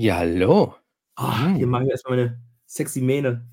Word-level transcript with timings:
Ja, 0.00 0.16
hallo. 0.16 0.74
Oh, 1.18 1.38
Hm. 1.44 1.56
hier 1.56 1.66
mache 1.66 1.84
ich 1.84 1.90
erstmal 1.90 2.16
meine 2.16 2.40
sexy 2.64 3.02
Mähne. 3.02 3.46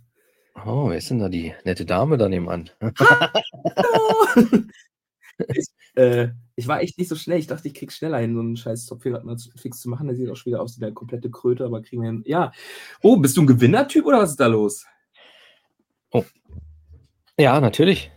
Oh, 0.66 0.90
wer 0.90 0.98
ist 0.98 1.10
denn 1.10 1.20
da 1.20 1.28
die 1.28 1.54
nette 1.66 1.86
Dame 1.86 2.18
da 2.18 2.30
nebenan? 2.30 2.70
Hallo! 2.80 4.26
ich, 5.54 5.68
äh, 5.96 6.30
ich 6.56 6.70
war 6.70 6.80
echt 6.80 6.98
nicht 6.98 7.10
so 7.10 7.18
schnell. 7.18 7.40
Ich 7.40 7.48
dachte, 7.48 7.68
ich 7.68 7.74
krieg 7.74 7.92
schneller 7.92 8.20
hin, 8.20 8.34
so 8.34 8.40
einen 8.40 8.56
scheiß 8.56 8.86
Top 8.86 9.02
4 9.04 9.26
mal 9.26 9.36
fix 9.58 9.82
zu 9.82 9.90
machen. 9.90 10.08
Der 10.08 10.16
sieht 10.16 10.30
auch 10.30 10.38
schon 10.38 10.52
wieder 10.52 10.62
aus 10.62 10.80
wie 10.80 10.86
eine 10.86 10.94
komplette 10.94 11.30
Kröte, 11.30 11.66
aber 11.66 11.82
kriegen 11.82 12.02
wir 12.02 12.08
hin. 12.12 12.24
Ja. 12.26 12.54
Oh, 13.02 13.18
bist 13.18 13.36
du 13.36 13.42
ein 13.42 13.48
Gewinnertyp 13.48 14.06
oder 14.06 14.20
was 14.20 14.30
ist 14.30 14.40
da 14.40 14.48
los? 14.48 14.86
Ja, 17.38 17.60
natürlich. 17.60 18.10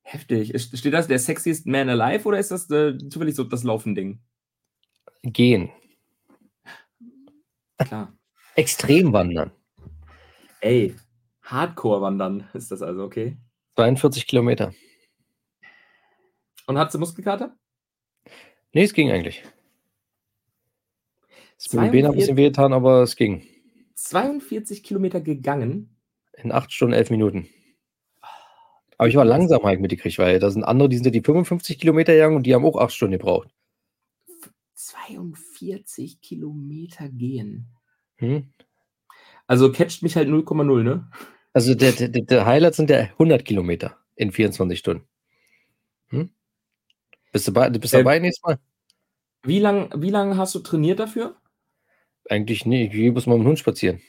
Heftig. 0.00 0.58
Steht 0.58 0.94
das 0.94 1.06
der 1.06 1.18
sexiest 1.18 1.66
man 1.66 1.90
alive 1.90 2.26
oder 2.26 2.38
ist 2.38 2.50
das 2.50 2.70
äh, 2.70 2.96
zufällig 3.10 3.34
so 3.34 3.44
das 3.44 3.62
Laufending? 3.62 4.20
Gehen. 5.22 5.70
Klar. 7.78 8.12
Extrem 8.54 9.12
wandern. 9.12 9.50
Ey, 10.60 10.94
Hardcore-Wandern 11.42 12.48
ist 12.54 12.70
das 12.70 12.82
also, 12.82 13.04
okay. 13.04 13.36
42 13.76 14.26
Kilometer. 14.26 14.72
Und 16.66 16.78
hat 16.78 16.92
sie 16.92 16.98
Muskelkater? 16.98 17.56
Nee, 18.72 18.84
es 18.84 18.92
ging 18.92 19.10
eigentlich. 19.10 19.42
Es 21.58 21.68
Beinen 21.68 21.86
ein 21.86 21.92
42, 21.92 22.16
bisschen 22.16 22.36
wehgetan, 22.36 22.72
aber 22.72 23.02
es 23.02 23.16
ging. 23.16 23.46
42 23.94 24.82
Kilometer 24.82 25.20
gegangen. 25.20 25.96
In 26.34 26.52
8 26.52 26.72
Stunden, 26.72 26.94
11 26.94 27.10
Minuten. 27.10 27.48
Aber 28.98 29.08
ich 29.08 29.16
war 29.16 29.24
langsam 29.24 29.62
halt 29.64 29.80
mitgekriegt, 29.80 30.18
weil 30.18 30.38
da 30.38 30.50
sind 30.50 30.64
andere, 30.64 30.88
die 30.88 30.96
sind 30.96 31.06
ja 31.06 31.10
die 31.10 31.20
55 31.20 31.78
Kilometer 31.78 32.12
gegangen 32.12 32.36
und 32.36 32.46
die 32.46 32.54
haben 32.54 32.64
auch 32.64 32.76
8 32.76 32.92
Stunden 32.92 33.12
gebraucht. 33.18 33.48
42 34.86 36.20
Kilometer 36.20 37.08
gehen. 37.08 37.66
Hm? 38.16 38.52
Also 39.46 39.70
catcht 39.72 40.02
mich 40.02 40.16
halt 40.16 40.28
0,0, 40.28 40.82
ne? 40.82 41.10
Also 41.52 41.74
der, 41.74 41.92
der, 41.92 42.08
der 42.08 42.46
Highlight 42.46 42.74
sind 42.74 42.90
ja 42.90 42.98
100 43.00 43.44
Kilometer 43.44 43.98
in 44.16 44.32
24 44.32 44.78
Stunden. 44.78 45.06
Hm? 46.08 46.30
Bist 47.32 47.48
du, 47.48 47.52
bei, 47.52 47.70
bist 47.70 47.94
Ähm, 47.94 48.00
dabei 48.00 48.18
nächstes 48.18 48.42
Mal? 48.44 48.58
Wie 49.44 49.58
lange 49.58 49.90
wie 49.96 50.10
lang 50.10 50.36
hast 50.36 50.54
du 50.54 50.60
trainiert 50.60 51.00
dafür? 51.00 51.36
Eigentlich 52.28 52.64
nicht. 52.64 52.94
Ich 52.94 53.12
muss 53.12 53.26
mal 53.26 53.36
mit 53.36 53.44
dem 53.44 53.48
Hund 53.48 53.58
spazieren. 53.58 54.00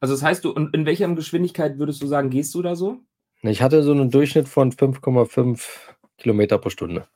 Also 0.00 0.14
das 0.14 0.22
heißt, 0.22 0.44
du, 0.44 0.52
und 0.52 0.74
in 0.74 0.86
welcher 0.86 1.12
Geschwindigkeit 1.14 1.78
würdest 1.78 2.02
du 2.02 2.06
sagen, 2.06 2.30
gehst 2.30 2.54
du 2.54 2.62
da 2.62 2.76
so? 2.76 3.00
Ich 3.42 3.62
hatte 3.62 3.82
so 3.82 3.92
einen 3.92 4.10
Durchschnitt 4.10 4.48
von 4.48 4.72
5,5 4.72 5.60
Kilometer 6.16 6.58
pro 6.58 6.70
Stunde. 6.70 7.08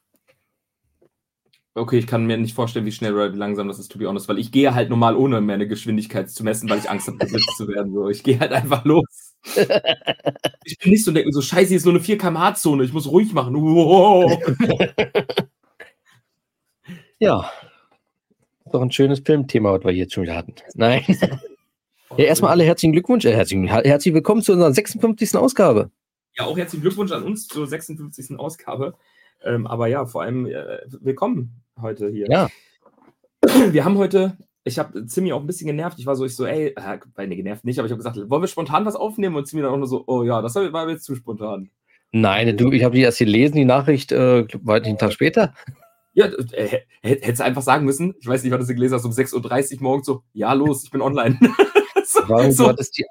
Okay, 1.74 1.96
ich 1.98 2.06
kann 2.06 2.26
mir 2.26 2.36
nicht 2.36 2.54
vorstellen, 2.54 2.84
wie 2.84 2.92
schnell 2.92 3.14
oder 3.14 3.32
wie 3.32 3.38
langsam 3.38 3.66
das 3.66 3.78
ist, 3.78 3.90
to 3.90 3.98
be 3.98 4.06
honest, 4.06 4.28
weil 4.28 4.38
ich 4.38 4.52
gehe 4.52 4.74
halt 4.74 4.90
normal 4.90 5.16
ohne 5.16 5.40
meine 5.40 5.66
Geschwindigkeit 5.66 6.28
zu 6.28 6.44
messen, 6.44 6.68
weil 6.68 6.78
ich 6.78 6.90
Angst 6.90 7.06
habe, 7.06 7.16
geblitzt 7.16 7.56
zu 7.56 7.66
werden. 7.66 7.94
So. 7.94 8.10
Ich 8.10 8.22
gehe 8.22 8.38
halt 8.38 8.52
einfach 8.52 8.84
los. 8.84 9.04
Ich 10.64 10.78
bin 10.78 10.92
nicht 10.92 11.04
so 11.04 11.10
denken, 11.10 11.32
so 11.32 11.42
scheiße, 11.42 11.68
hier 11.68 11.76
ist 11.76 11.84
nur 11.84 11.94
eine 11.94 12.02
4 12.02 12.16
km/h-Zone, 12.16 12.84
ich 12.84 12.92
muss 12.92 13.10
ruhig 13.10 13.32
machen. 13.32 13.54
Wow. 13.56 14.38
Ja. 17.18 17.48
Doch 18.72 18.82
ein 18.82 18.90
schönes 18.90 19.20
Filmthema, 19.20 19.72
was 19.72 19.84
wir 19.84 19.92
jetzt 19.92 20.12
schon 20.12 20.24
wieder 20.24 20.36
hatten. 20.36 20.54
Nein. 20.74 21.04
Ja, 22.18 22.26
erstmal 22.26 22.50
alle 22.50 22.64
herzlichen 22.64 22.92
Glückwunsch. 22.92 23.24
Äh, 23.24 23.32
herzlichen, 23.32 23.68
herzlich 23.68 24.12
willkommen 24.12 24.42
zu 24.42 24.52
unserer 24.52 24.70
56. 24.70 25.34
Ausgabe. 25.34 25.90
Ja, 26.36 26.44
auch 26.44 26.58
herzlichen 26.58 26.82
Glückwunsch 26.82 27.11
an 27.11 27.22
uns 27.22 27.48
zur 27.48 27.66
56. 27.66 28.38
Ausgabe. 28.38 28.98
Ähm, 29.42 29.66
aber 29.66 29.86
ja, 29.86 30.05
vor 30.05 30.20
allem 30.20 30.44
äh, 30.44 30.80
willkommen 31.00 31.61
heute 31.80 32.10
hier. 32.10 32.27
Ja. 32.28 32.48
Wir 33.70 33.84
haben 33.84 33.98
heute, 33.98 34.36
ich 34.64 34.78
habe 34.78 35.06
Zimmy 35.06 35.33
auch 35.33 35.40
ein 35.40 35.46
bisschen 35.46 35.66
genervt. 35.66 35.98
Ich 35.98 36.06
war 36.06 36.14
so, 36.14 36.24
ich 36.24 36.36
so, 36.36 36.46
ey, 36.46 36.74
äh, 36.77 37.27
nee, 37.27 37.36
genervt 37.36 37.64
nicht, 37.64 37.78
aber 37.78 37.86
ich 37.86 37.92
habe 37.92 38.02
gesagt, 38.02 38.16
wollen 38.30 38.42
wir 38.42 38.48
spontan 38.48 38.84
was 38.84 38.96
aufnehmen? 38.96 39.36
Und 39.36 39.46
Zimmy 39.46 39.62
dann 39.62 39.72
auch 39.72 39.78
nur 39.78 39.88
so, 39.88 40.05
oh 40.06 40.22
ja, 40.22 40.42
das 40.42 40.55
war 40.55 40.88
jetzt 40.88 41.05
zu 41.05 41.14
spontan. 41.14 41.70
Nein, 42.12 42.56
du, 42.56 42.70
ich 42.70 42.84
habe 42.84 42.94
die 42.94 43.02
erst 43.02 43.18
gelesen, 43.18 43.56
die 43.56 43.64
Nachricht, 43.64 44.12
äh, 44.12 44.46
war 44.62 44.77
einen 44.77 44.98
Tag 44.98 45.12
später. 45.12 45.55
Ja, 46.12 46.27
äh, 46.27 46.80
hättest 47.00 47.40
du 47.40 47.44
einfach 47.44 47.62
sagen 47.62 47.86
müssen, 47.86 48.14
ich 48.20 48.27
weiß 48.27 48.42
nicht, 48.42 48.52
was 48.52 48.66
du 48.66 48.74
gelesen 48.74 48.94
hast, 48.94 49.06
um 49.06 49.12
6.30 49.12 49.77
Uhr 49.77 49.82
morgens 49.82 50.06
so, 50.06 50.22
ja, 50.34 50.52
los, 50.52 50.84
ich 50.84 50.90
bin 50.90 51.00
online. 51.00 51.38
so, 52.05 52.28
War, 52.28 52.44
du, 52.44 52.52
so. 52.52 52.68
hattest 52.68 52.98
die, 52.98 53.06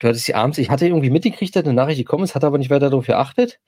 du 0.00 0.08
hattest 0.08 0.26
die 0.26 0.34
abends, 0.34 0.58
ich 0.58 0.68
hatte 0.68 0.86
irgendwie 0.86 1.10
mitgekriegt, 1.10 1.54
dass 1.54 1.64
eine 1.64 1.74
Nachricht 1.74 1.98
gekommen 1.98 2.24
ist, 2.24 2.34
hatte 2.34 2.48
aber 2.48 2.58
nicht 2.58 2.70
weiter 2.70 2.90
darauf 2.90 3.06
geachtet. 3.06 3.60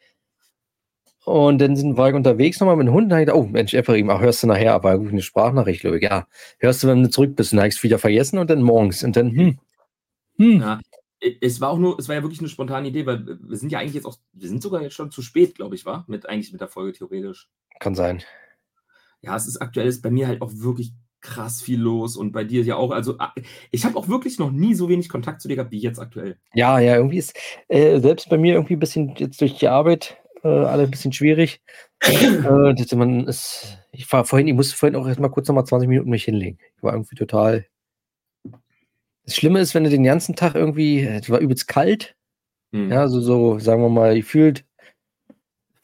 Und 1.24 1.58
dann 1.60 1.76
sind, 1.76 1.96
war 1.96 2.08
ich 2.08 2.14
unterwegs 2.14 2.58
nochmal 2.58 2.76
mit 2.76 2.88
dem 2.88 2.94
Hund 2.94 3.12
und 3.12 3.18
ich 3.18 3.32
oh 3.32 3.44
Mensch, 3.44 3.74
Ephraim, 3.74 4.10
ach, 4.10 4.20
hörst 4.20 4.42
du 4.42 4.48
nachher, 4.48 4.74
aber 4.74 4.98
gut, 4.98 5.12
eine 5.12 5.22
Sprachnachricht, 5.22 5.82
glaube 5.82 5.98
ich. 5.98 6.02
Ja, 6.02 6.26
hörst 6.58 6.82
du, 6.82 6.88
wenn 6.88 7.02
du 7.02 7.10
zurück 7.10 7.36
bist 7.36 7.52
und 7.52 7.58
dann 7.58 7.64
habe 7.64 7.68
ich 7.68 7.76
es 7.76 7.82
wieder 7.82 7.98
vergessen 7.98 8.38
und 8.38 8.50
dann 8.50 8.62
morgens 8.62 9.04
und 9.04 9.16
dann, 9.16 9.30
hm, 9.30 9.58
hm. 10.38 10.60
Ja, 10.60 10.80
es 11.40 11.60
war 11.60 11.70
auch 11.70 11.78
nur, 11.78 11.98
es 11.98 12.08
war 12.08 12.16
ja 12.16 12.22
wirklich 12.22 12.40
eine 12.40 12.48
spontane 12.48 12.88
Idee, 12.88 13.06
weil 13.06 13.24
wir 13.40 13.56
sind 13.56 13.70
ja 13.70 13.78
eigentlich 13.78 13.94
jetzt 13.94 14.06
auch, 14.06 14.16
wir 14.32 14.48
sind 14.48 14.62
sogar 14.62 14.82
jetzt 14.82 14.94
schon 14.94 15.10
zu 15.10 15.22
spät, 15.22 15.54
glaube 15.54 15.76
ich, 15.76 15.86
war, 15.86 16.04
mit 16.08 16.28
eigentlich 16.28 16.52
mit 16.52 16.60
der 16.60 16.68
Folge 16.68 16.92
theoretisch. 16.92 17.48
Kann 17.78 17.94
sein. 17.94 18.22
Ja, 19.20 19.36
es 19.36 19.46
ist 19.46 19.58
aktuell 19.58 19.86
ist 19.86 20.02
bei 20.02 20.10
mir 20.10 20.26
halt 20.26 20.42
auch 20.42 20.50
wirklich 20.52 20.92
krass 21.20 21.62
viel 21.62 21.80
los 21.80 22.16
und 22.16 22.32
bei 22.32 22.42
dir 22.42 22.64
ja 22.64 22.74
auch. 22.74 22.90
Also 22.90 23.14
ah, 23.18 23.32
ich 23.70 23.84
habe 23.84 23.96
auch 23.96 24.08
wirklich 24.08 24.40
noch 24.40 24.50
nie 24.50 24.74
so 24.74 24.88
wenig 24.88 25.08
Kontakt 25.08 25.40
zu 25.40 25.46
dir 25.46 25.54
gehabt 25.54 25.70
wie 25.70 25.78
jetzt 25.78 26.00
aktuell. 26.00 26.38
Ja, 26.54 26.80
ja, 26.80 26.96
irgendwie 26.96 27.18
ist 27.18 27.38
äh, 27.68 28.00
selbst 28.00 28.28
bei 28.28 28.36
mir 28.36 28.54
irgendwie 28.54 28.74
ein 28.74 28.80
bisschen 28.80 29.14
jetzt 29.16 29.40
durch 29.40 29.56
die 29.58 29.68
Arbeit 29.68 30.16
äh, 30.44 30.48
alle 30.48 30.84
ein 30.84 30.90
bisschen 30.90 31.12
schwierig. 31.12 31.60
äh, 32.02 32.74
das, 32.74 32.92
man 32.94 33.26
ist, 33.26 33.78
ich 33.92 34.10
war 34.12 34.24
vorhin, 34.24 34.48
ich 34.48 34.54
musste 34.54 34.76
vorhin 34.76 34.96
auch 34.96 35.06
erst 35.06 35.20
mal 35.20 35.28
kurz 35.28 35.48
noch 35.48 35.54
mal 35.54 35.64
20 35.64 35.88
Minuten 35.88 36.10
mich 36.10 36.24
hinlegen. 36.24 36.58
Ich 36.76 36.82
war 36.82 36.92
irgendwie 36.92 37.16
total. 37.16 37.66
Das 39.24 39.36
Schlimme 39.36 39.60
ist, 39.60 39.74
wenn 39.74 39.84
du 39.84 39.90
den 39.90 40.02
ganzen 40.04 40.34
Tag 40.34 40.54
irgendwie, 40.54 41.02
es 41.04 41.30
war 41.30 41.38
übelst 41.40 41.68
kalt, 41.68 42.16
Hm. 42.74 42.90
ja, 42.90 43.08
so, 43.08 43.20
so, 43.20 43.58
sagen 43.58 43.82
wir 43.82 43.90
mal, 43.90 44.14
gefühlt 44.16 44.64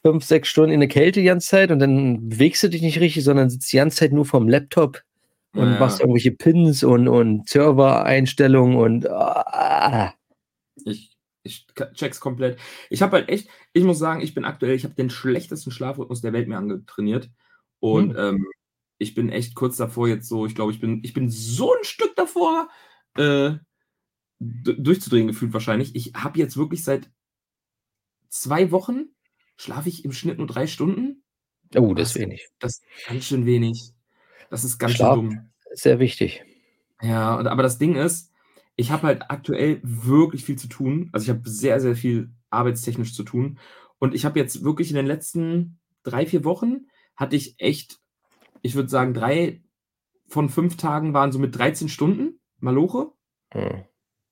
fünf, 0.03 0.25
sechs 0.25 0.49
Stunden 0.49 0.73
in 0.73 0.81
der 0.81 0.89
Kälte 0.89 1.21
die 1.21 1.27
ganze 1.27 1.49
Zeit 1.49 1.71
und 1.71 1.79
dann 1.81 2.29
bewegst 2.29 2.63
du 2.63 2.69
dich 2.69 2.83
nicht 2.83 3.01
richtig, 3.01 3.25
sondern 3.25 3.51
sitzt 3.51 3.73
die 3.73 3.77
ganze 3.77 3.99
Zeit 3.99 4.13
nur 4.13 4.25
vorm 4.25 4.49
Laptop 4.49 5.03
und 5.55 5.75
Ja. 5.75 5.79
machst 5.81 6.01
irgendwelche 6.01 6.33
Pins 6.33 6.83
und, 6.85 7.09
und 7.09 7.49
Server-Einstellungen 7.49 8.77
und 8.77 9.09
ah, 9.11 10.15
Ich, 10.85 11.18
ich 11.49 11.67
check's 11.95 12.21
komplett. 12.21 12.59
Ich 12.91 13.03
habe 13.03 13.17
halt 13.17 13.29
echt, 13.29 13.49
ich 13.73 13.85
muss 13.85 13.99
sagen, 13.99 14.21
ich 14.21 14.35
bin 14.35 14.45
aktuell, 14.45 14.75
ich 14.75 14.85
habe 14.85 14.95
den 14.95 15.11
schlechtesten 15.11 15.71
Schlafrhythmus 15.71 16.21
der 16.21 16.33
Welt 16.33 16.49
mir 16.49 16.57
angetrainiert. 16.59 17.31
Und 17.81 18.17
ähm, 18.17 18.47
ich 18.99 19.15
bin 19.15 19.31
echt 19.31 19.55
kurz 19.55 19.77
davor 19.77 20.09
jetzt 20.09 20.29
so, 20.29 20.47
ich 20.47 20.55
glaube, 20.55 20.73
ich 20.73 20.81
bin, 20.81 21.01
ich 21.03 21.13
bin 21.13 21.31
so 21.31 21.73
ein 21.73 21.85
Stück 21.85 22.15
davor, 22.17 22.69
äh, 23.17 23.53
durchzudrehen 24.41 25.27
gefühlt 25.27 25.53
wahrscheinlich. 25.53 25.95
Ich 25.97 26.13
habe 26.15 26.39
jetzt 26.39 26.57
wirklich 26.57 26.85
seit 26.85 27.11
zwei 28.29 28.71
Wochen 28.71 29.07
schlafe 29.57 29.89
ich 29.89 30.05
im 30.05 30.13
Schnitt 30.13 30.39
nur 30.39 30.47
drei 30.47 30.67
Stunden. 30.67 31.23
oh, 31.77 31.95
das 31.95 32.11
ist 32.11 32.15
Was? 32.15 32.21
wenig. 32.23 32.49
Das 32.59 32.73
ist 32.73 32.85
ganz 33.09 33.25
schön 33.25 33.47
wenig. 33.47 33.93
Das 34.51 34.65
ist 34.65 34.79
ganz 34.79 34.95
Schlaf- 34.95 35.17
schön 35.17 35.31
dumm. 35.31 35.51
Sehr 35.73 35.99
wichtig. 35.99 36.43
Ja, 37.03 37.37
aber 37.39 37.63
das 37.63 37.79
Ding 37.79 37.95
ist, 37.97 38.33
ich 38.79 38.93
habe 38.93 39.09
halt 39.09 39.23
aktuell 39.29 39.81
wirklich 39.83 40.45
viel 40.45 40.57
zu 40.57 40.69
tun. 40.69 41.11
Also 41.13 41.25
ich 41.25 41.31
habe 41.31 41.49
sehr, 41.51 41.81
sehr 41.81 41.97
viel 41.97 42.31
arbeitstechnisch 42.49 43.13
zu 43.13 43.25
tun. 43.25 43.59
Und 43.99 44.15
ich 44.15 44.25
habe 44.25 44.39
jetzt 44.39 44.63
wirklich 44.63 44.91
in 44.91 44.97
den 44.97 45.05
letzten 45.05 45.81
drei, 46.05 46.25
vier 46.27 46.45
Wochen 46.45 46.87
hatte 47.17 47.35
ich 47.35 47.57
echt, 47.59 47.99
ich 48.63 48.77
würde 48.77 48.89
sagen, 48.89 49.15
drei 49.15 49.63
von 50.29 50.49
fünf 50.49 50.77
Tagen 50.77 51.13
waren 51.13 51.33
so 51.33 51.41
mit 51.41 51.59
13 51.59 51.89
Stunden 51.89 52.41
Maloche. 52.61 53.11
Hm. 53.53 53.83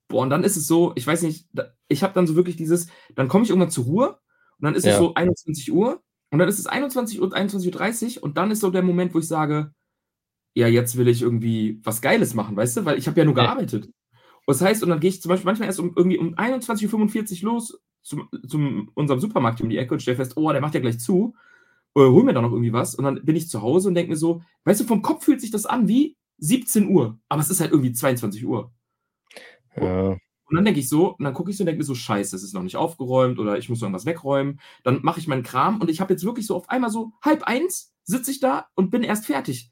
Boah, 0.06 0.22
und 0.22 0.31
dann 0.31 0.44
ist 0.44 0.56
es 0.56 0.69
so, 0.69 0.92
ich 0.94 1.04
weiß 1.04 1.22
nicht, 1.22 1.49
ich 1.88 2.04
habe 2.04 2.14
dann 2.14 2.28
so 2.28 2.37
wirklich 2.37 2.54
dieses, 2.54 2.87
dann 3.16 3.26
komme 3.26 3.42
ich 3.42 3.50
irgendwann 3.50 3.72
zur 3.72 3.87
Ruhe 3.87 4.10
und 4.10 4.64
dann 4.64 4.76
ist 4.76 4.84
es 4.84 4.92
Ja. 4.92 4.99
so 4.99 5.14
21 5.14 5.72
Uhr 5.72 6.00
und 6.31 6.38
dann 6.38 6.49
ist 6.49 6.60
es 6.60 6.69
21 6.69 7.20
Uhr, 7.20 7.32
21.30 7.32 8.19
Uhr 8.19 8.22
und 8.22 8.38
dann 8.38 8.52
ist 8.52 8.60
so 8.60 8.70
der 8.70 8.82
Moment, 8.82 9.12
wo 9.12 9.19
ich 9.19 9.26
sage, 9.26 9.72
ja, 10.54 10.69
jetzt 10.69 10.96
will 10.96 11.08
ich 11.08 11.22
irgendwie 11.22 11.81
was 11.82 12.00
Geiles 12.00 12.34
machen, 12.34 12.56
weißt 12.56 12.76
du, 12.76 12.84
weil 12.84 12.96
ich 12.96 13.08
habe 13.08 13.19
ja 13.19 13.25
nur 13.25 13.34
gearbeitet. 13.34 13.90
Das 14.46 14.60
heißt, 14.60 14.82
und 14.82 14.90
dann 14.90 15.00
gehe 15.00 15.10
ich 15.10 15.20
zum 15.20 15.28
Beispiel 15.28 15.46
manchmal 15.46 15.69
erst 15.69 15.81
um 15.81 15.93
irgendwie 15.96 16.19
um 16.19 16.34
21.45 16.34 17.43
Uhr 17.43 17.52
los 17.52 17.81
zum, 18.02 18.28
zum 18.46 18.90
unserem 18.94 19.20
Supermarkt 19.20 19.60
um 19.60 19.69
die 19.69 19.78
Ecke 19.78 19.94
und 19.94 20.00
stelle 20.00 20.16
fest, 20.16 20.37
oh, 20.37 20.52
der 20.52 20.60
macht 20.60 20.75
ja 20.75 20.81
gleich 20.81 21.00
zu. 21.00 21.34
Äh, 21.96 22.00
hol 22.00 22.22
mir 22.22 22.32
da 22.32 22.40
noch 22.40 22.52
irgendwie 22.52 22.72
was. 22.72 22.94
Und 22.94 23.04
dann 23.04 23.25
bin 23.25 23.34
ich 23.34 23.48
zu 23.48 23.62
Hause 23.62 23.88
und 23.88 23.94
denke 23.94 24.10
mir 24.10 24.16
so, 24.16 24.43
weißt 24.64 24.81
du, 24.81 24.84
vom 24.84 25.02
Kopf 25.02 25.25
fühlt 25.25 25.40
sich 25.40 25.50
das 25.50 25.66
an 25.66 25.88
wie 25.88 26.16
17 26.38 26.88
Uhr, 26.88 27.19
aber 27.28 27.40
es 27.40 27.50
ist 27.50 27.60
halt 27.60 27.72
irgendwie 27.72 27.93
22 27.93 28.46
Uhr. 28.46 28.70
Ja. 29.76 30.16
Und 30.49 30.54
dann 30.54 30.64
denke 30.64 30.78
ich 30.78 30.88
so, 30.88 31.16
und 31.16 31.25
dann 31.25 31.34
gucke 31.34 31.50
ich 31.50 31.56
so 31.56 31.62
und 31.62 31.66
denke 31.66 31.78
mir 31.78 31.84
so, 31.84 31.94
scheiße, 31.94 32.37
es 32.37 32.44
ist 32.44 32.54
noch 32.54 32.62
nicht 32.62 32.76
aufgeräumt 32.76 33.40
oder 33.40 33.58
ich 33.58 33.69
muss 33.69 33.82
irgendwas 33.82 34.06
wegräumen. 34.06 34.60
Dann 34.84 35.00
mache 35.02 35.19
ich 35.19 35.26
meinen 35.26 35.42
Kram 35.42 35.81
und 35.81 35.90
ich 35.90 36.00
habe 36.00 36.12
jetzt 36.12 36.25
wirklich 36.25 36.46
so 36.46 36.54
auf 36.54 36.69
einmal 36.70 36.90
so 36.90 37.12
halb 37.22 37.42
eins 37.42 37.92
sitze 38.04 38.31
ich 38.31 38.38
da 38.38 38.69
und 38.76 38.90
bin 38.90 39.02
erst 39.02 39.26
fertig. 39.26 39.70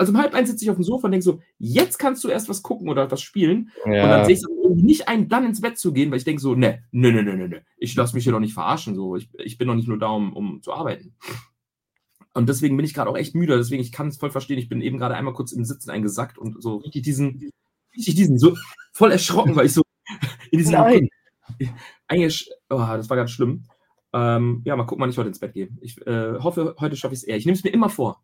Also 0.00 0.12
um 0.12 0.18
halb 0.18 0.32
eins 0.32 0.48
sitze 0.48 0.64
ich 0.64 0.70
auf 0.70 0.76
dem 0.78 0.82
Sofa 0.82 1.08
und 1.08 1.12
denke 1.12 1.24
so, 1.24 1.40
jetzt 1.58 1.98
kannst 1.98 2.24
du 2.24 2.28
erst 2.28 2.48
was 2.48 2.62
gucken 2.62 2.88
oder 2.88 3.10
was 3.10 3.20
spielen. 3.20 3.70
Und 3.84 3.92
dann 3.92 4.20
Ja. 4.20 4.24
sehe 4.24 4.32
ich 4.32 4.40
es 4.40 4.48
irgendwie 4.48 4.82
nicht 4.82 5.08
ein, 5.08 5.28
dann 5.28 5.44
ins 5.44 5.60
Bett 5.60 5.76
zu 5.76 5.92
gehen, 5.92 6.10
weil 6.10 6.16
ich 6.16 6.24
denke 6.24 6.40
so, 6.40 6.54
ne, 6.54 6.84
ne, 6.90 7.12
ne, 7.12 7.22
ne, 7.22 7.36
ne, 7.36 7.48
ne, 7.50 7.62
ich 7.76 7.94
lasse 7.96 8.14
mich 8.14 8.24
hier 8.24 8.32
doch 8.32 8.40
nicht 8.40 8.54
verarschen. 8.54 8.94
So. 8.94 9.16
Ich, 9.16 9.28
ich 9.34 9.58
bin 9.58 9.68
doch 9.68 9.74
nicht 9.74 9.88
nur 9.88 9.98
da, 9.98 10.08
um, 10.08 10.32
um 10.32 10.62
zu 10.62 10.72
arbeiten. 10.72 11.14
Und 12.32 12.48
deswegen 12.48 12.78
bin 12.78 12.86
ich 12.86 12.94
gerade 12.94 13.10
auch 13.10 13.16
echt 13.18 13.34
müde. 13.34 13.58
Deswegen, 13.58 13.82
ich 13.82 13.92
kann 13.92 14.08
es 14.08 14.16
voll 14.16 14.30
verstehen. 14.30 14.58
Ich 14.58 14.70
bin 14.70 14.80
eben 14.80 14.96
gerade 14.96 15.16
einmal 15.16 15.34
kurz 15.34 15.52
im 15.52 15.66
Sitzen 15.66 15.90
eingesackt 15.90 16.38
und 16.38 16.62
so 16.62 16.76
richtig 16.76 17.02
diesen, 17.02 17.50
richtig 17.94 18.14
diesen, 18.14 18.38
so 18.38 18.56
voll 18.94 19.12
erschrocken, 19.12 19.54
weil 19.54 19.66
ich 19.66 19.74
so 19.74 19.82
in 20.50 20.60
diesem. 20.60 20.72
Nein. 20.72 21.08
Eigentlich, 22.08 22.50
oh, 22.70 22.78
das 22.78 23.10
war 23.10 23.18
ganz 23.18 23.32
schlimm. 23.32 23.64
Ähm, 24.14 24.62
ja, 24.64 24.76
mal 24.76 24.84
gucken, 24.84 25.02
wann 25.02 25.10
ich 25.10 25.18
heute 25.18 25.28
ins 25.28 25.40
Bett 25.40 25.52
gehe. 25.52 25.68
Ich 25.82 26.00
äh, 26.06 26.38
hoffe, 26.38 26.74
heute 26.80 26.96
schaffe 26.96 27.12
ich 27.12 27.20
es 27.20 27.24
eher. 27.24 27.36
Ich 27.36 27.44
nehme 27.44 27.58
es 27.58 27.64
mir 27.64 27.70
immer 27.70 27.90
vor. 27.90 28.22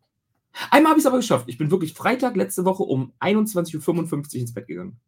Einmal 0.71 0.91
habe 0.91 0.99
ich 0.99 1.03
es 1.05 1.07
aber 1.07 1.17
geschafft. 1.17 1.45
Ich 1.47 1.57
bin 1.57 1.71
wirklich 1.71 1.93
Freitag 1.93 2.35
letzte 2.35 2.65
Woche 2.65 2.83
um 2.83 3.13
21.55 3.19 4.35
Uhr 4.35 4.41
ins 4.41 4.53
Bett 4.53 4.67
gegangen. 4.67 4.99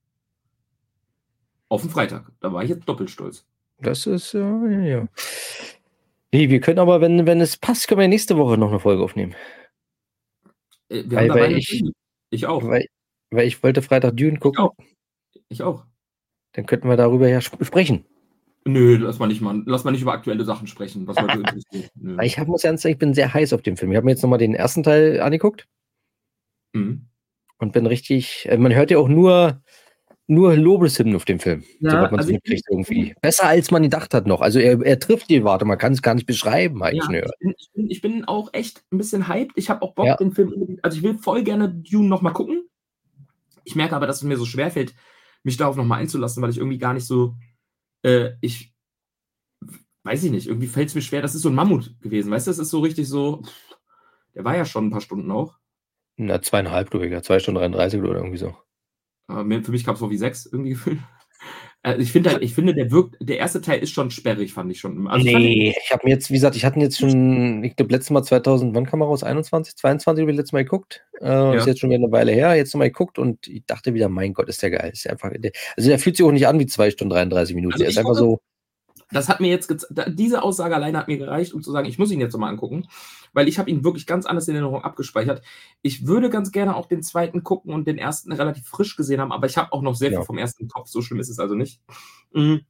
Auf 1.70 1.82
den 1.82 1.90
Freitag. 1.90 2.32
Da 2.40 2.52
war 2.52 2.64
ich 2.64 2.70
jetzt 2.70 2.88
doppelt 2.88 3.10
stolz. 3.10 3.46
Das 3.80 4.06
ist, 4.08 4.34
äh, 4.34 4.90
ja. 4.90 5.08
Nee, 6.32 6.50
wir 6.50 6.60
können 6.60 6.80
aber, 6.80 7.02
wenn, 7.02 7.26
wenn 7.26 7.42
es 7.42 7.58
passt, 7.58 7.88
können 7.88 8.02
wir 8.02 8.08
nächste 8.08 8.38
Woche 8.38 8.58
noch 8.58 8.70
eine 8.70 8.80
Folge 8.80 9.04
aufnehmen. 9.04 9.36
Äh, 10.90 11.04
Weil- 11.08 11.30
weil 11.30 11.58
ich- 11.58 11.84
ich 12.32 12.46
auch. 12.48 12.64
Weil, 12.66 12.86
weil 13.32 13.48
ich 13.48 13.62
wollte 13.64 13.82
Freitag 13.82 14.18
Dune 14.18 14.34
Ich 14.34 14.40
gucken. 14.40 14.60
auch. 14.64 14.76
Ich 15.48 15.64
auch. 15.64 15.86
Dann 16.54 16.66
könnten 16.66 16.88
wir 16.90 16.98
darüber 16.98 17.28
ja 17.30 17.38
sp- 17.42 17.62
sprechen. 17.64 18.06
Nö, 18.66 18.98
lass 18.98 19.20
mal 19.20 19.28
nicht 19.28 19.42
mal, 19.42 19.62
lass 19.66 19.84
mal 19.84 19.92
nicht 19.92 20.02
über 20.02 20.14
aktuelle 20.14 20.44
Sachen 20.46 20.68
sprechen, 20.68 21.08
was 21.08 21.18
interessiert. 21.64 21.92
Nö. 21.96 22.18
Ich 22.24 22.38
hab, 22.38 22.48
muss 22.48 22.64
ernst 22.64 22.84
sagen, 22.84 22.94
ich 22.94 23.00
bin 23.00 23.14
sehr 23.14 23.34
heiß 23.34 23.54
auf 23.54 23.62
den 23.62 23.78
Film. 23.78 23.92
Ich 23.92 23.96
habe 23.98 24.06
mir 24.06 24.12
jetzt 24.12 24.22
nochmal 24.22 24.40
den 24.40 24.54
ersten 24.54 24.84
Teil 24.84 25.22
angeguckt 25.22 25.68
Mhm. 26.74 27.08
und 27.58 27.74
bin 27.74 27.86
richtig, 27.88 28.46
äh, 28.50 28.58
man 28.58 28.74
hört 28.76 28.92
ja 28.92 29.00
auch 29.00 29.08
nur, 29.08 29.62
nur 30.28 30.56
Lobeshymnen 30.56 31.16
auf 31.16 31.26
dem 31.26 31.40
Film. 31.40 31.64
Ja, 31.80 31.90
so 31.92 31.98
was 31.98 32.12
man 32.12 32.20
also 32.20 32.28
so 32.30 32.36
ich- 32.36 32.42
mitkriegt 32.44 32.64
irgendwie. 32.70 33.16
Besser 33.22 33.48
als 33.48 33.72
man 33.72 33.82
gedacht 33.82 34.14
hat 34.14 34.28
noch. 34.28 34.42
Also 34.42 34.60
er, 34.60 34.80
er 34.86 35.00
trifft 35.00 35.30
die 35.32 35.44
Warte, 35.44 35.66
man 35.66 35.80
kann 35.80 35.94
es 35.94 36.04
gar 36.04 36.14
nicht 36.14 36.28
beschreiben 36.28 36.84
eigentlich. 36.84 37.10
Ja, 37.10 37.26
ich, 37.26 37.32
bin, 37.40 37.54
ich, 37.58 37.70
bin, 37.74 37.90
ich 37.90 38.02
bin 38.02 38.26
auch 38.26 38.50
echt 38.54 38.84
ein 38.92 39.00
bisschen 39.00 39.28
hyped. 39.28 39.54
Ich 39.56 39.72
habe 39.72 39.82
auch 39.82 39.96
Bock, 39.96 40.06
Ja. 40.06 40.18
den 40.18 40.32
Film. 40.32 40.78
Also, 40.84 40.98
ich 40.98 41.04
will 41.04 41.18
voll 41.18 41.44
gerne 41.44 41.70
Dune 41.70 42.08
nochmal 42.08 42.34
gucken. 42.34 42.68
Ich 43.64 43.76
merke 43.76 43.96
aber, 43.96 44.06
dass 44.06 44.18
es 44.18 44.24
mir 44.24 44.38
so 44.38 44.46
schwerfällt, 44.46 44.94
mich 45.44 45.58
darauf 45.58 45.76
nochmal 45.76 46.02
einzulassen, 46.02 46.44
weil 46.44 46.52
ich 46.52 46.58
irgendwie 46.58 46.78
gar 46.78 46.94
nicht 46.94 47.08
so. 47.08 47.34
Äh, 48.04 48.32
ich. 48.42 48.74
Weiß 50.04 50.24
ich 50.24 50.32
nicht, 50.32 50.48
irgendwie 50.48 50.68
fällt 50.68 50.90
es 50.90 50.96
mir 50.96 51.02
schwer. 51.02 51.22
Das 51.22 51.36
ist 51.36 51.42
so 51.42 51.50
ein 51.50 51.56
Mammut 51.56 52.00
gewesen, 52.02 52.32
weißt 52.32 52.48
du? 52.48 52.52
Das 52.52 52.60
ist 52.60 52.70
so 52.70 52.80
richtig 52.80 53.08
so. 53.08 53.42
Pff, 53.44 53.78
der 54.34 54.46
war 54.46 54.56
ja 54.56 54.66
schon 54.66 54.88
ein 54.88 54.92
paar 54.92 55.02
Stunden 55.02 55.30
auch. 55.32 55.58
Na, 56.16 56.42
zweieinhalb, 56.42 56.90
glaube 56.90 57.06
ich, 57.06 57.12
ja. 57.12 57.22
zwei 57.22 57.40
Stunden 57.40 57.60
33 57.60 58.02
oder 58.02 58.16
irgendwie 58.16 58.38
so. 58.38 58.56
Aber 59.28 59.44
für 59.62 59.72
mich 59.72 59.86
kam 59.86 59.94
es 59.94 60.00
so 60.00 60.10
wie 60.10 60.18
sechs 60.18 60.46
irgendwie 60.46 60.72
gefühlt. 60.72 61.00
Äh, 61.84 61.98
ich 61.98 62.12
finde 62.12 62.32
halt, 62.32 62.44
ich 62.44 62.54
finde, 62.54 62.74
der 62.74 62.92
wirkt, 62.92 63.16
der 63.22 63.38
erste 63.38 63.62
Teil 63.62 63.80
ist 63.80 63.92
schon 63.92 64.12
sperrig, 64.12 64.54
fand 64.54 64.72
ich 64.72 64.80
schon. 64.80 65.08
Also 65.08 65.26
ich 65.26 65.34
nee, 65.34 65.76
ich 65.82 65.92
habe 65.92 66.02
mir 66.06 66.12
jetzt, 66.12 66.30
wie 66.30 66.34
gesagt, 66.34 66.56
ich 66.56 66.66
hatte 66.66 66.80
jetzt 66.80 67.00
schon, 67.00 67.64
ich 67.64 67.76
glaube, 67.76 67.92
letztes 67.92 68.12
Mal 68.12 68.24
2000, 68.24 68.76
wann 68.76 68.86
kam 68.86 69.02
er 69.02 69.08
raus? 69.08 69.24
21, 69.24 69.76
22 69.76 70.22
habe 70.22 70.32
ich 70.32 70.38
letztes 70.38 70.54
Mal 70.54 70.64
geguckt. 70.64 71.06
Äh, 71.22 71.58
Ist 71.58 71.68
jetzt 71.68 71.80
schon 71.80 71.90
wieder 71.90 72.04
eine 72.04 72.12
Weile 72.12 72.32
her, 72.32 72.56
jetzt 72.56 72.74
nochmal 72.74 72.90
geguckt 72.90 73.18
und 73.18 73.48
ich 73.48 73.66
dachte 73.66 73.94
wieder, 73.94 74.10
mein 74.10 74.34
Gott, 74.34 74.50
ist 74.50 74.62
der 74.62 74.72
geil. 74.72 74.92
Ist 74.94 75.06
der 75.06 75.14
einfach, 75.14 75.32
der, 75.36 75.52
also 75.78 75.90
der 75.90 76.00
fühlt 76.00 76.18
sich 76.18 76.26
auch 76.26 76.32
nicht 76.32 76.48
an 76.48 76.60
wie 76.60 76.66
zwei 76.66 76.92
Stunden 76.92 77.14
33 77.14 77.56
Minuten. 77.56 77.74
Also 77.74 77.84
ich 77.84 77.92
ist 77.92 77.98
einfach 77.98 78.16
so, 78.16 78.40
das 79.12 79.28
hat 79.28 79.40
mir 79.40 79.50
jetzt, 79.50 79.74
diese 80.08 80.44
Aussage 80.44 80.76
alleine 80.76 80.98
hat 81.00 81.08
mir 81.08 81.18
gereicht, 81.18 81.54
um 81.54 81.64
zu 81.64 81.72
sagen, 81.72 81.88
ich 81.88 81.98
muss 81.98 82.12
ihn 82.12 82.20
jetzt 82.20 82.34
nochmal 82.34 82.52
angucken, 82.52 82.88
weil 83.34 83.48
ich 83.48 83.60
habe 83.60 83.70
ihn 83.70 83.84
wirklich 83.84 84.06
ganz 84.06 84.26
anders 84.26 84.48
in 84.48 84.56
Erinnerung 84.56 84.84
abgespeichert. 84.84 85.42
Ich 85.82 86.08
würde 86.08 86.30
ganz 86.30 86.52
gerne 86.52 86.76
auch 86.76 86.88
den 86.88 87.04
zweiten 87.04 87.44
gucken 87.44 87.74
und 87.74 87.88
den 87.88 87.98
ersten 87.98 88.32
relativ 88.32 88.68
frisch 88.68 88.96
gesehen 88.96 89.22
haben, 89.22 89.32
aber 89.32 89.48
ich 89.48 89.58
habe 89.58 89.72
auch 89.74 89.82
noch 89.82 89.96
sehr 89.96 90.12
Ja. 90.12 90.20
viel 90.20 90.26
vom 90.26 90.38
ersten 90.38 90.64
im 90.64 90.70
Kopf, 90.70 90.88
so 90.88 91.02
schlimm 91.02 91.20
ist 91.20 91.30
es 91.30 91.40
also 91.40 91.56
nicht. 91.56 91.82
Mhm. 92.34 92.62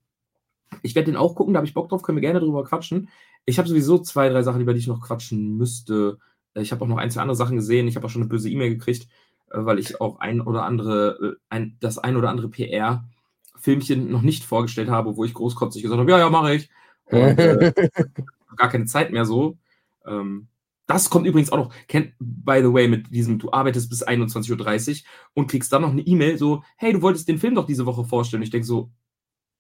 Ich 0.84 0.96
werde 0.96 1.08
den 1.12 1.18
auch 1.18 1.36
gucken, 1.36 1.54
da 1.54 1.58
habe 1.60 1.68
ich 1.68 1.74
Bock 1.74 1.90
drauf, 1.90 2.04
können 2.04 2.18
wir 2.18 2.22
gerne 2.22 2.40
drüber 2.40 2.64
quatschen. 2.64 3.10
Ich 3.46 3.58
habe 3.58 3.68
sowieso 3.68 3.98
zwei, 4.00 4.30
drei 4.30 4.44
Sachen, 4.44 4.62
über 4.62 4.74
die 4.74 4.80
ich 4.80 4.88
noch 4.88 5.02
quatschen 5.02 5.58
müsste. 5.58 6.20
Äh, 6.54 6.62
Ich 6.62 6.72
habe 6.72 6.84
auch 6.84 6.88
noch 6.88 6.98
ein, 6.98 7.10
zwei 7.10 7.22
andere 7.22 7.36
Sachen 7.36 7.56
gesehen. 7.56 7.88
Ich 7.88 7.96
habe 7.96 8.06
auch 8.06 8.10
schon 8.12 8.22
eine 8.22 8.30
böse 8.30 8.50
E-Mail 8.50 8.70
gekriegt, 8.70 9.08
äh, 9.50 9.58
weil 9.66 9.80
ich 9.80 10.00
auch 10.00 10.20
ein 10.20 10.42
oder 10.42 10.64
andere, 10.66 11.38
äh, 11.40 11.42
ein, 11.50 11.78
das 11.80 11.98
ein 11.98 12.16
oder 12.18 12.30
andere 12.30 12.50
PR-Filmchen 12.50 14.12
noch 14.12 14.22
nicht 14.22 14.44
vorgestellt 14.44 14.90
habe, 14.90 15.16
wo 15.18 15.26
ich 15.26 15.34
großkotzig 15.34 15.82
gesagt 15.82 16.00
habe, 16.00 16.12
ja, 16.12 16.20
ja, 16.20 16.30
mache 16.30 16.54
ich. 16.56 16.70
Und 17.06 17.40
äh, 17.40 17.74
gar 18.56 18.70
keine 18.70 18.86
Zeit 18.86 19.12
mehr 19.12 19.26
so. 19.26 19.58
Ähm, 20.06 20.49
das 20.90 21.10
kommt 21.12 21.28
übrigens 21.28 21.52
auch 21.52 21.58
noch, 21.58 21.74
kennt, 21.88 22.14
by 22.20 22.60
the 22.62 22.74
way, 22.74 22.88
mit 22.88 23.14
diesem, 23.14 23.38
du 23.38 23.52
arbeitest 23.52 23.90
bis 23.92 24.06
21.30 24.06 25.02
Uhr 25.04 25.08
und 25.36 25.48
kriegst 25.50 25.72
dann 25.72 25.84
noch 25.84 25.92
eine 25.92 26.02
E-Mail 26.02 26.38
so, 26.40 26.64
hey, 26.78 26.92
du 26.94 27.02
wolltest 27.04 27.28
den 27.30 27.38
Film 27.38 27.54
doch 27.54 27.68
diese 27.68 27.86
Woche 27.86 28.04
vorstellen. 28.06 28.42
Ich 28.42 28.50
denke 28.50 28.66
so, 28.66 28.90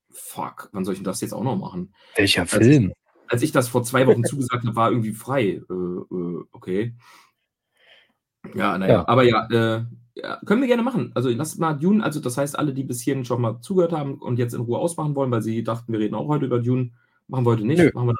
fuck, 0.09 0.69
wann 0.73 0.83
soll 0.85 0.93
ich 0.95 0.99
denn 0.99 1.05
das 1.05 1.21
jetzt 1.21 1.33
auch 1.33 1.43
noch 1.43 1.55
machen? 1.55 1.93
welcher 2.15 2.41
Also- 2.41 2.57
Film? 2.57 2.91
Als 3.27 3.43
ich 3.43 3.51
das 3.51 3.67
vor 3.67 3.83
zwei 3.83 4.07
Wochen 4.07 4.23
zugesagt 4.25 4.65
habe, 4.65 4.75
war 4.75 4.89
irgendwie 4.89 5.11
frei. 5.13 5.61
Äh, 5.69 5.73
äh, 5.73 6.43
okay. 6.51 6.95
Ja, 8.55 8.75
naja, 8.79 8.93
Ja. 8.93 9.07
aber 9.07 9.23
ja, 9.23 9.47
äh, 9.51 9.85
ja, 10.15 10.39
können 10.47 10.61
wir 10.61 10.67
gerne 10.67 10.81
machen. 10.81 11.11
Also 11.13 11.29
lasst 11.29 11.59
mal 11.59 11.73
Dune, 11.75 12.03
also 12.03 12.19
das 12.19 12.37
heißt, 12.37 12.57
alle, 12.57 12.73
die 12.73 12.83
bis 12.83 13.01
hierhin 13.01 13.25
schon 13.25 13.39
mal 13.41 13.61
zugehört 13.61 13.91
haben 13.91 14.15
und 14.15 14.39
jetzt 14.39 14.53
in 14.55 14.61
Ruhe 14.61 14.79
ausmachen 14.79 15.13
wollen, 15.15 15.29
weil 15.29 15.43
sie 15.43 15.63
dachten, 15.63 15.93
wir 15.93 15.99
reden 15.99 16.15
auch 16.15 16.27
heute 16.27 16.45
über 16.47 16.59
Dune, 16.59 16.91
machen 17.27 17.45
wir 17.45 17.51
heute 17.51 17.65
nicht. 17.67 17.77
Nö. 17.77 17.91
Machen 17.93 18.07
wir 18.07 18.15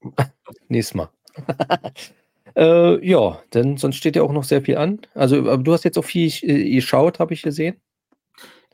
Nächstes 0.68 0.94
Mal. 0.94 1.10
äh, 2.56 3.06
ja, 3.06 3.40
denn 3.54 3.76
sonst 3.76 3.96
steht 3.96 4.16
ja 4.16 4.22
auch 4.22 4.32
noch 4.32 4.44
sehr 4.44 4.62
viel 4.62 4.76
an. 4.76 5.00
Also, 5.14 5.38
aber 5.38 5.58
du 5.58 5.72
hast 5.72 5.84
jetzt 5.84 5.98
auch 5.98 6.04
viel 6.04 6.30
äh, 6.42 6.74
geschaut, 6.74 7.18
habe 7.18 7.34
ich 7.34 7.42
gesehen. 7.42 7.80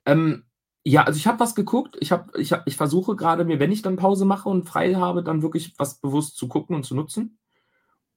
Ähm, 0.07 0.45
ja, 0.85 1.05
also 1.05 1.19
ich 1.19 1.27
habe 1.27 1.41
was 1.41 1.55
geguckt. 1.55 1.97
Ich, 2.01 2.13
hab, 2.13 2.35
ich, 2.37 2.53
hab, 2.53 2.67
ich 2.67 2.77
versuche 2.77 3.17
gerade 3.17 3.45
mir, 3.45 3.61
wenn 3.61 3.73
ich 3.73 3.83
dann 3.83 3.97
Pause 3.97 4.25
mache 4.25 4.49
und 4.49 4.69
frei 4.69 4.95
habe, 4.95 5.23
dann 5.23 5.43
wirklich 5.43 5.75
was 5.77 6.01
bewusst 6.01 6.37
zu 6.37 6.49
gucken 6.49 6.75
und 6.75 6.85
zu 6.85 6.95
nutzen. 6.95 7.39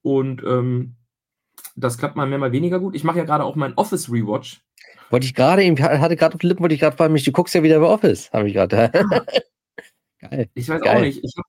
Und 0.01 0.41
ähm, 0.43 0.95
das 1.75 1.97
klappt 1.97 2.15
mal 2.15 2.27
mehr, 2.27 2.37
mal 2.37 2.51
weniger 2.51 2.79
gut. 2.79 2.95
Ich 2.95 3.03
mache 3.03 3.19
ja 3.19 3.25
gerade 3.25 3.43
auch 3.43 3.55
meinen 3.55 3.73
Office 3.75 4.11
Rewatch. 4.11 4.61
Wollte 5.09 5.25
ich 5.25 5.33
gerade 5.33 5.63
eben, 5.63 5.77
hatte 5.77 6.15
gerade 6.15 6.35
auf 6.35 6.41
den 6.41 6.47
Lippen, 6.47 6.61
wollte 6.61 6.75
ich 6.75 6.81
gerade 6.81 6.95
fragen, 6.95 7.13
mich, 7.13 7.23
du 7.23 7.31
guckst 7.31 7.53
ja 7.53 7.63
wieder 7.63 7.79
bei 7.79 7.87
Office, 7.87 8.31
habe 8.31 8.47
ich 8.47 8.53
gerade. 8.53 8.91
Geil. 10.19 10.49
Ich 10.53 10.69
weiß 10.69 10.81
Geil. 10.81 10.97
auch 10.97 11.01
nicht. 11.01 11.23
Ich 11.23 11.33
habe 11.37 11.47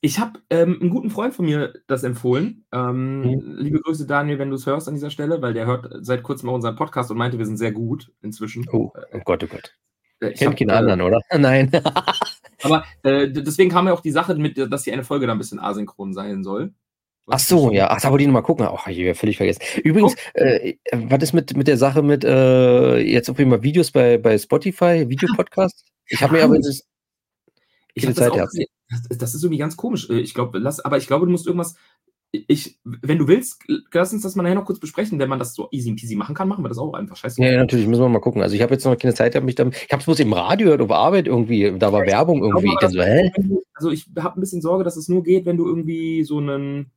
ich 0.00 0.18
hab, 0.18 0.38
ähm, 0.50 0.78
einen 0.80 0.90
guten 0.90 1.10
Freund 1.10 1.34
von 1.34 1.44
mir 1.46 1.74
das 1.86 2.04
empfohlen. 2.04 2.64
Ähm, 2.72 3.20
Mhm. 3.22 3.56
Liebe 3.58 3.80
Grüße, 3.80 4.06
Daniel, 4.06 4.38
wenn 4.38 4.50
du 4.50 4.56
es 4.56 4.66
hörst 4.66 4.88
an 4.88 4.94
dieser 4.94 5.10
Stelle, 5.10 5.42
weil 5.42 5.54
der 5.54 5.66
hört 5.66 5.88
seit 6.00 6.22
kurzem 6.22 6.48
auch 6.48 6.54
unseren 6.54 6.76
Podcast 6.76 7.10
und 7.10 7.18
meinte, 7.18 7.38
wir 7.38 7.46
sind 7.46 7.56
sehr 7.56 7.72
gut 7.72 8.12
inzwischen. 8.22 8.66
Oh, 8.72 8.92
oh 8.94 9.18
Gott, 9.24 9.42
oh 9.44 9.46
Gott. 9.46 9.74
Äh, 10.20 10.30
ich 10.30 10.38
Kennt 10.38 10.56
keinen 10.56 10.70
äh, 10.70 10.74
anderen, 10.74 11.00
oder? 11.02 11.20
Nein. 11.38 11.70
Aber 12.62 12.84
äh, 13.02 13.28
deswegen 13.28 13.70
kam 13.70 13.86
ja 13.86 13.92
auch 13.92 14.00
die 14.00 14.10
Sache 14.10 14.34
mit, 14.34 14.56
dass 14.58 14.82
die 14.82 14.92
eine 14.92 15.04
Folge 15.04 15.26
da 15.26 15.32
ein 15.32 15.38
bisschen 15.38 15.58
asynchron 15.60 16.14
sein 16.14 16.42
soll. 16.44 16.72
Ach 17.28 17.40
so, 17.40 17.72
ja. 17.72 17.90
Ach, 17.90 18.00
da 18.00 18.10
wollte 18.10 18.22
ich 18.22 18.28
nochmal 18.28 18.42
gucken. 18.42 18.66
Ach, 18.66 18.86
ich 18.86 19.00
habe 19.00 19.14
völlig 19.14 19.36
vergessen. 19.36 19.60
Übrigens, 19.82 20.14
äh, 20.34 20.74
was 20.92 21.22
ist 21.22 21.32
mit, 21.32 21.56
mit 21.56 21.66
der 21.66 21.76
Sache 21.76 22.02
mit 22.02 22.24
äh, 22.24 22.98
jetzt 22.98 23.28
auf 23.28 23.38
jeden 23.38 23.50
Fall 23.50 23.62
Videos 23.62 23.90
bei, 23.90 24.16
bei 24.16 24.38
Spotify, 24.38 25.08
Videopodcast? 25.08 25.84
Ich 26.08 26.22
habe 26.22 26.34
mir 26.34 26.44
aber 26.44 26.56
das, 26.58 26.86
Ich 27.94 28.04
Keine 28.04 28.14
hab 28.14 28.16
das, 28.16 28.28
Zeit 28.28 28.40
auch 28.40 28.46
gesehen. 28.46 28.68
Das, 28.88 29.18
das 29.18 29.34
ist 29.34 29.42
irgendwie 29.42 29.58
ganz 29.58 29.76
komisch. 29.76 30.08
Äh, 30.10 30.20
Ich 30.20 30.34
glaube, 30.34 30.58
lass, 30.58 30.80
aber 30.80 30.98
ich 30.98 31.06
glaube, 31.06 31.26
du 31.26 31.32
musst 31.32 31.46
irgendwas. 31.46 31.74
Ich, 32.32 32.78
wenn 32.84 33.18
du 33.18 33.28
willst, 33.28 33.62
lass 33.92 34.12
uns 34.12 34.22
das 34.22 34.34
mal 34.34 34.42
nachher 34.42 34.56
noch 34.56 34.66
kurz 34.66 34.80
besprechen. 34.80 35.18
Wenn 35.18 35.28
man 35.28 35.38
das 35.38 35.54
so 35.54 35.68
easy 35.70 35.94
peasy 35.94 36.16
machen 36.16 36.34
kann, 36.34 36.48
machen 36.48 36.64
wir 36.64 36.68
das 36.68 36.76
auch 36.76 36.92
einfach. 36.92 37.16
Scheiße. 37.16 37.42
ja, 37.42 37.56
natürlich, 37.56 37.86
müssen 37.86 38.02
wir 38.02 38.08
mal 38.08 38.20
gucken. 38.20 38.42
Also 38.42 38.54
ich 38.54 38.62
habe 38.62 38.74
jetzt 38.74 38.84
noch 38.84 38.98
keine 38.98 39.14
Zeit, 39.14 39.34
hab 39.34 39.44
mich 39.44 39.54
dann, 39.54 39.70
ich 39.70 39.90
habe 39.90 40.00
es 40.00 40.04
bloß 40.04 40.20
im 40.20 40.32
Radio 40.32 40.66
gehört, 40.66 40.82
auf 40.82 40.90
Arbeit 40.90 41.28
irgendwie, 41.28 41.72
da 41.78 41.92
war 41.92 42.04
Werbung 42.04 42.42
irgendwie. 42.42 42.68
Ich 42.68 42.78
dachte 42.78 42.94
so, 42.94 43.02
hä? 43.02 43.32
Also 43.74 43.90
ich 43.90 44.06
habe 44.18 44.38
ein 44.38 44.40
bisschen 44.40 44.60
Sorge, 44.60 44.84
dass 44.84 44.96
es 44.96 45.08
nur 45.08 45.22
geht, 45.22 45.46
wenn 45.46 45.56
du 45.56 45.66
irgendwie 45.66 46.24
so 46.24 46.38
einen 46.38 46.90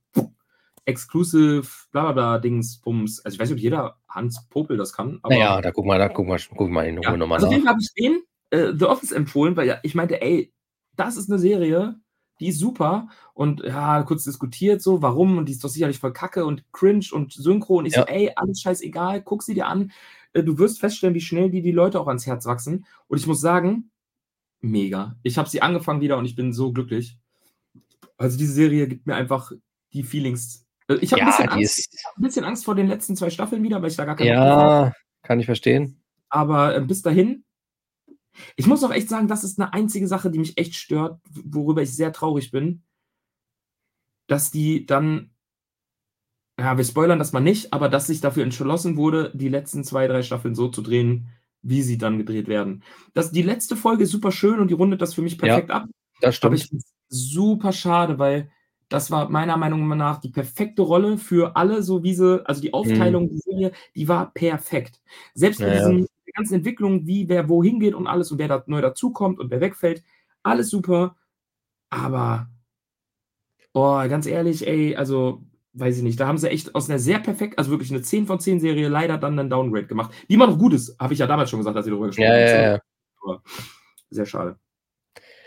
exclusive 0.85 1.67
blablabla 1.91 2.39
Dings 2.39 2.81
Bums. 2.81 3.23
Also 3.23 3.35
ich 3.35 3.39
weiß 3.39 3.49
nicht, 3.49 3.59
ob 3.59 3.63
jeder 3.63 3.97
Hans 4.09 4.47
Popel 4.49 4.77
das 4.77 4.91
kann. 4.91 5.19
Aber 5.21 5.33
Naja, 5.33 5.61
da 5.61 5.71
guck 5.71 5.85
mal, 5.85 5.99
da 5.99 6.09
guck 6.09 6.27
mal, 6.27 6.39
guck 6.55 6.69
mal 6.69 6.87
in 6.87 6.97
Ruhe 6.97 7.05
ja. 7.05 7.17
nochmal 7.17 7.37
also 7.37 7.49
Fall 7.49 7.65
habe 7.65 7.79
ich 7.79 7.93
den 7.93 8.23
äh, 8.49 8.73
The 8.77 8.85
Office 8.85 9.11
empfohlen, 9.11 9.55
weil 9.55 9.67
ja, 9.67 9.77
ich 9.83 9.95
meinte, 9.95 10.21
ey, 10.21 10.51
das 10.99 11.17
ist 11.17 11.29
eine 11.29 11.39
Serie, 11.39 11.99
die 12.39 12.47
ist 12.49 12.59
super 12.59 13.09
und 13.33 13.61
ja, 13.61 14.03
kurz 14.03 14.23
diskutiert 14.23 14.81
so, 14.81 15.01
warum 15.01 15.37
und 15.37 15.47
die 15.47 15.53
ist 15.53 15.63
doch 15.63 15.69
sicherlich 15.69 15.99
voll 15.99 16.13
kacke 16.13 16.45
und 16.45 16.63
cringe 16.71 17.05
und 17.11 17.33
synchro 17.33 17.77
und 17.79 17.85
ich 17.85 17.93
Ja. 17.95 18.01
so, 18.01 18.07
ey, 18.07 18.31
alles 18.35 18.61
scheißegal, 18.61 19.21
guck 19.23 19.43
sie 19.43 19.53
dir 19.53 19.67
an. 19.67 19.91
Äh, 20.33 20.43
Du 20.43 20.57
wirst 20.57 20.79
feststellen, 20.79 21.15
wie 21.15 21.21
schnell 21.21 21.49
die 21.49 21.61
die 21.61 21.71
Leute 21.71 21.99
auch 21.99 22.07
ans 22.07 22.25
Herz 22.27 22.45
wachsen 22.45 22.85
und 23.07 23.17
ich 23.17 23.27
muss 23.27 23.41
sagen, 23.41 23.89
mega. 24.61 25.15
Ich 25.23 25.37
habe 25.37 25.49
sie 25.49 25.61
angefangen 25.61 26.01
wieder 26.01 26.17
und 26.17 26.25
ich 26.25 26.35
bin 26.35 26.53
so 26.53 26.71
glücklich. 26.71 27.17
Also 28.17 28.37
diese 28.37 28.53
Serie 28.53 28.87
gibt 28.87 29.07
mir 29.07 29.15
einfach 29.15 29.51
die 29.93 30.03
Feelings. 30.03 30.65
Äh, 30.87 30.95
Ich 31.01 31.11
habe 31.13 31.21
ein, 31.23 31.27
Ja, 31.29 31.51
Angst- 31.51 31.89
ich 31.93 32.05
hab 32.05 32.17
ein 32.17 32.21
bisschen 32.23 32.45
Angst 32.45 32.65
vor 32.65 32.75
den 32.75 32.87
letzten 32.87 33.15
zwei 33.15 33.29
Staffeln 33.29 33.63
wieder, 33.63 33.81
weil 33.81 33.89
ich 33.89 33.95
da 33.97 34.05
gar 34.05 34.15
keine 34.15 34.29
ja, 34.29 34.93
kann 35.23 35.39
ich 35.39 35.45
verstehen. 35.45 36.01
Aber 36.29 36.75
äh, 36.75 36.81
bis 36.81 37.01
dahin, 37.01 37.43
ich 38.55 38.67
muss 38.67 38.83
auch 38.83 38.91
echt 38.91 39.09
sagen, 39.09 39.27
das 39.27 39.43
ist 39.43 39.59
eine 39.59 39.73
einzige 39.73 40.07
Sache, 40.07 40.31
die 40.31 40.39
mich 40.39 40.57
echt 40.57 40.75
stört, 40.75 41.19
worüber 41.43 41.81
ich 41.81 41.95
sehr 41.95 42.13
traurig 42.13 42.51
bin, 42.51 42.83
dass 44.27 44.51
die 44.51 44.85
dann, 44.85 45.31
ja, 46.59 46.77
wir 46.77 46.83
spoilern 46.83 47.19
das 47.19 47.31
mal 47.31 47.39
nicht, 47.39 47.73
aber 47.73 47.89
dass 47.89 48.07
sich 48.07 48.21
dafür 48.21 48.43
entschlossen 48.43 48.97
wurde, 48.97 49.31
die 49.33 49.49
letzten 49.49 49.83
zwei, 49.83 50.07
drei 50.07 50.21
Staffeln 50.23 50.55
so 50.55 50.67
zu 50.69 50.81
drehen, 50.81 51.29
wie 51.61 51.81
sie 51.81 51.97
dann 51.97 52.17
gedreht 52.17 52.47
werden. 52.47 52.83
Das, 53.13 53.31
die 53.31 53.41
letzte 53.41 53.75
Folge 53.75 54.03
ist 54.03 54.11
super 54.11 54.31
schön 54.31 54.59
und 54.59 54.69
die 54.69 54.73
rundet 54.73 55.01
das 55.01 55.13
für 55.13 55.21
mich 55.21 55.37
perfekt 55.37 55.71
ab. 55.71 55.87
Das 56.21 56.35
Aber 56.41 56.55
stimmt. 56.55 56.57
ich 56.57 56.67
finde 56.67 56.83
es 56.83 56.93
super 57.09 57.71
schade, 57.71 58.19
weil 58.19 58.51
das 58.89 59.11
war 59.11 59.29
meiner 59.29 59.55
Meinung 59.57 59.87
nach 59.97 60.19
die 60.19 60.29
perfekte 60.29 60.81
Rolle 60.81 61.17
für 61.17 61.55
alle, 61.55 61.83
so 61.83 62.03
wie 62.03 62.13
sie, 62.13 62.45
also 62.47 62.61
die 62.61 62.73
Aufteilung, 62.73 63.25
Mhm. 63.25 63.29
die 63.29 63.37
Serie, 63.39 63.71
die 63.95 64.07
war 64.07 64.33
perfekt. 64.33 65.01
Selbst 65.33 65.59
mit 65.59 65.69
Ja, 65.69 65.75
ja. 65.75 66.05
Ganzen 66.39 66.55
Entwicklungen, 66.55 67.05
wie 67.07 67.29
wer 67.29 67.49
wohin 67.49 67.79
geht 67.79 67.93
und 67.95 68.07
alles 68.07 68.31
und 68.31 68.39
wer 68.39 68.47
da 68.47 68.63
neu 68.67 68.81
dazukommt 68.81 69.39
und 69.39 69.51
wer 69.51 69.61
wegfällt, 69.61 70.03
alles 70.43 70.69
super. 70.69 71.15
Aber, 71.89 72.49
oh, 73.73 73.97
ganz 74.09 74.25
ehrlich, 74.25 74.67
ey, 74.67 74.95
also, 74.95 75.43
weiß 75.73 75.97
ich 75.97 76.03
nicht, 76.03 76.19
da 76.19 76.27
haben 76.27 76.37
sie 76.37 76.49
echt 76.49 76.75
aus 76.75 76.89
einer 76.89 76.99
sehr 76.99 77.19
perfekt, 77.19 77.57
also 77.57 77.71
wirklich 77.71 77.91
eine 77.91 78.01
10 78.01 78.25
von 78.25 78.39
10 78.39 78.59
Serie 78.59 78.89
leider 78.89 79.17
dann 79.17 79.37
einen 79.39 79.49
Downgrade 79.49 79.87
gemacht, 79.87 80.11
die 80.29 80.33
immer 80.33 80.47
noch 80.47 80.57
gut 80.57 80.73
ist, 80.73 80.99
habe 80.99 81.13
ich 81.13 81.19
ja 81.19 81.27
damals 81.27 81.49
schon 81.49 81.59
gesagt, 81.59 81.77
als 81.77 81.85
wir 81.85 81.91
darüber 81.91 82.07
gesprochen 82.07 82.27
Ja, 82.27 82.33
haben. 82.33 82.41
ja, 82.47 82.71
ja. 82.73 82.79
Aber 83.21 83.43
sehr 84.09 84.25
schade. 84.25 84.57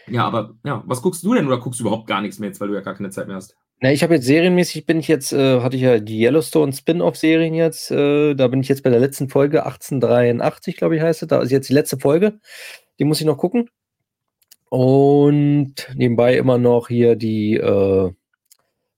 Ja, 0.09 0.25
aber 0.27 0.57
ja, 0.65 0.83
was 0.87 1.03
guckst 1.03 1.25
du 1.25 1.35
denn 1.35 1.47
oder 1.47 1.59
guckst 1.59 1.81
du 1.81 1.85
überhaupt 1.85 2.07
gar 2.07 2.21
nichts 2.21 2.39
mehr 2.39 2.49
jetzt, 2.49 2.61
weil 2.61 2.69
du 2.69 2.75
ja 2.75 2.81
gar 2.81 2.95
keine 2.95 3.11
Zeit 3.11 3.27
mehr 3.29 3.37
hast? 3.37 3.57
Na, 3.83 3.91
ich 3.91 4.05
habe 4.05 4.15
jetzt 4.15 4.27
serienmäßig 4.27 4.87
bin 4.87 5.01
ich 5.01 5.09
jetzt, 5.09 5.33
äh, 5.33 5.61
hatte 5.61 5.75
ich 5.75 5.83
ja 5.83 5.99
die 5.99 6.21
Yellowstone 6.23 6.73
Spin-off-Serien 6.73 7.53
jetzt. 7.53 7.91
Äh, 7.91 8.35
da 8.35 8.47
bin 8.47 8.61
ich 8.61 8.69
jetzt 8.69 8.85
bei 8.85 8.91
der 8.91 9.01
letzten 9.01 9.29
Folge, 9.29 9.67
1883, 9.67 10.77
glaube 10.77 10.95
ich, 10.95 11.03
heißt 11.03 11.23
es. 11.23 11.29
Da 11.29 11.43
ist 11.43 11.51
jetzt 11.51 11.69
die 11.69 11.73
letzte 11.73 11.99
Folge. 11.99 12.39
Die 13.01 13.05
muss 13.05 13.21
ich 13.21 13.27
noch 13.27 13.39
gucken. 13.39 13.69
Und 14.69 15.75
nebenbei 15.97 16.37
immer 16.37 16.59
noch 16.59 16.87
hier 16.87 17.17
die 17.17 17.55
äh, 17.57 18.13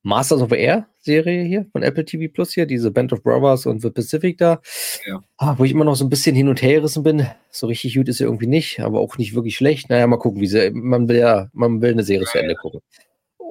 Masters 0.02 0.42
of 0.42 0.52
Air 0.52 0.86
Serie 0.98 1.44
hier 1.44 1.64
von 1.72 1.82
Apple 1.82 2.04
TV 2.04 2.30
Plus 2.30 2.52
hier, 2.52 2.66
diese 2.66 2.90
Band 2.90 3.14
of 3.14 3.22
Brothers 3.22 3.64
und 3.64 3.80
The 3.80 3.88
Pacific 3.88 4.36
da. 4.36 4.60
Ja. 5.06 5.22
Ah, 5.38 5.54
wo 5.56 5.64
ich 5.64 5.72
immer 5.72 5.86
noch 5.86 5.96
so 5.96 6.04
ein 6.04 6.10
bisschen 6.10 6.36
hin 6.36 6.48
und 6.48 6.60
her 6.60 6.74
gerissen 6.74 7.02
bin. 7.02 7.26
So 7.50 7.68
richtig 7.68 7.96
gut 7.96 8.10
ist 8.10 8.18
sie 8.18 8.24
irgendwie 8.24 8.48
nicht, 8.48 8.80
aber 8.80 9.00
auch 9.00 9.16
nicht 9.16 9.34
wirklich 9.34 9.56
schlecht. 9.56 9.88
Naja, 9.88 10.06
mal 10.06 10.18
gucken, 10.18 10.42
wie 10.42 10.46
sie, 10.46 10.72
man 10.72 11.08
will 11.08 11.16
ja, 11.16 11.48
man 11.54 11.80
will 11.80 11.92
eine 11.92 12.04
Serie 12.04 12.26
zu 12.26 12.38
Ende 12.38 12.54
gucken. 12.54 12.80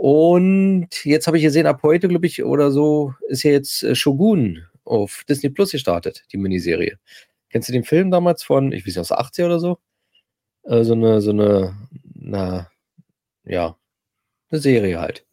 Und 0.04 1.06
jetzt 1.06 1.28
habe 1.28 1.38
ich 1.38 1.44
gesehen, 1.44 1.66
ab 1.66 1.80
heute, 1.82 2.10
glaube 2.10 2.26
ich, 2.26 2.44
oder 2.44 2.72
so, 2.72 3.14
ist 3.30 3.44
ja 3.44 3.52
jetzt 3.52 3.84
äh, 3.84 3.96
Shogun 3.96 4.66
auf 4.84 5.24
Disney 5.30 5.50
Plus 5.50 5.72
gestartet, 5.72 6.26
die 6.34 6.36
Miniserie. 6.36 7.00
Kennst 7.50 7.70
du 7.70 7.72
den 7.72 7.86
Film 7.86 8.12
damals 8.12 8.44
von, 8.44 8.74
ich 8.74 8.82
weiß 8.82 8.88
nicht, 8.88 9.00
aus 9.00 9.08
der 9.08 9.22
80er 9.22 9.46
oder 9.46 9.60
so? 9.60 9.78
Äh, 10.64 10.84
so 10.84 10.92
eine, 10.92 11.22
so 11.22 11.32
eine, 11.32 11.78
na, 12.16 12.70
ja, 13.46 13.78
eine 14.50 14.60
Serie 14.60 15.00
halt. 15.00 15.26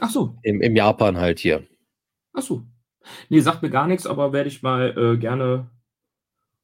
Ach 0.00 0.08
so, 0.08 0.34
Im, 0.40 0.62
Im 0.62 0.74
Japan 0.74 1.18
halt 1.18 1.38
hier. 1.38 1.62
ach 2.32 2.40
so. 2.40 2.62
Nee, 3.28 3.40
sagt 3.40 3.62
mir 3.62 3.68
gar 3.68 3.86
nichts, 3.86 4.06
aber 4.06 4.32
werde 4.32 4.48
ich 4.48 4.62
mal 4.62 4.96
äh, 4.96 5.18
gerne 5.18 5.70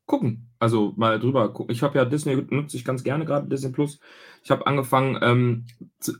gucken. 0.06 0.50
Also 0.58 0.94
mal 0.96 1.20
drüber 1.20 1.52
gucken. 1.52 1.74
Ich 1.74 1.82
habe 1.82 1.98
ja 1.98 2.06
Disney 2.06 2.36
nutze 2.36 2.78
ich 2.78 2.86
ganz 2.86 3.04
gerne 3.04 3.26
gerade 3.26 3.48
Disney 3.48 3.70
Plus. 3.70 4.00
Ich 4.42 4.50
habe 4.50 4.66
angefangen 4.66 5.18
ähm, 5.22 5.66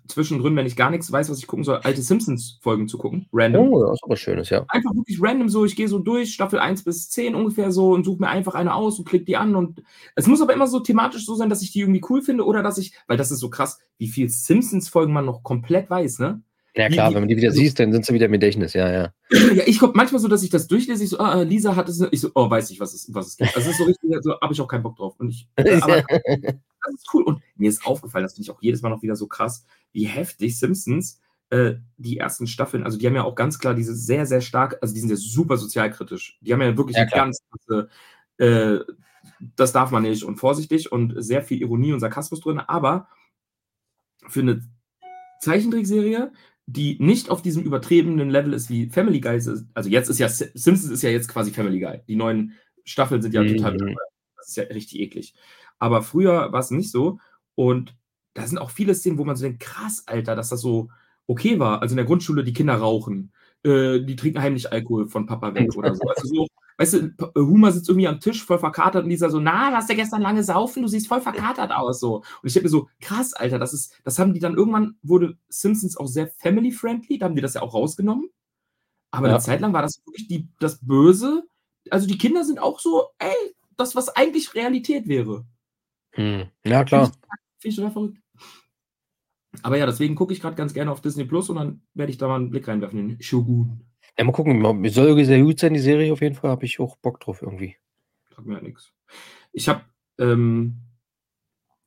zwischendrin, 0.06 0.54
wenn 0.54 0.66
ich 0.66 0.76
gar 0.76 0.90
nichts 0.90 1.10
weiß, 1.10 1.30
was 1.30 1.38
ich 1.38 1.46
gucken 1.46 1.64
soll, 1.64 1.78
alte 1.78 2.02
Simpsons 2.02 2.58
Folgen 2.60 2.86
zu 2.86 2.98
gucken, 2.98 3.26
random. 3.32 3.68
Oh, 3.68 3.82
das 3.82 3.94
ist 3.94 4.04
aber 4.04 4.16
schönes, 4.16 4.50
ja. 4.50 4.64
Einfach 4.68 4.94
wirklich 4.94 5.18
random 5.20 5.48
so, 5.48 5.64
ich 5.64 5.74
gehe 5.74 5.88
so 5.88 5.98
durch, 5.98 6.34
Staffel 6.34 6.58
1 6.58 6.84
bis 6.84 7.08
10 7.10 7.34
ungefähr 7.34 7.72
so 7.72 7.92
und 7.92 8.04
suche 8.04 8.20
mir 8.20 8.28
einfach 8.28 8.54
eine 8.54 8.74
aus 8.74 8.98
und 8.98 9.06
klick 9.06 9.24
die 9.24 9.36
an 9.36 9.56
und 9.56 9.82
es 10.16 10.26
muss 10.26 10.42
aber 10.42 10.52
immer 10.52 10.66
so 10.66 10.80
thematisch 10.80 11.24
so 11.24 11.34
sein, 11.34 11.48
dass 11.48 11.62
ich 11.62 11.72
die 11.72 11.80
irgendwie 11.80 12.04
cool 12.10 12.20
finde 12.20 12.44
oder 12.44 12.62
dass 12.62 12.78
ich, 12.78 12.92
weil 13.06 13.16
das 13.16 13.30
ist 13.30 13.40
so 13.40 13.48
krass, 13.48 13.78
wie 13.96 14.08
viel 14.08 14.28
Simpsons 14.28 14.88
Folgen 14.88 15.12
man 15.12 15.24
noch 15.24 15.42
komplett 15.42 15.88
weiß, 15.88 16.18
ne? 16.18 16.42
Ja 16.76 16.88
klar, 16.88 17.12
wenn 17.12 17.22
man 17.22 17.28
die 17.28 17.36
wieder 17.36 17.48
also- 17.48 17.60
siehst, 17.60 17.78
dann 17.78 17.92
sind 17.92 18.06
sie 18.06 18.14
wieder 18.14 18.26
im 18.26 18.32
Gedächtnis, 18.32 18.74
ja, 18.74 18.90
ja. 18.90 19.12
Ja, 19.30 19.64
ich 19.66 19.78
komme 19.78 19.92
manchmal 19.96 20.20
so, 20.20 20.28
dass 20.28 20.42
ich 20.42 20.50
das 20.50 20.68
durchlese, 20.68 21.02
ich 21.04 21.10
so, 21.10 21.18
ah, 21.18 21.42
Lisa 21.42 21.74
hat 21.76 21.88
es, 21.88 22.00
ich 22.10 22.20
so, 22.20 22.30
oh, 22.34 22.48
weiß 22.48 22.70
ich, 22.70 22.80
was 22.80 22.94
es, 22.94 23.12
was 23.12 23.28
es 23.28 23.36
gibt. 23.36 23.56
Also 23.56 23.68
es 23.68 23.74
ist 23.74 23.78
so 23.78 23.84
richtig, 23.84 24.10
so 24.22 24.40
habe 24.40 24.52
ich 24.52 24.60
auch 24.60 24.68
keinen 24.68 24.82
Bock 24.82 24.96
drauf. 24.96 25.14
Und 25.18 25.30
ich, 25.30 25.48
äh, 25.56 25.74
aber 25.80 26.02
das 26.02 26.94
ist 26.94 27.08
cool. 27.12 27.24
Und 27.24 27.42
mir 27.56 27.68
ist 27.68 27.84
aufgefallen, 27.84 28.24
das 28.24 28.34
finde 28.34 28.44
ich 28.44 28.50
auch 28.50 28.62
jedes 28.62 28.82
Mal 28.82 28.90
noch 28.90 29.02
wieder 29.02 29.16
so 29.16 29.26
krass, 29.26 29.64
wie 29.92 30.04
heftig 30.04 30.58
Simpsons 30.58 31.20
äh, 31.50 31.74
die 31.96 32.18
ersten 32.18 32.46
Staffeln, 32.46 32.84
also 32.84 32.96
die 32.96 33.06
haben 33.06 33.16
ja 33.16 33.24
auch 33.24 33.34
ganz 33.34 33.58
klar 33.58 33.74
diese 33.74 33.94
sehr, 33.94 34.24
sehr 34.24 34.40
stark, 34.40 34.78
also 34.80 34.94
die 34.94 35.00
sind 35.00 35.10
ja 35.10 35.16
super 35.16 35.56
sozialkritisch. 35.56 36.38
Die 36.40 36.52
haben 36.52 36.62
ja 36.62 36.76
wirklich 36.76 36.96
Ja, 36.96 37.04
ganz 37.06 37.42
krasse, 37.50 37.88
äh, 38.38 38.78
das 39.56 39.72
darf 39.72 39.90
man 39.90 40.04
nicht 40.04 40.22
und 40.22 40.36
vorsichtig 40.36 40.92
und 40.92 41.14
sehr 41.16 41.42
viel 41.42 41.60
Ironie 41.60 41.92
und 41.92 42.00
Sarkasmus 42.00 42.40
drin, 42.40 42.60
aber 42.60 43.08
für 44.28 44.40
eine 44.40 44.62
Zeichentrickserie, 45.40 46.32
die 46.72 46.96
nicht 47.00 47.30
auf 47.30 47.42
diesem 47.42 47.62
übertriebenen 47.64 48.30
Level 48.30 48.52
ist 48.52 48.70
wie 48.70 48.88
Family 48.88 49.20
Guy, 49.20 49.36
ist, 49.36 49.66
also 49.74 49.88
jetzt 49.90 50.08
ist 50.08 50.18
ja 50.18 50.28
Simpsons 50.28 50.84
ist 50.84 51.02
ja 51.02 51.10
jetzt 51.10 51.28
quasi 51.28 51.50
Family 51.50 51.80
Guy. 51.80 52.00
Die 52.06 52.16
neuen 52.16 52.54
Staffeln 52.84 53.22
sind 53.22 53.34
ja 53.34 53.42
total 53.44 53.72
Mhm. 53.72 53.78
bescheuert. 53.78 53.98
Das 54.36 54.48
ist 54.48 54.56
ja 54.56 54.64
richtig 54.64 55.00
eklig. 55.00 55.34
Aber 55.78 56.02
früher 56.02 56.52
war 56.52 56.60
es 56.60 56.70
nicht 56.70 56.90
so. 56.90 57.18
Und 57.54 57.96
da 58.34 58.46
sind 58.46 58.58
auch 58.58 58.70
viele 58.70 58.94
Szenen, 58.94 59.18
wo 59.18 59.24
man 59.24 59.36
so 59.36 59.44
denkt, 59.44 59.60
krass, 59.60 60.04
Alter, 60.06 60.36
dass 60.36 60.50
das 60.50 60.60
so 60.60 60.88
okay 61.26 61.58
war. 61.58 61.82
Also 61.82 61.94
in 61.94 61.96
der 61.96 62.06
Grundschule, 62.06 62.44
die 62.44 62.52
Kinder 62.52 62.74
rauchen, 62.74 63.32
äh, 63.64 64.00
die 64.00 64.16
trinken 64.16 64.40
heimlich 64.40 64.70
Alkohol 64.72 65.08
von 65.08 65.26
Papa 65.26 65.54
weg 65.54 65.68
oder 65.76 65.94
so. 65.94 66.02
Also 66.08 66.28
so, 66.28 66.46
weißt 66.80 66.94
du, 66.94 67.10
Pa- 67.10 67.30
Homer 67.36 67.70
sitzt 67.72 67.90
irgendwie 67.90 68.08
am 68.08 68.20
Tisch 68.20 68.42
voll 68.42 68.58
verkatert 68.58 69.04
und 69.04 69.10
dieser 69.10 69.28
so, 69.28 69.38
na, 69.38 69.70
hast 69.72 69.90
du 69.90 69.94
gestern 69.94 70.22
lange 70.22 70.42
saufen? 70.42 70.82
Du 70.82 70.88
siehst 70.88 71.08
voll 71.08 71.20
verkatert 71.20 71.70
aus. 71.72 72.00
So. 72.00 72.16
Und 72.16 72.24
ich 72.44 72.54
denke 72.54 72.64
mir 72.66 72.70
so, 72.70 72.88
krass, 73.00 73.34
Alter, 73.34 73.58
das 73.58 73.74
ist, 73.74 74.00
das 74.02 74.18
haben 74.18 74.32
die 74.32 74.40
dann 74.40 74.54
irgendwann, 74.56 74.96
wurde 75.02 75.36
Simpsons 75.50 75.98
auch 75.98 76.06
sehr 76.06 76.28
family-friendly, 76.38 77.18
da 77.18 77.26
haben 77.26 77.34
die 77.34 77.42
das 77.42 77.52
ja 77.54 77.60
auch 77.62 77.74
rausgenommen. 77.74 78.30
Aber 79.10 79.28
Ja. 79.28 79.34
eine 79.34 79.42
Zeit 79.42 79.60
lang 79.60 79.72
war 79.74 79.82
das 79.82 80.00
wirklich 80.06 80.26
die, 80.26 80.48
das 80.58 80.78
Böse. 80.80 81.44
Also 81.90 82.06
die 82.06 82.16
Kinder 82.18 82.44
sind 82.44 82.58
auch 82.60 82.80
so, 82.80 83.08
ey, 83.18 83.54
das, 83.76 83.94
was 83.94 84.08
eigentlich 84.08 84.54
Realität 84.54 85.06
wäre. 85.06 85.44
Hm. 86.12 86.44
Ja, 86.64 86.84
klar. 86.84 87.06
Finde 87.06 87.18
ich 87.62 87.76
total 87.76 87.90
verrückt. 87.92 88.18
Aber 89.62 89.76
ja, 89.76 89.84
deswegen 89.84 90.14
gucke 90.14 90.32
ich 90.32 90.40
gerade 90.40 90.56
ganz 90.56 90.72
gerne 90.72 90.92
auf 90.92 91.00
Disney 91.02 91.24
Plus 91.24 91.50
und 91.50 91.56
dann 91.56 91.82
werde 91.92 92.10
ich 92.12 92.18
da 92.18 92.28
mal 92.28 92.36
einen 92.36 92.50
Blick 92.50 92.68
reinwerfen 92.68 93.10
in 93.10 93.22
Shogun. 93.22 93.84
Ja, 94.20 94.26
mal 94.26 94.32
gucken. 94.32 94.62
Soll 94.90 95.24
sehr 95.24 95.40
gut 95.40 95.58
sein, 95.58 95.72
die 95.72 95.80
Serie 95.80 96.12
auf 96.12 96.20
jeden 96.20 96.34
Fall. 96.34 96.50
Habe 96.50 96.66
ich 96.66 96.78
auch 96.78 96.96
Bock 96.98 97.20
drauf 97.20 97.40
irgendwie. 97.40 97.76
Sagt 98.36 98.46
mir 98.46 98.56
ja 98.56 98.60
nichts. 98.60 98.92
Ich 99.52 99.66
habe 99.66 99.80
ähm, 100.18 100.76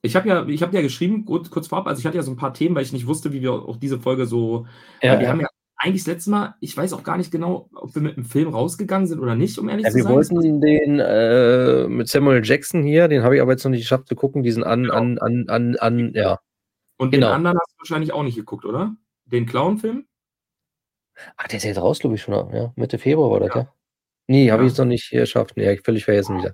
ich 0.01 0.15
habe 0.15 0.27
ja, 0.27 0.47
ich 0.47 0.63
habe 0.63 0.75
ja 0.75 0.81
geschrieben, 0.81 1.25
kurz, 1.25 1.51
kurz 1.51 1.67
vorab, 1.67 1.85
also 1.85 1.99
ich 1.99 2.07
hatte 2.07 2.17
ja 2.17 2.23
so 2.23 2.31
ein 2.31 2.35
paar 2.37 2.55
Themen, 2.55 2.73
weil 2.75 2.81
ich 2.81 2.91
nicht 2.91 3.05
wusste, 3.05 3.33
wie 3.33 3.43
wir 3.43 3.53
auch 3.53 3.77
diese 3.77 3.99
Folge 3.99 4.25
so. 4.25 4.65
Ja, 5.03 5.19
wir 5.19 5.25
ja. 5.25 5.29
haben 5.29 5.41
ja 5.41 5.47
eigentlich 5.77 6.05
das 6.05 6.13
letzte 6.13 6.31
Mal, 6.31 6.55
ich 6.59 6.75
weiß 6.75 6.93
auch 6.93 7.03
gar 7.03 7.17
nicht 7.17 7.31
genau, 7.31 7.69
ob 7.75 7.93
wir 7.93 8.01
mit 8.01 8.17
dem 8.17 8.25
Film 8.25 8.49
rausgegangen 8.49 9.05
sind 9.05 9.19
oder 9.19 9.35
nicht, 9.35 9.59
um 9.59 9.69
ehrlich 9.69 9.85
Ja, 9.85 9.91
zu 9.91 9.97
wir 9.97 10.03
sein. 10.03 10.13
wollten 10.13 10.59
den 10.59 10.99
äh, 10.99 11.87
mit 11.87 12.07
Samuel 12.07 12.43
Jackson 12.43 12.81
hier, 12.81 13.07
den 13.09 13.21
habe 13.21 13.35
ich 13.35 13.41
aber 13.43 13.51
jetzt 13.51 13.63
noch 13.63 13.69
nicht 13.69 13.81
geschafft 13.81 14.07
zu 14.07 14.15
gucken, 14.15 14.41
diesen 14.41 14.63
an, 14.63 14.85
Genau. 14.85 14.95
an, 14.95 15.19
an, 15.19 15.45
an, 15.49 15.75
an, 15.75 16.11
ja. 16.15 16.39
Und 16.97 17.11
genau. 17.11 17.27
den 17.27 17.35
anderen 17.35 17.59
hast 17.59 17.73
du 17.73 17.77
wahrscheinlich 17.79 18.11
auch 18.11 18.23
nicht 18.23 18.37
geguckt, 18.37 18.65
oder? 18.65 18.95
Den 19.25 19.45
Clown-Film? 19.45 20.07
Ach, 21.37 21.47
der 21.47 21.57
ist 21.57 21.63
jetzt 21.63 21.79
raus, 21.81 21.99
glaube 21.99 22.15
ich, 22.15 22.21
schon, 22.21 22.33
ja. 22.53 22.73
Mitte 22.75 22.97
Februar 22.97 23.31
war 23.31 23.39
das, 23.41 23.55
ja. 23.55 23.67
Nee, 24.27 24.49
habe 24.51 24.63
Ja. 24.63 24.67
ich 24.67 24.71
jetzt 24.71 24.77
noch 24.79 24.85
nicht 24.85 25.09
geschafft. 25.09 25.55
Nee, 25.57 25.77
völlig 25.83 26.05
vergessen 26.05 26.37
wieder. 26.37 26.51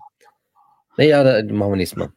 Naja, 0.98 1.24
da 1.24 1.54
machen 1.54 1.72
wir 1.72 1.76
nächstes 1.78 1.98
Mal. 2.00 2.10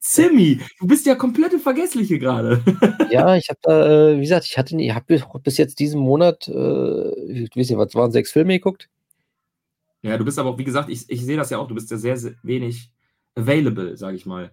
Zimmi, 0.00 0.60
du 0.78 0.86
bist 0.86 1.06
ja 1.06 1.14
komplette 1.14 1.58
Vergessliche 1.58 2.18
gerade. 2.18 2.62
Ja, 3.10 3.36
ich 3.36 3.48
habe 3.48 3.58
da, 3.62 4.10
äh, 4.10 4.16
wie 4.16 4.20
gesagt, 4.22 4.44
ich 4.46 4.58
hatte, 4.58 4.76
ich 4.76 4.92
habe 4.94 5.20
bis 5.42 5.56
jetzt 5.58 5.78
diesen 5.78 6.00
Monat, 6.00 6.48
äh, 6.48 7.10
ich 7.30 7.50
weiß 7.56 7.70
nicht, 7.70 7.76
was 7.78 7.94
waren 7.94 8.10
sechs 8.12 8.32
Filme 8.32 8.54
geguckt? 8.54 8.88
Ja, 10.02 10.18
du 10.18 10.24
bist 10.24 10.38
aber 10.38 10.50
auch, 10.50 10.58
wie 10.58 10.64
gesagt, 10.64 10.88
ich, 10.90 11.08
ich 11.08 11.24
sehe 11.24 11.36
das 11.36 11.50
ja 11.50 11.58
auch, 11.58 11.68
du 11.68 11.74
bist 11.74 11.90
ja 11.90 11.96
sehr, 11.96 12.16
sehr 12.16 12.34
wenig 12.42 12.90
available, 13.36 13.96
sage 13.96 14.16
ich 14.16 14.26
mal. 14.26 14.52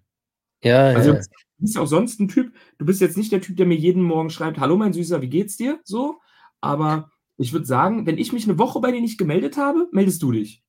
Ja, 0.63 0.87
Also 0.89 1.13
ja. 1.13 1.19
du 1.19 1.25
bist 1.59 1.75
ja 1.75 1.81
auch 1.81 1.87
sonst 1.87 2.19
ein 2.19 2.27
Typ, 2.27 2.53
du 2.77 2.85
bist 2.85 3.01
jetzt 3.01 3.17
nicht 3.17 3.31
der 3.31 3.41
Typ, 3.41 3.57
der 3.57 3.65
mir 3.65 3.75
jeden 3.77 4.03
Morgen 4.03 4.29
schreibt, 4.29 4.59
hallo 4.59 4.77
mein 4.77 4.93
Süßer, 4.93 5.21
wie 5.21 5.29
geht's 5.29 5.57
dir? 5.57 5.79
So, 5.83 6.19
aber 6.61 7.09
ich 7.37 7.53
würde 7.53 7.65
sagen, 7.65 8.05
wenn 8.05 8.17
ich 8.17 8.33
mich 8.33 8.45
eine 8.47 8.57
Woche 8.59 8.79
bei 8.79 8.91
dir 8.91 9.01
nicht 9.01 9.17
gemeldet 9.17 9.57
habe, 9.57 9.87
meldest 9.91 10.21
du 10.21 10.31
dich. 10.31 10.63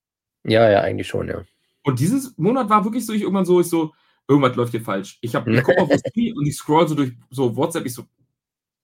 ja, 0.45 0.71
ja, 0.71 0.81
eigentlich 0.81 1.09
schon, 1.09 1.29
ja. 1.29 1.45
Und 1.83 2.01
dieses 2.01 2.37
Monat 2.39 2.71
war 2.71 2.85
wirklich 2.85 3.05
so, 3.05 3.13
ich 3.13 3.23
irgendwann 3.23 3.45
so, 3.45 3.61
ich 3.61 3.69
so, 3.69 3.93
irgendwas 4.27 4.57
läuft 4.57 4.73
hier 4.73 4.81
falsch. 4.81 5.19
Ich 5.21 5.35
habe, 5.35 5.53
ich 5.53 5.63
guck 5.63 5.77
auf 5.79 5.89
das 5.89 6.01
Spiel 6.09 6.35
und 6.37 6.47
ich 6.47 6.57
scroll 6.57 6.89
so 6.89 6.95
durch 6.95 7.13
so 7.31 7.55
WhatsApp, 7.57 7.85
ich 7.85 7.95
so, 7.95 8.05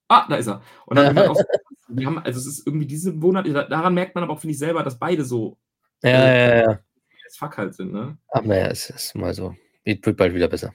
ah, 0.09 0.27
da 0.29 0.37
ist 0.37 0.49
er. 0.49 0.63
Und 0.87 0.97
dann 0.97 1.17
ich 1.17 1.23
auch 1.23 1.37
so, 1.37 1.45
wir 1.89 2.07
haben, 2.07 2.19
also 2.19 2.39
es 2.39 2.47
ist 2.47 2.67
irgendwie 2.67 2.87
diese 2.87 3.13
Monate, 3.13 3.53
daran 3.53 3.95
merkt 3.95 4.15
man 4.15 4.25
aber 4.25 4.35
auch, 4.35 4.41
finde 4.41 4.53
ich 4.53 4.59
selber, 4.59 4.83
dass 4.83 4.99
beide 4.99 5.25
so 5.25 5.59
Ja, 6.03 6.11
ja, 6.11 6.57
ja. 6.57 6.81
as 7.27 7.37
fuck 7.37 7.57
halt 7.57 7.75
sind, 7.75 7.93
ne? 7.93 8.19
Aber 8.29 8.47
naja, 8.47 8.67
es 8.67 8.91
ist 8.91 9.15
mal 9.15 9.35
so. 9.35 9.57
Wird 9.85 10.05
wird 10.05 10.17
bald 10.17 10.35
wieder 10.35 10.49
besser. 10.49 10.75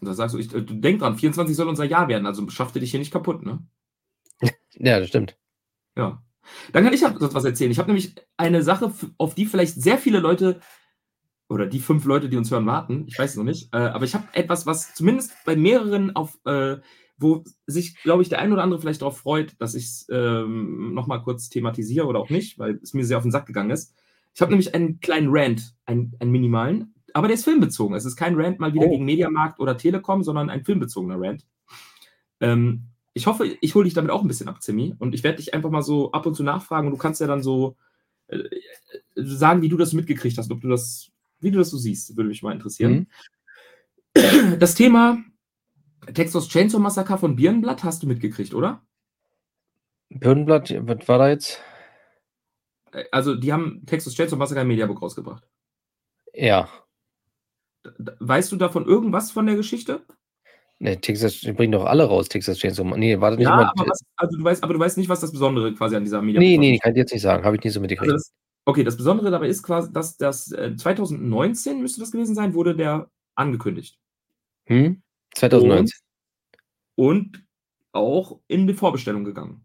Und 0.00 0.06
da 0.06 0.14
sagst 0.14 0.34
du, 0.34 0.38
ich, 0.38 0.48
du 0.48 0.62
denk 0.62 1.00
dran, 1.00 1.16
24 1.16 1.54
soll 1.54 1.68
unser 1.68 1.84
Jahr 1.84 2.08
werden, 2.08 2.26
also 2.26 2.48
schaff 2.48 2.72
dir 2.72 2.80
dich 2.80 2.90
hier 2.90 3.00
nicht 3.00 3.12
kaputt, 3.12 3.42
ne? 3.44 3.62
Ja, 4.72 4.98
das 4.98 5.08
stimmt. 5.08 5.36
Ja. 6.00 6.22
Dann 6.72 6.84
kann 6.84 6.92
ich 6.92 7.02
ja 7.02 7.14
was 7.18 7.44
erzählen. 7.44 7.70
Ich 7.70 7.78
habe 7.78 7.88
nämlich 7.88 8.14
eine 8.36 8.62
Sache, 8.62 8.92
auf 9.18 9.34
die 9.34 9.46
vielleicht 9.46 9.80
sehr 9.80 9.98
viele 9.98 10.18
Leute 10.20 10.60
oder 11.48 11.66
die 11.66 11.80
fünf 11.80 12.04
Leute, 12.04 12.28
die 12.28 12.36
uns 12.36 12.50
hören, 12.50 12.66
warten. 12.66 13.04
Ich 13.06 13.18
weiß 13.18 13.32
es 13.32 13.36
noch 13.36 13.44
nicht. 13.44 13.72
Äh, 13.74 13.78
aber 13.78 14.04
ich 14.04 14.14
habe 14.14 14.24
etwas, 14.32 14.66
was 14.66 14.94
zumindest 14.94 15.32
bei 15.44 15.56
mehreren 15.56 16.16
auf, 16.16 16.38
äh, 16.46 16.78
wo 17.18 17.44
sich, 17.66 18.00
glaube 18.02 18.22
ich, 18.22 18.28
der 18.28 18.38
ein 18.38 18.52
oder 18.52 18.62
andere 18.62 18.80
vielleicht 18.80 19.02
darauf 19.02 19.18
freut, 19.18 19.60
dass 19.60 19.74
ich 19.74 19.84
es 19.84 20.06
ähm, 20.10 20.94
nochmal 20.94 21.22
kurz 21.22 21.50
thematisiere 21.50 22.06
oder 22.06 22.20
auch 22.20 22.30
nicht, 22.30 22.58
weil 22.58 22.80
es 22.82 22.94
mir 22.94 23.04
sehr 23.04 23.18
auf 23.18 23.24
den 23.24 23.32
Sack 23.32 23.46
gegangen 23.46 23.70
ist. 23.70 23.94
Ich 24.34 24.40
habe 24.40 24.50
nämlich 24.50 24.74
einen 24.74 25.00
kleinen 25.00 25.28
Rant, 25.30 25.74
einen, 25.86 26.14
einen 26.20 26.30
minimalen, 26.30 26.94
aber 27.12 27.26
der 27.26 27.34
ist 27.34 27.44
filmbezogen. 27.44 27.96
Es 27.96 28.04
ist 28.04 28.16
kein 28.16 28.40
Rant 28.40 28.58
mal 28.60 28.72
wieder 28.72 28.86
Oh. 28.86 28.90
gegen 28.90 29.04
Mediamarkt 29.04 29.60
oder 29.60 29.76
Telekom, 29.76 30.22
sondern 30.22 30.48
ein 30.48 30.64
filmbezogener 30.64 31.16
Rant. 31.18 31.44
Ähm, 32.40 32.89
ich 33.12 33.26
hoffe, 33.26 33.46
ich 33.60 33.74
hole 33.74 33.84
dich 33.84 33.94
damit 33.94 34.10
auch 34.10 34.22
ein 34.22 34.28
bisschen 34.28 34.48
ab, 34.48 34.62
Zimmi. 34.62 34.94
Und 34.98 35.14
ich 35.14 35.24
werde 35.24 35.38
dich 35.38 35.54
einfach 35.54 35.70
mal 35.70 35.82
so 35.82 36.12
ab 36.12 36.26
und 36.26 36.34
zu 36.34 36.42
nachfragen 36.42 36.86
und 36.86 36.92
du 36.92 36.98
kannst 36.98 37.20
ja 37.20 37.26
dann 37.26 37.42
so 37.42 37.76
äh, 38.28 38.38
sagen, 39.16 39.62
wie 39.62 39.68
du 39.68 39.76
das 39.76 39.92
mitgekriegt 39.92 40.38
hast, 40.38 40.50
ob 40.50 40.60
du 40.60 40.68
das, 40.68 41.10
wie 41.40 41.50
du 41.50 41.58
das 41.58 41.70
so 41.70 41.78
siehst, 41.78 42.16
würde 42.16 42.28
mich 42.28 42.42
mal 42.42 42.52
interessieren. 42.52 43.08
Mhm. 44.14 44.58
Das 44.58 44.74
Thema 44.74 45.22
Texas 46.14 46.48
Chainsaw 46.48 46.80
Massacre 46.80 47.18
von 47.18 47.36
Birnenblatt 47.36 47.84
hast 47.84 48.02
du 48.02 48.06
mitgekriegt, 48.06 48.54
oder? 48.54 48.84
Birnenblatt, 50.08 50.74
was 50.86 51.08
war 51.08 51.18
da 51.18 51.28
jetzt? 51.28 51.60
Äh, 52.92 53.04
also, 53.12 53.34
die 53.34 53.52
haben 53.52 53.84
Texas 53.86 54.14
Chainsaw 54.14 54.36
Massacre 54.36 54.62
im 54.62 54.68
Mediabook 54.68 55.02
rausgebracht. 55.02 55.48
Ja. 56.32 56.68
Weißt 58.18 58.52
du 58.52 58.56
davon 58.56 58.86
irgendwas 58.86 59.30
von 59.30 59.46
der 59.46 59.56
Geschichte? 59.56 60.04
Ne, 60.82 60.96
Texas 60.98 61.42
bringen 61.42 61.72
doch 61.72 61.84
alle 61.84 62.04
raus, 62.04 62.28
Texas 62.30 62.56
Chainsaw 62.58 62.84
Ma 62.84 62.96
ne, 62.96 63.20
warte 63.20 63.36
nicht 63.36 63.44
Ja, 63.46 63.56
mal 63.56 63.66
aber 63.66 63.86
was 63.90 64.00
also, 64.16 64.38
du 64.38 64.44
weißt 64.44 64.64
aber 64.64 64.72
du 64.72 64.80
weißt 64.80 64.96
nicht, 64.96 65.10
was 65.10 65.20
das 65.20 65.30
Besondere 65.30 65.74
quasi 65.74 65.94
an 65.94 66.04
dieser 66.04 66.22
Ne, 66.22 66.26
Mediabook 66.26 66.58
ne, 66.58 66.78
kann 66.78 66.92
ich 66.92 66.96
jetzt 66.98 67.12
nicht 67.12 67.20
sagen, 67.22 67.44
habe 67.44 67.56
ich 67.56 67.62
nicht 67.64 67.74
so 67.74 67.80
Also, 67.80 67.82
mitgekriegt. 67.82 68.14
das 68.14 68.32
okay, 68.64 68.82
das 68.82 68.96
Besondere 68.96 69.30
dabei 69.30 69.48
ist 69.48 69.62
quasi, 69.62 69.92
dass 69.92 70.16
das, 70.16 70.52
äh 70.52 70.74
2019 70.76 71.82
müsste 71.82 72.00
das 72.00 72.12
gewesen 72.12 72.34
sein, 72.34 72.54
wurde 72.54 72.74
der 72.74 73.10
angekündigt. 73.34 73.96
Mhm, 74.68 75.02
2019. 75.34 76.00
Und 76.96 77.32
und 77.32 77.44
auch 77.92 78.40
in 78.48 78.66
die 78.66 78.74
Vorbestellung 78.74 79.24
gegangen. 79.24 79.64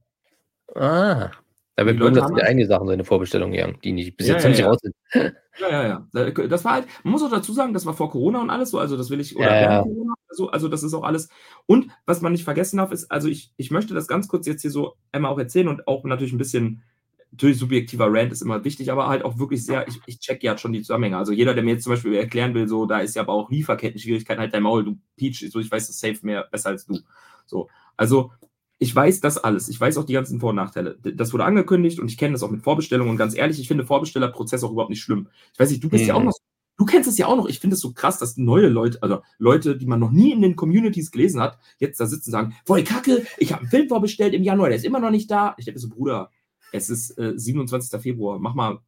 Ah, 0.74 1.32
da 1.77 1.86
Die 1.88 1.98
wird 2.00 2.00
viele 2.00 2.12
das 2.15 2.32
einige 2.44 2.67
Sachen 2.67 2.88
so 2.88 2.94
in 2.94 2.98
'ne 3.00 3.05
Vorbestellung 3.05 3.51
gegangen, 3.51 3.77
die 3.84 3.91
nicht 3.94 4.17
bis 4.17 4.27
Ja, 4.27 4.29
jetzt 4.29 4.44
ja, 4.44 4.44
noch 4.44 4.50
nicht 4.50 4.63
ja. 4.63 4.65
raus 4.65 4.79
sind. 4.82 4.96
Ja, 5.60 5.70
ja, 5.72 6.08
ja. 6.13 6.32
Das 6.48 6.65
war 6.65 6.74
halt 6.74 6.88
man 7.03 7.13
muss 7.13 7.24
auch 7.24 7.32
dazu 7.32 7.53
sagen, 7.53 7.74
das 7.74 7.86
war 7.86 7.94
vor 7.96 8.12
Corona 8.12 8.41
und 8.41 8.50
alles 8.50 8.72
so, 8.72 8.79
also, 8.79 8.98
das 8.98 9.10
will 9.10 9.20
ich 9.22 9.38
oder 9.38 9.55
Ja. 9.55 9.82
Corona 9.82 10.15
so, 10.32 10.50
also, 10.51 10.67
das 10.70 10.84
ist 10.84 10.94
auch 10.94 11.03
alles 11.03 11.29
und 11.67 11.91
was 12.05 12.22
man 12.22 12.34
nicht 12.34 12.44
vergessen 12.46 12.77
darf, 12.77 12.91
ist 12.91 13.12
also, 13.12 13.29
ich 13.29 13.53
ich 13.58 13.72
möchte 13.72 13.94
das 13.94 14.08
ganz 14.08 14.27
kurz 14.27 14.48
jetzt 14.48 14.63
hier 14.63 14.72
so 14.72 14.96
einmal 15.13 15.32
auch 15.32 15.39
erzählen 15.39 15.70
und 15.70 15.88
auch 15.88 16.03
natürlich 16.05 16.34
'n 16.34 16.39
bisschen 16.39 16.84
natürlich 17.32 17.60
subjektiver 17.60 18.08
Rant 18.12 18.32
ist 18.34 18.41
immer 18.44 18.63
wichtig, 18.65 18.91
aber 18.91 19.08
halt 19.08 19.25
auch 19.25 19.39
wirklich 19.39 19.65
sehr 19.65 19.88
ich 19.88 20.00
ich 20.08 20.20
checke 20.20 20.46
ja 20.48 20.58
schon 20.58 20.74
die 20.74 20.82
Zusammenhänge. 20.82 21.17
Also, 21.17 21.34
jeder, 21.34 21.53
der 21.55 21.63
mir 21.63 21.72
jetzt 21.75 21.84
zum 21.86 21.94
Beispiel 21.94 22.15
erklären 22.15 22.53
will, 22.55 22.67
so, 22.67 22.86
da 22.88 23.00
ist 23.00 23.15
ja 23.15 23.24
aber 23.24 23.34
auch 23.34 23.50
Lieferketten-Schwierigkeiten, 23.51 24.41
halt 24.41 24.53
dein 24.53 24.63
Maul, 24.63 24.86
du 24.86 24.98
Peach, 25.17 25.46
so, 25.51 25.60
ich 25.60 25.72
weiß 25.72 25.88
das 25.88 26.00
safe 26.00 26.20
mehr 26.24 26.46
besser 26.51 26.70
als 26.72 26.86
du. 26.88 27.00
So, 27.48 27.70
also, 27.98 28.32
ich 28.79 28.96
weiß 28.96 29.22
das 29.22 29.38
alles. 29.38 29.70
Ich 29.70 29.79
weiß 29.79 29.98
auch 29.98 30.03
die 30.05 30.13
ganzen 30.13 30.39
Vor 30.39 30.50
und 30.51 30.58
Nachteile. 30.58 30.98
Das 31.03 31.34
wurde 31.34 31.46
angekündigt 31.46 32.00
und 32.00 32.10
ich 32.12 32.17
kenne 32.17 32.34
das 32.34 32.44
auch 32.44 32.51
mit 32.51 32.63
Vorbestellungen 32.63 33.12
und 33.12 33.17
ganz 33.17 33.36
ehrlich, 33.36 33.60
ich 33.60 33.67
finde 33.67 33.86
Vorbestellerprozess 33.86 34.63
auch 34.63 34.72
überhaupt 34.72 34.89
nicht 34.91 35.01
schlimm. 35.01 35.29
Ich 35.53 35.60
weiß 35.60 35.70
nicht, 35.72 35.84
du 35.84 35.89
bist 35.89 36.08
ja 36.08 36.15
auch 36.15 36.20
Mhm. 36.20 36.25
noch 36.27 36.34
du 36.77 36.86
kennst 36.86 37.08
es 37.10 37.17
ja 37.17 37.27
auch 37.27 37.38
noch. 37.38 37.48
Ich 37.48 37.60
finde 37.62 37.75
es 37.75 37.79
so 37.82 37.94
krass, 37.94 38.20
dass 38.20 38.36
neue 38.38 38.67
Leute 38.67 39.01
also, 39.01 39.22
Leute, 39.39 39.77
die 39.77 39.86
man 39.86 40.00
noch 40.00 40.12
nie 40.12 40.32
in 40.34 40.41
den 40.41 40.55
Communities 40.58 41.10
gelesen 41.12 41.39
hat, 41.41 41.58
jetzt 41.79 42.00
da 42.01 42.05
sitzen 42.05 42.29
und 42.29 42.34
sagen: 42.34 42.55
„Voll 42.65 42.84
Kacke, 42.84 43.25
ich 43.38 43.53
habe 43.53 43.63
'n 43.65 43.70
Film 43.70 43.88
vorbestellt 43.89 44.34
im 44.34 44.44
Januar, 44.44 44.67
der 44.70 44.77
ist 44.77 44.86
immer 44.86 45.00
noch 45.00 45.12
nicht 45.12 45.32
da.“ 45.32 45.55
Ich 45.58 45.65
denke 45.65 45.77
mir 45.77 45.82
so: 45.82 45.89
„Bruder, 45.89 46.32
es 46.74 46.89
ist, 46.89 47.17
äh, 47.17 47.34
27. 47.38 48.00
Februar, 48.00 48.39
mach 48.39 48.55
mal 48.55 48.79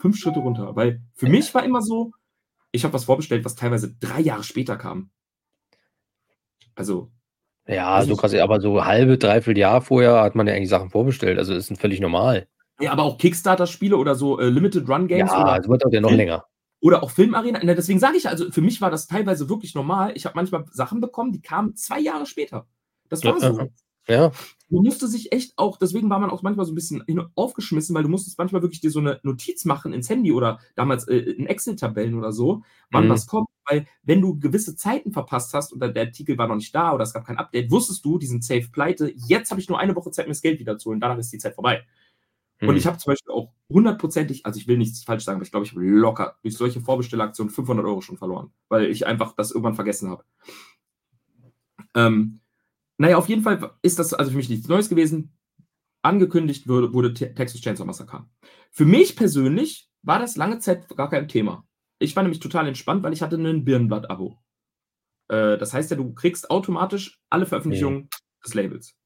5 0.00 0.16
Schritte 0.18 0.40
runter.“ 0.40 0.74
Weil 0.76 1.00
für 1.14 1.28
mich 1.28 1.54
war 1.54 1.64
immer 1.64 1.80
so, 1.82 2.12
ich 2.72 2.84
habe 2.84 2.94
was 2.94 3.04
vorbestellt, 3.06 3.44
was 3.44 3.56
teilweise 3.56 3.94
3 4.00 4.20
Jahre 4.22 4.44
später 4.44 4.76
kam. 4.78 5.10
Also 6.76 7.10
Ja, 7.68 8.02
so 8.02 8.16
krass, 8.16 8.34
aber 8.34 8.60
so 8.60 8.84
halbe, 8.84 9.18
3/4 9.18 9.56
Jahr 9.58 9.82
vorher 9.82 10.22
hat 10.22 10.34
man 10.34 10.46
ja 10.46 10.54
eigentlich 10.54 10.70
Sachen 10.70 10.88
vorbestellt, 10.88 11.38
also, 11.38 11.54
ist 11.54 11.70
völlig 11.78 12.00
normal. 12.00 12.46
Ja, 12.80 12.92
aber 12.92 13.02
auch 13.02 13.18
Kickstarter-Spiele 13.18 13.96
oder 13.96 14.14
so, 14.14 14.40
äh, 14.40 14.48
Limited 14.48 14.88
Run 14.88 15.06
Games 15.06 15.30
oder 15.32 15.56
Ja, 15.56 15.62
sowas 15.62 15.78
dauert 15.80 15.92
ja 15.92 16.00
noch 16.00 16.10
länger. 16.12 16.44
oder 16.80 17.02
auch 17.02 17.10
Filmarena. 17.10 17.62
Ne, 17.62 17.74
deswegen 17.74 17.98
sage 17.98 18.16
ich 18.16 18.28
also, 18.28 18.50
für 18.50 18.62
mich 18.62 18.80
war 18.80 18.90
das 18.90 19.06
teilweise 19.06 19.48
wirklich 19.50 19.74
normal. 19.74 20.12
Ich 20.14 20.24
habe 20.24 20.34
manchmal 20.36 20.64
Sachen 20.70 21.00
bekommen, 21.00 21.32
die 21.32 21.42
kamen 21.42 21.74
2 21.76 21.98
Jahre 22.00 22.24
später. 22.24 22.66
Das 23.10 23.22
war 23.24 23.38
so. 23.40 23.68
Ja. 24.08 24.32
Man 24.70 24.84
musste 24.84 25.08
sich 25.08 25.32
echt 25.32 25.54
auch 25.58 25.78
deswegen 25.78 26.10
war 26.10 26.18
man 26.20 26.30
auch 26.30 26.42
manchmal 26.42 26.66
so 26.66 26.72
'n 26.72 26.74
bisschen 26.74 27.02
aufgeschmissen, 27.36 27.94
weil 27.94 28.02
du 28.02 28.10
musstest 28.10 28.38
manchmal 28.38 28.62
wirklich 28.62 28.80
dir 28.80 28.90
so 28.90 29.00
'ne 29.00 29.20
Notiz 29.22 29.64
machen 29.64 29.92
ins 29.94 30.10
Handy 30.10 30.32
oder 30.32 30.58
damals, 30.76 31.08
äh, 31.08 31.16
in 31.16 31.46
Excel-Tabellen 31.46 32.14
oder 32.14 32.32
so, 32.32 32.62
wann 32.92 33.08
Mhm. 33.08 33.10
was 33.10 33.26
kommt, 33.26 33.48
weil 33.66 33.86
wenn 34.02 34.20
du 34.20 34.38
gewisse 34.38 34.76
Zeiten 34.76 35.12
verpasst 35.12 35.54
hast 35.54 35.72
oder 35.72 35.88
der 35.90 36.04
Artikel 36.06 36.36
war 36.38 36.48
noch 36.48 36.56
nicht 36.56 36.74
da 36.74 36.92
oder 36.94 37.04
es 37.04 37.14
gab 37.14 37.26
kein 37.26 37.38
Update, 37.38 37.70
wusstest 37.70 38.04
du, 38.04 38.18
die 38.18 38.26
sind 38.26 38.44
safe 38.44 38.68
pleite. 38.70 39.12
Jetzt 39.16 39.50
habe 39.50 39.60
ich 39.60 39.68
nur 39.70 39.78
1 39.80 39.96
Woche 39.96 40.10
Zeit, 40.10 40.26
mir 40.26 40.32
das 40.32 40.42
Geld 40.42 40.60
wiederzuholen, 40.60 41.00
danach 41.00 41.18
ist 41.18 41.32
die 41.32 41.38
Zeit 41.38 41.54
vorbei. 41.54 41.84
Und 42.66 42.76
ich 42.76 42.86
Mhm. 42.86 42.88
habe 42.88 42.98
zum 42.98 43.12
Beispiel 43.12 43.32
auch 43.34 43.52
hundertprozentig 43.70 44.46
also, 44.46 44.58
ich 44.60 44.68
will 44.68 44.78
nichts 44.78 45.04
falsch 45.04 45.24
sagen, 45.24 45.36
aber 45.38 45.44
ich 45.46 45.52
glaube, 45.52 45.66
ich 45.66 45.72
habe 45.72 45.82
locker 45.84 46.36
durch 46.42 46.56
solche 46.56 46.80
Vorbestellaktionen 46.82 47.50
500 47.52 47.86
€ 47.86 48.02
schon 48.02 48.18
verloren, 48.18 48.52
weil 48.70 48.86
ich 48.90 49.06
einfach 49.06 49.34
das 49.36 49.50
irgendwann 49.52 49.74
vergessen 49.76 50.10
habe. 50.10 50.24
Ähm, 51.94 52.40
na 52.98 53.10
ja, 53.10 53.16
auf 53.18 53.28
jeden 53.28 53.42
Fall 53.42 53.72
ist 53.82 53.98
das 53.98 54.14
also 54.14 54.30
für 54.32 54.36
mich 54.38 54.48
nichts 54.50 54.68
Neues 54.68 54.88
gewesen. 54.88 55.32
Angekündigt 56.02 56.68
wurde 56.68 56.94
wurde 56.94 57.14
Te 57.14 57.34
Texas 57.34 57.60
Chainsaw 57.62 57.86
Massacre. 57.86 58.26
Für 58.72 58.86
mich 58.86 59.16
persönlich 59.16 59.90
war 60.02 60.18
das 60.20 60.36
lange 60.36 60.60
Zeit 60.60 60.88
gar 60.96 61.10
kein 61.10 61.28
Thema. 61.28 61.66
Ich 62.00 62.16
war 62.16 62.22
nämlich 62.24 62.40
total 62.40 62.68
entspannt, 62.68 63.02
weil 63.04 63.12
ich 63.14 63.22
hatte 63.22 63.38
'nen 63.38 63.64
Birnenblatt-Abo. 63.64 64.38
Äh, 65.28 65.58
das 65.58 65.74
heißt 65.74 65.90
ja, 65.92 65.96
du 65.98 66.14
kriegst 66.14 66.50
automatisch 66.50 67.20
alle. 67.30 67.46
Veröffentlichungen 67.46 68.10
des 68.44 68.54
Labels. 68.54 68.96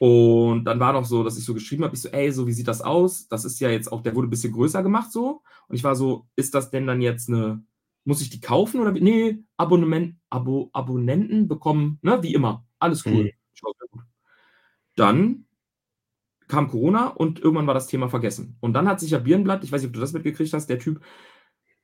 Und 0.00 0.64
dann 0.66 0.80
war 0.80 0.92
noch 0.94 1.06
so, 1.06 1.24
dass 1.24 1.38
ich 1.38 1.44
so 1.46 1.54
geschrieben 1.54 1.84
habe, 1.84 1.96
ich 1.96 2.02
so: 2.02 2.10
„Ey, 2.10 2.32
so 2.32 2.46
wie 2.48 2.52
sieht 2.54 2.68
das 2.68 2.82
aus? 2.82 3.28
Das 3.28 3.44
ist 3.46 3.60
ja 3.60 3.70
jetzt 3.70 3.92
auch 3.92 4.02
der 4.02 4.14
wurde 4.16 4.28
'n 4.28 4.30
bisschen 4.30 4.52
größer 4.54 4.82
gemacht 4.84 5.12
so.“ 5.12 5.42
Und 5.68 5.76
ich 5.76 5.84
war 5.84 5.96
so: 5.96 6.28
„Ist 6.36 6.54
das 6.54 6.70
denn 6.70 6.86
dann 6.88 7.02
jetzt 7.02 7.28
'ne 7.30 7.64
muss 8.06 8.22
ich 8.22 8.30
die 8.30 8.40
kaufen 8.42 8.80
oder 8.80 8.94
wie?“ 8.96 9.02
„Ne, 9.02 9.44
Abonnement 9.58 10.16
Abo 10.30 10.70
Abonnenten 10.74 11.48
bekommen, 11.48 11.98
ne, 12.02 12.22
wie 12.24 12.34
immer. 12.34 12.67
Alles 12.82 13.04
cool.“ 13.06 13.24
Mhm. 13.24 13.30
Dann 14.96 15.44
kam 16.48 16.68
Corona 16.68 17.08
und 17.08 17.40
irgendwann 17.40 17.66
war 17.66 17.74
das 17.74 17.86
Thema 17.88 18.08
vergessen. 18.08 18.56
Und 18.60 18.72
dann 18.72 18.88
hat 18.88 19.00
sich 19.00 19.10
ja 19.10 19.18
Birnenblatt 19.18 19.64
ich 19.64 19.70
weiß 19.70 19.82
nicht, 19.82 19.88
ob 19.88 19.94
du 19.94 20.00
das 20.00 20.12
mitgekriegt 20.14 20.52
hast, 20.52 20.66
der 20.68 20.78
Typ 20.78 21.00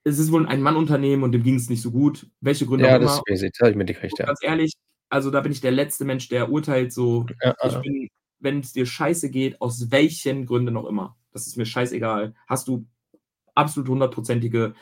es 0.04 0.18
ist 0.18 0.32
wohl 0.32 0.42
'n 0.42 0.48
Ein-Mann-Unternehmen 0.48 1.22
und 1.24 1.32
dem 1.32 1.42
ging's 1.42 1.70
nicht 1.70 1.82
so 1.82 1.90
gut, 1.92 2.28
welche 2.40 2.66
Gründe 2.66 2.86
Ja, 2.86 2.96
auch 2.96 3.00
das 3.00 3.22
immer. 3.28 3.44
ich, 3.44 3.50
das 3.52 3.60
habe 3.60 3.70
ich 3.72 3.76
mitgekriegt, 3.76 4.18
ja. 4.18 4.26
ganz 4.26 4.40
ehrlich, 4.42 4.72
also, 5.10 5.30
da 5.30 5.40
bin 5.42 5.52
ich 5.52 5.60
der 5.62 5.70
letzte 5.72 6.04
Mensch, 6.04 6.28
der 6.28 6.50
urteilt 6.50 6.92
so. 6.92 7.26
Ja, 7.42 7.54
ja. 7.62 7.80
bin 7.80 8.08
wenn's 8.40 8.72
dir 8.74 8.86
scheiße 8.86 9.30
geht, 9.30 9.60
aus 9.62 9.90
welchen 9.90 10.46
Gründen 10.46 10.76
auch 10.76 10.86
immer, 10.86 11.16
das 11.32 11.46
ist 11.46 11.56
mir 11.56 11.66
scheißegal. 11.66 12.34
Hast 12.48 12.68
du 12.68 12.86
absolut 13.54 13.88
hundertprozentige 13.90 14.74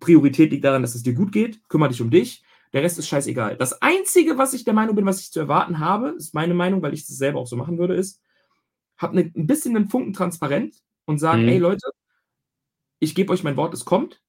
Priorität 0.00 0.52
liegt 0.52 0.64
daran, 0.64 0.82
dass 0.82 0.94
es 0.96 1.02
dir 1.04 1.14
gut 1.14 1.32
geht, 1.32 1.60
kümmere 1.68 1.90
dich 1.90 2.02
um 2.02 2.10
dich. 2.10 2.44
Der 2.72 2.82
Rest 2.82 2.98
ist 2.98 3.08
scheißegal. 3.08 3.56
Das 3.56 3.80
Einzige, 3.82 4.38
was 4.38 4.54
ich 4.54 4.64
der 4.64 4.74
Meinung 4.74 4.96
bin, 4.96 5.06
was 5.06 5.20
ich 5.20 5.30
zu 5.32 5.40
erwarten 5.40 5.78
habe, 5.78 6.10
ist 6.10 6.34
meine 6.34 6.54
Meinung, 6.54 6.82
weil 6.82 6.94
ich 6.94 7.06
das 7.06 7.16
selber 7.16 7.40
auch 7.40 7.46
so 7.46 7.56
machen 7.56 7.78
würde, 7.78 7.94
ist, 7.94 8.20
hab 8.98 9.14
'ne 9.14 9.32
'n 9.34 9.46
bisschen 9.46 9.74
'nen 9.74 9.88
Funken 9.90 10.12
transparent 10.14 10.76
und 11.06 11.18
sag: 11.18 11.46
„Ey 11.48 11.58
Mhm. 11.58 11.60
Leute, 11.60 11.90
ich 13.00 13.14
gebe 13.14 13.32
euch 13.32 13.44
mein 13.44 13.56
Wort, 13.56 13.74
es 13.74 13.84
kommt, 13.86 14.22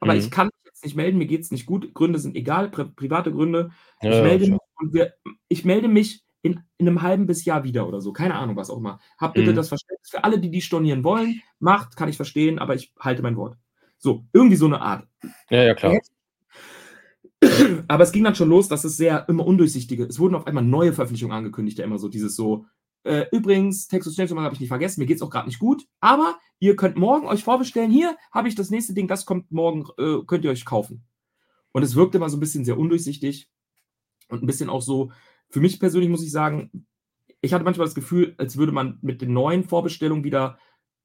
aber 0.00 0.16
ich 0.16 0.30
Mhm. 0.30 0.32
kann 0.32 0.46
mich 0.48 0.66
jetzt 0.66 0.84
nicht 0.84 0.96
melden, 0.96 1.18
mir 1.18 1.26
geht's 1.28 1.50
nicht 1.52 1.66
gut. 1.66 1.94
Gründe 1.94 2.18
sind 2.20 2.36
egal, 2.36 2.70
pri 2.70 2.86
private 2.86 3.32
Gründe. 3.32 3.70
Ja, 4.02 4.10
Ich 4.10 4.20
melde 4.22 4.46
mich 4.48 4.60
und 4.78 4.94
wir 4.94 5.14
ich 5.48 5.64
melde 5.64 5.88
mich 5.88 6.24
in 6.42 6.62
in 6.78 6.86
'nem 6.86 7.02
halben 7.02 7.26
bis 7.26 7.44
Jahr 7.46 7.64
wieder“ 7.64 7.88
oder 7.88 8.00
so. 8.02 8.12
Keine 8.14 8.34
Ahnung, 8.36 8.56
was 8.56 8.70
auch 8.70 8.78
immer. 8.78 9.00
Habt 9.18 9.36
bitte 9.36 9.54
Mhm. 9.54 9.54
das 9.54 9.68
Verständnis 9.70 10.10
für 10.10 10.24
alle, 10.24 10.40
die 10.40 10.50
die 10.50 10.62
stornieren 10.62 11.04
wollen. 11.04 11.42
Macht, 11.60 11.96
kann 11.96 12.08
ich 12.10 12.16
verstehen, 12.16 12.58
aber 12.60 12.74
ich 12.76 12.94
halte 13.00 13.22
mein 13.22 13.36
Wort. 13.36 13.56
So, 13.98 14.26
irgendwie 14.34 14.56
so 14.56 14.68
'ne 14.68 14.80
Art. 14.82 15.08
Ja, 15.50 15.62
ja, 15.64 15.74
klar. 15.74 16.00
Aber 17.88 18.02
es 18.04 18.12
ging 18.12 18.24
dann 18.24 18.34
schon 18.34 18.48
los, 18.48 18.68
dass 18.68 18.84
es 18.84 18.96
sehr 18.96 19.28
immer 19.28 19.46
undurchsichtige 19.46 20.04
es 20.04 20.18
wurden 20.18 20.34
auf 20.34 20.46
einmal 20.46 20.64
neue 20.64 20.92
Veröffentlichungen 20.92 21.36
angekündigt, 21.36 21.78
ja 21.78 21.84
immer 21.84 21.98
so 21.98 22.08
dieses 22.08 22.34
so: 22.36 22.66
„Äh, 23.04 23.26
übrigens, 23.32 23.88
Texas 23.88 24.14
Chainsaw 24.14 24.36
habe 24.40 24.54
ich 24.54 24.60
nicht 24.60 24.68
vergessen, 24.68 25.00
mir 25.00 25.06
geht's 25.06 25.22
auch 25.22 25.30
grad 25.30 25.46
nicht 25.46 25.58
gut, 25.58 25.84
aber 26.00 26.38
ihr 26.60 26.76
könnt 26.76 26.96
morgen 26.96 27.26
euch 27.26 27.44
vorbestellen. 27.44 27.90
Hier 27.90 28.16
habe 28.32 28.48
ich 28.48 28.54
das 28.54 28.70
nächste 28.70 28.94
Ding, 28.94 29.08
das 29.08 29.26
kommt 29.26 29.50
morgen, 29.52 29.84
äh, 29.98 30.18
könnt 30.26 30.44
ihr 30.44 30.50
euch 30.50 30.64
kaufen.“ 30.64 31.04
Und 31.72 31.82
es 31.84 31.96
wirkte 31.96 32.18
immer 32.18 32.30
so 32.30 32.36
'n 32.38 32.40
bisschen 32.40 32.64
sehr 32.64 32.78
undurchsichtig 32.78 33.50
und 34.30 34.42
'n 34.42 34.46
bisschen 34.46 34.70
auch 34.70 34.82
so 34.82 35.12
für 35.50 35.60
mich 35.60 35.80
persönlich 35.80 36.10
muss 36.10 36.24
ich 36.24 36.32
sagen, 36.32 36.86
ich 37.42 37.54
hatte 37.54 37.64
manchmal 37.64 37.86
das 37.86 37.94
Gefühl, 37.96 38.34
als 38.38 38.56
würde 38.58 38.72
man 38.72 38.98
mit 39.02 39.22
den 39.22 39.32
neuen 39.34 39.64
Vorbestellungen 39.64 40.24
wieder 40.24 40.58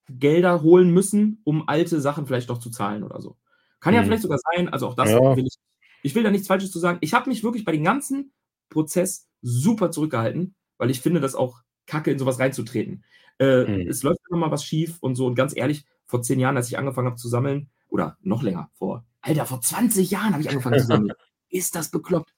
Gelder 0.09 0.63
holen 0.63 0.91
müssen, 0.93 1.41
um 1.45 1.69
alte 1.69 2.01
Sachen 2.01 2.27
vielleicht 2.27 2.49
noch 2.49 2.59
zu 2.59 2.71
zahlen 2.71 3.03
oder 3.03 3.21
so. 3.21 3.37
Kann 3.81 3.93
ja 3.95 4.03
Mhm. 4.03 4.05
vielleicht 4.05 4.23
sogar 4.23 4.39
sein, 4.55 4.69
also 4.69 4.87
auch 4.89 4.95
das 4.95 5.17
Ja. 5.19 5.35
will 5.35 5.45
ich 5.47 5.55
ich 6.03 6.15
will 6.15 6.23
da 6.23 6.31
nichts 6.31 6.47
Falsches 6.47 6.71
zu 6.71 6.79
sagen. 6.79 6.99
Ich 7.01 7.13
habe 7.13 7.29
mich 7.29 7.43
wirklich 7.43 7.65
bei 7.65 7.71
dem 7.73 7.83
ganzen 7.83 8.33
Prozess 8.69 9.27
super 9.41 9.91
zurückgehalten, 9.91 10.55
weil 10.77 10.89
ich 10.91 11.01
finde 11.01 11.19
das 11.21 11.35
auch 11.35 11.61
Kacke, 11.87 12.11
in 12.11 12.19
so 12.19 12.25
was 12.25 12.39
reinzutreten. 12.39 13.03
Äh, 13.39 13.65
Mhm. 13.65 13.87
es 13.89 14.03
läuft 14.03 14.19
immer 14.29 14.39
mal 14.39 14.51
was 14.51 14.63
schief 14.65 14.97
und 15.01 15.15
so 15.15 15.25
und 15.27 15.35
ganz 15.35 15.55
ehrlich, 15.55 15.85
vor 16.05 16.21
10 16.21 16.39
Jahren, 16.39 16.57
als 16.57 16.67
ich 16.69 16.77
angefangen 16.77 17.07
habe 17.07 17.17
zu 17.17 17.27
sammeln 17.29 17.69
oder 17.89 18.17
noch 18.21 18.43
länger, 18.43 18.69
vor 18.73 19.05
Alter, 19.21 19.45
vor 19.45 19.61
20 19.61 20.11
Jahren 20.11 20.33
habe 20.33 20.41
ich 20.41 20.49
angefangen 20.49 20.77
zu 20.77 20.85
sammeln. 20.87 21.13
Ist 21.49 21.75
das 21.75 21.91
bekloppt? 21.91 22.33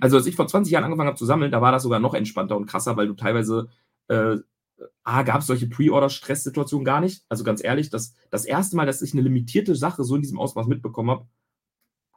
Also, 0.00 0.16
als 0.18 0.26
ich 0.26 0.36
vor 0.36 0.46
20 0.48 0.72
Jahren 0.72 0.84
angefangen 0.84 1.08
habe 1.08 1.18
zu 1.18 1.26
sammeln, 1.26 1.50
da 1.52 1.60
war 1.62 1.72
das 1.72 1.82
sogar 1.84 2.00
noch 2.00 2.14
entspannter 2.14 2.56
und 2.56 2.66
krasser, 2.66 2.96
weil 2.96 3.08
du 3.08 3.14
teilweise, 3.14 3.68
äh 4.08 4.38
A, 5.04 5.22
gab's 5.22 5.46
solche 5.48 5.68
Pre-Order-Stresssituationen 5.68 6.84
gar 6.84 7.00
nicht. 7.00 7.24
Also, 7.28 7.44
ganz 7.44 7.64
ehrlich, 7.64 7.90
das 7.90 8.14
das 8.30 8.44
1. 8.46 8.76
Mal, 8.76 8.86
dass 8.86 9.02
ich 9.02 9.14
'ne 9.14 9.22
limitierte 9.22 9.74
Sache 9.76 10.04
so 10.04 10.16
in 10.16 10.22
diesem 10.22 10.38
Ausmaß 10.40 10.66
mitbekommen 10.68 11.10
habe 11.10 11.26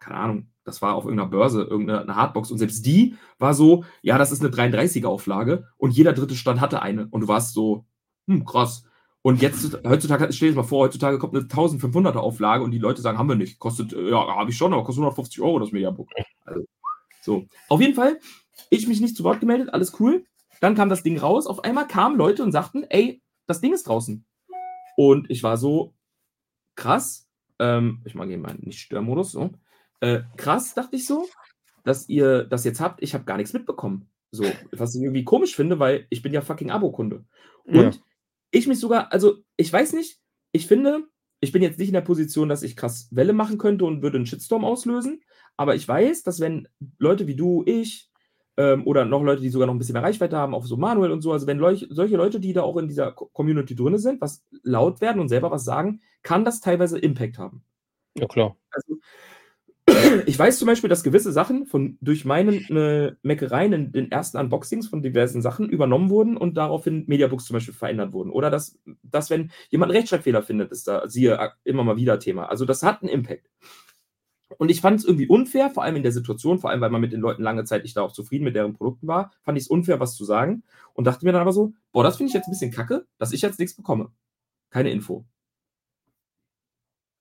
keine 0.02 0.18
Ahnung, 0.18 0.48
das 0.64 0.82
war 0.82 0.96
auf 0.96 1.06
irgendeiner 1.06 1.30
Börse, 1.30 1.64
irgendeine 1.64 2.16
Hardbox 2.16 2.52
und 2.52 2.58
selbst 2.58 2.86
die 2.86 3.16
war 3.40 3.54
so, 3.54 3.86
ja, 4.02 4.18
das 4.18 4.32
ist 4.32 4.44
eine 4.44 4.54
33er 4.54 5.08
Auflage 5.08 5.68
und 5.78 5.92
jeder 5.92 6.14
dritte 6.14 6.36
Stand 6.36 6.60
hatte 6.60 6.82
eine 6.82 7.08
und 7.08 7.22
du 7.22 7.28
warst 7.28 7.54
so, 7.54 7.86
hm, 8.28 8.46
krass. 8.46 8.84
Und 9.24 9.42
jetzt, 9.42 9.80
heutzutage, 9.86 10.34
stell 10.34 10.50
dir 10.50 10.56
mal 10.56 10.64
vor, 10.64 10.86
heutzutage 10.86 11.20
kommt 11.20 11.36
eine 11.36 11.46
1500er 11.46 12.18
Auflage 12.18 12.64
und 12.64 12.72
die 12.72 12.80
Leute 12.80 13.02
sagen, 13.02 13.20
haben 13.20 13.30
wir 13.30 13.36
nicht. 13.36 13.60
Kostet, 13.60 13.94
äh, 13.94 14.10
ja, 14.10 14.36
habe 14.36 14.50
ich 14.50 14.58
schon, 14.58 14.74
aber 14.74 14.84
kostet 14.84 15.04
150 15.04 15.42
Euro 15.42 15.60
das 15.60 15.72
Mediabook. 15.72 16.10
Also, 16.44 16.66
so. 17.22 17.46
Auf 17.70 17.82
jeden 17.82 17.94
Fall, 17.94 18.20
ich 18.72 18.88
mich 18.88 19.00
nicht 19.00 19.16
zu 19.16 19.24
Wort 19.24 19.40
gemeldet, 19.40 19.74
alles 19.74 20.00
cool. 20.00 20.26
Dann 20.60 20.74
kam 20.74 20.90
das 20.90 21.04
Ding 21.04 21.20
raus. 21.20 21.46
Auf 21.46 21.64
einmal 21.64 21.88
kamen 21.88 22.18
Leute 22.18 22.44
und 22.44 22.52
sagten, 22.52 22.84
ey, 22.90 23.22
das 23.46 23.62
Ding 23.62 23.74
ist 23.74 23.88
draußen. 23.88 24.26
Und 24.98 25.30
ich 25.30 25.44
war 25.44 25.58
so, 25.58 25.94
krass. 26.76 27.28
Ähm, 27.60 28.02
ich 28.06 28.16
mag 28.16 28.28
hier 28.28 28.40
meinen 28.40 28.62
Nicht-Störmodus, 28.62 29.34
so. 29.34 29.52
Äh, 30.02 30.22
krass, 30.36 30.74
dachte 30.74 30.96
ich 30.96 31.06
so, 31.06 31.28
dass 31.84 32.10
ihr 32.10 32.44
das 32.44 32.66
jetzt 32.66 32.82
habt. 32.82 33.02
Ich 33.02 33.14
habe 33.14 33.24
gar 33.24 33.38
nichts 33.38 33.54
mitbekommen. 33.54 34.10
So, 34.32 34.46
was 34.72 34.96
ich 34.96 35.02
irgendwie 35.02 35.24
komisch 35.24 35.56
finde, 35.56 35.80
weil 35.80 36.06
ich 36.10 36.22
bin 36.22 36.34
ja 36.34 36.42
fucking 36.42 36.72
Abo-Kunde. 36.72 37.26
Und 37.64 37.96
ja. 37.96 38.02
ich 38.52 38.68
mich 38.68 38.80
sogar, 38.80 39.12
also 39.12 39.38
ich 39.58 39.72
weiß 39.72 39.94
nicht, 39.94 40.20
ich 40.52 40.68
finde, 40.68 41.04
ich 41.40 41.52
bin 41.52 41.62
jetzt 41.62 41.80
nicht 41.80 41.90
in 41.90 41.94
der 41.94 42.02
Position, 42.02 42.50
dass 42.50 42.64
ich 42.64 42.76
krass 42.76 43.08
Welle 43.12 43.34
machen 43.34 43.58
könnte 43.58 43.86
und 43.86 44.02
würde 44.02 44.18
einen 44.18 44.26
Shitstorm 44.26 44.64
auslösen, 44.64 45.22
aber 45.58 45.76
ich 45.76 45.88
weiß, 45.88 46.24
dass 46.24 46.40
wenn 46.40 46.68
Leute 46.98 47.28
wie 47.28 47.36
du, 47.36 47.64
ich 47.66 48.10
ähm, 48.58 48.86
oder 48.86 49.06
noch 49.06 49.24
Leute, 49.24 49.42
die 49.42 49.50
sogar 49.50 49.68
noch 49.68 49.74
ein 49.74 49.80
bisschen 49.80 49.94
mehr 49.94 50.04
Reichweite 50.04 50.38
haben, 50.38 50.54
auch 50.54 50.66
so 50.66 50.78
Manuel 50.78 51.12
und 51.12 51.22
so, 51.22 51.32
also 51.32 51.48
wenn 51.48 51.58
Leuch 51.58 51.88
solche 51.90 52.18
Leute, 52.18 52.40
die 52.40 52.54
da 52.54 52.64
auch 52.64 52.78
in 52.78 52.88
dieser 52.88 53.12
Community 53.12 53.76
drin 53.76 53.98
sind, 53.98 54.22
was 54.22 54.46
laut 54.64 55.02
werden 55.02 55.20
und 55.20 55.30
selber 55.30 55.52
was 55.52 55.64
sagen, 55.64 56.02
kann 56.24 56.46
das 56.46 56.62
teilweise 56.62 57.00
Impact 57.00 57.38
haben. 57.38 57.64
Ja, 58.16 58.28
klar. 58.28 58.56
Also, 58.72 59.00
ich 60.26 60.38
weiß 60.38 60.60
zum 60.60 60.68
Beispiel, 60.68 60.90
dass 60.90 61.04
gewisse 61.04 61.32
Sachen 61.32 61.66
von, 61.66 61.98
durch 62.02 62.26
meine 62.26 62.56
äh, 62.56 63.16
Meckereien 63.22 63.74
in 63.74 63.92
den 63.92 64.12
ersten 64.12 64.38
Unboxings 64.38 64.88
von 64.88 65.02
diversen 65.02 65.42
Sachen 65.42 65.70
übernommen 65.70 66.10
wurden 66.10 66.38
und 66.38 66.56
daraufhin 66.56 67.04
Mediabooks 67.08 67.46
zum 67.46 67.56
Beispiel 67.56 67.74
verändert 67.74 68.14
wurden. 68.14 68.32
Oder 68.32 68.50
dass, 68.50 68.80
dass 69.04 69.30
wenn 69.30 69.52
jemand 69.70 69.92
einen 69.92 69.98
Rechtschreibfehler 69.98 70.44
findet, 70.44 70.72
ist 70.72 70.88
da, 70.88 71.08
siehe, 71.08 71.52
immer 71.64 71.84
mal 71.84 71.98
wieder 71.98 72.20
Thema. 72.20 72.46
Also 72.46 72.66
das 72.66 72.84
hat 72.84 73.02
einen 73.02 73.10
Impact. 73.10 73.50
Und 74.58 74.70
ich 74.70 74.82
fand 74.82 75.00
es 75.00 75.06
irgendwie 75.06 75.28
unfair, 75.28 75.70
vor 75.70 75.84
allem 75.84 75.96
in 75.96 76.04
der 76.04 76.12
Situation, 76.12 76.60
vor 76.60 76.70
allem 76.70 76.82
weil 76.82 76.90
man 76.90 77.02
mit 77.02 77.14
den 77.14 77.22
Leuten 77.22 77.44
lange 77.44 77.64
Zeit 77.64 77.84
nicht 77.84 77.96
da 77.96 78.02
auch 78.02 78.12
zufrieden 78.12 78.44
mit 78.44 78.56
deren 78.56 78.74
Produkten 78.74 79.08
war, 79.08 79.32
fand 79.44 79.58
ich 79.58 79.66
es 79.66 79.70
unfair, 79.70 80.00
was 80.00 80.16
zu 80.16 80.26
sagen 80.26 80.64
und 80.94 81.06
dachte 81.06 81.26
mir 81.26 81.32
dann 81.32 81.42
aber 81.42 81.54
so, 81.54 81.74
boah, 81.92 82.04
das 82.04 82.18
finde 82.18 82.30
ich 82.30 82.34
jetzt 82.34 82.48
ein 82.48 82.52
bisschen 82.52 82.72
kacke, 82.72 83.08
dass 83.18 83.32
ich 83.32 83.42
jetzt 83.42 83.60
nichts 83.60 83.76
bekomme. 83.76 84.12
Keine 84.70 84.92
Info. 84.92 85.26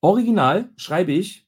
Original 0.01 0.71
schreibe 0.77 1.13
ich 1.13 1.47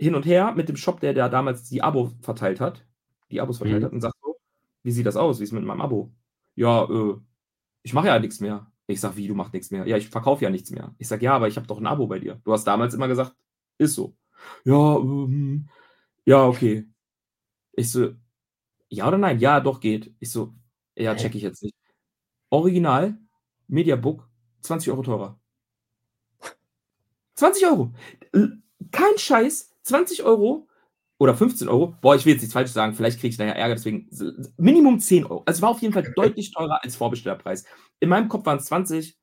hin 0.00 0.14
und 0.14 0.24
her 0.24 0.52
mit 0.56 0.68
dem 0.68 0.76
Shop, 0.76 1.00
der, 1.00 1.12
der 1.12 1.28
damals 1.28 1.68
die 1.68 1.82
Abo 1.82 2.10
verteilt 2.22 2.58
hat, 2.58 2.86
die 3.30 3.40
Abos 3.40 3.58
verteilt 3.58 3.82
mhm. 3.82 3.86
hat 3.86 3.92
und 3.92 4.00
sagt 4.00 4.16
so, 4.22 4.36
wie 4.82 4.92
sieht 4.92 5.06
das 5.06 5.16
aus? 5.16 5.38
Wie 5.38 5.44
ist 5.44 5.52
mit 5.52 5.62
meinem 5.62 5.82
Abo? 5.82 6.10
Ja, 6.54 6.84
äh, 6.84 7.16
ich 7.82 7.92
mache 7.92 8.06
ja 8.06 8.18
nichts 8.18 8.40
mehr. 8.40 8.70
Ich 8.86 9.00
sag, 9.00 9.16
wie, 9.16 9.28
du 9.28 9.34
machst 9.34 9.52
nichts 9.52 9.70
mehr? 9.70 9.86
Ja, 9.86 9.96
ich 9.96 10.08
verkaufe 10.08 10.42
ja 10.42 10.50
nichts 10.50 10.70
mehr. 10.70 10.94
Ich 10.98 11.06
sag, 11.06 11.22
ja, 11.22 11.34
aber 11.34 11.48
ich 11.48 11.56
habe 11.56 11.66
doch 11.66 11.78
ein 11.78 11.86
Abo 11.86 12.06
bei 12.06 12.18
dir. 12.18 12.40
Du 12.44 12.52
hast 12.52 12.64
damals 12.64 12.94
immer 12.94 13.08
gesagt, 13.08 13.36
ist 13.78 13.94
so. 13.94 14.16
Ja, 14.64 14.96
ähm, 14.96 15.68
ja, 16.24 16.46
okay. 16.46 16.88
Ich 17.72 17.92
so, 17.92 18.14
ja 18.88 19.06
oder 19.06 19.18
nein? 19.18 19.38
Ja, 19.38 19.60
doch, 19.60 19.80
geht. 19.80 20.14
Ich 20.18 20.30
so, 20.30 20.54
ja, 20.96 21.14
check 21.14 21.34
ich 21.34 21.42
jetzt 21.42 21.62
nicht. 21.62 21.76
Original, 22.48 23.18
Mediabook, 23.68 24.28
20 24.62 24.90
Euro 24.90 25.02
teurer. 25.02 25.40
20 27.34 27.66
Euro. 27.66 27.92
Kein 28.90 29.18
Scheiß, 29.18 29.69
20 29.82 30.22
Euro 30.24 30.68
oder 31.18 31.34
15 31.34 31.68
Euro. 31.68 31.94
Boah, 32.00 32.16
ich 32.16 32.24
will 32.24 32.32
jetzt 32.32 32.42
nichts 32.42 32.54
falsch 32.54 32.70
sagen, 32.70 32.94
vielleicht 32.94 33.20
kriege 33.20 33.32
ich 33.32 33.38
nachher 33.38 33.56
Ärger, 33.56 33.74
deswegen 33.74 34.08
Minimum 34.56 35.00
10 35.00 35.24
Euro. 35.24 35.42
Also 35.46 35.58
es 35.58 35.62
war 35.62 35.70
auf 35.70 35.82
jeden 35.82 35.92
Fall 35.92 36.10
deutlich 36.16 36.52
teurer 36.52 36.82
als 36.82 36.96
Vorbestellerpreis. 36.96 37.64
In 38.00 38.08
meinem 38.08 38.28
Kopf 38.28 38.46
waren 38.46 38.58
es 38.58 38.66
20. 38.66 39.18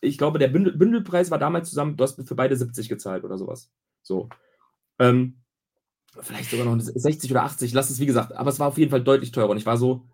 Ich 0.00 0.16
glaube, 0.16 0.38
der 0.38 0.48
Bündel, 0.48 0.76
Bündelpreis 0.76 1.30
war 1.30 1.38
damals 1.38 1.68
zusammen, 1.68 1.96
du 1.96 2.04
hast 2.04 2.22
für 2.26 2.34
beide 2.34 2.56
70 2.56 2.88
gezahlt 2.88 3.24
oder 3.24 3.36
sowas. 3.36 3.70
So. 4.02 4.28
Ähm, 4.98 5.40
vielleicht 6.20 6.50
sogar 6.50 6.66
noch 6.66 6.80
60 6.80 7.30
oder 7.30 7.42
80, 7.42 7.74
lass 7.74 7.90
es 7.90 8.00
wie 8.00 8.06
gesagt, 8.06 8.32
aber 8.32 8.50
es 8.50 8.60
war 8.60 8.68
auf 8.68 8.78
jeden 8.78 8.90
Fall 8.90 9.02
deutlich 9.02 9.32
teurer. 9.32 9.50
Und 9.50 9.56
ich 9.56 9.66
war 9.66 9.76
so, 9.76 10.06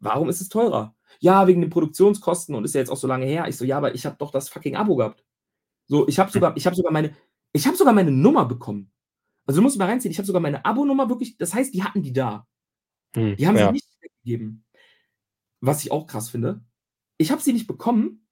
warum 0.00 0.28
ist 0.28 0.40
es 0.40 0.48
teurer? 0.48 0.94
Ja, 1.20 1.46
wegen 1.46 1.60
den 1.60 1.70
Produktionskosten 1.70 2.54
und 2.54 2.64
ist 2.64 2.74
ja 2.74 2.80
jetzt 2.80 2.90
auch 2.90 2.96
so 2.96 3.06
lange 3.06 3.26
her. 3.26 3.46
Ich 3.48 3.56
so, 3.56 3.64
ja, 3.64 3.78
aber 3.78 3.94
ich 3.94 4.04
habe 4.04 4.16
doch 4.18 4.30
das 4.30 4.48
fucking 4.48 4.76
Abo 4.76 4.96
gehabt. 4.96 5.24
So, 5.86 6.08
ich 6.08 6.18
habe 6.18 6.30
sogar, 6.30 6.56
ich 6.56 6.66
habe 6.66 6.76
sogar 6.76 6.92
meine, 6.92 7.14
ich 7.52 7.66
habe 7.66 7.76
sogar 7.76 7.92
meine 7.92 8.10
Nummer 8.10 8.44
bekommen. 8.44 8.92
Also 9.46 9.60
du 9.60 9.62
musst 9.62 9.78
mal 9.78 9.86
reinziehen, 9.86 10.10
ich 10.10 10.18
habe 10.18 10.26
sogar 10.26 10.42
meine 10.42 10.64
Abo-Nummer 10.64 11.08
wirklich, 11.08 11.38
das 11.38 11.54
heißt, 11.54 11.72
die 11.72 11.82
hatten 11.82 12.02
die 12.02 12.12
da. 12.12 12.46
Hm, 13.14 13.36
die 13.36 13.46
haben 13.46 13.56
ja. 13.56 13.66
sie 13.66 13.72
nicht 13.72 13.88
weggegeben. 14.00 14.64
Was 15.60 15.84
ich 15.84 15.92
auch 15.92 16.06
krass 16.06 16.28
finde. 16.28 16.64
Ich 17.16 17.30
habe 17.30 17.40
sie 17.40 17.52
nicht 17.52 17.66
bekommen, 17.66 18.26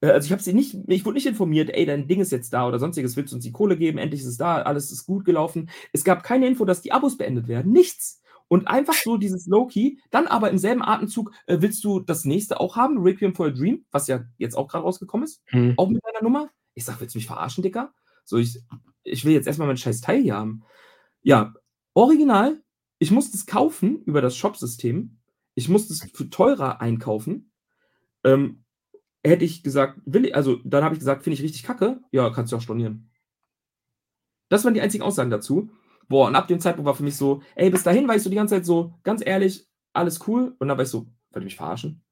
äh, 0.00 0.08
also 0.08 0.26
ich 0.26 0.32
habe 0.32 0.42
sie 0.42 0.52
nicht, 0.52 0.76
ich 0.86 1.04
wurde 1.04 1.16
nicht 1.16 1.26
informiert, 1.26 1.70
ey, 1.70 1.86
dein 1.86 2.08
Ding 2.08 2.20
ist 2.20 2.32
jetzt 2.32 2.52
da 2.52 2.66
oder 2.66 2.78
sonstiges, 2.78 3.16
willst 3.16 3.32
du 3.32 3.36
uns 3.36 3.44
die 3.44 3.52
Kohle 3.52 3.76
geben, 3.76 3.98
endlich 3.98 4.20
ist 4.20 4.26
es 4.26 4.36
da, 4.36 4.62
alles 4.62 4.90
ist 4.90 5.06
gut 5.06 5.24
gelaufen. 5.24 5.70
Es 5.92 6.04
gab 6.04 6.22
keine 6.22 6.46
Info, 6.46 6.64
dass 6.64 6.82
die 6.82 6.92
Abos 6.92 7.16
beendet 7.16 7.48
werden, 7.48 7.72
nichts. 7.72 8.22
Und 8.48 8.66
einfach 8.66 8.94
so 8.94 9.16
dieses 9.16 9.46
Low-Key, 9.46 9.98
dann 10.10 10.26
aber 10.26 10.50
im 10.50 10.58
selben 10.58 10.82
Atemzug, 10.82 11.32
äh, 11.46 11.58
willst 11.60 11.84
du 11.84 12.00
das 12.00 12.24
nächste 12.24 12.58
auch 12.58 12.76
haben, 12.76 12.98
Requiem 12.98 13.34
for 13.34 13.46
a 13.46 13.50
Dream, 13.50 13.84
was 13.92 14.08
ja 14.08 14.24
jetzt 14.38 14.56
auch 14.56 14.66
gerade 14.66 14.82
rausgekommen 14.82 15.24
ist, 15.24 15.40
hm. 15.46 15.74
auch 15.76 15.88
mit 15.88 16.02
deiner 16.04 16.24
Nummer? 16.24 16.50
Ich 16.74 16.84
sag, 16.84 17.00
willst 17.00 17.14
du 17.14 17.18
mich 17.18 17.26
verarschen, 17.26 17.62
Dicker? 17.62 17.92
So, 18.30 18.38
ich, 18.38 18.58
ich 19.02 19.24
will 19.24 19.32
jetzt 19.32 19.46
erstmal 19.46 19.66
mein 19.68 19.76
scheiß 19.76 20.00
Teil 20.00 20.22
hier 20.22 20.36
haben. 20.36 20.62
Ja, 21.22 21.52
original, 21.94 22.62
ich 22.98 23.10
musste 23.10 23.36
es 23.36 23.44
kaufen 23.44 24.02
über 24.04 24.22
das 24.22 24.36
Shop-System. 24.36 25.18
Ich 25.54 25.68
musste 25.68 25.92
es 25.92 26.08
für 26.14 26.30
teurer 26.30 26.80
einkaufen. 26.80 27.50
Ähm, 28.24 28.64
hätte 29.24 29.44
ich 29.44 29.62
gesagt, 29.62 30.00
will 30.06 30.26
ich, 30.26 30.34
also 30.34 30.60
dann 30.64 30.84
habe 30.84 30.94
ich 30.94 31.00
gesagt, 31.00 31.24
finde 31.24 31.34
ich 31.34 31.42
richtig 31.42 31.64
kacke. 31.64 32.00
Ja, 32.12 32.30
kannst 32.30 32.52
du 32.52 32.56
auch 32.56 32.62
stornieren. 32.62 33.10
Das 34.48 34.64
waren 34.64 34.74
die 34.74 34.80
einzigen 34.80 35.02
Aussagen 35.02 35.30
dazu. 35.30 35.70
Boah, 36.08 36.28
und 36.28 36.36
ab 36.36 36.48
dem 36.48 36.60
Zeitpunkt 36.60 36.86
war 36.86 36.94
für 36.94 37.02
mich 37.02 37.16
so, 37.16 37.42
ey, 37.56 37.70
bis 37.70 37.82
dahin 37.82 38.06
war 38.06 38.16
ich 38.16 38.22
so 38.22 38.30
die 38.30 38.36
ganze 38.36 38.54
Zeit 38.54 38.64
so, 38.64 38.94
ganz 39.02 39.24
ehrlich, 39.24 39.66
alles 39.92 40.26
cool. 40.28 40.54
Und 40.58 40.68
dann 40.68 40.78
war 40.78 40.84
ich 40.84 40.90
so, 40.90 41.06
wollt 41.30 41.42
ihr 41.42 41.44
mich 41.44 41.56
verarschen? 41.56 42.02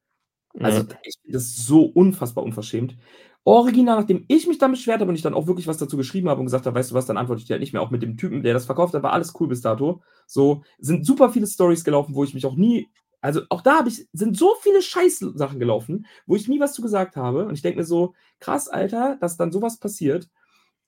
Also, 0.59 0.83
ich 1.03 1.17
finde 1.23 1.39
das 1.39 1.55
so 1.55 1.85
unfassbar 1.85 2.43
unverschämt. 2.43 2.97
Original, 3.45 3.99
nachdem 3.99 4.25
ich 4.29 4.47
mich 4.47 4.59
dann 4.59 4.73
beschwert 4.73 5.01
habe 5.01 5.09
und 5.09 5.15
ich 5.15 5.23
dann 5.23 5.35
auch 5.35 5.47
wirklich 5.47 5.67
was 5.67 5.79
dazu 5.79 5.97
geschrieben 5.97 6.29
habe 6.29 6.41
und 6.41 6.47
gesagt 6.47 6.67
habe, 6.67 6.79
weißt 6.79 6.91
du 6.91 6.95
was, 6.95 7.07
dann 7.07 7.17
antworte 7.17 7.41
ich 7.41 7.47
dir 7.47 7.55
halt 7.55 7.61
nicht 7.61 7.73
mehr. 7.73 7.83
Auch 7.83 7.91
mit 7.91 8.03
dem 8.03 8.17
Typen, 8.17 8.43
der 8.43 8.53
das 8.53 8.67
verkauft 8.67 8.95
hat, 8.95 9.03
war 9.03 9.13
alles 9.13 9.33
cool 9.41 9.49
bis 9.49 9.63
dato. 9.63 10.03
So, 10.27 10.63
sind 10.79 11.07
super 11.07 11.31
viele 11.31 11.47
Stories 11.47 11.85
gelaufen, 11.85 12.15
wo 12.15 12.25
ich 12.25 12.35
mich 12.35 12.45
auch 12.45 12.57
nie 12.57 12.89
also 13.21 13.43
auch 13.49 13.63
da 13.63 13.79
habe 13.79 13.89
ich, 13.89 14.07
sind 14.13 14.37
so 14.37 14.55
viele 14.61 14.81
Scheiß-Sachen 14.81 15.59
gelaufen, 15.59 16.07
wo 16.27 16.37
ich 16.37 16.49
nie 16.49 16.61
was 16.61 16.73
zu 16.73 16.83
gesagt 16.83 17.17
habe. 17.17 17.47
Und 17.47 17.55
ich 17.55 17.63
denke 17.63 17.79
mir 17.79 17.85
so, 17.85 18.15
krass, 18.39 18.69
Alter, 18.69 19.17
dass 19.21 19.37
dann 19.37 19.51
sowas 19.51 19.79
passiert 19.79 20.29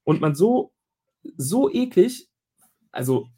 und 0.04 0.20
man 0.20 0.34
so, 0.34 0.72
so 1.36 1.70
eklig, 1.70 2.28
also 2.92 3.28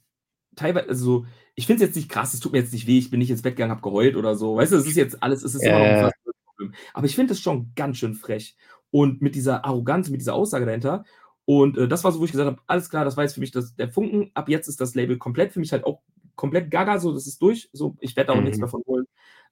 teilweise, 0.56 0.88
also 0.88 1.26
ich 1.54 1.66
finde 1.66 1.84
es 1.84 1.88
jetzt 1.88 1.96
nicht 1.96 2.10
krass, 2.10 2.34
es 2.34 2.40
tut 2.40 2.52
mir 2.52 2.58
jetzt 2.58 2.72
nicht 2.72 2.86
weh, 2.86 2.98
ich 2.98 3.10
bin 3.10 3.18
nicht 3.18 3.30
ins 3.30 3.42
Bett 3.42 3.56
gegangen, 3.56 3.72
habe 3.72 3.82
geheult 3.82 4.16
oder 4.16 4.36
so. 4.36 4.56
Weißt 4.56 4.72
du, 4.72 4.76
es 4.76 4.86
ist 4.86 4.96
jetzt 4.96 5.22
alles, 5.22 5.42
es 5.42 5.54
ist 5.54 5.62
immer 5.62 5.78
noch 5.78 5.86
ein 5.86 6.12
Problem. 6.44 6.74
Aber 6.92 7.06
ich 7.06 7.14
finde 7.14 7.32
es 7.32 7.40
schon 7.40 7.72
ganz 7.74 7.98
schön 7.98 8.14
frech. 8.14 8.56
Und 8.92 9.20
mit 9.20 9.34
dieser 9.34 9.64
Arroganz, 9.64 10.08
mit 10.08 10.20
dieser 10.20 10.34
Aussage 10.34 10.66
dahinter. 10.66 11.04
Und 11.44 11.76
äh, 11.76 11.88
das 11.88 12.04
war 12.04 12.12
so, 12.12 12.20
wo 12.20 12.24
ich 12.24 12.30
gesagt 12.30 12.46
habe, 12.46 12.62
alles 12.68 12.88
klar, 12.88 13.04
das 13.04 13.16
war 13.16 13.24
jetzt 13.24 13.34
für 13.34 13.40
mich 13.40 13.50
das, 13.50 13.74
der 13.74 13.90
Funken. 13.90 14.30
Ab 14.34 14.48
jetzt 14.48 14.68
ist 14.68 14.80
das 14.80 14.94
Label 14.94 15.18
komplett 15.18 15.52
für 15.52 15.58
mich 15.58 15.72
halt 15.72 15.84
auch 15.84 16.00
komplett 16.36 16.70
gaga, 16.70 16.98
so, 16.98 17.12
das 17.12 17.26
ist 17.26 17.42
durch, 17.42 17.68
so, 17.72 17.96
ich 18.00 18.16
werde 18.16 18.32
auch 18.32 18.36
mhm. 18.36 18.44
nichts 18.44 18.60
davon 18.60 18.82
holen. 18.86 19.06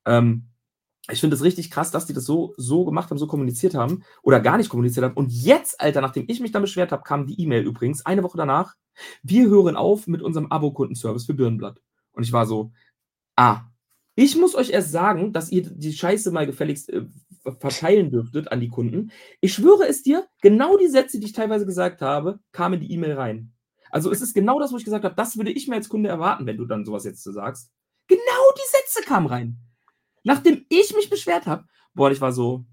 Ähm, 0.07 0.46
ich 1.11 1.20
finde 1.20 1.35
es 1.35 1.42
richtig 1.42 1.70
krass, 1.70 1.90
dass 1.90 2.07
die 2.07 2.12
das 2.12 2.24
so, 2.24 2.55
so 2.57 2.85
gemacht 2.85 3.11
haben, 3.11 3.18
so 3.18 3.26
kommuniziert 3.26 3.74
haben 3.74 4.05
oder 4.22 4.40
gar 4.40 4.59
nicht 4.59 4.68
kommuniziert 4.68 5.05
haben. 5.05 5.14
Und 5.14 5.33
jetzt, 5.33 5.81
Alter, 5.81 6.00
nachdem 6.00 6.26
ich 6.29 6.40
mich 6.40 6.53
dann 6.53 6.62
beschwert 6.62 6.92
habe, 6.92 7.03
kam 7.03 7.26
die 7.26 7.40
E-Mail 7.40 7.64
übrigens, 7.64 8.05
eine 8.07 8.22
Woche 8.22 8.37
danach, 8.37 8.74
wir 9.22 9.48
hören 9.48 9.76
auf 9.76 10.07
mit 10.07 10.22
unserem 10.22 10.50
Abo-Kundenservice 10.53 11.24
für 11.24 11.35
Birnenblatt. 11.35 11.81
Und 12.12 12.22
ich 12.22 12.33
war 12.33 12.46
so, 12.46 12.72
ah, 13.37 13.62
ich 14.14 14.37
muss 14.37 14.55
euch 14.55 14.70
erst 14.70 14.92
sagen, 14.92 15.33
dass 15.33 15.51
ihr 15.51 15.62
die 15.62 15.92
Scheiße 15.92 16.31
mal 16.31 16.46
gefälligst 16.46 16.90
äh, 16.90 17.07
verteilen 17.59 18.11
dürftet 18.11 18.53
an 18.53 18.61
die 18.61 18.68
Kunden. 18.68 19.12
Ich 19.40 19.55
schwöre 19.55 19.87
es 19.87 20.03
dir, 20.03 20.27
genau 20.42 20.77
die 20.77 20.88
Sätze, 20.88 21.18
die 21.18 21.27
ich 21.27 21.33
teilweise 21.33 21.66
gesagt 21.66 22.03
habe, 22.03 22.40
kamen 22.53 22.75
in 22.75 22.88
die 22.88 22.94
E-Mail 22.94 23.14
rein. 23.14 23.53
Also 23.90 24.11
es 24.11 24.20
ist 24.20 24.35
genau 24.35 24.61
das, 24.61 24.73
wo 24.73 24.77
ich 24.77 24.85
gesagt 24.85 25.05
habe, 25.05 25.14
das 25.14 25.37
würde 25.37 25.51
ich 25.51 25.66
mir 25.66 25.77
als 25.77 25.88
Kunde 25.88 26.09
erwarten, 26.09 26.46
wenn 26.46 26.57
du 26.57 26.64
dann 26.64 26.85
sowas 26.85 27.05
jetzt 27.05 27.23
sagst. 27.23 27.70
Genau 28.07 28.20
die 28.57 28.77
Sätze 28.77 29.07
kamen 29.07 29.27
rein. 29.27 29.59
Nachdem 30.23 30.66
ich 30.68 30.94
mich 30.94 31.11
beschwert 31.11 31.46
habe, 31.46 31.64
boah, 31.94 32.11
ich 32.11 32.20
war 32.20 32.33
so, 32.33 32.66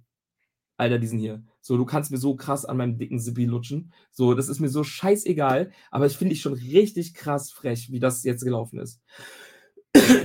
Alter, 0.75 0.99
diesen 0.99 1.17
hier. 1.17 1.43
So, 1.59 1.75
du 1.75 1.85
kannst 1.85 2.11
mir 2.11 2.17
so 2.17 2.35
krass 2.35 2.65
an 2.65 2.77
meinem 2.77 2.97
dicken 2.99 3.19
Sippi 3.19 3.45
lutschen. 3.45 3.91
So, 4.11 4.35
das 4.35 4.47
ist 4.47 4.59
mir 4.59 4.69
so 4.69 4.83
scheißegal. 4.83 5.71
Aber 5.89 6.05
ich 6.05 6.17
finde 6.17 6.33
ich 6.33 6.41
schon 6.41 6.53
richtig 6.53 7.15
krass 7.15 7.51
frech, 7.51 7.91
wie 7.91 7.99
das 7.99 8.23
jetzt 8.23 8.43
gelaufen 8.43 8.79
ist. 8.79 9.01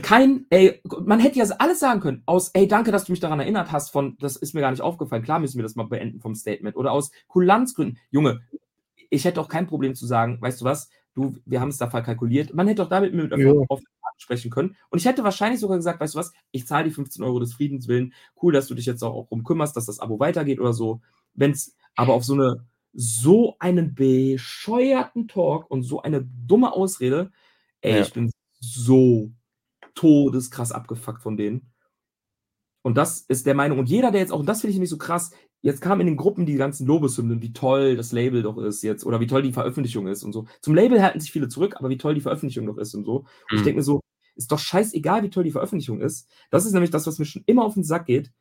Kein, 0.03 0.47
ey, 0.51 0.81
man 1.05 1.21
hätte 1.21 1.39
ja 1.39 1.45
alles 1.59 1.81
sagen 1.81 2.01
können. 2.01 2.23
Aus, 2.27 2.51
ey, 2.55 2.69
danke, 2.69 2.93
dass 2.93 3.05
du 3.05 3.13
mich 3.13 3.21
daran 3.21 3.41
erinnert 3.41 3.73
hast, 3.73 3.91
von, 3.91 4.17
das 4.19 4.37
ist 4.37 4.55
mir 4.55 4.61
gar 4.61 4.71
nicht 4.71 4.81
aufgefallen. 4.83 5.23
Klar 5.23 5.39
müssen 5.39 5.59
wir 5.59 5.63
das 5.63 5.77
mal 5.77 5.85
beenden 5.85 6.21
vom 6.21 6.35
Statement. 6.35 6.77
Oder 6.77 6.93
aus 6.93 7.11
Kulanzgründen. 7.29 7.99
Junge, 8.11 8.43
ich 9.11 9.25
hätte 9.25 9.41
auch 9.41 9.49
kein 9.49 9.67
Problem 9.67 9.95
zu 9.95 10.07
sagen, 10.07 10.39
weißt 10.41 10.61
du 10.61 10.65
was, 10.65 10.89
du, 11.15 11.37
wir 11.45 11.61
haben 11.61 11.69
es 11.69 11.79
da 11.79 11.89
verkalkuliert. 11.91 12.55
Man 12.55 12.67
hätte 12.67 12.83
doch 12.83 12.89
damit 12.89 13.15
mit 13.15 13.31
Ja. 13.37 13.53
sprechen 14.19 14.51
können. 14.51 14.77
Und 14.91 14.99
ich 14.99 15.05
hätte 15.05 15.25
wahrscheinlich 15.25 15.61
sogar 15.61 15.77
gesagt, 15.77 16.01
weißt 16.01 16.15
du 16.15 16.19
was, 16.19 16.33
ich 16.53 16.67
zahle 16.67 16.85
die 16.85 16.91
15 16.91 17.25
Euro 17.25 17.41
des 17.41 17.55
Friedens 17.55 17.89
willen. 17.89 18.15
Cool, 18.41 18.53
dass 18.53 18.69
du 18.69 18.75
dich 18.75 18.87
jetzt 18.87 19.03
auch 19.03 19.25
darum 19.25 19.43
kümmerst, 19.43 19.77
dass 19.77 19.87
das 19.87 19.99
Abo 19.99 20.21
weitergeht 20.21 20.61
oder 20.61 20.73
so. 20.73 21.01
Wenn 21.35 21.51
es 21.51 21.75
aber 21.97 22.15
auf 22.15 22.25
so 22.25 22.35
eine 22.35 22.65
so 22.95 23.57
einen 23.59 23.95
bescheuerten 23.95 25.27
Talk 25.27 25.71
und 25.71 25.83
so 25.83 26.03
eine 26.03 26.29
dumme 26.47 26.73
Ausrede, 26.73 27.33
ey, 27.81 27.97
Ja. 27.97 28.03
ich 28.03 28.13
bin 28.13 28.31
so 28.61 29.31
todeskrass 29.95 30.73
abgefuckt 30.73 31.23
von 31.23 31.37
denen. 31.37 31.73
Und 32.85 32.97
das 32.97 33.21
ist 33.21 33.47
der 33.47 33.55
Meinung. 33.55 33.79
Und 33.79 33.89
jeder, 33.89 34.11
der 34.11 34.21
jetzt 34.21 34.33
auch, 34.33 34.41
und 34.41 34.47
das 34.49 34.61
finde 34.61 34.71
ich 34.73 34.77
nämlich 34.77 34.91
so 34.91 34.99
krass, 34.99 35.31
jetzt 35.61 35.81
kamen 35.81 36.01
in 36.01 36.09
den 36.09 36.17
Gruppen 36.17 36.47
die 36.47 36.55
ganzen 36.57 36.87
Lobeshymnen, 36.87 37.41
wie 37.41 37.53
toll 37.53 37.97
das 37.97 38.11
Label 38.11 38.43
doch 38.43 38.59
ist 38.59 38.83
jetzt 38.83 39.05
oder 39.07 39.21
wie 39.21 39.29
toll 39.29 39.43
die 39.43 39.53
Veröffentlichung 39.53 40.09
ist 40.09 40.25
und 40.25 40.33
so. 40.33 40.47
Zum 40.61 40.75
Label 40.75 41.01
halten 41.01 41.21
sich 41.21 41.31
viele 41.31 41.47
zurück, 41.49 41.77
aber 41.79 41.91
wie 41.91 41.99
toll 41.99 42.15
die 42.15 42.21
Veröffentlichung 42.21 42.67
doch 42.67 42.79
ist 42.79 42.95
und 42.95 43.05
so. 43.05 43.19
Und 43.19 43.27
ich 43.53 43.61
Mhm. 43.61 43.65
denke 43.65 43.77
mir 43.79 43.83
so, 43.85 44.01
ist 44.35 44.51
doch 44.51 44.59
scheißegal, 44.59 45.23
wie 45.23 45.31
toll 45.31 45.45
die 45.45 45.53
Veröffentlichung 45.53 46.01
ist. 46.01 46.29
Das 46.51 46.65
ist 46.67 46.73
nämlich 46.73 46.91
das, 46.91 47.07
was 47.07 47.19
mir 47.21 47.25
schon 47.25 47.45
immer 47.47 47.65
auf 47.65 47.75
den 47.75 47.85
Sack 47.85 48.07
geht. 48.07 48.33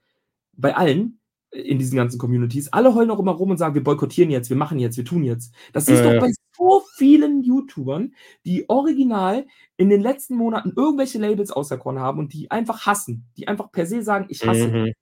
Bei 0.53 0.75
allen 0.75 1.20
in 1.51 1.79
diesen 1.79 1.97
ganzen 1.97 2.17
Communities. 2.17 2.71
Alle 2.73 2.93
heulen 2.95 3.11
auch 3.11 3.19
immer 3.19 3.33
rum 3.33 3.51
und 3.51 3.57
sagen, 3.57 3.75
wir 3.75 3.83
boykottieren 3.83 4.31
jetzt, 4.31 4.49
wir 4.49 4.57
machen 4.57 4.79
jetzt, 4.79 4.97
wir 4.97 5.05
tun 5.05 5.23
jetzt. 5.23 5.53
Das 5.73 5.85
du 5.85 5.93
Ja, 5.93 6.01
doch 6.03 6.19
bei 6.19 6.31
so 6.57 6.83
vielen 6.95 7.43
YouTubern, 7.43 8.13
die 8.45 8.69
original 8.69 9.45
in 9.77 9.89
den 9.89 10.01
letzten 10.01 10.35
Monaten 10.35 10.73
irgendwelche 10.75 11.17
Labels 11.19 11.51
auserkoren 11.51 11.99
haben 11.99 12.19
und 12.19 12.33
die 12.33 12.49
einfach 12.51 12.85
hassen. 12.85 13.25
Die 13.37 13.47
einfach 13.47 13.71
per 13.71 13.85
se 13.85 14.01
sagen, 14.03 14.25
ich 14.29 14.45
hasse 14.45 14.67
Mhm. 14.69 14.93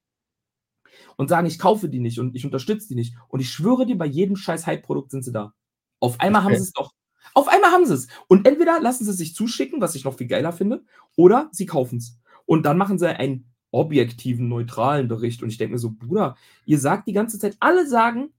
und 1.18 1.28
sagen, 1.30 1.48
ich 1.48 1.60
kaufe 1.60 1.90
die 1.90 2.00
nicht 2.00 2.20
und 2.20 2.36
ich 2.36 2.46
unterstütze 2.46 2.88
die 2.88 2.96
nicht. 2.96 3.16
Und 3.28 3.40
ich 3.42 3.50
schwöre 3.50 3.86
dir, 3.86 3.98
bei 3.98 4.06
jedem 4.06 4.36
scheiß 4.36 4.66
Hype-Produkt 4.68 5.12
sind 5.12 5.24
sie 5.24 5.32
da. 5.32 5.54
Auf 6.00 6.20
einmal 6.20 6.44
haben 6.44 6.52
Okay. 6.54 6.60
sie 6.60 6.64
es 6.68 6.72
doch. 6.74 6.92
Auf 7.34 7.48
einmal 7.48 7.72
haben 7.72 7.86
sie 7.86 7.94
es. 7.94 8.08
Und 8.28 8.48
entweder 8.48 8.80
lassen 8.80 9.04
sie 9.06 9.12
es 9.12 9.18
sich 9.18 9.36
zuschicken, 9.36 9.82
was 9.82 9.96
ich 9.96 10.04
noch 10.06 10.16
viel 10.18 10.28
geiler 10.28 10.54
finde, 10.54 10.84
oder 11.16 11.50
sie 11.52 11.66
kaufen 11.66 11.98
es. 11.98 12.18
Und 12.46 12.66
dann 12.66 12.78
machen 12.78 12.98
sie 12.98 13.08
einen 13.16 13.49
objektiven, 13.72 14.48
neutralen 14.48 15.08
Bericht. 15.08 15.44
Und 15.44 15.50
ich 15.50 15.58
denke 15.58 15.74
mir 15.74 15.80
so, 15.80 15.92
Bruder, 15.92 16.36
ihr 16.66 16.80
sagt 16.80 17.08
die 17.08 17.14
ganze 17.14 17.40
Zeit, 17.40 17.58
alle 17.60 17.88
sagen, 17.88 18.30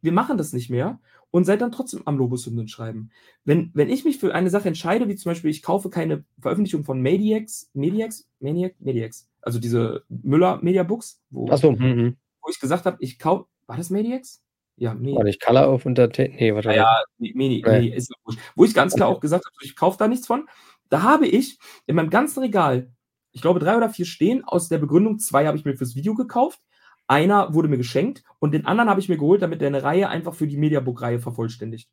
wir 0.00 0.12
machen 0.12 0.38
das 0.38 0.52
nicht 0.52 0.70
mehr 0.70 1.00
und 1.30 1.44
seid 1.44 1.60
dann 1.60 1.72
trotzdem 1.72 2.02
am 2.04 2.16
Lobeshymnen 2.16 2.68
schreiben. 2.68 3.10
Wenn, 3.44 3.70
wenn 3.74 3.90
ich 3.90 4.04
mich 4.04 4.18
für 4.18 4.34
eine 4.34 4.50
Sache 4.50 4.68
entscheide, 4.68 5.08
wie 5.08 5.16
zum 5.16 5.30
Beispiel, 5.30 5.50
ich 5.50 5.62
kaufe 5.62 5.90
keine 5.90 6.24
Veröffentlichung 6.40 6.84
von 6.84 7.00
Mediax, 7.00 7.70
Mediax, 7.74 8.28
Maniac, 8.40 8.74
Mediax, 8.78 9.28
also 9.42 9.58
diese 9.58 10.04
Müller 10.08 10.58
Media 10.62 10.82
Books, 10.82 11.20
wo, 11.30 11.48
Achso, 11.50 11.72
mhm. 11.72 12.16
wo 12.42 12.50
ich 12.50 12.60
gesagt 12.60 12.86
habe, 12.86 12.96
ich 13.00 13.18
kaufe, 13.18 13.46
war 13.66 13.76
das 13.76 13.90
Mediax? 13.90 14.42
Ja, 14.76 14.90
War 14.90 14.96
Mediax. 14.96 15.24
nicht 15.24 15.44
Color 15.44 15.72
of 15.72 15.84
Entertainment? 15.84 16.40
Nee, 16.40 16.54
warte. 16.54 16.68
Naja, 16.68 17.02
Medi, 17.18 17.34
Medi, 17.34 17.62
Nee. 17.66 17.72
Medi 17.72 17.88
ist 17.94 18.10
ja 18.10 18.16
wurscht. 18.24 18.40
Wo 18.54 18.64
ich 18.64 18.74
ganz 18.74 18.94
klar 18.94 19.08
auch 19.08 19.20
gesagt 19.20 19.44
habe, 19.44 19.56
ich 19.62 19.76
kaufe 19.76 19.98
da 19.98 20.08
nichts 20.08 20.26
von. 20.26 20.48
Da 20.88 21.02
habe 21.02 21.26
ich 21.26 21.58
in 21.86 21.96
meinem 21.96 22.10
ganzen 22.10 22.40
Regal, 22.40 22.90
ich 23.32 23.40
glaube, 23.42 23.60
drei 23.60 23.76
oder 23.76 23.90
vier 23.90 24.06
stehen, 24.06 24.44
aus 24.44 24.68
der 24.68 24.78
Begründung, 24.78 25.18
zwei 25.18 25.46
habe 25.46 25.56
ich 25.58 25.64
mir 25.64 25.76
fürs 25.76 25.94
Video 25.96 26.14
gekauft, 26.14 26.60
einer 27.06 27.54
wurde 27.54 27.68
mir 27.68 27.78
geschenkt 27.78 28.22
und 28.38 28.52
den 28.52 28.66
anderen 28.66 28.90
habe 28.90 29.00
ich 29.00 29.08
mir 29.08 29.16
geholt, 29.18 29.42
damit 29.42 29.60
der 29.60 29.68
eine 29.68 29.82
Reihe 29.82 30.08
einfach 30.08 30.34
für 30.34 30.46
die 30.46 30.56
Mediabook-Reihe 30.56 31.20
vervollständigt. 31.20 31.88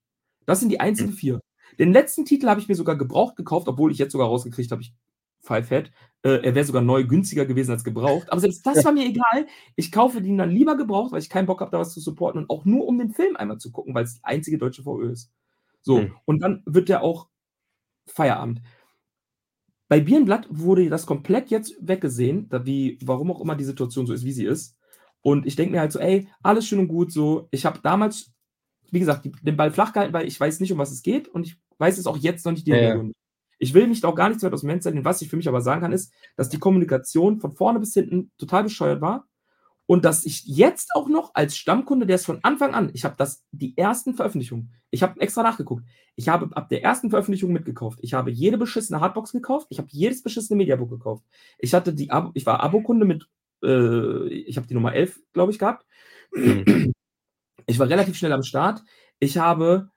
Das 0.45 0.59
sind 0.59 0.69
die 0.69 0.79
einzigen 0.79 1.09
Hm. 1.11 1.15
vier. 1.17 1.39
Den 1.79 1.93
letzten 1.93 2.25
Titel 2.25 2.47
habe 2.47 2.59
ich 2.59 2.67
mir 2.67 2.75
sogar 2.75 2.97
gebraucht 2.97 3.35
gekauft, 3.35 3.67
obwohl 3.67 3.91
ich 3.91 3.97
jetzt 3.97 4.11
sogar 4.11 4.27
rausgekriegt 4.27 4.71
habe, 4.71 4.81
ich 4.81 4.93
Five 5.41 5.69
Head. 5.69 5.91
Äh, 6.23 6.43
er 6.43 6.55
wäre 6.55 6.65
sogar 6.65 6.81
neu 6.81 7.05
günstiger 7.05 7.45
gewesen 7.45 7.71
als 7.71 7.83
gebraucht. 7.83 8.31
Aber 8.31 8.41
selbst 8.41 8.65
das 8.65 8.83
war 8.83 8.91
mir 8.91 9.05
egal. 9.05 9.45
Ich 9.75 9.91
kaufe 9.91 10.21
den 10.21 10.37
dann 10.37 10.49
lieber 10.49 10.75
gebraucht, 10.75 11.11
weil 11.11 11.21
ich 11.21 11.29
keinen 11.29 11.45
Bock 11.45 11.61
habe, 11.61 11.71
da 11.71 11.79
was 11.79 11.93
zu 11.93 11.99
supporten 11.99 12.41
und 12.41 12.49
auch 12.49 12.65
nur 12.65 12.87
um 12.87 12.97
den 12.97 13.11
Film 13.11 13.35
einmal 13.35 13.59
zu 13.59 13.71
gucken, 13.71 13.93
weil 13.93 14.05
es 14.05 14.15
die 14.15 14.23
einzige 14.23 14.57
deutsche 14.57 14.83
VÖ 14.83 15.11
ist. 15.11 15.31
So, 15.81 15.99
Hm. 15.99 16.15
und 16.25 16.39
dann 16.41 16.63
wird 16.65 16.89
der 16.89 17.03
auch 17.03 17.27
Feierabend. 18.07 18.61
Bei 19.87 19.99
Birnblatt 19.99 20.47
wurde 20.49 20.89
das 20.89 21.05
komplett 21.05 21.49
jetzt 21.49 21.75
weggesehen, 21.79 22.49
da 22.49 22.65
wie, 22.65 22.97
warum 23.03 23.31
auch 23.31 23.41
immer 23.41 23.55
die 23.55 23.63
Situation 23.63 24.07
so 24.07 24.13
ist, 24.13 24.25
wie 24.25 24.31
sie 24.31 24.45
ist. 24.45 24.75
Und 25.21 25.45
ich 25.45 25.55
denke 25.55 25.71
mir 25.73 25.79
halt 25.79 25.91
so, 25.91 25.99
ey, 25.99 26.27
alles 26.41 26.67
schön 26.67 26.79
und 26.79 26.87
gut 26.87 27.11
so. 27.11 27.47
Ich 27.51 27.65
habe 27.65 27.79
damals, 27.81 28.31
wie 28.91 28.99
gesagt, 28.99 29.29
den 29.41 29.57
Ball 29.57 29.71
flach 29.71 29.93
gehalten, 29.93 30.13
weil 30.13 30.27
ich 30.27 30.39
weiß 30.39 30.59
nicht, 30.59 30.71
um 30.71 30.77
was 30.77 30.91
es 30.91 31.03
geht 31.03 31.27
und 31.27 31.45
ich 31.45 31.57
weiß 31.77 31.97
es 31.97 32.07
auch 32.07 32.17
jetzt 32.17 32.45
noch 32.45 32.51
nicht 32.51 32.65
die 32.65 32.71
Ja. 32.71 32.77
Hintergründe. 32.77 33.13
Ich 33.57 33.73
will 33.73 33.87
mich 33.87 34.01
da 34.01 34.09
auch 34.09 34.15
gar 34.15 34.29
nicht 34.29 34.41
so 34.41 34.47
weit 34.47 34.53
aus 34.53 34.61
dem 34.61 34.69
Fenster 34.69 34.91
lehnen. 34.91 35.05
Was 35.05 35.21
ich 35.21 35.29
für 35.29 35.37
mich 35.37 35.47
aber 35.47 35.61
sagen 35.61 35.81
kann, 35.81 35.93
ist, 35.93 36.11
dass 36.35 36.49
die 36.49 36.59
Kommunikation 36.59 37.39
von 37.39 37.53
vorne 37.53 37.79
bis 37.79 37.93
hinten 37.93 38.31
total 38.37 38.63
bescheuert 38.63 39.01
war 39.01 39.27
und 39.87 40.03
dass 40.05 40.25
ich 40.25 40.43
jetzt 40.45 40.95
auch 40.95 41.07
noch 41.07 41.31
als 41.35 41.57
Stammkunde, 41.57 42.05
der 42.05 42.15
ist 42.15 42.25
von 42.25 42.39
Anfang 42.43 42.73
an, 42.73 42.89
ich 42.93 43.05
habe 43.05 43.15
das, 43.17 43.43
die 43.51 43.77
ersten 43.77 44.15
Veröffentlichungen, 44.15 44.73
ich 44.89 45.03
habe 45.03 45.19
extra 45.21 45.43
nachgeguckt, 45.43 45.85
ich 46.15 46.29
habe 46.29 46.55
ab 46.55 46.69
der 46.69 46.83
ersten 46.83 47.09
Veröffentlichung 47.09 47.51
mitgekauft. 47.51 47.99
Ich 48.01 48.13
habe 48.13 48.31
jede 48.31 48.57
beschissene 48.57 48.99
Hardbox 48.99 49.31
gekauft, 49.31 49.67
ich 49.69 49.77
habe 49.77 49.89
jedes 49.91 50.23
beschissene 50.23 50.57
Mediabook 50.57 50.89
gekauft. 50.89 51.23
Ich 51.59 51.73
hatte 51.73 51.93
die, 51.93 52.09
Abo, 52.09 52.31
ich 52.33 52.45
war 52.45 52.61
Abokunde 52.61 53.05
mit, 53.05 53.27
äh, 53.63 54.27
ich 54.29 54.57
habe 54.57 54.67
die 54.67 54.73
Nummer 54.73 54.93
11, 54.93 55.19
glaube 55.33 55.51
ich, 55.51 55.59
gehabt. 55.59 55.85
Mhm. 56.33 56.93
Ich 57.67 57.79
war 57.79 57.89
relativ 57.89 58.15
schnell 58.15 58.31
am 58.31 58.43
Start. 58.43 58.83
Ich 59.19 59.37
habe 59.37 59.89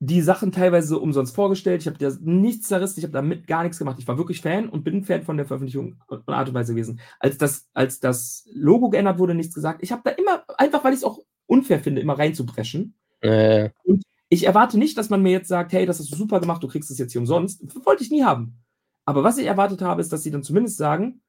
die 0.00 0.20
Sachen 0.20 0.52
teilweise 0.52 0.98
umsonst 0.98 1.34
vorgestellt. 1.34 1.80
Ich 1.80 1.88
habe 1.88 1.98
da 1.98 2.10
nichts 2.20 2.68
zerrissen, 2.68 3.00
ich 3.00 3.04
habe 3.04 3.12
damit 3.12 3.46
gar 3.46 3.62
nichts 3.64 3.78
gemacht. 3.78 3.96
Ich 3.98 4.06
war 4.06 4.16
wirklich 4.16 4.40
Fan 4.40 4.68
und 4.68 4.84
bin 4.84 5.04
Fan 5.04 5.22
von 5.22 5.36
der 5.36 5.46
Veröffentlichung 5.46 5.96
und 6.06 6.28
Art 6.28 6.48
und 6.48 6.54
Weise 6.54 6.72
gewesen. 6.72 7.00
Als 7.18 7.38
das, 7.38 7.68
als 7.74 7.98
das 7.98 8.48
Logo 8.52 8.90
geändert 8.90 9.18
wurde, 9.18 9.34
nichts 9.34 9.54
gesagt. 9.54 9.82
Ich 9.82 9.90
habe 9.90 10.02
da 10.04 10.10
immer, 10.10 10.44
einfach 10.56 10.84
weil 10.84 10.92
ich 10.92 10.98
es 10.98 11.04
auch 11.04 11.20
unfair 11.46 11.80
finde, 11.80 12.00
immer 12.00 12.18
reinzubrechen. 12.18 12.94
Äh, 13.20 13.70
Ich 14.28 14.46
erwarte 14.46 14.78
nicht, 14.78 14.96
dass 14.98 15.10
man 15.10 15.22
mir 15.22 15.32
jetzt 15.32 15.48
sagt, 15.48 15.72
hey, 15.72 15.86
das 15.86 15.98
hast 15.98 16.12
du 16.12 16.16
super 16.16 16.38
gemacht, 16.38 16.62
du 16.62 16.68
kriegst 16.68 16.90
es 16.90 16.98
jetzt 16.98 17.12
hier 17.12 17.20
umsonst. 17.20 17.62
Wollte 17.84 18.04
ich 18.04 18.10
nie 18.10 18.22
haben. 18.22 18.58
Aber 19.04 19.24
was 19.24 19.38
ich 19.38 19.46
erwartet 19.46 19.80
habe, 19.80 20.02
ist, 20.02 20.12
dass 20.12 20.22
sie 20.22 20.30
dann 20.30 20.42
zumindest 20.42 20.76
sagen, 20.76 21.22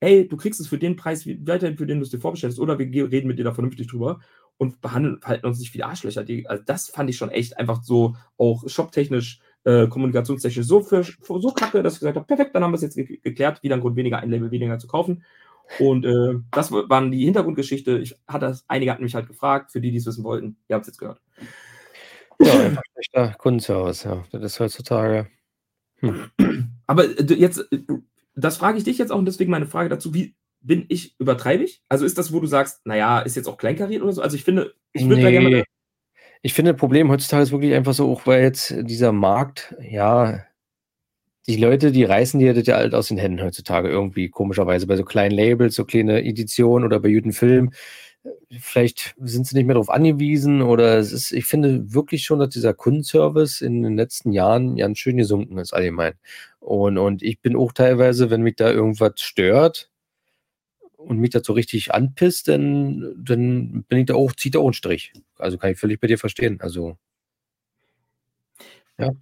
hey, 0.00 0.28
du 0.28 0.36
kriegst 0.36 0.60
es 0.60 0.68
für 0.68 0.78
den 0.78 0.96
Preis 0.96 1.26
weiterhin, 1.26 1.76
für 1.76 1.86
den 1.86 1.98
du 1.98 2.04
es 2.04 2.10
dir 2.10 2.20
vorbestellst, 2.20 2.60
oder 2.60 2.78
wir 2.78 3.10
reden 3.10 3.26
mit 3.26 3.38
dir 3.38 3.44
da 3.44 3.52
vernünftig 3.52 3.88
drüber 3.88 4.20
und 4.56 4.80
behandeln, 4.80 5.20
halten 5.24 5.46
uns 5.46 5.58
nicht 5.58 5.72
wie 5.74 5.78
die 5.78 5.84
Arschlöcher. 5.84 6.24
Die, 6.24 6.46
also 6.46 6.62
das 6.64 6.88
fand 6.88 7.10
ich 7.10 7.16
schon 7.16 7.30
echt 7.30 7.58
einfach 7.58 7.82
so, 7.82 8.16
auch 8.36 8.68
shoptechnisch, 8.68 9.40
äh, 9.64 9.88
kommunikationstechnisch 9.88 10.66
so, 10.66 10.80
für, 10.80 11.04
für, 11.04 11.40
so 11.40 11.50
kacke, 11.50 11.82
dass 11.82 11.94
ich 11.94 12.00
gesagt 12.00 12.16
habe, 12.16 12.26
perfekt, 12.26 12.54
dann 12.54 12.62
haben 12.62 12.72
wir 12.72 12.76
es 12.76 12.82
jetzt 12.82 12.96
ge 12.96 13.18
geklärt, 13.22 13.62
wieder 13.62 13.76
ein 13.76 13.80
Grund 13.80 13.96
weniger, 13.96 14.18
ein 14.18 14.30
Label 14.30 14.50
weniger 14.50 14.78
zu 14.78 14.86
kaufen. 14.86 15.24
Und 15.78 16.04
äh, 16.04 16.34
das 16.50 16.70
waren 16.70 17.10
die 17.10 17.24
Hintergrundgeschichte. 17.24 17.98
Ich 17.98 18.16
hatte 18.28 18.46
das, 18.46 18.64
einige 18.68 18.92
hatten 18.92 19.02
mich 19.02 19.14
halt 19.14 19.28
gefragt, 19.28 19.72
für 19.72 19.80
die, 19.80 19.90
die 19.90 19.96
es 19.96 20.06
wissen 20.06 20.24
wollten. 20.24 20.56
Ihr 20.68 20.76
habt 20.76 20.82
es 20.82 20.88
jetzt 20.88 20.98
gehört. 20.98 21.20
ja, 22.40 22.52
einfach 22.52 22.82
schlechter 22.92 23.34
Kundenservice, 23.38 24.04
ja. 24.04 24.24
Das 24.30 24.42
ist 24.42 24.60
heutzutage. 24.60 25.28
Aber 26.86 27.04
äh, 27.04 27.34
jetzt, 27.34 27.66
äh, 27.72 27.82
das 28.34 28.58
frage 28.58 28.78
ich 28.78 28.84
dich 28.84 28.98
jetzt 28.98 29.10
auch 29.10 29.18
und 29.18 29.26
deswegen 29.26 29.50
meine 29.50 29.66
Frage 29.66 29.88
dazu, 29.88 30.12
wie 30.12 30.34
bin 30.64 30.86
ich 30.88 31.14
übertreibig? 31.18 31.82
Also 31.88 32.04
ist 32.04 32.18
das, 32.18 32.32
wo 32.32 32.40
du 32.40 32.46
sagst, 32.46 32.84
naja, 32.86 33.20
ist 33.20 33.36
jetzt 33.36 33.48
auch 33.48 33.58
kleinkariert 33.58 34.02
oder 34.02 34.12
so? 34.12 34.22
Also 34.22 34.36
ich 34.36 34.44
finde, 34.44 34.74
ich 34.92 35.06
würde 35.08 35.22
da 35.22 35.30
gerne 35.30 35.50
mal, 35.50 35.56
Nee. 35.58 35.64
Ich 36.42 36.52
finde, 36.52 36.72
das 36.72 36.78
Problem 36.78 37.10
heutzutage 37.10 37.42
ist 37.42 37.52
wirklich 37.52 37.72
einfach 37.72 37.94
so, 37.94 38.10
auch 38.10 38.26
weil 38.26 38.42
jetzt 38.42 38.74
dieser 38.82 39.12
Markt, 39.12 39.74
ja, 39.80 40.44
die 41.46 41.56
Leute, 41.56 41.90
die 41.90 42.04
reißen 42.04 42.38
dir 42.38 42.52
das 42.52 42.66
ja 42.66 42.76
halt 42.76 42.94
aus 42.94 43.08
den 43.08 43.16
Händen 43.16 43.42
heutzutage 43.42 43.88
irgendwie, 43.88 44.28
komischerweise, 44.28 44.86
bei 44.86 44.96
so 44.96 45.04
kleinen 45.04 45.34
Labels, 45.34 45.74
so 45.74 45.86
kleine 45.86 46.22
Editionen 46.22 46.84
oder 46.84 47.00
bei 47.00 47.08
jedem 47.08 47.32
Film. 47.32 47.72
Vielleicht 48.58 49.14
sind 49.20 49.46
sie 49.46 49.56
nicht 49.56 49.66
mehr 49.66 49.74
darauf 49.74 49.90
angewiesen 49.90 50.62
oder 50.62 50.98
es 50.98 51.12
ist, 51.12 51.32
ich 51.32 51.46
finde 51.46 51.94
wirklich 51.94 52.24
schon, 52.24 52.38
dass 52.38 52.50
dieser 52.50 52.74
Kundenservice 52.74 53.62
in 53.62 53.82
den 53.82 53.96
letzten 53.96 54.32
Jahren 54.32 54.76
ganz 54.76 54.98
schön 54.98 55.16
gesunken 55.16 55.58
ist, 55.58 55.74
allgemein. 55.74 56.14
Und, 56.60 56.98
und 56.98 57.22
ich 57.22 57.40
bin 57.40 57.56
auch 57.56 57.72
teilweise, 57.72 58.30
wenn 58.30 58.42
mich 58.42 58.56
da 58.56 58.70
irgendwas 58.70 59.14
stört 59.20 59.90
und 61.06 61.18
mich 61.18 61.32
so 61.42 61.52
richtig 61.52 61.94
anpisst, 61.94 62.48
dann, 62.48 63.14
dann 63.16 63.84
bin 63.84 63.98
ich 63.98 64.06
da 64.06 64.14
auch, 64.14 64.32
zieht 64.32 64.54
da 64.54 64.58
auch 64.60 64.64
einen 64.64 64.72
Strich. 64.72 65.12
Also 65.38 65.58
kann 65.58 65.72
ich 65.72 65.78
völlig 65.78 66.00
bei 66.00 66.06
dir 66.06 66.18
verstehen. 66.18 66.60
Also, 66.60 66.96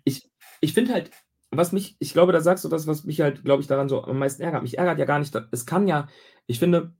ich, 0.04 0.30
ich 0.60 0.74
finde 0.74 0.92
halt, 0.92 1.10
was 1.50 1.72
mich, 1.72 1.96
ich 1.98 2.12
glaube, 2.12 2.32
da 2.32 2.40
sagst 2.40 2.64
du 2.64 2.68
das, 2.68 2.86
was 2.86 3.04
mich 3.04 3.20
halt, 3.20 3.44
glaube 3.44 3.62
ich, 3.62 3.68
daran 3.68 3.88
so 3.88 4.04
am 4.04 4.18
meisten 4.18 4.42
ärgert. 4.42 4.62
Mich 4.62 4.78
ärgert 4.78 4.98
ja 4.98 5.04
gar 5.04 5.18
nicht, 5.18 5.34
es 5.50 5.66
kann 5.66 5.86
ja, 5.86 6.08
ich 6.46 6.58
finde, 6.58 6.94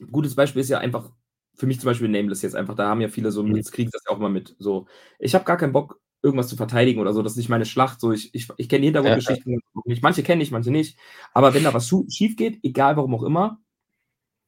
ein 0.00 0.12
gutes 0.12 0.34
Beispiel 0.34 0.60
ist 0.60 0.68
ja 0.68 0.78
einfach, 0.78 1.10
für 1.54 1.66
mich 1.66 1.80
zum 1.80 1.86
Beispiel 1.88 2.08
Nameless 2.08 2.42
jetzt 2.42 2.54
einfach, 2.54 2.74
da 2.74 2.88
haben 2.88 3.00
ja 3.00 3.08
viele 3.08 3.32
so, 3.32 3.42
Mhm. 3.42 3.56
jetzt 3.56 3.72
kriegen 3.72 3.90
das 3.90 4.02
ja 4.06 4.12
auch 4.14 4.18
immer 4.18 4.28
mit, 4.28 4.56
so, 4.58 4.86
ich 5.18 5.34
habe 5.34 5.44
gar 5.44 5.56
keinen 5.56 5.72
Bock, 5.72 6.00
irgendwas 6.22 6.48
zu 6.48 6.56
verteidigen 6.56 7.00
oder 7.00 7.12
so, 7.14 7.22
das 7.22 7.32
ist 7.32 7.38
nicht 7.38 7.48
meine 7.48 7.64
Schlacht, 7.64 8.00
so, 8.00 8.12
ich, 8.12 8.34
ich, 8.34 8.48
ich 8.58 8.68
kenne 8.68 8.80
die 8.82 8.88
Hintergrundgeschichten 8.88 9.60
nicht, 9.84 10.02
manche 10.02 10.22
kenne 10.22 10.42
ich, 10.42 10.50
manche 10.50 10.70
nicht, 10.70 10.98
aber 11.32 11.54
wenn 11.54 11.64
da 11.64 11.72
was 11.72 11.88
schief 12.10 12.36
geht, 12.36 12.58
egal 12.62 12.96
warum 12.96 13.14
auch 13.14 13.22
immer, 13.22 13.60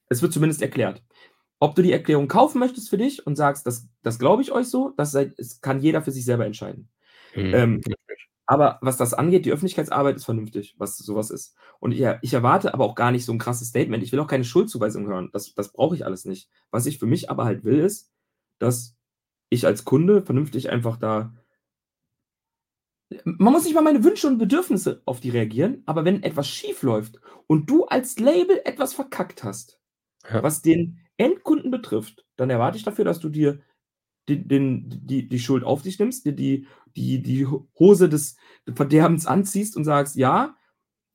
es 0.08 0.22
wird 0.22 0.32
zumindest 0.32 0.62
erklärt. 0.62 1.02
Ob 1.60 1.74
du 1.74 1.82
die 1.82 1.92
Erklärung 1.92 2.28
kaufen 2.28 2.58
möchtest 2.60 2.88
für 2.90 2.98
dich 2.98 3.26
und 3.26 3.36
sagst, 3.36 3.66
das, 3.66 3.88
das 4.02 4.18
glaube 4.18 4.42
ich 4.42 4.52
euch 4.52 4.68
so, 4.68 4.94
das 4.96 5.12
sei, 5.12 5.32
es 5.38 5.60
kann 5.60 5.80
jeder 5.80 6.02
für 6.02 6.12
sich 6.12 6.24
selber 6.24 6.46
entscheiden. 6.46 6.88
hm, 7.32 7.54
Ähm, 7.54 7.80
aber 8.46 8.78
was 8.80 8.96
das 8.96 9.12
angeht, 9.12 9.44
die 9.44 9.52
Öffentlichkeitsarbeit 9.52 10.16
ist 10.16 10.24
vernünftig, 10.24 10.74
was 10.78 10.96
sowas 10.96 11.30
ist. 11.30 11.54
Und 11.80 11.92
ich, 11.92 12.02
ich 12.22 12.32
erwarte 12.32 12.72
aber 12.72 12.84
auch 12.84 12.94
gar 12.94 13.10
nicht 13.10 13.24
so 13.26 13.32
ein 13.32 13.38
krasses 13.38 13.68
Statement. 13.68 14.02
Ich 14.02 14.12
will 14.12 14.20
auch 14.20 14.26
keine 14.26 14.44
Schuldzuweisung 14.44 15.06
hören. 15.06 15.28
Das, 15.32 15.54
das 15.54 15.72
brauche 15.72 15.94
ich 15.94 16.06
alles 16.06 16.24
nicht. 16.24 16.48
Was 16.70 16.86
ich 16.86 16.98
für 16.98 17.06
mich 17.06 17.30
aber 17.30 17.44
halt 17.44 17.64
will, 17.64 17.80
ist, 17.80 18.10
dass 18.58 18.96
ich 19.50 19.66
als 19.66 19.84
Kunde 19.84 20.22
vernünftig 20.22 20.70
einfach 20.70 20.96
da 20.96 21.34
man 23.24 23.52
muss 23.52 23.64
nicht 23.64 23.74
mal 23.74 23.82
meine 23.82 24.04
Wünsche 24.04 24.26
und 24.26 24.38
Bedürfnisse 24.38 25.02
auf 25.06 25.20
die 25.20 25.30
reagieren, 25.30 25.82
aber 25.86 26.04
wenn 26.04 26.22
etwas 26.22 26.48
schief 26.48 26.82
läuft 26.82 27.18
und 27.46 27.68
du 27.70 27.84
als 27.86 28.18
Label 28.18 28.60
etwas 28.64 28.92
verkackt 28.94 29.44
hast, 29.44 29.77
Ja. 30.31 30.42
was 30.42 30.62
den 30.62 30.98
Endkunden 31.16 31.70
betrifft, 31.70 32.24
dann 32.37 32.50
erwarte 32.50 32.76
ich 32.78 32.85
dafür, 32.85 33.04
dass 33.04 33.20
du 33.20 33.28
dir 33.28 33.61
den, 34.28 34.46
den, 34.48 35.07
die, 35.07 35.26
die 35.28 35.38
Schuld 35.38 35.64
auf 35.64 35.83
dich 35.83 35.98
nimmst, 35.98 36.24
dir 36.26 36.33
die, 36.33 36.66
die, 36.96 37.22
die 37.22 37.46
Hose 37.78 38.09
des 38.09 38.37
Verderbens 38.74 39.26
anziehst 39.26 39.76
und 39.76 39.85
sagst, 39.85 40.16
ja, 40.16 40.57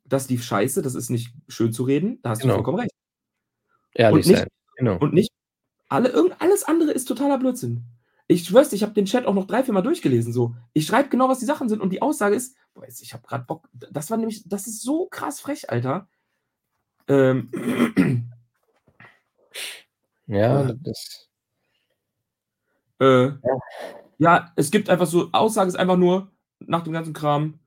das 0.06 0.30
lief 0.30 0.44
scheiße, 0.44 0.82
das 0.82 0.96
ist 0.96 1.10
nicht 1.10 1.34
schön 1.48 1.72
zu 1.74 1.84
reden, 1.84 2.20
da 2.24 2.32
hast 2.32 2.42
Genau. 2.42 2.54
du 2.54 2.58
vollkommen 2.58 2.80
recht. 2.80 2.92
Ehrlich 3.94 4.26
Und 4.26 4.32
nicht- 4.32 4.40
sein. 4.40 4.48
Genau. 4.78 4.98
Und 4.98 5.14
nicht 5.14 5.30
alle, 5.90 6.10
irgend, 6.10 6.36
alles 6.42 6.64
andere 6.64 6.92
ist 6.92 7.06
totaler 7.06 7.38
Blödsinn. 7.38 7.84
Ich 8.28 8.46
schwör's 8.46 8.74
ich 8.74 8.82
habe 8.82 8.94
den 8.94 9.06
Chat 9.06 9.26
auch 9.28 9.34
noch 9.36 9.46
drei, 9.46 9.64
vier 9.64 9.74
Mal 9.74 9.82
durchgelesen. 9.84 10.34
So. 10.34 10.56
Ich 10.74 10.88
schreibe 10.88 11.10
genau, 11.10 11.30
was 11.30 11.40
die 11.40 11.46
Sachen 11.46 11.70
sind 11.70 11.82
und 11.82 11.92
die 11.92 12.02
Aussage 12.02 12.36
ist, 12.36 12.56
boah, 12.74 12.86
ich 12.88 13.14
habe 13.14 13.28
gerade 13.28 13.46
Bock. 13.46 13.70
Das 13.74 14.10
war 14.10 14.18
nämlich, 14.18 14.48
das 14.48 14.66
ist 14.66 14.82
so 14.82 15.08
krass 15.08 15.40
frech, 15.40 15.70
Alter. 15.70 16.08
Ähm, 17.08 17.52
Ja, 20.28 20.70
Äh. 20.70 20.76
das 20.82 21.30
äh, 23.00 23.32
ja, 24.20 24.52
es 24.56 24.72
gibt 24.72 24.90
einfach 24.90 25.08
so, 25.08 25.30
Aussage 25.32 25.68
ist 25.68 25.76
einfach 25.76 25.98
nur, 25.98 26.32
nach 26.60 26.84
dem 26.84 26.94
ganzen 26.94 27.14
Kram, 27.14 27.60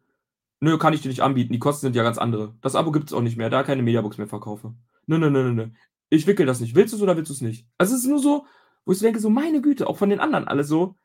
nö, 0.61 0.79
kann 0.79 0.93
ich 0.95 1.03
dir 1.03 1.09
nicht 1.09 1.23
anbieten, 1.23 1.53
die 1.53 1.59
Kosten 1.59 1.87
sind 1.87 1.97
ja 1.97 2.03
ganz 2.03 2.19
andere. 2.19 2.55
Das 2.63 2.75
Abo 2.77 2.93
gibt 2.93 3.09
es 3.09 3.13
auch 3.15 3.23
nicht 3.23 3.37
mehr, 3.37 3.51
da 3.51 3.63
keine 3.63 3.83
Mediabox 3.83 4.19
mehr 4.19 4.27
verkaufe. 4.29 4.75
Nö, 5.07 5.19
nö, 5.19 5.31
nö, 5.31 5.45
nö, 5.45 5.53
nö. 5.53 5.69
Ich 6.11 6.27
wickel 6.27 6.47
das 6.47 6.61
nicht. 6.61 6.75
Willst 6.75 6.93
du 6.93 6.97
es 6.99 7.03
oder 7.03 7.17
willst 7.17 7.31
du 7.31 7.35
es 7.35 7.41
nicht? 7.41 7.67
Also 7.79 7.95
es 7.95 8.03
ist 8.03 8.09
nur 8.09 8.21
so, 8.21 8.47
wo 8.85 8.93
ich 8.93 8.99
so 8.99 9.05
denke, 9.05 9.21
so 9.21 9.31
meine 9.31 9.61
Güte, 9.61 9.87
auch 9.89 9.97
von 9.99 10.11
den 10.11 10.21
anderen 10.21 10.49
alle 10.49 10.65
so, 10.65 10.97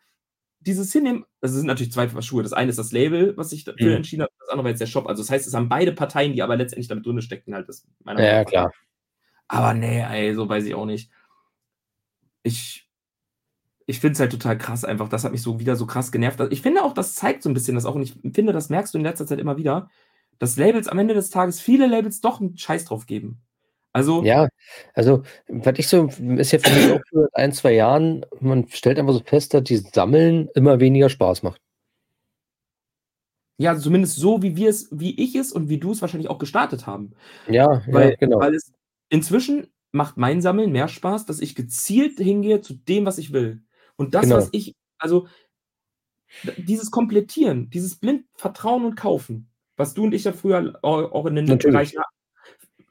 dieses 0.61 0.91
Hinnehmen, 0.93 1.25
also 1.41 1.53
es 1.53 1.59
sind 1.59 1.67
natürlich 1.67 1.91
zwei 1.93 2.07
Paar 2.07 2.21
Schuhe. 2.21 2.43
Das 2.43 2.53
eine 2.53 2.69
ist 2.69 2.79
das 2.79 2.91
Label, 2.91 3.35
was 3.37 3.49
sich 3.51 3.63
dafür 3.65 3.91
Mhm. 3.91 3.97
entschieden 3.97 4.23
hat, 4.23 4.31
das 4.39 4.49
andere 4.49 4.65
war 4.65 4.69
jetzt 4.71 4.81
der 4.81 4.87
Shop. 4.87 5.07
Also 5.07 5.23
das 5.23 5.31
heißt, 5.31 5.47
es 5.47 5.53
haben 5.55 5.69
beide 5.69 5.91
Parteien, 5.93 6.33
die 6.33 6.43
aber 6.43 6.55
letztendlich 6.55 6.87
damit 6.87 7.05
drin 7.05 7.21
steckten, 7.21 7.55
halt 7.55 7.69
das 7.69 7.87
meiner 8.03 8.21
Ja, 8.21 8.25
Meinung 8.27 8.43
nach. 8.45 8.49
klar. 8.51 8.73
Aber 9.47 9.73
nee, 9.73 10.01
ey, 10.01 10.35
so 10.35 10.47
weiß 10.49 10.65
ich 10.65 10.75
auch 10.75 10.85
nicht. 10.85 11.11
Ich, 12.43 12.87
ich 13.85 13.99
finde 13.99 14.13
es 14.13 14.19
halt 14.19 14.31
total 14.31 14.57
krass 14.57 14.83
einfach. 14.85 15.09
Das 15.09 15.23
hat 15.23 15.31
mich 15.31 15.41
so 15.41 15.59
wieder 15.59 15.75
so 15.75 15.85
krass 15.85 16.11
genervt. 16.11 16.39
Also 16.39 16.51
Ich 16.51 16.61
finde 16.61 16.83
auch, 16.83 16.93
das 16.93 17.15
zeigt 17.15 17.43
so 17.43 17.49
ein 17.49 17.53
bisschen 17.53 17.75
das 17.75 17.85
auch. 17.85 17.95
Und 17.95 18.03
ich 18.03 18.13
finde, 18.33 18.53
das 18.53 18.69
merkst 18.69 18.93
du 18.93 18.97
in 18.97 19.03
letzter 19.03 19.27
Zeit 19.27 19.39
immer 19.39 19.57
wieder, 19.57 19.89
dass 20.39 20.57
Labels 20.57 20.87
am 20.87 20.99
Ende 20.99 21.13
des 21.13 21.29
Tages, 21.29 21.59
viele 21.61 21.87
Labels 21.87 22.21
doch 22.21 22.39
einen 22.41 22.57
Scheiß 22.57 22.85
drauf 22.85 23.05
geben. 23.05 23.41
Also, 23.93 24.23
Ja, 24.23 24.47
also, 24.93 25.23
was 25.49 25.77
ich 25.77 25.87
so 25.87 26.07
ist 26.07 26.51
ja 26.51 26.59
für 26.59 26.71
mich 26.73 26.91
auch 26.91 27.01
seit 27.11 27.35
ein, 27.35 27.51
zwei 27.53 27.73
Jahren, 27.73 28.25
man 28.39 28.67
stellt 28.69 28.97
einfach 28.97 29.13
so 29.13 29.21
fest, 29.23 29.53
dass 29.53 29.63
dieses 29.63 29.91
Sammeln 29.91 30.49
immer 30.55 30.79
weniger 30.79 31.09
Spaß 31.09 31.43
macht. 31.43 31.61
ja, 33.57 33.77
zumindest 33.77 34.15
so, 34.15 34.41
wie 34.41 34.55
wir 34.55 34.69
es, 34.69 34.87
wie 34.91 35.21
ich 35.21 35.35
es 35.35 35.51
und 35.51 35.69
wie 35.69 35.77
du 35.77 35.91
es 35.91 36.01
wahrscheinlich 36.01 36.29
auch 36.29 36.39
gestartet 36.39 36.87
haben. 36.87 37.13
Ja, 37.47 37.83
Weil, 37.85 38.11
ja, 38.11 38.15
genau. 38.15 38.39
weil 38.39 38.55
es 38.55 38.73
inzwischen 39.09 39.67
macht 39.91 40.17
mein 40.17 40.41
Sammeln 40.41 40.71
mehr 40.71 40.87
Spaß, 40.87 41.25
dass 41.25 41.39
ich 41.39 41.55
gezielt 41.55 42.17
hingehe 42.17 42.61
zu 42.61 42.73
dem, 42.75 43.05
was 43.05 43.17
ich 43.17 43.33
will. 43.33 43.63
Und 43.97 44.13
das, 44.15 44.23
Genau. 44.23 44.37
was 44.37 44.49
ich, 44.51 44.73
also 44.97 45.27
dieses 46.57 46.91
Komplettieren, 46.91 47.69
dieses 47.69 47.95
blind 47.95 48.25
Vertrauen 48.35 48.85
und 48.85 48.95
Kaufen, 48.95 49.49
was 49.75 49.93
du 49.93 50.03
und 50.03 50.13
ich 50.13 50.23
ja 50.23 50.31
früher 50.33 50.79
auch, 50.81 51.25
in 51.25 51.35
den 51.35 51.45
Natürlich. 51.45 51.73
Bereichen 51.73 51.99
hatten. 51.99 52.15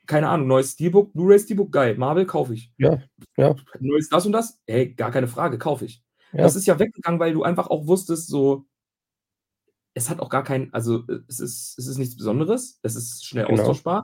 Keine 0.07 0.29
Ahnung, 0.29 0.49
neues 0.49 0.73
Steelbook, 0.73 1.13
Blu-ray 1.13 1.39
Steelbook, 1.39 1.71
geil, 1.73 1.97
Marvel 1.97 2.27
kaufe 2.27 2.53
ich. 2.55 2.73
Ja, 2.79 2.99
ja. 3.37 3.55
Neues 3.79 4.09
das 4.09 4.27
und 4.27 4.33
das, 4.33 4.61
ey, 4.67 4.93
gar 4.95 5.11
keine 5.13 5.29
Frage, 5.29 5.57
kaufe 5.57 5.85
ich. 5.85 6.03
Ja. 6.33 6.43
Das 6.43 6.57
ist 6.57 6.67
ja 6.67 6.79
weggegangen, 6.79 7.21
weil 7.21 7.33
du 7.33 7.45
einfach 7.45 7.69
auch 7.69 7.87
wusstest, 7.87 8.27
so, 8.29 8.67
es 9.95 10.11
hat 10.11 10.21
auch 10.21 10.29
gar 10.29 10.43
kein, 10.45 10.73
also 10.75 11.05
es 11.29 11.41
ist, 11.41 11.79
es 11.79 11.87
ist 11.87 11.99
nichts 11.99 12.17
Besonderes, 12.17 12.79
es 12.83 12.97
ist 12.97 13.25
schnell 13.25 13.47
Genau. 13.47 13.61
austauschbar. 13.61 14.03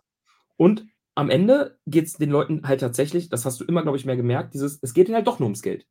Und 0.56 0.86
am 1.16 1.30
Ende 1.30 1.78
geht 1.86 2.06
es 2.06 2.12
den 2.14 2.30
Leuten 2.30 2.68
halt 2.68 2.80
tatsächlich, 2.80 3.28
das 3.28 3.44
hast 3.44 3.58
du 3.60 3.64
immer, 3.64 3.82
glaube 3.82 3.96
ich, 3.98 4.04
mehr 4.04 4.16
gemerkt, 4.16 4.54
dieses, 4.54 4.78
es 4.82 4.94
geht 4.94 5.08
ihnen 5.08 5.16
halt 5.16 5.26
doch 5.26 5.38
nur 5.38 5.46
ums 5.46 5.62
Geld. 5.62 5.86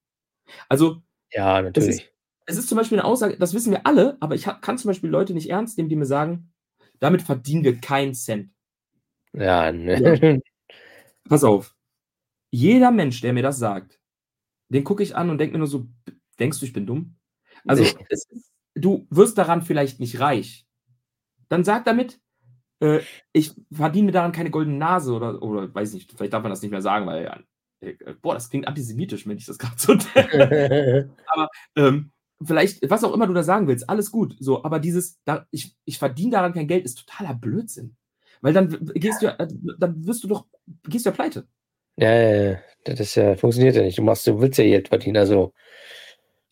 Also, 0.70 1.02
Ja, 1.32 1.60
es 1.60 1.66
ist, 1.68 1.76
natürlich. 1.78 2.14
es 2.46 2.58
ist 2.58 2.70
zum 2.70 2.78
Beispiel 2.78 3.00
eine 3.00 3.08
Aussage, 3.08 3.38
das 3.38 3.54
wissen 3.54 3.72
wir 3.72 3.86
alle, 3.86 4.18
aber 4.20 4.36
ich 4.36 4.46
kann 4.62 4.78
zum 4.78 4.90
Beispiel 4.90 5.10
Leute 5.10 5.34
nicht 5.34 5.50
ernst 5.50 5.78
nehmen, 5.78 5.90
die 5.90 5.96
mir 5.96 6.06
sagen, 6.06 6.54
damit 7.00 7.24
verdienen 7.24 7.64
wir 7.64 7.82
keinen 7.82 8.14
Cent. 8.14 8.52
Ja, 9.34 9.72
ne. 9.72 10.42
Pass 11.28 11.44
auf. 11.44 11.76
Jeder 12.52 12.92
Mensch, 12.92 13.20
der 13.22 13.34
mir 13.34 13.44
das 13.44 13.58
sagt, 13.58 14.00
den 14.70 14.84
gucke 14.84 15.04
ich 15.04 15.16
an 15.16 15.30
und 15.30 15.40
denke 15.40 15.54
mir 15.54 15.60
nur 15.60 15.68
so, 15.68 15.88
denkst 16.40 16.60
du, 16.60 16.66
ich 16.66 16.74
bin 16.74 16.86
dumm? 16.86 17.18
Also, 17.66 17.84
es 18.10 18.28
du 18.76 19.08
wirst 19.10 19.38
daran 19.38 19.64
vielleicht 19.64 20.00
nicht 20.00 20.20
reich. 20.20 20.68
Dann 21.50 21.64
sag 21.64 21.86
damit, 21.86 22.20
äh, 22.80 23.00
ich 23.34 23.54
verdiene 23.72 24.08
mir 24.08 24.12
daran 24.12 24.32
keine 24.32 24.52
goldene 24.52 24.78
Nase 24.78 25.14
oder, 25.14 25.42
oder 25.42 25.74
weiß 25.74 25.94
nicht, 25.94 26.12
vielleicht 26.12 26.34
darf 26.34 26.44
man 26.44 26.52
das 26.52 26.62
nicht 26.62 26.72
mehr 26.72 26.82
sagen, 26.82 27.06
weil, 27.06 27.44
äh, 27.82 27.94
boah, 28.22 28.34
das 28.34 28.50
klingt 28.50 28.68
antisemitisch, 28.68 29.28
wenn 29.28 29.38
ich 29.38 29.46
das 29.46 29.58
gerade 29.58 29.76
so 29.78 29.96
denke. 30.16 31.10
ähm, 31.76 32.12
vielleicht, 32.44 32.90
was 32.90 33.04
auch 33.04 33.14
immer 33.14 33.28
du 33.28 33.34
da 33.34 33.44
sagen 33.44 33.68
willst, 33.68 33.90
alles 33.90 34.12
gut. 34.12 34.36
So, 34.40 34.64
aber 34.64 34.80
dieses, 34.80 35.20
da, 35.24 35.48
ich, 35.52 35.76
ich 35.86 35.98
verdiene 35.98 36.32
daran 36.32 36.54
kein 36.54 36.68
Geld, 36.68 36.86
ist 36.86 37.06
totaler 37.06 37.34
Blödsinn. 37.34 37.96
Weil 38.42 38.54
dann 38.54 38.70
gehst 38.94 39.22
du 39.22 39.28
ja, 39.28 39.36
äh, 39.38 39.48
dann 39.80 40.06
wirst 40.06 40.24
du 40.24 40.28
doch, 40.28 40.46
gehst 40.84 41.06
du 41.06 41.10
ja 41.10 41.16
pleite. 41.16 41.48
Ja, 41.98 42.14
ja, 42.14 42.52
ja. 42.52 42.58
Das 42.84 43.16
ja, 43.16 43.36
funktioniert 43.36 43.76
ja 43.76 43.82
nicht. 43.82 43.98
Du 43.98 44.04
machst, 44.04 44.28
du 44.28 44.40
willst 44.40 44.60
ja 44.60 44.66
Geld 44.66 44.90
verdienen, 44.90 45.18
also. 45.18 45.54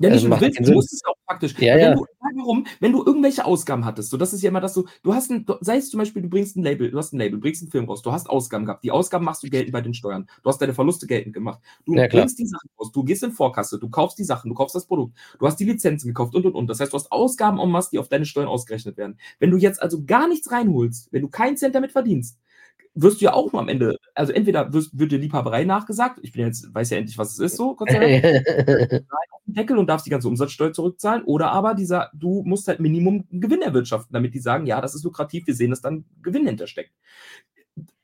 Ja, 0.04 0.10
Also 0.10 0.16
nicht, 0.16 0.26
du 0.26 0.30
macht 0.30 0.42
willst, 0.42 0.60
du 0.60 0.72
musst 0.74 0.94
es 0.94 1.02
auch 1.06 1.16
praktisch. 1.26 1.56
Ja, 1.60 1.76
wenn 1.76 1.82
ja. 1.82 1.96
Du, 1.96 2.06
warum, 2.20 2.66
wenn 2.80 2.92
du 2.92 3.04
irgendwelche 3.06 3.46
Ausgaben 3.46 3.86
hattest, 3.86 4.10
so 4.10 4.18
das 4.18 4.34
ist 4.34 4.42
ja 4.42 4.50
immer 4.50 4.60
das 4.62 4.74
so, 4.74 4.86
du 5.04 5.14
hast 5.14 5.32
ein, 5.32 5.46
du- 5.46 5.56
sei 5.62 5.78
es 5.78 5.90
zum 5.90 6.00
Beispiel, 6.00 6.22
du 6.22 6.30
bringst 6.30 6.58
ein 6.58 6.64
Label, 6.64 6.92
du 6.92 6.98
hast 6.98 7.14
ein 7.14 7.18
Label, 7.20 7.40
bringst 7.40 7.62
einen 7.62 7.72
Film 7.72 7.86
raus, 7.86 8.02
du 8.02 8.12
hast 8.12 8.30
Ausgaben 8.30 8.66
gehabt, 8.66 8.84
die 8.84 8.92
Ausgaben 8.92 9.24
machst 9.26 9.44
du 9.44 9.50
geltend 9.50 9.72
bei 9.74 9.82
den 9.82 9.94
Steuern, 9.94 10.28
du 10.44 10.50
hast 10.50 10.60
deine 10.62 10.74
Verluste 10.74 11.08
geltend 11.08 11.34
gemacht, 11.34 11.60
du 11.86 11.96
Ja, 11.96 12.08
bringst 12.08 12.38
die 12.40 12.46
Sachen 12.48 12.70
raus, 12.80 12.92
du 12.92 13.04
gehst 13.04 13.24
in 13.24 13.32
Vorkasse, 13.32 13.80
du 13.80 13.90
kaufst 13.90 14.18
die 14.20 14.24
Sachen, 14.24 14.50
du 14.50 14.56
kaufst 14.56 14.76
das 14.76 14.86
Produkt, 14.86 15.18
du 15.40 15.46
hast 15.48 15.58
die 15.60 15.66
Lizenzen 15.66 16.08
gekauft 16.08 16.36
und 16.36 16.46
und 16.46 16.56
und. 16.56 16.68
Das 16.68 16.80
heißt, 16.80 16.92
du 16.92 16.98
hast 16.98 17.12
Ausgaben 17.12 17.60
en 17.60 17.70
masse, 17.70 17.90
die 17.92 18.00
auf 18.00 18.10
deine 18.10 18.26
Steuern 18.26 18.48
ausgerechnet 18.48 18.98
werden. 18.98 19.18
Wenn 19.40 19.52
du 19.52 19.58
jetzt 19.58 19.82
also 19.82 20.04
gar 20.06 20.28
nichts 20.28 20.52
reinholst, 20.52 21.12
wenn 21.12 21.22
du 21.22 21.30
keinen 21.30 21.58
Cent 21.58 21.76
damit 21.76 21.92
verdienst, 21.92 22.40
wirst 22.96 23.22
du 23.22 23.26
ja 23.26 23.34
auch 23.34 23.52
nur 23.52 23.62
am 23.62 23.70
Ende, 23.70 23.98
also 24.14 24.32
entweder 24.32 24.72
wirst, 24.74 24.98
wird 24.98 25.12
dir 25.12 25.20
Liebhaberei 25.20 25.64
nachgesagt, 25.64 26.20
ich 26.22 26.32
bin 26.32 26.46
jetzt, 26.46 26.74
weiß 26.74 26.92
ja 26.92 26.98
endlich, 26.98 27.18
was 27.18 27.34
es 27.34 27.40
ist, 27.40 27.58
so, 27.58 27.76
Gott 27.76 27.90
sei 27.90 28.22
Dank, 28.22 29.06
Deckel 29.46 29.78
und 29.78 29.88
darfst 29.88 30.06
die 30.06 30.10
ganze 30.10 30.28
Umsatzsteuer 30.28 30.74
zurückzahlen. 30.74 31.24
Oder 31.26 31.52
aber 31.52 31.74
dieser, 31.74 32.12
du 32.14 32.44
musst 32.46 32.68
halt 32.68 32.80
Minimum 32.80 33.26
Gewinn 33.30 33.62
erwirtschaften, 33.62 34.14
damit 34.14 34.34
die 34.34 34.40
sagen, 34.40 34.66
ja, 34.66 34.80
das 34.82 34.96
ist 34.96 35.04
lukrativ, 35.04 35.48
wir 35.48 35.56
sehen, 35.56 35.70
dass 35.70 35.82
dann 35.82 36.06
Gewinn 36.22 36.48
hintersteckt. 36.48 36.94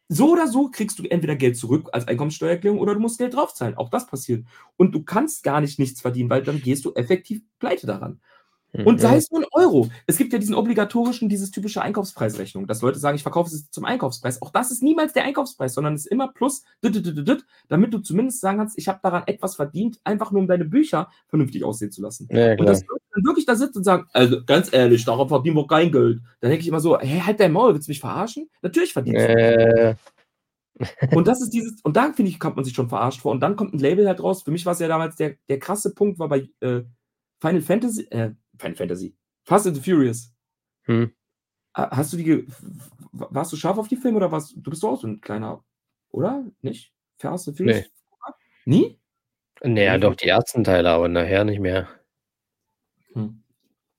So 0.10 0.32
oder 0.32 0.48
so 0.48 0.70
kriegst 0.70 0.98
du 0.98 1.04
entweder 1.04 1.36
Geld 1.36 1.56
zurück 1.56 1.90
als 1.92 2.08
Einkommensteuererklärung 2.08 2.80
oder 2.80 2.96
du 2.96 3.00
musst 3.00 3.20
Geld 3.20 3.36
draufzahlen. 3.36 3.78
Auch 3.78 3.90
das 3.90 4.08
passiert. 4.08 4.44
Und 4.76 4.94
du 4.94 5.04
kannst 5.04 5.44
gar 5.44 5.62
nicht 5.62 5.78
nichts 5.78 6.02
verdienen, 6.02 6.32
weil 6.32 6.42
dann 6.42 6.62
gehst 6.62 6.84
du 6.86 6.94
effektiv 6.94 7.42
pleite 7.60 7.86
daran. 7.86 8.20
Und 8.72 9.02
sei 9.02 9.16
es 9.18 9.32
nur 9.32 9.42
ein 9.42 9.48
Euro. 9.52 9.90
Es 10.06 10.18
gibt 10.18 10.32
ja 10.32 10.38
diesen 10.38 10.54
obligatorischen, 10.54 11.28
dieses 11.28 11.50
typische 11.50 11.82
Einkaufspreisrechnung, 11.82 12.68
dass 12.68 12.82
Leute 12.82 13.00
sagen, 13.00 13.16
ich 13.16 13.24
verkaufe 13.24 13.50
es 13.50 13.70
zum 13.72 13.86
Einkaufspreis. 13.86 14.42
Auch 14.42 14.52
das 14.52 14.70
ist 14.70 14.84
niemals 14.84 15.14
der 15.14 15.24
Einkaufspreis, 15.24 15.74
sondern 15.74 15.96
es 15.96 16.02
ist 16.02 16.12
immer 16.12 16.28
plus, 16.28 16.64
damit 16.82 17.94
du 17.94 18.00
zumindest 18.00 18.42
sagen 18.42 18.60
kannst, 18.60 18.78
ich 18.78 18.88
habe 18.88 19.00
daran 19.02 19.24
etwas 19.26 19.56
verdient, 19.56 20.00
einfach 20.04 20.32
nur 20.32 20.42
um 20.42 20.48
deine 20.48 20.66
Bücher 20.66 21.10
vernünftig 21.28 21.64
aussehen 21.64 21.92
zu 21.92 22.02
lassen. 22.02 22.28
Ja, 22.32 22.52
Und 22.52 22.66
dass 22.66 22.86
Leute 22.86 23.04
dann 23.14 23.24
wirklich 23.26 23.46
da 23.46 23.56
sitzen 23.56 23.80
und 23.80 23.84
sagen, 23.84 24.06
also 24.14 24.44
ganz 24.46 24.72
ehrlich, 24.72 25.04
darauf 25.04 25.30
verdienen 25.30 25.56
wir 25.56 25.68
kein 25.68 25.92
Geld. 25.92 26.20
Dann 26.40 26.52
denke 26.52 26.62
ich 26.62 26.68
immer 26.68 26.80
so, 26.80 27.00
hey, 27.00 27.22
halt 27.22 27.40
dein 27.40 27.52
Maul, 27.52 27.74
willst 27.74 27.88
du 27.88 27.92
mich 27.92 28.00
verarschen? 28.00 28.50
Natürlich 28.62 28.94
verdienst 28.94 29.28
du. 29.28 29.34
Äh, 29.34 29.96
Und 31.12 31.28
das 31.28 31.42
ist 31.42 31.50
dieses, 31.50 31.82
und 31.82 31.98
da 31.98 32.14
finde 32.14 32.32
ich, 32.32 32.40
kommt 32.40 32.56
man 32.56 32.66
sich 32.66 32.74
schon 32.74 32.88
verarscht 32.90 33.22
vor. 33.22 33.32
Und 33.32 33.42
dann 33.42 33.56
kommt 33.56 33.74
ein 33.74 33.80
Label 33.80 34.08
halt 34.08 34.24
raus. 34.24 34.44
Für 34.44 34.52
mich 34.52 34.66
war 34.66 34.74
es 34.74 34.80
ja 34.80 34.88
damals 34.88 35.16
der, 35.16 35.36
der 35.50 35.60
krasse 35.60 35.94
Punkt, 35.94 36.20
war 36.20 36.30
bei 36.30 36.50
äh, 36.62 36.84
Final 37.42 37.62
Fantasy, 37.62 38.04
äh, 38.12 38.32
Final 38.60 38.76
Fantasy, 38.76 39.16
Fast 39.46 39.68
and 39.68 39.76
the 39.76 39.82
Furious. 39.82 40.34
hm. 40.84 41.12
Hast 41.74 42.12
du 42.14 42.18
die, 42.18 42.48
warst 43.12 43.54
du 43.54 43.56
scharf 43.56 43.78
auf 43.78 43.88
die 43.88 43.96
Filme 43.96 44.18
oder 44.18 44.32
warst 44.32 44.54
du 44.56 44.70
bist 44.70 44.84
doch 44.84 44.90
auch 44.90 45.02
so 45.02 45.08
ein 45.08 45.22
kleiner, 45.22 45.64
oder? 46.10 46.46
Nicht? 46.62 46.94
Fast 47.18 47.48
and 47.48 47.58
Furious? 47.58 47.86
Nie? 48.66 49.00
Naja, 49.64 49.98
doch, 49.98 50.16
die 50.16 50.28
ersten 50.28 50.64
Teile, 50.64 50.90
aber 50.90 51.08
nachher 51.08 51.44
nicht 51.46 51.60
mehr. 51.60 51.88
Hm. 53.14 53.44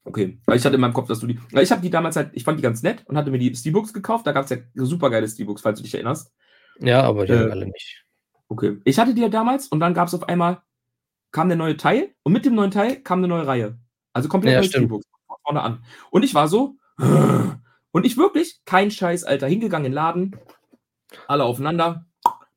Okay, 0.05 0.39
weil 0.47 0.57
ich 0.57 0.65
hatte 0.65 0.75
in 0.77 0.81
meinem 0.81 0.95
Kopf, 0.95 1.09
dass 1.09 1.21
du 1.21 1.27
die. 1.27 1.39
Ich 1.61 1.71
habe 1.71 1.83
die 1.83 1.91
damals 1.91 2.17
halt, 2.17 2.31
ich 2.33 2.45
fand 2.45 2.59
die 2.59 2.63
ganz 2.63 2.83
nett 2.83 3.05
und 3.07 3.17
hatte 3.17 3.31
mir 3.31 3.39
die 3.39 3.55
Steelbooks 3.55 3.93
gekauft. 3.93 4.27
Da 4.27 4.33
gab 4.33 4.45
es 4.45 4.51
ja 4.51 4.57
super 4.75 5.11
geile 5.11 5.29
Steelbooks, 5.29 5.63
falls 5.63 5.79
du 5.79 5.83
dich 5.85 5.95
erinnerst. 5.95 6.33
Ja, 6.81 7.03
aber 7.03 7.27
die 7.27 7.33
Äh, 7.33 7.39
haben 7.39 7.51
alle 7.51 7.67
nicht. 7.67 8.05
Okay. 8.49 8.79
Ich 8.85 8.99
hatte 8.99 9.15
die 9.15 9.21
ja 9.23 9.29
damals 9.29 9.69
und 9.69 9.81
dann 9.81 9.95
gab 9.95 10.09
es 10.09 10.15
auf 10.15 10.29
einmal, 10.29 10.63
kam 11.31 11.49
der 11.49 11.59
neue 11.59 11.77
Teil 11.77 12.15
und 12.25 12.33
mit 12.33 12.45
dem 12.45 12.55
neuen 12.55 12.71
Teil 12.71 12.97
kam 12.97 13.19
eine 13.21 13.29
neue 13.29 13.47
Reihe. 13.47 13.79
Also 14.13 14.29
komplett 14.29 14.53
Ja, 14.53 14.59
neue 14.61 14.69
stimmt. 14.69 14.85
Steelbooks 14.85 15.07
von 15.27 15.37
vorne 15.45 15.63
an. 15.63 15.85
Und 16.11 16.23
ich 16.23 16.35
war 16.35 16.49
so, 16.49 16.77
und 16.99 18.07
ich 18.07 18.17
wirklich, 18.17 18.61
kein 18.65 18.91
Scheiß, 18.91 19.25
Alter, 19.25 19.47
hingegangen 19.47 19.87
in 19.87 19.93
den 19.93 19.97
Laden, 19.97 20.37
alle 21.27 21.45
aufeinander, 21.45 22.07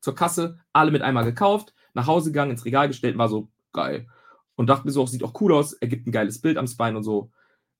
zur 0.00 0.14
Kasse, 0.14 0.60
alle 0.72 0.90
mit 0.90 1.02
einmal 1.02 1.24
gekauft, 1.24 1.74
nach 1.94 2.06
Hause 2.06 2.30
gegangen, 2.30 2.52
ins 2.52 2.64
Regal 2.64 2.88
gestellt, 2.88 3.16
war 3.18 3.28
so, 3.28 3.48
geil. 3.72 4.08
Und 4.56 4.68
dachte 4.68 4.86
mir 4.86 4.92
so, 4.92 5.06
sieht 5.06 5.24
auch 5.24 5.40
cool 5.40 5.52
aus, 5.52 5.72
ergibt 5.74 6.06
ein 6.06 6.12
geiles 6.12 6.40
Bild 6.40 6.58
am 6.58 6.66
Spine 6.66 6.96
und 6.96 7.02
so. 7.02 7.30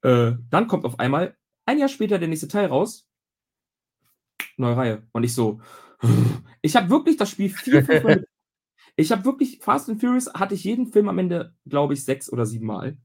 Äh, 0.02 0.32
dann 0.50 0.66
kommt 0.68 0.84
auf 0.84 0.98
einmal 0.98 1.36
ein 1.66 1.78
Jahr 1.78 1.88
später 1.88 2.18
der 2.18 2.28
nächste 2.28 2.48
Teil 2.48 2.66
raus. 2.66 3.08
Neue 4.56 4.76
Reihe. 4.76 5.06
Und 5.12 5.24
ich 5.24 5.34
so, 5.34 5.60
ich 6.62 6.76
habe 6.76 6.90
wirklich 6.90 7.16
das 7.16 7.30
Spiel 7.30 7.50
vier, 7.50 7.84
fünf 7.84 8.04
Mal. 8.04 8.26
ich 8.96 9.10
habe 9.12 9.24
wirklich 9.24 9.58
Fast 9.60 9.88
and 9.88 10.00
Furious 10.00 10.32
hatte 10.34 10.54
ich 10.54 10.64
jeden 10.64 10.86
Film 10.86 11.08
am 11.08 11.18
Ende, 11.18 11.54
glaube 11.66 11.94
ich, 11.94 12.04
sechs 12.04 12.32
oder 12.32 12.46
sieben 12.46 12.66
Mal. 12.66 12.96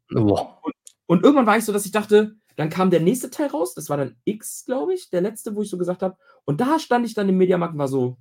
Und, 0.61 0.73
und, 1.07 1.23
irgendwann 1.23 1.47
war 1.47 1.57
ich 1.57 1.65
so, 1.65 1.73
dass 1.73 1.85
ich 1.85 1.91
dachte, 1.91 2.35
dann 2.55 2.69
kam 2.69 2.91
der 2.91 2.99
nächste 2.99 3.29
Teil 3.29 3.47
raus. 3.47 3.73
Das 3.73 3.89
war 3.89 3.97
dann 3.97 4.15
X, 4.25 4.65
glaube 4.65 4.93
ich, 4.93 5.09
der 5.09 5.21
letzte, 5.21 5.55
wo 5.55 5.61
ich 5.61 5.69
so 5.69 5.77
gesagt 5.77 6.03
habe. 6.03 6.17
Und 6.45 6.61
da 6.61 6.77
stand 6.77 7.05
ich 7.05 7.13
dann 7.13 7.29
im 7.29 7.37
Mediamarkt 7.37 7.73
und 7.73 7.79
war 7.79 7.87
so, 7.87 8.17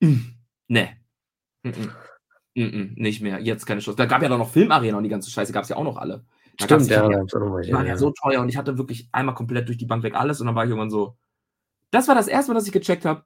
mm, 0.00 0.14
ne. 0.68 0.96
Mm 1.62 1.68
-mm. 1.68 1.90
Mm 2.54 2.94
nicht 2.94 3.20
mehr. 3.20 3.40
Jetzt 3.40 3.66
keine 3.66 3.80
Chance. 3.80 3.96
Da 3.96 4.06
gab 4.06 4.22
ja 4.22 4.28
noch 4.28 4.50
Filmarena 4.50 4.96
und 4.96 5.02
die 5.02 5.10
ganze 5.10 5.30
Scheiße 5.30 5.52
gab 5.52 5.64
es 5.64 5.68
ja 5.68 5.76
auch 5.76 5.84
noch 5.84 5.96
alle. 5.96 6.24
Da 6.56 6.66
Stimmt, 6.66 6.88
ja. 6.88 7.08
Die, 7.08 7.66
die 7.66 7.72
waren 7.72 7.86
ja 7.86 7.96
so 7.96 8.12
teuer 8.12 8.40
und 8.40 8.48
ich 8.48 8.56
hatte 8.56 8.78
wirklich 8.78 9.08
einmal 9.10 9.34
komplett 9.34 9.66
durch 9.66 9.78
die 9.78 9.86
Bank 9.86 10.04
weg 10.04 10.14
alles 10.14 10.40
und 10.40 10.46
dann 10.46 10.54
war 10.54 10.64
ich 10.64 10.70
irgendwann 10.70 10.90
so. 10.90 11.16
Das 11.90 12.06
war 12.06 12.14
das 12.14 12.28
erste 12.28 12.52
Mal, 12.52 12.54
dass 12.54 12.66
ich 12.66 12.72
gecheckt 12.72 13.04
habe. 13.04 13.24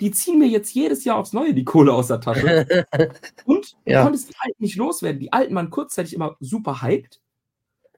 Die 0.00 0.10
ziehen 0.10 0.38
mir 0.38 0.48
jetzt 0.48 0.72
jedes 0.74 1.04
Jahr 1.04 1.16
aufs 1.16 1.32
Neue 1.32 1.54
die 1.54 1.64
Kohle 1.64 1.92
aus 1.92 2.08
der 2.08 2.20
Tasche. 2.20 2.66
und 3.44 3.76
du 3.84 3.92
ja. 3.92 4.02
konntest 4.04 4.30
die 4.30 4.36
alten 4.38 4.62
nicht 4.62 4.76
loswerden. 4.76 5.20
Die 5.20 5.32
alten 5.32 5.54
waren 5.54 5.70
kurzzeitig 5.70 6.14
immer 6.14 6.36
super 6.40 6.82
hyped. 6.82 7.20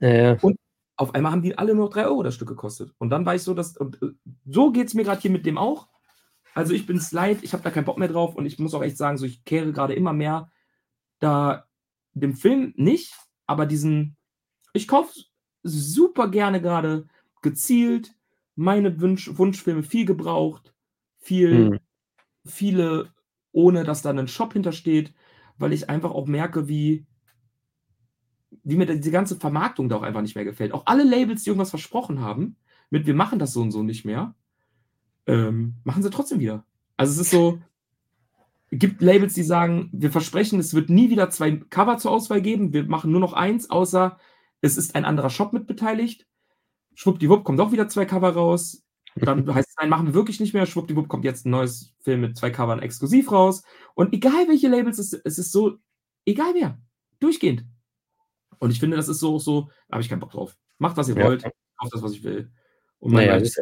Ja. 0.01 0.38
Und 0.40 0.57
auf 0.96 1.14
einmal 1.14 1.32
haben 1.32 1.42
die 1.42 1.59
alle 1.59 1.74
nur 1.74 1.90
3 1.90 2.07
Euro 2.07 2.22
das 2.22 2.34
Stück 2.34 2.48
gekostet. 2.48 2.92
Und 2.98 3.11
dann 3.11 3.26
war 3.26 3.34
ich 3.34 3.42
so, 3.42 3.55
dass. 3.55 3.76
Und 3.76 4.01
äh, 4.03 4.09
so 4.46 4.72
geht 4.72 4.88
es 4.88 4.94
mir 4.94 5.05
gerade 5.05 5.20
hier 5.20 5.30
mit 5.30 5.44
dem 5.44 5.59
auch. 5.59 5.88
Also 6.55 6.74
ich 6.74 6.86
bin 6.86 6.96
es 6.96 7.12
leid, 7.12 7.38
ich 7.42 7.53
habe 7.53 7.62
da 7.62 7.70
keinen 7.70 7.84
Bock 7.84 7.98
mehr 7.98 8.09
drauf 8.09 8.34
und 8.34 8.44
ich 8.44 8.59
muss 8.59 8.74
auch 8.74 8.82
echt 8.82 8.96
sagen, 8.96 9.18
so 9.18 9.26
ich 9.26 9.44
kehre 9.44 9.72
gerade 9.72 9.94
immer 9.94 10.12
mehr 10.12 10.51
da 11.20 11.66
dem 12.12 12.34
Film 12.34 12.72
nicht, 12.76 13.14
aber 13.46 13.66
diesen, 13.66 14.16
ich 14.72 14.88
kaufe 14.88 15.12
super 15.62 16.28
gerne 16.28 16.61
gerade 16.61 17.07
gezielt 17.42 18.14
meine 18.57 19.01
Wunsch, 19.01 19.30
Wunschfilme 19.38 19.82
viel 19.82 20.05
gebraucht, 20.05 20.74
viel, 21.18 21.70
hm. 21.72 21.78
Viele, 22.45 23.12
ohne 23.53 23.84
dass 23.84 24.03
da 24.03 24.11
ein 24.11 24.28
Shop 24.28 24.53
hintersteht, 24.53 25.14
weil 25.59 25.72
ich 25.72 25.91
einfach 25.91 26.11
auch 26.11 26.26
merke, 26.26 26.68
wie, 26.68 27.07
wie 28.62 28.76
mir 28.76 28.86
diese 28.86 29.11
ganze 29.11 29.36
Vermarktung 29.36 29.88
da 29.88 29.97
auch 29.97 30.03
einfach 30.03 30.22
nicht 30.22 30.34
mehr 30.34 30.45
gefällt. 30.45 30.72
Auch 30.72 30.86
alle 30.86 31.05
Labels, 31.05 31.45
die 31.45 31.51
irgendwas 31.51 31.70
versprochen 31.70 32.20
haben, 32.20 32.57
mit 32.91 33.07
wir 33.07 33.14
machen 33.14 33.38
das 33.38 33.53
so 33.53 33.61
und 33.62 33.70
so 33.70 33.82
nicht 33.82 34.05
mehr, 34.05 34.34
ähm, 35.26 35.76
machen 35.84 36.03
sie 36.03 36.11
trotzdem 36.11 36.41
wieder. 36.41 36.64
Also 36.97 37.12
es 37.12 37.26
ist 37.26 37.30
so, 37.30 37.61
gibt 38.70 39.03
Labels, 39.03 39.34
die 39.34 39.43
sagen, 39.43 39.91
wir 39.93 40.11
versprechen, 40.11 40.59
es 40.59 40.74
wird 40.74 40.91
nie 40.91 41.11
wieder 41.11 41.30
zwei 41.30 41.57
Cover 41.57 41.99
zur 41.99 42.11
Auswahl 42.11 42.43
geben, 42.43 42.72
wir 42.72 42.84
machen 42.84 43.11
nur 43.11 43.20
noch 43.20 43.32
eins, 43.32 43.70
außer 43.70 44.18
es 44.61 44.76
ist 44.76 44.95
ein 44.95 45.05
anderer 45.05 45.30
Shop 45.30 45.53
mit 45.53 45.66
beteiligt. 45.66 46.26
Schwuppdiwupp 46.95 47.45
kommt 47.45 47.61
auch 47.61 47.72
wieder 47.72 47.88
zwei 47.88 48.05
Cover 48.05 48.30
raus. 48.30 48.84
Dann 49.16 49.46
heißt 49.54 49.68
es, 49.68 49.74
nein, 49.78 49.88
machen 49.88 50.06
wir 50.06 50.14
wirklich 50.14 50.40
nicht 50.40 50.54
mehr. 50.54 50.66
Schwuppdiwupp 50.66 51.08
kommt 51.08 51.24
jetzt 51.24 51.46
ein 51.46 51.50
neues 51.50 51.94
Film 52.00 52.22
mit 52.22 52.36
zwei 52.36 52.50
Covern 52.50 52.80
exklusiv 52.80 53.30
raus. 53.32 53.62
Und 53.94 54.12
egal 54.12 54.48
welche 54.48 54.68
Labels, 54.68 54.98
es, 54.98 55.12
es 55.12 55.38
ist 55.38 55.52
so, 55.52 55.76
egal 56.24 56.52
wer, 56.54 56.78
durchgehend. 57.18 57.64
Und 58.58 58.70
ich 58.70 58.80
finde, 58.80 58.96
das 58.96 59.08
ist 59.08 59.20
so, 59.20 59.38
so, 59.38 59.68
da 59.88 59.94
habe 59.94 60.02
ich 60.02 60.08
keinen 60.08 60.20
Bock 60.20 60.30
drauf. 60.30 60.56
Macht, 60.78 60.96
was 60.96 61.08
ihr 61.08 61.16
ja. 61.16 61.24
wollt, 61.24 61.42
kauft 61.42 61.94
das, 61.94 62.02
was 62.02 62.12
ich 62.12 62.22
will. 62.22 62.50
Und 62.98 63.12
naja, 63.14 63.38
das, 63.38 63.56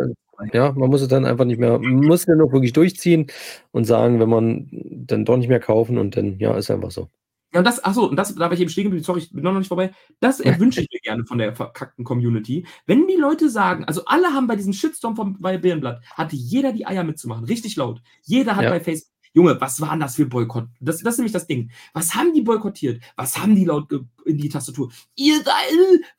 ja, 0.52 0.72
man 0.72 0.90
muss 0.90 1.00
es 1.00 1.08
dann 1.08 1.24
einfach 1.24 1.44
nicht 1.44 1.58
mehr, 1.58 1.78
man 1.78 2.06
muss 2.06 2.20
es 2.20 2.26
nur 2.26 2.52
wirklich 2.52 2.72
durchziehen 2.72 3.28
und 3.70 3.84
sagen, 3.84 4.20
wenn 4.20 4.28
man 4.28 4.68
dann 4.70 5.24
doch 5.24 5.36
nicht 5.36 5.48
mehr 5.48 5.60
kaufen 5.60 5.98
und 5.98 6.16
dann, 6.16 6.38
ja, 6.38 6.56
ist 6.56 6.70
einfach 6.70 6.90
so. 6.90 7.08
Ja, 7.52 7.60
und 7.60 7.64
das, 7.64 7.82
achso, 7.82 8.04
und 8.04 8.16
das, 8.16 8.34
da 8.34 8.40
war 8.40 8.52
ich 8.52 8.60
eben 8.60 8.70
stehen 8.70 8.84
geblieben, 8.84 9.04
sorry, 9.04 9.20
ich 9.20 9.32
bin 9.32 9.42
noch 9.42 9.52
nicht 9.52 9.68
vorbei. 9.68 9.92
Das 10.20 10.40
wünsche 10.40 10.82
ich 10.82 10.88
mir 10.92 11.00
gerne 11.00 11.24
von 11.24 11.38
der 11.38 11.54
verkackten 11.54 12.04
Community. 12.04 12.66
Wenn 12.86 13.06
die 13.06 13.16
Leute 13.16 13.48
sagen, 13.48 13.84
also 13.84 14.04
alle 14.04 14.28
haben 14.28 14.46
bei 14.46 14.56
diesem 14.56 14.74
Shitstorm 14.74 15.16
vom, 15.16 15.40
bei 15.40 15.56
Bärenblatt, 15.56 16.02
hatte 16.14 16.36
jeder 16.36 16.72
die 16.72 16.86
Eier 16.86 17.04
mitzumachen, 17.04 17.44
richtig 17.44 17.76
laut. 17.76 18.02
Jeder 18.22 18.54
hat 18.54 18.64
ja. 18.64 18.70
bei 18.70 18.80
Facebook, 18.80 19.14
Junge, 19.32 19.60
was 19.60 19.80
waren 19.80 20.00
das 20.00 20.16
für 20.16 20.26
Boykott? 20.26 20.68
Das, 20.80 21.02
das 21.02 21.14
ist 21.14 21.18
nämlich 21.18 21.32
das 21.32 21.46
Ding. 21.46 21.70
Was 21.92 22.14
haben 22.14 22.32
die 22.32 22.42
boykottiert? 22.42 23.02
Was 23.16 23.38
haben 23.38 23.54
die 23.54 23.64
laut 23.64 23.90
in 24.24 24.38
die 24.38 24.48
Tastatur? 24.48 24.90
Ihr 25.14 25.36
seid 25.36 25.54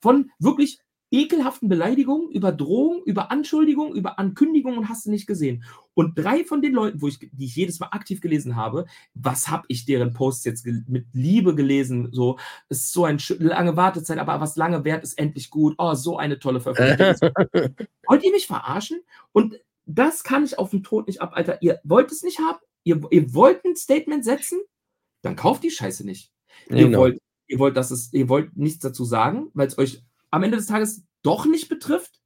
von 0.00 0.30
wirklich 0.38 0.80
ekelhaften 1.10 1.68
Beleidigungen, 1.68 2.30
über 2.30 2.52
Drohungen, 2.52 3.02
über 3.04 3.30
Anschuldigungen, 3.30 3.96
über 3.96 4.18
Ankündigungen 4.18 4.88
hast 4.88 5.06
du 5.06 5.10
nicht 5.10 5.26
gesehen. 5.26 5.64
Und 5.94 6.16
drei 6.16 6.44
von 6.44 6.62
den 6.62 6.72
Leuten, 6.72 7.02
wo 7.02 7.08
ich, 7.08 7.18
die 7.18 7.44
ich 7.44 7.56
jedes 7.56 7.80
Mal 7.80 7.88
aktiv 7.88 8.20
gelesen 8.20 8.56
habe, 8.56 8.86
was 9.14 9.48
habe 9.48 9.64
ich 9.68 9.84
deren 9.84 10.12
Posts 10.12 10.44
jetzt 10.44 10.66
mit 10.66 11.06
Liebe 11.12 11.54
gelesen? 11.54 12.08
So, 12.12 12.38
es 12.68 12.78
ist 12.78 12.92
so 12.92 13.04
eine 13.04 13.18
lange 13.38 13.76
Wartezeit, 13.76 14.18
aber 14.18 14.40
was 14.40 14.56
lange 14.56 14.84
währt, 14.84 15.02
ist 15.02 15.18
endlich 15.18 15.50
gut. 15.50 15.74
Oh, 15.78 15.94
so 15.94 16.16
eine 16.16 16.38
tolle 16.38 16.60
Veröffentlichung. 16.60 17.30
Wollt 18.06 18.24
ihr 18.24 18.32
mich 18.32 18.46
verarschen? 18.46 19.00
Und 19.32 19.58
das 19.86 20.22
kann 20.22 20.44
ich 20.44 20.58
auf 20.58 20.70
den 20.70 20.84
Tod 20.84 21.08
nicht 21.08 21.20
ab, 21.20 21.32
Alter. 21.34 21.60
Ihr 21.62 21.80
wollt 21.82 22.12
es 22.12 22.22
nicht 22.22 22.38
haben? 22.38 22.58
Ihr, 22.84 23.00
ihr 23.10 23.34
wollt 23.34 23.64
ein 23.64 23.76
Statement 23.76 24.24
setzen? 24.24 24.60
Dann 25.22 25.36
kauft 25.36 25.64
die 25.64 25.70
Scheiße 25.70 26.04
nicht. 26.06 26.32
Ihr 26.68 26.76
genau. 26.76 27.00
wollt, 27.00 27.18
ihr 27.48 27.58
wollt, 27.58 27.76
dass 27.76 27.90
es, 27.90 28.12
ihr 28.12 28.28
wollt 28.28 28.56
nichts 28.56 28.80
dazu 28.80 29.04
sagen, 29.04 29.50
weil 29.54 29.66
es 29.66 29.76
euch 29.76 30.02
am 30.30 30.42
Ende 30.42 30.56
des 30.56 30.66
Tages 30.66 31.04
doch 31.22 31.46
nicht 31.46 31.68
betrifft? 31.68 32.20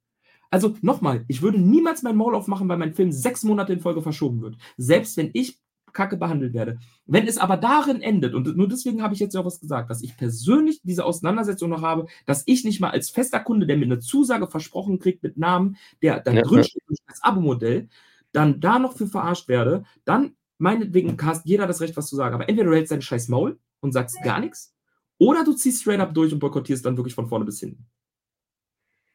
Also 0.51 0.75
nochmal, 0.81 1.25
ich 1.27 1.41
würde 1.41 1.59
niemals 1.59 2.03
mein 2.03 2.15
Maul 2.15 2.35
aufmachen, 2.35 2.69
weil 2.69 2.77
mein 2.77 2.93
Film 2.93 3.11
sechs 3.11 3.43
Monate 3.43 3.73
in 3.73 3.81
Folge 3.81 4.01
verschoben 4.01 4.41
wird. 4.41 4.57
Selbst 4.77 5.17
wenn 5.17 5.31
ich 5.33 5.59
kacke 5.95 6.17
behandelt 6.17 6.53
werde. 6.53 6.77
Wenn 7.07 7.25
es 7.25 7.39
aber 7.39 7.57
darin 7.57 8.01
endet, 8.01 8.35
und 8.35 8.55
nur 8.55 8.67
deswegen 8.67 9.01
habe 9.01 9.15
ich 9.15 9.19
jetzt 9.19 9.33
ja 9.33 9.41
auch 9.41 9.45
was 9.45 9.59
gesagt, 9.59 9.89
dass 9.89 10.03
ich 10.03 10.15
persönlich 10.15 10.81
diese 10.83 11.05
Auseinandersetzung 11.05 11.71
noch 11.71 11.81
habe, 11.81 12.05
dass 12.27 12.43
ich 12.45 12.63
nicht 12.63 12.79
mal 12.79 12.91
als 12.91 13.09
fester 13.09 13.39
Kunde, 13.39 13.65
der 13.65 13.77
mir 13.77 13.85
eine 13.85 13.99
Zusage 13.99 14.47
versprochen 14.47 14.99
kriegt 14.99 15.23
mit 15.23 15.37
Namen, 15.37 15.77
der 16.03 16.19
dann 16.19 16.35
ja, 16.35 16.43
drinsteht 16.43 16.83
ja. 16.87 16.95
als 17.07 17.23
Abo-Modell, 17.23 17.89
dann 18.31 18.59
da 18.59 18.77
noch 18.77 18.93
für 18.93 19.07
verarscht 19.07 19.47
werde, 19.47 19.85
dann 20.03 20.35
meinetwegen 20.57 21.17
hast 21.23 21.45
jeder 21.45 21.65
das 21.65 21.81
Recht, 21.81 21.97
was 21.97 22.07
zu 22.07 22.15
sagen. 22.15 22.35
Aber 22.35 22.47
entweder 22.47 22.69
du 22.69 22.75
hältst 22.75 22.91
dein 22.91 23.01
scheiß 23.01 23.29
Maul 23.29 23.57
und 23.79 23.93
sagst 23.93 24.21
gar 24.23 24.39
nichts, 24.39 24.74
oder 25.17 25.43
du 25.43 25.53
ziehst 25.53 25.81
straight 25.81 25.99
up 25.99 26.13
durch 26.13 26.33
und 26.33 26.39
boykottierst 26.39 26.85
dann 26.85 26.97
wirklich 26.97 27.15
von 27.15 27.27
vorne 27.27 27.45
bis 27.45 27.59
hinten. 27.59 27.85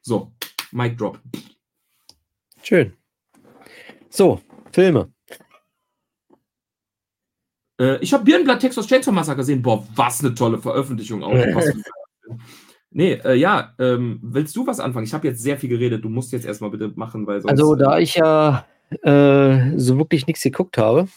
So, 0.02 0.32
Mic 0.72 0.96
Drop. 0.96 1.20
Schön. 2.62 2.92
So, 4.08 4.40
Filme. 4.72 5.12
Äh, 7.80 7.98
ich 8.00 8.12
habe 8.12 8.24
Birnenblatt 8.24 8.60
Texas 8.60 8.86
Chainsaw 8.86 9.12
Massacre 9.12 9.38
gesehen. 9.38 9.62
Boah, 9.62 9.86
was 9.94 10.20
eine 10.20 10.34
tolle 10.34 10.58
Veröffentlichung 10.58 11.22
auch. 11.22 11.34
nee, 12.90 13.12
äh, 13.12 13.34
ja, 13.34 13.74
ähm, 13.78 14.20
willst 14.22 14.54
du 14.56 14.66
was 14.66 14.80
anfangen? 14.80 15.06
Ich 15.06 15.14
habe 15.14 15.28
jetzt 15.28 15.42
sehr 15.42 15.58
viel 15.58 15.70
geredet. 15.70 16.04
Du 16.04 16.08
musst 16.08 16.32
jetzt 16.32 16.46
erstmal 16.46 16.70
bitte 16.70 16.92
machen, 16.94 17.26
weil 17.26 17.40
sonst. 17.40 17.50
Also, 17.52 17.74
da 17.74 17.98
ich 17.98 18.14
ja 18.14 18.66
äh, 19.02 19.78
so 19.78 19.96
wirklich 19.98 20.26
nichts 20.26 20.42
geguckt 20.42 20.76
habe, 20.76 21.08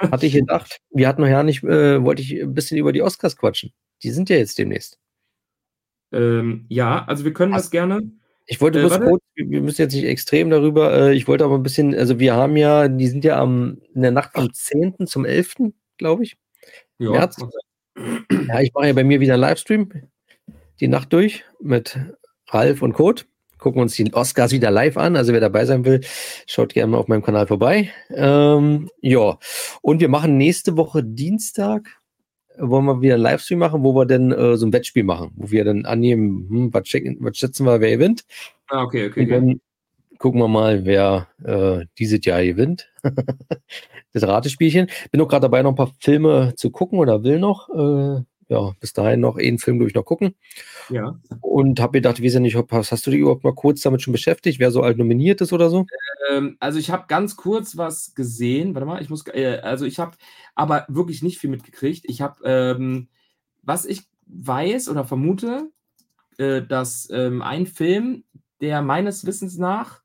hatte 0.00 0.26
ich 0.26 0.32
gedacht, 0.32 0.80
wir 0.90 1.08
hatten 1.08 1.20
noch 1.22 1.28
ja 1.28 1.42
nicht, 1.42 1.62
äh, 1.62 2.02
wollte 2.02 2.22
ich 2.22 2.40
ein 2.40 2.54
bisschen 2.54 2.78
über 2.78 2.92
die 2.92 3.02
Oscars 3.02 3.36
quatschen. 3.36 3.72
Die 4.02 4.10
sind 4.10 4.30
ja 4.30 4.36
jetzt 4.36 4.58
demnächst. 4.58 4.98
Ähm, 6.12 6.66
ja, 6.68 7.04
also 7.04 7.24
wir 7.24 7.32
können 7.32 7.54
Hast, 7.54 7.64
das 7.64 7.70
gerne. 7.70 8.02
Ich 8.46 8.60
wollte 8.60 8.80
äh, 8.80 8.82
bloß 8.82 9.00
kurz, 9.00 9.22
wir 9.36 9.60
müssen 9.60 9.82
jetzt 9.82 9.94
nicht 9.94 10.04
extrem 10.04 10.50
darüber, 10.50 10.92
äh, 10.92 11.14
ich 11.14 11.28
wollte 11.28 11.44
aber 11.44 11.54
ein 11.54 11.62
bisschen, 11.62 11.94
also 11.94 12.18
wir 12.18 12.34
haben 12.34 12.56
ja, 12.56 12.88
die 12.88 13.06
sind 13.06 13.24
ja 13.24 13.38
am, 13.40 13.78
in 13.94 14.02
der 14.02 14.10
Nacht 14.10 14.32
vom 14.34 14.52
10. 14.52 15.06
zum 15.06 15.24
11., 15.24 15.72
glaube 15.98 16.24
ich. 16.24 16.36
Ja. 16.98 17.10
März. 17.10 17.36
Ja, 18.48 18.60
ich 18.60 18.72
mache 18.74 18.88
ja 18.88 18.92
bei 18.92 19.04
mir 19.04 19.20
wieder 19.20 19.34
einen 19.34 19.42
Livestream, 19.42 19.90
die 20.80 20.88
Nacht 20.88 21.12
durch 21.12 21.44
mit 21.60 21.98
Ralf 22.48 22.82
und 22.82 22.94
Kurt. 22.94 23.26
Gucken 23.60 23.82
uns 23.82 23.94
die 23.94 24.12
Oscars 24.12 24.52
wieder 24.52 24.70
live 24.70 24.96
an. 24.96 25.16
Also 25.16 25.32
wer 25.32 25.40
dabei 25.40 25.64
sein 25.64 25.84
will, 25.84 26.00
schaut 26.46 26.74
gerne 26.74 26.92
mal 26.92 26.98
auf 26.98 27.08
meinem 27.08 27.22
Kanal 27.22 27.46
vorbei. 27.46 27.90
Ähm, 28.10 28.88
ja, 29.00 29.38
und 29.82 30.00
wir 30.00 30.08
machen 30.08 30.36
nächste 30.36 30.76
Woche 30.76 31.04
Dienstag 31.04 32.00
wollen 32.60 32.84
wir 32.84 33.00
wieder 33.00 33.14
einen 33.14 33.22
Livestream 33.22 33.58
machen, 33.58 33.82
wo 33.82 33.94
wir 33.94 34.06
dann 34.06 34.32
äh, 34.32 34.56
so 34.56 34.66
ein 34.66 34.72
Wettspiel 34.72 35.04
machen, 35.04 35.32
wo 35.34 35.50
wir 35.50 35.64
dann 35.64 35.86
annehmen, 35.86 36.46
hm, 36.48 36.74
was, 36.74 36.84
checken, 36.84 37.16
was 37.20 37.36
schätzen 37.36 37.64
wir, 37.64 37.80
wer 37.80 37.90
gewinnt. 37.90 38.24
Ah, 38.68 38.82
okay, 38.82 39.08
okay. 39.08 39.22
Und 39.22 39.30
dann 39.30 39.44
okay. 39.44 39.60
gucken 40.18 40.40
wir 40.40 40.48
mal, 40.48 40.84
wer 40.84 41.28
äh, 41.44 41.86
dieses 41.98 42.24
Jahr 42.24 42.42
gewinnt. 42.42 42.90
das 44.12 44.26
Ratespielchen. 44.26 44.88
Bin 45.10 45.20
auch 45.20 45.28
gerade 45.28 45.42
dabei, 45.42 45.62
noch 45.62 45.72
ein 45.72 45.76
paar 45.76 45.92
Filme 46.00 46.54
zu 46.56 46.70
gucken 46.70 46.98
oder 46.98 47.22
will 47.22 47.38
noch. 47.38 47.68
Äh, 47.70 48.22
ja, 48.50 48.74
bis 48.80 48.92
dahin 48.92 49.20
noch 49.20 49.36
einen 49.36 49.58
Film 49.58 49.78
durch 49.78 49.94
noch 49.94 50.04
gucken. 50.04 50.34
Ja. 50.88 51.18
Und 51.40 51.80
habe 51.80 51.92
gedacht, 51.92 52.18
ich 52.18 52.24
weiß 52.24 52.34
ja 52.34 52.40
nicht, 52.40 52.56
hast 52.56 53.06
du 53.06 53.10
dich 53.10 53.20
überhaupt 53.20 53.44
mal 53.44 53.54
kurz 53.54 53.80
damit 53.80 54.02
schon 54.02 54.12
beschäftigt, 54.12 54.58
wer 54.58 54.72
so 54.72 54.82
alt 54.82 54.98
nominiert 54.98 55.40
ist 55.40 55.52
oder 55.52 55.70
so? 55.70 55.86
Ähm, 56.28 56.56
also 56.58 56.78
ich 56.78 56.90
habe 56.90 57.04
ganz 57.06 57.36
kurz 57.36 57.76
was 57.76 58.14
gesehen. 58.14 58.74
Warte 58.74 58.86
mal, 58.86 59.00
ich 59.00 59.08
muss, 59.08 59.24
äh, 59.28 59.60
also 59.62 59.86
ich 59.86 60.00
habe 60.00 60.16
aber 60.56 60.84
wirklich 60.88 61.22
nicht 61.22 61.38
viel 61.38 61.48
mitgekriegt. 61.48 62.04
Ich 62.08 62.20
habe, 62.20 62.42
ähm, 62.44 63.08
was 63.62 63.86
ich 63.86 64.02
weiß 64.26 64.88
oder 64.88 65.04
vermute, 65.04 65.70
äh, 66.38 66.60
dass 66.60 67.08
ähm, 67.12 67.42
ein 67.42 67.66
Film, 67.66 68.24
der 68.60 68.82
meines 68.82 69.24
Wissens 69.26 69.58
nach 69.58 70.02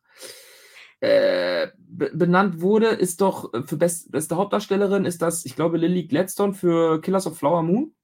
äh, 1.00 1.68
benannt 1.78 2.62
wurde, 2.62 2.88
ist 2.88 3.22
doch 3.22 3.52
für 3.66 3.78
best, 3.78 4.12
beste 4.12 4.36
Hauptdarstellerin 4.36 5.06
ist 5.06 5.22
das, 5.24 5.46
ich 5.46 5.56
glaube, 5.56 5.78
Lily 5.78 6.04
Gladstone 6.04 6.54
für 6.54 7.02
Killers 7.02 7.26
of 7.26 7.38
Flower 7.38 7.64
Moon. 7.64 7.96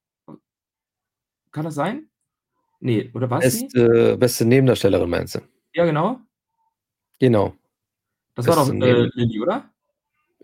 Kann 1.52 1.66
das 1.66 1.76
sein? 1.76 2.10
Nee, 2.80 3.12
oder 3.14 3.30
was? 3.30 3.42
Beste, 3.42 4.18
beste 4.18 4.46
Nebendarstellerin, 4.46 5.10
meinst 5.10 5.36
du? 5.36 5.40
Ja, 5.74 5.86
genau. 5.86 6.20
Genau. 7.20 7.54
Das 8.36 8.48
war 8.48 8.56
doch 8.56 8.70
äh, 8.74 9.10
Lilly, 9.14 9.40
oder? 9.42 9.70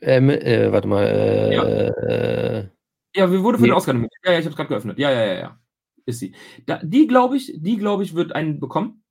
Ähm, 0.02 0.30
äh, 0.30 0.72
warte 0.72 0.88
mal. 0.88 1.04
Äh, 1.06 1.56
Ja. 1.56 1.64
äh, 1.64 2.70
Ja, 3.16 3.32
wir 3.32 3.42
wurde 3.42 3.58
für 3.58 3.64
Nee. 3.64 3.70
den 3.70 3.76
Oscar 3.76 3.94
nominiert. 3.94 4.14
Ja, 4.24 4.34
ja, 4.34 4.40
ich 4.40 4.46
habe 4.46 4.52
es 4.52 4.56
gerade 4.56 4.70
geöffnet. 4.70 5.00
Ja, 5.00 5.10
ja, 5.12 5.26
ja, 5.26 5.34
ja. 5.40 5.60
Ist 6.06 6.20
sie. 6.20 6.36
Da, 6.68 6.80
die 6.84 7.08
glaube 7.08 7.38
ich, 7.38 7.52
die 7.58 7.78
glaube 7.78 8.04
ich, 8.04 8.14
wird 8.14 8.34
einen 8.34 8.60
bekommen. 8.60 9.04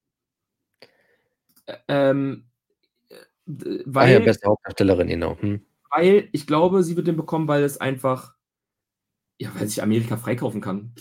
Ähm, 1.89 2.49
äh, 3.09 3.15
d- 3.47 3.81
ah 3.81 3.83
weil, 3.87 4.13
ja, 4.13 4.19
beste 4.21 4.47
Hauptdarstellerin, 4.49 5.09
genau. 5.09 5.37
Hm. 5.41 5.61
weil 5.91 6.29
ich 6.33 6.47
glaube, 6.47 6.83
sie 6.85 6.97
wird 6.97 7.09
den 7.09 7.17
bekommen, 7.17 7.49
weil 7.49 7.65
es 7.65 7.79
einfach, 7.81 8.35
ja, 9.39 9.51
weil 9.57 9.67
sich 9.67 9.83
Amerika 9.83 10.17
freikaufen 10.17 10.61
kann. 10.61 10.95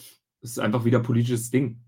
Das 0.45 0.51
ist 0.51 0.59
einfach 0.59 0.85
wieder 0.85 0.99
politisches 0.99 1.49
Ding. 1.49 1.79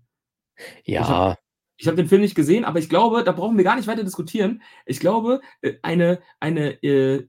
Ja, 0.84 1.36
Ich 1.76 1.86
habe 1.86 1.96
den 1.96 2.08
Film 2.08 2.22
nicht 2.22 2.34
gesehen, 2.34 2.64
aber 2.64 2.80
ich 2.80 2.88
glaube, 2.88 3.22
da 3.22 3.30
brauchen 3.30 3.56
wir 3.56 3.62
gar 3.62 3.76
nicht 3.76 3.86
weiter 3.86 4.02
diskutieren. 4.02 4.62
Ich 4.84 4.98
glaube, 4.98 5.40
äh, 5.60 5.74
eine, 5.82 6.20
eine, 6.40 6.82
äh, 6.82 7.28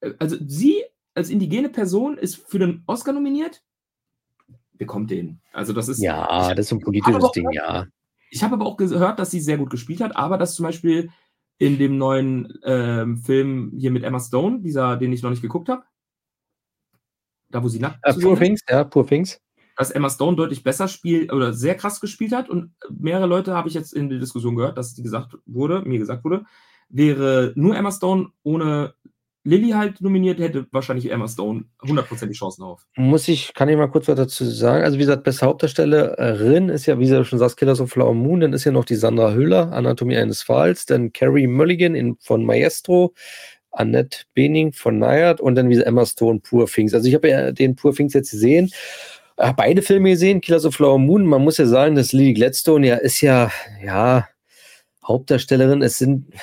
äh, 0.00 0.14
also 0.18 0.36
sie 0.46 0.84
als 1.14 1.30
indigene 1.30 1.70
Person 1.70 2.18
ist 2.18 2.36
für 2.36 2.58
den 2.58 2.82
Oscar 2.86 3.14
nominiert, 3.14 3.64
bekommt 4.74 5.10
den. 5.10 5.40
Also 5.54 5.72
das 5.72 5.88
ist, 5.88 6.02
ja, 6.02 6.50
ich- 6.50 6.54
das 6.56 6.66
ist 6.66 6.72
ein 6.72 6.80
politisches 6.80 7.24
auch- 7.24 7.32
Ding, 7.32 7.50
ja. 7.52 7.86
Ich 8.28 8.42
habe 8.42 8.56
aber 8.56 8.66
auch 8.66 8.76
gehört, 8.76 9.18
dass 9.18 9.30
sie 9.30 9.40
sehr 9.40 9.56
gut 9.56 9.70
gespielt 9.70 10.02
hat, 10.02 10.16
aber 10.16 10.36
dass 10.36 10.54
zum 10.54 10.64
Beispiel 10.64 11.08
in 11.56 11.78
dem 11.78 11.96
neuen 11.96 12.58
ähm, 12.62 13.16
Film 13.16 13.72
hier 13.74 13.90
mit 13.90 14.04
Emma 14.04 14.20
Stone, 14.20 14.60
dieser, 14.60 14.98
den 14.98 15.14
ich 15.14 15.22
noch 15.22 15.30
nicht 15.30 15.40
geguckt 15.40 15.70
habe, 15.70 15.84
da 17.48 17.62
wo 17.64 17.68
sie 17.68 17.78
nackt 17.78 18.00
Äh, 18.02 18.12
zu 18.12 18.20
Poor 18.20 18.38
Things, 18.38 18.60
ja, 18.68 18.84
Poor 18.84 19.06
Things. 19.06 19.40
Dass 19.78 19.92
Emma 19.92 20.10
Stone 20.10 20.36
deutlich 20.36 20.64
besser 20.64 20.88
spielt 20.88 21.32
oder 21.32 21.54
sehr 21.54 21.76
krass 21.76 22.00
gespielt 22.00 22.32
hat 22.32 22.50
und 22.50 22.72
mehrere 22.90 23.26
Leute 23.26 23.54
habe 23.54 23.68
ich 23.68 23.74
jetzt 23.74 23.94
in 23.94 24.10
der 24.10 24.18
Diskussion 24.18 24.56
gehört, 24.56 24.76
dass 24.76 24.94
die 24.94 25.04
gesagt 25.04 25.38
wurde, 25.46 25.82
mir 25.82 26.00
gesagt 26.00 26.24
wurde, 26.24 26.44
wäre 26.88 27.52
nur 27.54 27.76
Emma 27.76 27.92
Stone 27.92 28.30
ohne 28.42 28.94
Lilly 29.44 29.70
halt 29.70 30.00
nominiert, 30.00 30.40
hätte 30.40 30.66
wahrscheinlich 30.72 31.10
Emma 31.10 31.28
Stone 31.28 31.64
hundertprozentig 31.80 32.36
Chancen 32.36 32.64
auf. 32.64 32.84
Muss 32.96 33.28
ich, 33.28 33.54
kann 33.54 33.68
ich 33.68 33.76
mal 33.76 33.88
kurz 33.88 34.08
was 34.08 34.16
dazu 34.16 34.44
sagen? 34.44 34.82
Also, 34.82 34.96
wie 34.96 35.02
gesagt, 35.02 35.22
beste 35.22 35.46
Hauptdarstellerin 35.46 36.68
ist 36.68 36.86
ja, 36.86 36.98
wie 36.98 37.08
du 37.08 37.24
schon 37.24 37.38
sagst, 37.38 37.56
Killers 37.56 37.80
of 37.80 37.90
Flower 37.90 38.14
Moon. 38.14 38.40
Dann 38.40 38.52
ist 38.52 38.64
ja 38.64 38.72
noch 38.72 38.84
die 38.84 38.96
Sandra 38.96 39.32
Hüller, 39.32 39.72
Anatomie 39.72 40.16
eines 40.18 40.42
Falls. 40.42 40.86
Dann 40.86 41.12
Carrie 41.12 41.46
Mulligan 41.46 41.94
in, 41.94 42.16
von 42.20 42.44
Maestro, 42.44 43.14
Annette 43.70 44.24
Bening 44.34 44.72
von 44.72 44.98
Nayad 44.98 45.40
und 45.40 45.54
dann 45.54 45.70
wie 45.70 45.80
Emma 45.80 46.04
Stone, 46.04 46.40
Poor 46.40 46.66
Things. 46.66 46.92
Also, 46.92 47.08
ich 47.08 47.14
habe 47.14 47.28
ja 47.28 47.52
den 47.52 47.74
Poor 47.74 47.94
Things 47.94 48.12
jetzt 48.12 48.32
gesehen. 48.32 48.70
Äh, 49.38 49.54
beide 49.56 49.82
Filme 49.82 50.10
gesehen, 50.10 50.40
Killers 50.40 50.64
of 50.64 50.74
Flower 50.74 50.98
Moon. 50.98 51.24
Man 51.24 51.44
muss 51.44 51.58
ja 51.58 51.66
sagen, 51.66 51.94
dass 51.94 52.12
Lily 52.12 52.34
Gladstone 52.34 52.86
ja 52.86 52.96
ist 52.96 53.20
ja, 53.20 53.52
ja, 53.82 54.28
Hauptdarstellerin. 55.06 55.80
Es 55.80 55.98
sind, 55.98 56.34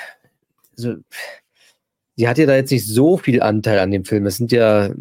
also, 0.71 0.95
sie 2.15 2.27
hat 2.27 2.37
ja 2.37 2.45
da 2.45 2.55
jetzt 2.55 2.71
nicht 2.71 2.87
so 2.87 3.17
viel 3.17 3.41
Anteil 3.41 3.79
an 3.79 3.91
dem 3.91 4.05
Film. 4.05 4.25
Es 4.25 4.37
sind 4.37 4.53
ja, 4.53 4.85
äh, 4.85 4.93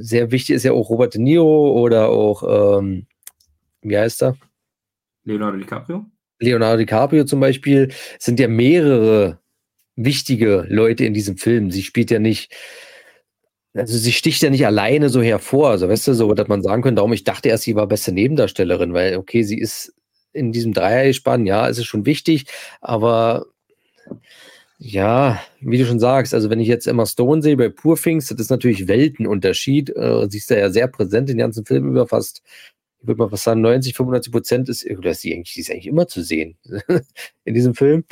sehr 0.00 0.30
wichtig 0.30 0.56
ist 0.56 0.64
ja 0.64 0.72
auch 0.72 0.90
Robert 0.90 1.14
De 1.14 1.22
Niro 1.22 1.72
oder 1.80 2.10
auch, 2.10 2.80
ähm, 2.80 3.06
wie 3.80 3.96
heißt 3.96 4.22
er? 4.22 4.36
Leonardo 5.24 5.56
DiCaprio? 5.56 6.04
Leonardo 6.38 6.76
DiCaprio 6.76 7.24
zum 7.24 7.40
Beispiel. 7.40 7.88
Es 8.18 8.26
sind 8.26 8.38
ja 8.38 8.46
mehrere 8.46 9.38
wichtige 9.96 10.66
Leute 10.68 11.06
in 11.06 11.14
diesem 11.14 11.38
Film. 11.38 11.70
Sie 11.70 11.82
spielt 11.82 12.10
ja 12.10 12.18
nicht, 12.18 12.54
also 13.76 13.98
sie 13.98 14.12
sticht 14.12 14.42
ja 14.42 14.50
nicht 14.50 14.66
alleine 14.66 15.08
so 15.08 15.22
hervor. 15.22 15.70
Also 15.70 15.88
weißt 15.88 16.08
du, 16.08 16.14
so, 16.14 16.32
dass 16.34 16.48
man 16.48 16.62
sagen 16.62 16.82
könnte, 16.82 16.96
darum, 16.96 17.12
ich 17.12 17.24
dachte 17.24 17.48
erst, 17.48 17.64
sie 17.64 17.76
war 17.76 17.86
beste 17.86 18.12
Nebendarstellerin, 18.12 18.92
weil, 18.94 19.16
okay, 19.16 19.42
sie 19.42 19.58
ist 19.58 19.94
in 20.32 20.52
diesem 20.52 20.72
Dreiergespann, 20.72 21.46
ja, 21.46 21.68
es 21.68 21.78
ist 21.78 21.86
schon 21.86 22.06
wichtig, 22.06 22.46
aber 22.80 23.46
ja, 24.78 25.40
wie 25.60 25.78
du 25.78 25.86
schon 25.86 25.98
sagst, 25.98 26.34
also 26.34 26.50
wenn 26.50 26.60
ich 26.60 26.68
jetzt 26.68 26.86
Emma 26.86 27.06
Stone 27.06 27.40
sehe 27.42 27.56
bei 27.56 27.70
Poor 27.70 27.96
Things, 27.96 28.28
das 28.28 28.38
ist 28.38 28.50
natürlich 28.50 28.88
Weltenunterschied. 28.88 29.90
Äh, 29.96 30.28
sie 30.30 30.38
ist 30.38 30.50
da 30.50 30.56
ja 30.56 30.70
sehr 30.70 30.88
präsent 30.88 31.28
den 31.30 31.38
ganzen 31.38 31.64
Film 31.64 31.88
über 31.88 32.06
fast, 32.06 32.42
ich 33.00 33.08
würde 33.08 33.18
mal 33.18 33.30
fast 33.30 33.44
sagen, 33.44 33.62
90, 33.62 33.94
95 33.94 34.32
Prozent 34.32 34.68
ist, 34.68 34.88
oder 34.90 35.12
ist 35.12 35.22
sie 35.22 35.34
eigentlich, 35.34 35.54
die 35.54 35.60
ist 35.60 35.70
eigentlich 35.70 35.86
immer 35.86 36.06
zu 36.08 36.22
sehen 36.22 36.58
in 37.44 37.54
diesem 37.54 37.74
Film. 37.74 38.04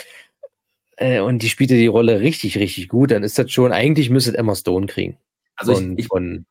Äh, 0.97 1.21
und 1.21 1.43
die 1.43 1.49
spielte 1.49 1.75
die 1.75 1.87
Rolle 1.87 2.21
richtig, 2.21 2.59
richtig 2.59 2.89
gut. 2.89 3.11
Dann 3.11 3.25
ist 3.25 3.39
das 3.39 3.51
schon, 3.51 3.73
eigentlich 3.73 4.11
müsste 4.11 4.37
Emma 4.37 4.55
Stone 4.55 4.87
kriegen. 4.87 5.19
Also 5.57 5.75
von, 5.75 5.93
ich, 5.93 5.99
ich, 6.01 6.07
von, 6.09 6.47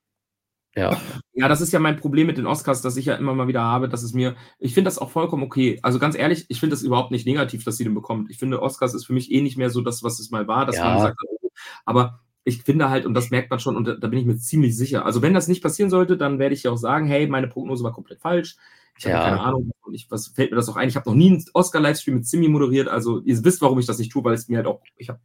ja. 0.76 1.00
Ja, 1.34 1.48
das 1.48 1.62
ist 1.62 1.72
ja 1.72 1.80
mein 1.80 1.98
Problem 1.98 2.28
mit 2.28 2.38
den 2.38 2.48
Oscars, 2.48 2.82
dass 2.82 2.98
ich 2.98 3.06
ja 3.06 3.16
immer 3.16 3.34
mal 3.34 3.48
wieder 3.48 3.62
habe, 3.62 3.90
dass 3.90 4.04
es 4.04 4.14
mir, 4.14 4.36
ich 4.60 4.74
finde 4.74 4.88
das 4.88 4.98
auch 5.00 5.12
vollkommen 5.12 5.44
okay. 5.44 5.80
Also 5.84 6.00
ganz 6.00 6.16
ehrlich, 6.16 6.46
ich 6.50 6.60
finde 6.60 6.76
das 6.76 6.84
überhaupt 6.84 7.12
nicht 7.12 7.26
negativ, 7.28 7.64
dass 7.64 7.78
sie 7.78 7.84
den 7.84 7.94
bekommt. 7.94 8.30
Ich 8.32 8.38
finde, 8.38 8.62
Oscars 8.62 8.94
ist 8.94 9.06
für 9.06 9.14
mich 9.14 9.32
eh 9.32 9.42
nicht 9.42 9.58
mehr 9.58 9.70
so 9.70 9.82
das, 9.82 10.04
was 10.04 10.20
es 10.20 10.32
mal 10.32 10.48
war, 10.48 10.66
dass 10.66 10.78
Ja. 10.78 10.86
man 10.86 11.02
hat, 11.02 11.16
oh, 11.42 11.50
aber 11.86 12.22
ich 12.44 12.64
finde 12.64 12.90
halt, 12.90 13.06
und 13.06 13.14
das 13.14 13.30
merkt 13.30 13.50
man 13.50 13.60
schon, 13.60 13.76
und 13.78 13.88
da, 13.88 13.94
da 13.96 14.08
bin 14.08 14.20
ich 14.20 14.26
mir 14.26 14.38
ziemlich 14.38 14.76
sicher. 14.76 15.06
Also 15.06 15.22
wenn 15.22 15.34
das 15.34 15.48
nicht 15.48 15.64
passieren 15.64 15.90
sollte, 15.90 16.18
dann 16.18 16.40
werde 16.40 16.56
ich 16.56 16.64
ja 16.64 16.72
auch 16.72 16.78
sagen, 16.78 17.08
hey, 17.08 17.28
meine 17.28 17.48
Prognose 17.48 17.84
war 17.84 17.94
komplett 17.94 18.20
falsch. 18.20 18.58
Ich 18.98 19.06
habe 19.06 19.16
Ja. 19.16 19.24
keine 19.24 19.40
Ahnung, 19.40 19.72
und 19.82 19.94
ich, 19.94 20.12
was 20.12 20.28
fällt 20.28 20.52
mir 20.52 20.58
das 20.58 20.70
auch 20.70 20.76
ein? 20.76 20.90
Ich 20.90 20.96
habe 20.96 21.10
noch 21.10 21.16
nie 21.16 21.30
einen 21.32 21.46
Oscar-Livestream 21.54 22.16
mit 22.16 22.28
Simi 22.28 22.48
moderiert, 22.50 22.88
also 22.90 23.22
ihr 23.22 23.44
wisst, 23.44 23.62
warum 23.62 23.80
ich 23.80 23.86
das 23.86 23.98
nicht 23.98 24.12
tue, 24.12 24.24
weil 24.24 24.34
es 24.34 24.48
mir 24.50 24.58
halt 24.58 24.68
auch, 24.68 24.82
ich 24.98 25.10
habe 25.10 25.20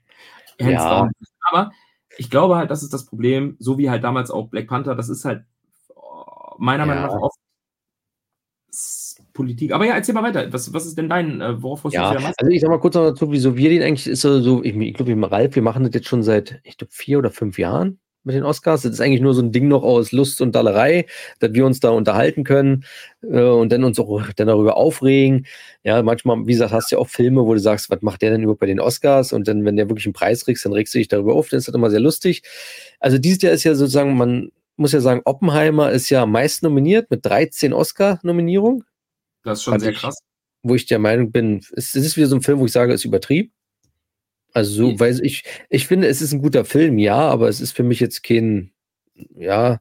hands 0.61 0.85
Ja. 0.85 1.01
down. 1.01 1.11
Aber 1.51 1.73
ich 2.19 2.31
glaube 2.31 2.57
halt, 2.57 2.71
das 2.71 2.83
ist 2.83 2.93
das 2.93 3.07
Problem, 3.07 3.57
so 3.59 3.79
wie 3.79 3.89
halt 3.89 4.05
damals 4.05 4.31
auch 4.31 4.49
Black 4.49 4.69
Panther, 4.69 4.95
das 4.95 5.09
ist 5.09 5.25
halt 5.25 5.45
oh, 5.95 6.55
meiner 6.59 6.85
Ja. 6.85 6.95
Meinung 6.95 7.05
nach 7.05 7.23
oft 7.23 7.39
Politik. 9.33 9.73
Aber 9.73 9.87
ja, 9.87 9.95
erzähl 9.95 10.15
mal 10.15 10.23
weiter. 10.23 10.53
Was, 10.53 10.73
was 10.73 10.85
ist 10.85 10.99
denn 10.99 11.09
dein, 11.09 11.41
äh, 11.41 11.63
worauf 11.63 11.83
du 11.83 11.89
Ja, 11.91 12.11
dich 12.11 12.19
am 12.19 12.23
meisten? 12.25 12.41
also 12.43 12.51
ich 12.53 12.61
sag 12.61 12.71
mal 12.71 12.81
kurz 12.81 12.95
noch 12.97 13.09
dazu, 13.09 13.33
wieso 13.33 13.57
wir 13.57 13.71
den 13.71 13.83
eigentlich 13.83 14.07
ist 14.07 14.21
so, 14.21 14.41
so 14.41 14.63
ich, 14.63 14.77
ich 14.77 14.95
glaube, 14.95 15.31
Ralf, 15.31 15.55
wir 15.55 15.63
machen 15.63 15.85
das 15.85 15.95
jetzt 15.95 16.09
schon 16.09 16.23
seit, 16.23 16.61
ich 16.65 16.77
glaube, 16.77 16.93
vier 16.93 17.19
oder 17.19 17.31
fünf 17.31 17.59
Jahren 17.59 18.01
mit 18.29 18.37
den 18.37 18.45
Oscars. 18.45 18.83
Das 18.83 18.93
ist 18.93 19.01
eigentlich 19.01 19.21
nur 19.21 19.35
so 19.35 19.43
ein 19.43 19.51
Ding 19.51 19.67
noch 19.67 19.83
aus 19.83 20.13
Lust 20.13 20.41
und 20.41 20.55
Dallerei, 20.55 21.07
dass 21.41 21.53
wir 21.55 21.67
uns 21.67 21.81
da 21.81 21.89
unterhalten 21.91 22.45
können 22.45 22.85
äh, 23.23 23.43
und 23.43 23.73
dann 23.73 23.83
uns 23.83 23.99
auch 23.99 24.23
dann 24.37 24.47
darüber 24.47 24.77
aufregen. 24.77 25.47
Ja, 25.83 26.01
manchmal, 26.03 26.47
wie 26.47 26.53
gesagt, 26.53 26.73
hast 26.73 26.93
du 26.93 26.97
ja 26.97 27.01
auch 27.03 27.09
Filme, 27.09 27.45
wo 27.45 27.55
du 27.55 27.59
sagst, 27.61 27.91
was 27.91 28.03
macht 28.03 28.23
der 28.23 28.31
denn 28.31 28.43
überhaupt 28.43 28.61
bei 28.61 28.67
den 28.67 28.79
Oscars? 28.79 29.33
Und 29.33 29.49
dann, 29.49 29.65
wenn 29.65 29.75
der 29.77 29.89
wirklich 29.89 30.07
einen 30.07 30.13
Preis 30.13 30.45
kriegst, 30.45 30.65
dann 30.65 30.73
regst 30.73 30.95
du 30.95 30.99
dich 30.99 31.09
darüber 31.09 31.35
auf, 31.35 31.49
dann 31.49 31.59
ist 31.59 31.67
das 31.67 31.75
immer 31.75 31.91
sehr 31.91 32.01
lustig. 32.01 32.43
Also 33.01 33.19
dieses 33.19 33.43
Jahr 33.43 33.53
ist 33.53 33.65
ja 33.65 33.75
sozusagen, 33.75 34.17
man 34.17 34.53
muss 34.77 34.93
ja 34.93 35.01
sagen, 35.01 35.23
Oppenheimer 35.25 35.91
ist 35.91 36.09
ja 36.11 36.23
am 36.23 36.31
meisten 36.31 36.67
nominiert 36.67 37.11
mit 37.11 37.27
13 37.27 37.73
Oscar-Nominierungen 37.73 38.85
Das 39.43 39.59
ist 39.59 39.65
schon 39.65 39.73
fand 39.73 39.83
sehr 39.83 39.93
ich- 39.93 39.99
krass. 39.99 40.19
wo 40.63 40.75
ich 40.75 40.87
der 40.87 40.99
Meinung 40.99 41.33
bin, 41.33 41.59
es, 41.73 41.95
es 41.95 42.05
ist 42.05 42.17
wieder 42.17 42.27
so 42.29 42.37
ein 42.37 42.43
Film, 42.43 42.61
wo 42.61 42.67
ich 42.67 42.73
sage, 42.73 42.93
es 42.93 43.01
ist 43.01 43.05
übertrieben. 43.05 43.51
Also 44.59 44.73
so, 44.75 44.91
Ich- 44.93 45.01
weil 45.01 45.21
ich, 45.25 45.45
ich 45.71 45.87
finde, 45.87 46.09
es 46.09 46.21
ist 46.23 46.33
ein 46.33 46.43
guter 46.43 46.65
Film, 46.65 46.99
ja, 46.99 47.17
aber 47.19 47.49
es 47.49 47.61
ist 47.61 47.73
für 47.73 47.83
mich 47.85 48.01
jetzt 48.01 48.23
kein, 48.23 48.73
ja, 49.37 49.81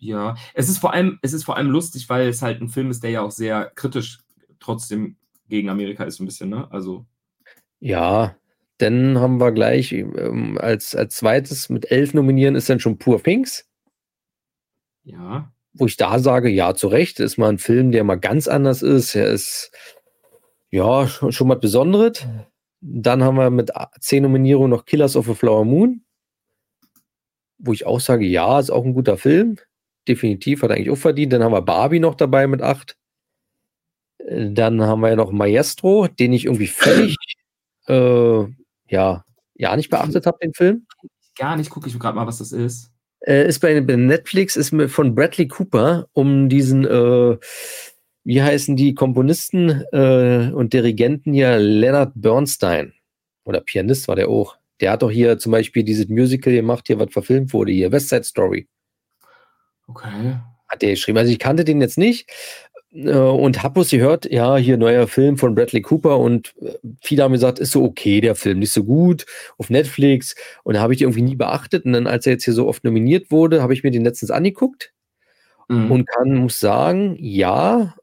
Ja, 0.00 0.36
es 0.54 0.68
ist 0.68 0.78
vor 0.78 0.92
allem, 0.94 1.18
es 1.22 1.32
ist 1.32 1.44
vor 1.44 1.56
allem 1.56 1.70
lustig, 1.70 2.08
weil 2.08 2.28
es 2.28 2.42
halt 2.42 2.60
ein 2.60 2.68
Film 2.68 2.90
ist, 2.90 3.02
der 3.02 3.10
ja 3.10 3.22
auch 3.22 3.32
sehr 3.32 3.70
kritisch 3.74 4.18
trotzdem 4.60 5.16
gegen 5.48 5.68
Amerika 5.70 6.04
ist, 6.04 6.16
so 6.16 6.22
ein 6.24 6.26
bisschen, 6.26 6.50
ne? 6.50 6.70
Also, 6.70 7.06
ja. 7.80 8.36
Dann 8.78 9.18
haben 9.18 9.40
wir 9.40 9.50
gleich 9.52 9.92
ähm, 9.92 10.56
als, 10.60 10.94
als 10.94 11.16
zweites 11.16 11.68
mit 11.68 11.90
elf 11.90 12.14
nominieren 12.14 12.54
ist 12.54 12.70
dann 12.70 12.78
schon 12.78 12.96
Poor 12.98 13.20
Things, 13.20 13.66
ja. 15.04 15.52
wo 15.72 15.86
ich 15.86 15.96
da 15.96 16.18
sage, 16.18 16.48
ja, 16.48 16.74
zu 16.74 16.88
Recht, 16.88 17.18
ist 17.20 17.38
mal 17.38 17.48
ein 17.48 17.58
Film, 17.58 17.90
der 17.92 18.04
mal 18.04 18.18
ganz 18.20 18.46
anders 18.48 18.82
ist. 18.82 19.14
Er 19.16 19.28
ist 19.28 19.72
ja 20.70 21.08
schon, 21.08 21.32
schon 21.32 21.48
mal 21.48 21.56
Besonderes. 21.56 22.26
Dann 22.80 23.22
haben 23.24 23.36
wir 23.36 23.50
mit 23.50 23.74
a- 23.76 23.90
zehn 24.00 24.22
Nominierungen 24.22 24.70
noch 24.70 24.84
Killers 24.84 25.16
of 25.16 25.28
a 25.28 25.34
Flower 25.34 25.64
Moon, 25.64 26.04
wo 27.58 27.72
ich 27.72 27.86
auch 27.86 28.00
sage, 28.00 28.24
ja, 28.26 28.58
ist 28.60 28.70
auch 28.70 28.84
ein 28.84 28.94
guter 28.94 29.16
Film. 29.18 29.56
Definitiv, 30.06 30.62
hat 30.62 30.70
er 30.70 30.76
eigentlich 30.76 30.90
auch 30.90 30.96
verdient. 30.96 31.32
Dann 31.32 31.42
haben 31.42 31.52
wir 31.52 31.62
Barbie 31.62 32.00
noch 32.00 32.14
dabei 32.14 32.46
mit 32.46 32.62
acht. 32.62 32.96
Äh, 34.18 34.52
Dann 34.52 34.80
haben 34.82 35.00
wir 35.00 35.08
ja 35.10 35.16
noch 35.16 35.32
Maestro, 35.32 36.06
den 36.08 36.32
ich 36.32 36.44
irgendwie 36.46 36.66
völlig, 36.68 37.16
äh, 37.88 38.44
ja, 38.88 39.24
ja, 39.54 39.76
nicht 39.76 39.90
beachtet 39.90 40.24
habe, 40.26 40.38
den 40.42 40.54
Film. 40.54 40.86
Gar 41.36 41.56
nicht, 41.56 41.70
gucke 41.70 41.88
ich 41.88 41.98
gerade 41.98 42.16
mal, 42.16 42.26
was 42.26 42.38
das 42.38 42.52
ist. 42.52 42.92
Äh, 43.20 43.48
ist 43.48 43.58
bei, 43.58 43.80
bei 43.80 43.96
Netflix, 43.96 44.56
ist 44.56 44.74
von 44.92 45.14
Bradley 45.14 45.48
Cooper 45.48 46.08
um 46.12 46.48
diesen, 46.48 46.84
äh, 46.84 47.36
wie 48.28 48.42
heißen 48.42 48.76
die 48.76 48.94
Komponisten 48.94 49.84
äh, 49.90 50.50
und 50.52 50.74
Dirigenten 50.74 51.32
hier, 51.32 51.56
Leonard 51.58 52.12
Bernstein. 52.14 52.92
Oder 53.44 53.62
Pianist 53.62 54.06
war 54.06 54.16
der 54.16 54.28
auch. 54.28 54.58
Der 54.82 54.90
hat 54.90 55.00
doch 55.00 55.10
hier 55.10 55.38
zum 55.38 55.50
Beispiel 55.50 55.82
dieses 55.82 56.08
Musical 56.10 56.52
gemacht, 56.52 56.88
hier, 56.88 56.98
was 56.98 57.10
verfilmt 57.10 57.54
wurde, 57.54 57.72
hier, 57.72 57.90
West 57.90 58.10
Side 58.10 58.24
Story. 58.24 58.68
Okay. 59.86 60.36
Hat 60.68 60.82
der 60.82 60.90
geschrieben. 60.90 61.16
Also 61.16 61.32
ich 61.32 61.38
kannte 61.38 61.64
den 61.64 61.80
jetzt 61.80 61.96
nicht 61.96 62.30
äh, 62.92 63.16
und 63.16 63.62
hab 63.62 63.72
bloß 63.72 63.88
gehört, 63.88 64.30
ja, 64.30 64.58
hier 64.58 64.76
neuer 64.76 65.08
Film 65.08 65.38
von 65.38 65.54
Bradley 65.54 65.80
Cooper 65.80 66.18
und 66.18 66.52
äh, 66.60 66.74
viele 67.00 67.22
haben 67.22 67.32
gesagt, 67.32 67.58
ist 67.58 67.70
so 67.70 67.82
okay, 67.82 68.20
der 68.20 68.34
Film, 68.34 68.58
nicht 68.58 68.74
so 68.74 68.84
gut, 68.84 69.24
auf 69.56 69.70
Netflix 69.70 70.34
und 70.64 70.74
da 70.74 70.82
habe 70.82 70.92
ich 70.92 71.00
irgendwie 71.00 71.22
nie 71.22 71.36
beachtet 71.36 71.86
und 71.86 71.94
dann, 71.94 72.06
als 72.06 72.26
er 72.26 72.34
jetzt 72.34 72.44
hier 72.44 72.52
so 72.52 72.68
oft 72.68 72.84
nominiert 72.84 73.30
wurde, 73.30 73.62
habe 73.62 73.72
ich 73.72 73.84
mir 73.84 73.90
den 73.90 74.04
letztens 74.04 74.30
angeguckt 74.30 74.92
Mhm. 75.68 75.90
und 75.90 76.08
kann, 76.08 76.34
muss 76.34 76.60
sagen, 76.60 77.16
ja, 77.20 77.94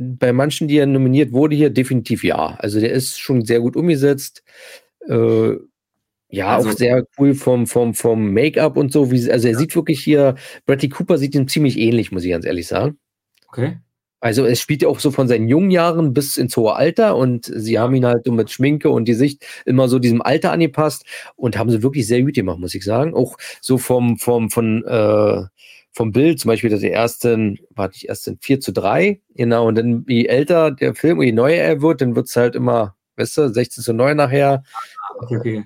bei 0.00 0.32
manchen, 0.32 0.66
die 0.66 0.78
er 0.78 0.86
nominiert 0.86 1.32
wurde, 1.32 1.54
hier 1.54 1.70
definitiv 1.70 2.24
ja. 2.24 2.56
Also 2.58 2.80
der 2.80 2.92
ist 2.92 3.20
schon 3.20 3.44
sehr 3.44 3.60
gut 3.60 3.76
umgesetzt. 3.76 4.42
Äh, 5.06 5.56
ja, 6.30 6.56
also, 6.56 6.70
auch 6.70 6.74
sehr 6.74 7.04
cool 7.18 7.34
vom, 7.34 7.66
vom, 7.66 7.92
vom 7.94 8.32
Make-up 8.32 8.76
und 8.76 8.92
so. 8.92 9.10
Wie, 9.10 9.30
also 9.30 9.46
er 9.46 9.52
ja. 9.52 9.58
sieht 9.58 9.74
wirklich 9.74 10.02
hier, 10.02 10.36
Bradley 10.64 10.88
Cooper 10.88 11.18
sieht 11.18 11.34
ihm 11.34 11.48
ziemlich 11.48 11.76
ähnlich, 11.76 12.12
muss 12.12 12.24
ich 12.24 12.30
ganz 12.30 12.46
ehrlich 12.46 12.66
sagen. 12.66 12.98
Okay. 13.48 13.78
Also 14.20 14.44
es 14.44 14.60
spielt 14.60 14.82
ja 14.82 14.88
auch 14.88 15.00
so 15.00 15.10
von 15.10 15.28
seinen 15.28 15.48
jungen 15.48 15.70
Jahren 15.70 16.12
bis 16.12 16.36
ins 16.36 16.56
hohe 16.56 16.74
Alter 16.74 17.16
und 17.16 17.46
sie 17.46 17.78
haben 17.78 17.94
ihn 17.94 18.04
halt 18.04 18.24
so 18.24 18.32
mit 18.32 18.50
Schminke 18.50 18.90
und 18.90 19.06
die 19.06 19.14
Sicht 19.14 19.44
immer 19.64 19.88
so 19.88 19.98
diesem 19.98 20.20
Alter 20.20 20.52
angepasst 20.52 21.04
und 21.36 21.58
haben 21.58 21.70
sie 21.70 21.82
wirklich 21.82 22.06
sehr 22.06 22.22
gut 22.22 22.34
gemacht, 22.34 22.58
muss 22.58 22.74
ich 22.74 22.84
sagen. 22.84 23.14
Auch 23.14 23.36
so 23.60 23.78
vom, 23.78 24.18
vom, 24.18 24.50
von, 24.50 24.84
äh, 24.84 25.44
vom 25.92 26.12
Bild, 26.12 26.38
zum 26.38 26.48
Beispiel, 26.48 26.70
dass 26.70 26.82
er 26.82 26.90
erst 26.90 27.24
in, 27.24 27.58
warte 27.70 27.96
ich, 27.96 28.08
erst 28.08 28.28
in 28.28 28.38
4 28.40 28.60
zu 28.60 28.72
3, 28.72 29.20
genau, 29.34 29.66
und 29.66 29.74
dann 29.74 30.04
je 30.08 30.26
älter 30.26 30.70
der 30.70 30.94
Film, 30.94 31.20
je 31.20 31.32
neuer 31.32 31.62
er 31.62 31.82
wird, 31.82 32.00
dann 32.00 32.14
wird 32.14 32.28
es 32.28 32.36
halt 32.36 32.54
immer, 32.54 32.96
weißt 33.16 33.38
du, 33.38 33.48
16 33.48 33.82
zu 33.82 33.92
9 33.92 34.16
nachher. 34.16 34.62
Okay, 35.18 35.36
okay. 35.36 35.64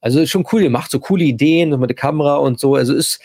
Also 0.00 0.20
ist 0.20 0.30
schon 0.30 0.46
cool, 0.52 0.62
ihr 0.62 0.70
macht 0.70 0.90
so 0.90 1.00
coole 1.00 1.24
Ideen 1.24 1.78
mit 1.80 1.90
der 1.90 1.96
Kamera 1.96 2.36
und 2.36 2.60
so. 2.60 2.74
Also 2.74 2.94
ist 2.94 3.20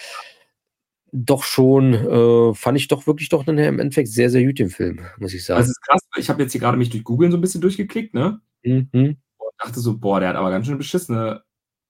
doch 1.12 1.44
schon, 1.44 1.94
äh, 1.94 2.54
fand 2.54 2.78
ich 2.78 2.88
doch 2.88 3.06
wirklich 3.08 3.30
doch 3.30 3.46
im 3.48 3.58
Endeffekt 3.58 4.10
sehr, 4.10 4.30
sehr 4.30 4.46
gut 4.46 4.60
den 4.60 4.70
Film, 4.70 5.02
muss 5.18 5.34
ich 5.34 5.44
sagen. 5.44 5.60
Das 5.60 5.70
ist 5.70 5.82
krass, 5.82 6.02
ich 6.18 6.30
habe 6.30 6.42
jetzt 6.42 6.52
hier 6.52 6.62
gerade 6.62 6.78
mich 6.78 6.90
durch 6.90 7.04
Google 7.04 7.32
so 7.32 7.38
ein 7.38 7.42
bisschen 7.42 7.62
durchgeklickt, 7.62 8.14
ne? 8.14 8.40
Mhm. 8.64 8.88
Und 8.94 9.18
dachte 9.58 9.80
so, 9.80 9.98
boah, 9.98 10.20
der 10.20 10.30
hat 10.30 10.36
aber 10.36 10.52
ganz 10.52 10.68
schön 10.68 10.78
beschissene 10.78 11.44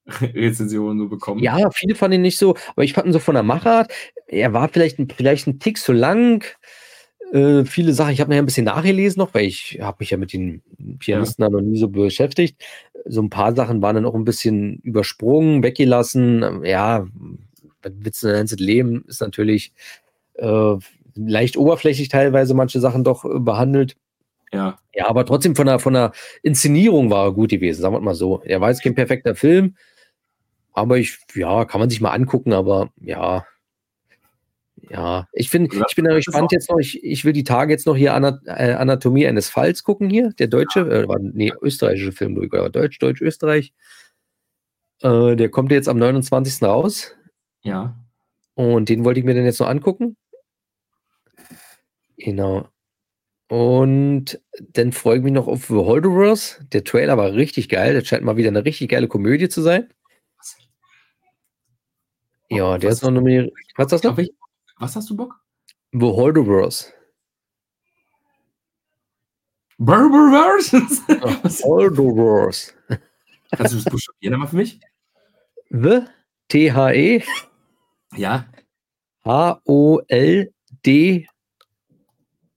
Rezensionen 0.22 1.00
so 1.00 1.08
bekommen. 1.08 1.42
Ja, 1.42 1.70
viele 1.72 1.96
fanden 1.96 2.16
ihn 2.16 2.22
nicht 2.22 2.38
so, 2.38 2.56
aber 2.70 2.84
ich 2.84 2.94
fand 2.94 3.08
ihn 3.08 3.14
so 3.14 3.20
von 3.20 3.36
der 3.36 3.44
Machart, 3.44 3.92
er 4.28 4.54
war 4.54 4.70
vielleicht, 4.70 4.98
vielleicht 5.16 5.48
ein 5.48 5.60
Tick 5.60 5.78
zu 5.78 5.94
lang. 5.94 6.44
Äh, 7.32 7.66
viele 7.66 7.94
Sachen, 7.94 8.14
ich 8.14 8.22
habe 8.22 8.30
nachher 8.30 8.42
ein 8.42 8.46
bisschen 8.46 8.66
nachgelesen 8.66 9.20
noch, 9.20 9.34
weil 9.34 9.46
ich 9.46 9.80
habe 9.82 9.98
mich 10.00 10.10
ja 10.10 10.18
mit 10.18 10.34
den 10.34 10.62
Pianisten 11.00 11.44
ja. 11.44 11.50
noch 11.50 11.62
nie 11.62 11.78
so 11.78 11.90
beschäftigt. 11.90 12.62
So 13.06 13.22
ein 13.22 13.30
paar 13.30 13.56
Sachen 13.56 13.82
waren 13.82 13.96
dann 13.96 14.06
auch 14.06 14.16
ein 14.16 14.26
bisschen 14.26 14.80
übersprungen, 14.80 15.64
weggelassen. 15.64 16.64
Ja, 16.64 17.08
Witz 17.84 18.24
in 18.24 18.32
ganzes 18.32 18.60
Leben 18.60 19.06
ist 19.08 19.22
natürlich 19.22 19.74
äh, 20.36 20.76
leicht 21.16 21.58
oberflächlich 21.58 22.10
teilweise 22.10 22.54
manche 22.54 22.80
Sachen 22.80 23.04
doch 23.04 23.26
äh, 23.26 23.40
behandelt. 23.40 23.96
Ja. 24.52 24.80
Ja, 24.94 25.08
aber 25.08 25.26
trotzdem 25.26 25.56
von 25.56 25.68
der, 25.68 25.80
von 25.80 25.94
der 25.94 26.12
Inszenierung 26.42 27.10
war 27.10 27.28
er 27.28 27.34
gut 27.34 27.52
gewesen, 27.52 27.82
sagen 27.82 27.94
wir 27.94 28.02
mal 28.02 28.16
so. 28.16 28.42
Er 28.44 28.62
war 28.62 28.70
jetzt 28.70 28.84
kein 28.84 28.96
perfekter 28.96 29.36
Film, 29.36 29.76
aber 30.80 30.98
ich, 30.98 31.18
ja, 31.36 31.66
kann 31.66 31.80
man 31.80 31.90
sich 31.90 32.02
mal 32.02 32.12
angucken, 32.12 32.54
aber 32.54 32.90
ja, 33.02 33.46
ja, 34.90 35.28
ich 35.34 35.50
finde, 35.50 35.76
ich 35.88 35.96
bin 35.96 36.06
gespannt 36.06 36.52
jetzt 36.52 36.70
noch. 36.70 36.80
Ich, 36.80 37.04
ich 37.04 37.26
will 37.26 37.34
die 37.34 37.44
Tage 37.44 37.72
jetzt 37.72 37.86
noch 37.86 37.96
hier 37.96 38.12
äh, 38.12 38.74
Anatomie 38.74 39.28
eines 39.28 39.50
Falls 39.50 39.84
gucken 39.84 40.10
hier. 40.10 40.32
Der 40.40 40.48
deutsche, 40.48 40.80
äh, 40.82 41.08
war, 41.08 41.20
nee, 41.20 41.52
österreichische 41.62 42.12
Film, 42.12 42.38
oder 42.38 42.70
Deutsch, 42.70 42.98
Deutsch, 43.00 43.22
Österreich. 43.22 43.74
Äh, 45.02 45.36
der 45.36 45.50
kommt 45.50 45.72
jetzt 45.72 45.90
am 45.90 45.98
29. 45.98 46.64
raus. 46.64 47.16
Ja. 47.62 47.96
Und 48.56 48.90
den 48.90 49.06
wollte 49.06 49.20
ich 49.20 49.26
mir 49.26 49.36
dann 49.36 49.46
jetzt 49.46 49.60
noch 49.60 49.70
angucken. 49.70 50.18
Genau. 52.18 52.68
Und 53.48 54.40
dann 54.60 54.92
freue 54.92 55.18
ich 55.18 55.24
mich 55.24 55.34
noch 55.34 55.48
auf 55.48 55.66
The 55.68 55.76
Holderverse. 55.76 56.66
Der 56.72 56.84
Trailer 56.84 57.18
war 57.18 57.34
richtig 57.34 57.70
geil. 57.70 57.94
Das 57.94 58.08
scheint 58.08 58.24
mal 58.24 58.38
wieder 58.38 58.50
eine 58.50 58.66
richtig 58.66 58.90
geile 58.90 59.08
Komödie 59.08 59.50
zu 59.50 59.62
sein. 59.62 59.90
Ja, 62.50 62.78
der 62.78 62.90
was 62.90 62.98
ist 62.98 63.04
noch 63.04 63.12
nominiert. 63.12 63.54
Was 63.76 63.92
ist 63.92 64.04
das 64.04 64.18
noch? 64.18 64.26
Was 64.78 64.96
hast 64.96 65.10
du 65.10 65.16
Bock? 65.16 65.40
The 65.92 66.06
Holderverse. 66.06 66.94
Burberverse? 69.78 70.82
Holderverse. 71.64 72.74
Kannst 73.52 73.74
du 73.74 73.78
das 73.78 73.86
buchstabieren 73.86 74.34
einmal 74.34 74.50
für 74.50 74.58
mich? 74.58 74.80
The 75.70 76.02
T-H-E. 76.50 77.24
Ja. 78.16 78.50
H-O-L-D. 79.24 81.28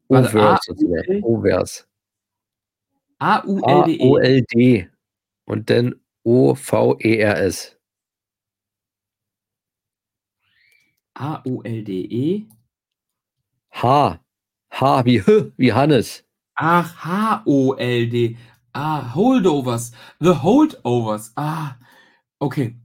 Overs. 0.09 1.87
A-U-L-D-E. 3.19 4.09
O-L-D. 4.09 4.91
Und 5.45 5.71
dann 5.71 5.95
O-V-E-R-S. 6.25 7.77
A-U-L-D-E. 11.17 12.47
H. 13.71 14.19
H 14.71 15.05
wie 15.05 15.21
H, 15.21 15.53
wie 15.57 15.73
Hannes. 15.73 16.25
Ach, 16.57 16.95
H-O-L-D. 17.05 18.37
Ah, 18.75 19.13
Holdovers. 19.15 19.93
The 20.21 20.35
Holdovers. 20.35 21.31
Ah, 21.37 21.77
okay. 22.41 22.77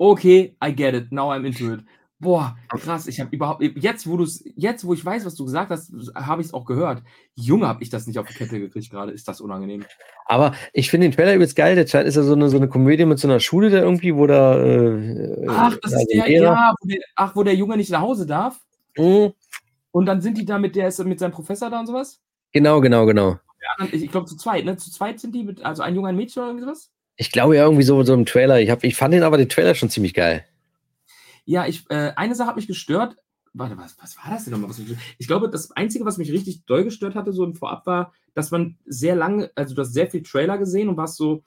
Okay, 0.00 0.56
I 0.60 0.70
get 0.70 0.94
it. 0.94 1.10
Now 1.12 1.30
I'm 1.30 1.44
into 1.44 1.72
it. 1.72 1.80
Boah, 2.20 2.56
krass. 2.68 3.06
Ich 3.06 3.20
habe 3.20 3.34
überhaupt 3.34 3.62
jetzt, 3.62 4.08
wo 4.08 4.16
du 4.16 4.26
jetzt, 4.56 4.84
wo 4.84 4.92
ich 4.92 5.04
weiß, 5.04 5.24
was 5.24 5.36
du 5.36 5.44
gesagt 5.44 5.70
hast, 5.70 5.92
habe 6.16 6.42
ich 6.42 6.48
es 6.48 6.54
auch 6.54 6.64
gehört. 6.64 7.04
Junge, 7.34 7.68
habe 7.68 7.82
ich 7.82 7.90
das 7.90 8.08
nicht 8.08 8.18
auf 8.18 8.26
die 8.26 8.34
Kette 8.34 8.58
gekriegt 8.58 8.90
gerade. 8.90 9.12
Ist 9.12 9.28
das 9.28 9.40
unangenehm? 9.40 9.84
Aber 10.26 10.52
ich 10.72 10.90
finde 10.90 11.08
den 11.08 11.14
Trailer 11.14 11.34
übelst 11.34 11.54
geil. 11.54 11.76
Der 11.76 11.86
Chat 11.86 12.06
ist 12.06 12.16
ja 12.16 12.22
so 12.22 12.32
eine, 12.32 12.48
so 12.48 12.56
eine 12.56 12.68
Komödie 12.68 13.04
mit 13.04 13.20
so 13.20 13.28
einer 13.28 13.38
Schule 13.38 13.70
da 13.70 13.78
irgendwie, 13.78 14.16
wo 14.16 14.26
da. 14.26 14.60
Äh, 14.60 15.46
ach, 15.48 15.76
das 15.80 15.92
ist 15.92 16.08
der, 16.12 16.28
ja, 16.28 16.74
wo 16.80 16.88
der, 16.88 16.98
ach, 17.14 17.36
wo 17.36 17.44
der 17.44 17.54
Junge 17.54 17.76
nicht 17.76 17.90
nach 17.90 18.00
Hause 18.00 18.26
darf. 18.26 18.58
Mhm. 18.96 19.32
Und 19.92 20.06
dann 20.06 20.20
sind 20.20 20.38
die 20.38 20.44
da 20.44 20.58
mit 20.58 20.74
der, 20.74 20.88
ist 20.88 21.02
mit 21.04 21.20
seinem 21.20 21.32
Professor 21.32 21.70
da 21.70 21.78
und 21.78 21.86
sowas? 21.86 22.20
Genau, 22.52 22.80
genau, 22.80 23.06
genau. 23.06 23.38
Ich 23.92 24.10
glaube 24.10 24.26
zu 24.26 24.36
zweit, 24.36 24.64
ne? 24.64 24.76
Zu 24.76 24.90
zweit 24.90 25.20
sind 25.20 25.34
die 25.36 25.44
mit, 25.44 25.64
also 25.64 25.82
ein 25.82 25.94
Junge, 25.94 26.08
ein 26.08 26.16
Mädchen 26.16 26.42
oder 26.42 26.50
irgendwie 26.50 26.64
sowas? 26.64 26.90
Ich 27.16 27.30
glaube 27.30 27.56
ja 27.56 27.64
irgendwie 27.64 27.84
so, 27.84 28.02
so 28.02 28.14
im 28.14 28.26
Trailer. 28.26 28.60
Ich, 28.60 28.70
hab, 28.70 28.82
ich 28.82 28.96
fand 28.96 29.14
den 29.14 29.22
aber 29.22 29.38
den 29.38 29.48
Trailer 29.48 29.74
schon 29.74 29.90
ziemlich 29.90 30.14
geil. 30.14 30.44
Ja, 31.48 31.66
ich, 31.66 31.86
äh, 31.88 32.12
eine 32.14 32.34
Sache 32.34 32.48
hat 32.48 32.56
mich 32.56 32.66
gestört. 32.66 33.16
Warte, 33.54 33.78
was, 33.78 33.96
was 34.02 34.18
war 34.18 34.30
das 34.30 34.44
denn 34.44 34.52
nochmal? 34.52 34.70
Ich 35.16 35.26
glaube, 35.26 35.48
das 35.48 35.70
Einzige, 35.70 36.04
was 36.04 36.18
mich 36.18 36.30
richtig 36.30 36.66
doll 36.66 36.84
gestört 36.84 37.14
hatte, 37.14 37.32
so 37.32 37.42
im 37.42 37.54
Vorab 37.54 37.86
war, 37.86 38.12
dass 38.34 38.50
man 38.50 38.76
sehr 38.84 39.16
lange, 39.16 39.50
also 39.54 39.74
du 39.74 39.80
hast 39.80 39.94
sehr 39.94 40.10
viel 40.10 40.22
Trailer 40.22 40.58
gesehen 40.58 40.90
und 40.90 40.98
warst 40.98 41.16
so, 41.16 41.42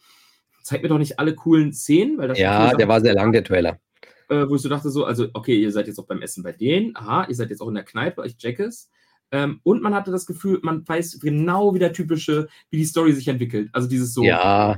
zeig 0.63 0.81
mir 0.81 0.89
doch 0.89 0.97
nicht 0.97 1.19
alle 1.19 1.35
coolen 1.35 1.71
Szenen, 1.71 2.17
weil 2.17 2.29
das 2.29 2.39
Ja, 2.39 2.73
der 2.73 2.87
war 2.87 2.99
sehr 2.99 3.13
lang, 3.13 3.31
der 3.31 3.43
Trailer. 3.43 3.79
Äh, 4.27 4.49
wo 4.49 4.55
ich 4.55 4.63
so 4.63 4.69
dachte, 4.69 4.89
so, 4.89 5.05
also, 5.05 5.27
okay, 5.33 5.61
ihr 5.61 5.71
seid 5.71 5.85
jetzt 5.85 5.99
auch 5.99 6.07
beim 6.07 6.23
Essen 6.23 6.41
bei 6.41 6.51
denen, 6.51 6.95
aha, 6.95 7.27
ihr 7.29 7.35
seid 7.35 7.51
jetzt 7.51 7.61
auch 7.61 7.67
in 7.67 7.75
der 7.75 7.83
Kneipe, 7.83 8.25
ich 8.25 8.37
check 8.37 8.59
es. 8.59 8.89
Ähm, 9.31 9.61
und 9.63 9.81
man 9.81 9.95
hatte 9.95 10.11
das 10.11 10.25
Gefühl, 10.25 10.59
man 10.61 10.87
weiß 10.87 11.19
genau, 11.21 11.73
wie 11.73 11.79
der 11.79 11.93
typische, 11.93 12.49
wie 12.69 12.77
die 12.77 12.85
Story 12.85 13.13
sich 13.13 13.27
entwickelt. 13.29 13.69
Also 13.71 13.87
dieses 13.87 14.13
so, 14.13 14.23
ja. 14.23 14.75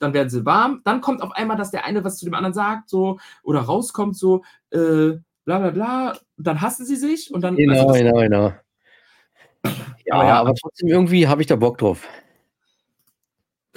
dann 0.00 0.14
werden 0.14 0.30
sie 0.30 0.46
warm, 0.46 0.80
dann 0.84 1.02
kommt 1.02 1.20
auf 1.20 1.32
einmal, 1.32 1.58
dass 1.58 1.70
der 1.70 1.84
eine 1.84 2.02
was 2.02 2.16
zu 2.16 2.24
dem 2.24 2.34
anderen 2.34 2.54
sagt, 2.54 2.88
so, 2.88 3.18
oder 3.42 3.60
rauskommt, 3.60 4.16
so, 4.16 4.44
äh, 4.70 5.18
bla 5.44 5.58
bla 5.58 5.70
bla, 5.70 6.18
dann 6.38 6.60
hassen 6.60 6.86
sie 6.86 6.96
sich 6.96 7.32
und 7.32 7.42
dann. 7.42 7.56
Genau, 7.56 7.88
also 7.88 8.02
genau, 8.02 8.20
genau. 8.20 8.52
Ja, 10.04 10.26
ja, 10.26 10.40
aber 10.40 10.54
trotzdem 10.54 10.88
irgendwie 10.88 11.28
habe 11.28 11.42
ich 11.42 11.46
da 11.46 11.56
Bock 11.56 11.78
drauf. 11.78 12.08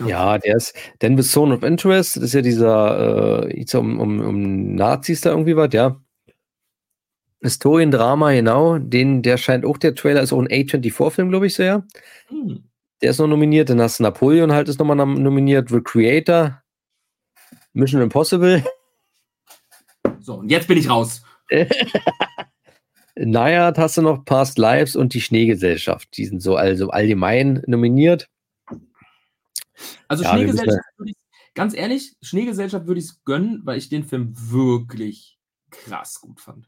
Ja, 0.06 0.38
der 0.38 0.56
ist 0.56 0.76
the 1.18 1.24
Zone 1.24 1.56
of 1.56 1.64
Interest, 1.64 2.18
das 2.18 2.24
ist 2.24 2.34
ja 2.34 2.42
dieser, 2.42 3.48
äh, 3.48 3.66
um, 3.78 4.00
um, 4.00 4.20
um 4.20 4.76
Nazis 4.76 5.22
da 5.22 5.30
irgendwie 5.30 5.56
was, 5.56 5.74
ja. 5.74 6.02
Historiendrama, 7.46 8.32
genau. 8.32 8.78
Den, 8.78 9.22
der 9.22 9.38
scheint 9.38 9.66
auch, 9.66 9.78
der 9.78 9.96
Trailer 9.96 10.22
ist 10.22 10.34
auch 10.34 10.40
ein 10.40 10.48
A24-Film, 10.48 11.30
glaube 11.30 11.48
ich, 11.48 11.56
sehr. 11.56 11.86
Hm. 12.28 12.64
Der 13.02 13.12
ist 13.12 13.20
noch 13.20 13.28
nominiert. 13.28 13.70
Dann 13.70 13.82
hast 13.82 14.00
du 14.00 14.04
Napoleon 14.04 14.52
halt 14.52 14.70
ist 14.70 14.80
nochmal 14.80 14.98
nominiert. 14.98 15.70
The 15.70 15.82
Creator. 15.82 16.62
Mission 17.74 18.02
Impossible. 18.02 18.64
So, 20.20 20.36
und 20.36 20.50
jetzt 20.50 20.68
bin 20.68 20.78
ich 20.78 20.90
raus. 20.90 21.24
naja, 23.16 23.74
hast 23.76 23.98
du 23.98 24.02
noch 24.02 24.26
Past 24.26 24.58
Lives 24.58 24.96
und 24.96 25.14
die 25.14 25.22
Schneegesellschaft. 25.22 26.18
Die 26.18 26.26
sind 26.26 26.42
so 26.42 26.56
also 26.56 26.90
allgemein 26.90 27.62
nominiert. 27.68 28.28
Also 30.08 30.24
ja, 30.24 30.34
Schneegesellschaft 30.34 30.98
würde 30.98 31.12
ich, 31.12 31.18
ganz 31.54 31.76
ehrlich, 31.76 32.16
Schneegesellschaft 32.22 32.88
würde 32.88 33.00
ich 33.00 33.06
es 33.06 33.24
gönnen, 33.24 33.62
weil 33.66 33.78
ich 33.78 33.90
den 33.90 34.04
Film 34.04 34.34
wirklich 34.36 35.38
krass 35.70 36.22
gut 36.22 36.40
fand. 36.40 36.68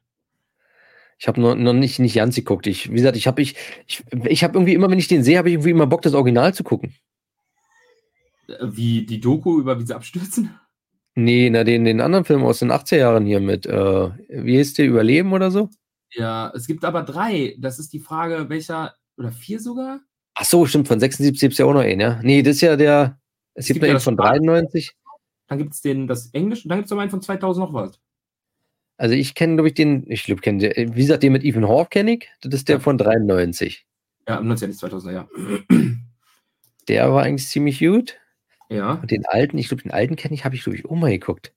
Ich 1.19 1.27
habe 1.27 1.41
noch, 1.41 1.55
noch 1.55 1.73
nicht, 1.73 1.99
nicht 1.99 2.15
ganz 2.15 2.35
geguckt. 2.35 2.67
Ich, 2.67 2.91
wie 2.91 2.95
gesagt, 2.95 3.17
ich 3.17 3.25
habe 3.27 3.41
ich, 3.41 3.55
ich, 3.87 4.03
ich 4.25 4.43
hab 4.43 4.53
irgendwie 4.53 4.73
immer, 4.73 4.89
wenn 4.89 4.99
ich 4.99 5.07
den 5.07 5.23
sehe, 5.23 5.37
habe 5.37 5.49
ich 5.49 5.55
irgendwie 5.55 5.71
immer 5.71 5.87
Bock, 5.87 6.03
das 6.03 6.13
Original 6.13 6.53
zu 6.53 6.63
gucken. 6.63 6.93
Äh, 8.47 8.53
wie 8.61 9.05
die 9.05 9.19
Doku 9.19 9.59
über 9.59 9.79
wie 9.79 9.85
sie 9.85 9.95
abstürzen? 9.95 10.51
Nee, 11.15 11.49
na, 11.49 11.63
den, 11.63 11.85
den 11.85 12.01
anderen 12.01 12.25
Film 12.25 12.43
aus 12.43 12.59
den 12.59 12.71
80er 12.71 12.97
Jahren 12.97 13.25
hier 13.25 13.39
mit, 13.39 13.65
äh, 13.65 14.09
wie 14.29 14.59
heißt 14.59 14.77
der, 14.77 14.85
Überleben 14.85 15.33
oder 15.33 15.49
so? 15.49 15.69
Ja, 16.13 16.51
es 16.55 16.67
gibt 16.67 16.85
aber 16.85 17.01
drei. 17.01 17.55
Das 17.57 17.79
ist 17.79 17.91
die 17.91 17.99
Frage, 17.99 18.49
welcher, 18.49 18.93
oder 19.17 19.31
vier 19.31 19.59
sogar? 19.59 20.01
Ach 20.35 20.45
so, 20.45 20.67
stimmt, 20.67 20.87
von 20.87 20.99
76 20.99 21.41
gibt 21.41 21.53
es 21.53 21.57
ja 21.57 21.65
auch 21.65 21.73
noch 21.73 21.81
einen, 21.81 21.99
ja. 21.99 22.19
Nee, 22.21 22.43
das 22.43 22.57
ist 22.57 22.61
ja 22.61 22.75
der, 22.75 23.19
es, 23.55 23.63
es 23.63 23.67
gibt, 23.67 23.75
gibt 23.79 23.85
ja 23.87 23.91
einen 23.93 23.99
von 23.99 24.15
93. 24.15 24.93
Dann 25.47 25.57
gibt 25.57 25.73
es 25.73 25.81
den, 25.81 26.07
das 26.07 26.27
Englische, 26.33 26.67
dann 26.67 26.77
gibt 26.77 26.85
es 26.85 26.91
noch 26.91 26.99
einen 26.99 27.09
von 27.09 27.21
2000 27.23 27.65
noch 27.65 27.73
was. 27.73 27.99
Also 28.97 29.13
ich 29.15 29.35
kenne, 29.35 29.55
glaube 29.55 29.69
ich, 29.69 29.75
den, 29.75 30.09
ich 30.09 30.23
glaube, 30.23 30.41
kenne, 30.41 30.71
wie 30.75 31.01
gesagt, 31.01 31.23
den 31.23 31.33
mit 31.33 31.43
Ethan 31.43 31.67
Hawke 31.67 31.89
kenne 31.89 32.13
ich. 32.13 32.29
Das 32.41 32.53
ist 32.53 32.67
der 32.67 32.79
von 32.79 32.97
93. 32.97 33.85
Ja, 34.27 34.39
90er, 34.39 34.67
nicht 34.67 34.79
2000er, 34.83 35.11
ja. 35.11 35.27
Der 36.87 37.11
war 37.13 37.23
eigentlich 37.23 37.47
ziemlich 37.47 37.79
gut. 37.79 38.17
Ja. 38.69 38.93
Und 38.93 39.11
den 39.11 39.25
alten, 39.27 39.57
ich 39.57 39.67
glaube, 39.69 39.83
den 39.83 39.91
alten 39.91 40.15
kenne 40.15 40.33
ich, 40.33 40.43
habe 40.45 40.55
ich, 40.55 40.63
glaube 40.63 40.77
ich, 40.77 40.85
auch 40.85 40.95
mal 40.95 41.11
geguckt. 41.11 41.53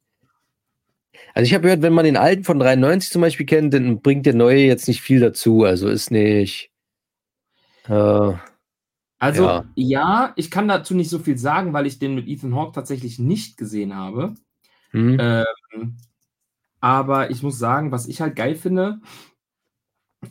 Also 1.35 1.47
ich 1.47 1.55
habe 1.55 1.63
gehört, 1.63 1.83
wenn 1.83 1.93
man 1.93 2.05
den 2.05 2.17
alten 2.17 2.45
von 2.45 2.59
93 2.59 3.11
zum 3.11 3.23
Beispiel 3.23 3.47
kennt, 3.47 3.73
dann 3.75 4.01
bringt 4.01 4.27
der 4.27 4.35
neue 4.35 4.59
jetzt 4.65 4.87
nicht 4.89 5.01
viel 5.01 5.21
dazu. 5.21 5.65
Also 5.65 5.89
ist 5.89 6.11
nicht. 6.11 6.71
Äh, 7.89 8.33
Also, 9.19 9.45
Ja. 9.45 9.65
ja. 9.75 10.33
ich 10.37 10.51
kann 10.51 10.69
dazu 10.69 10.95
nicht 10.95 11.11
so 11.11 11.19
viel 11.19 11.39
sagen, 11.39 11.73
weil 11.73 11.87
ich 11.87 11.99
den 11.99 12.15
mit 12.15 12.27
Ethan 12.29 12.55
Hawke 12.55 12.73
tatsächlich 12.73 13.19
nicht 13.19 13.57
gesehen 13.57 13.95
habe. 13.95 14.35
hm, 14.91 15.17
Ähm, 15.21 15.97
aber 16.81 17.31
ich 17.31 17.43
muss 17.43 17.59
sagen, 17.59 17.93
was 17.93 18.07
ich 18.09 18.21
halt 18.21 18.37
geil 18.37 18.57
finde, 18.57 19.01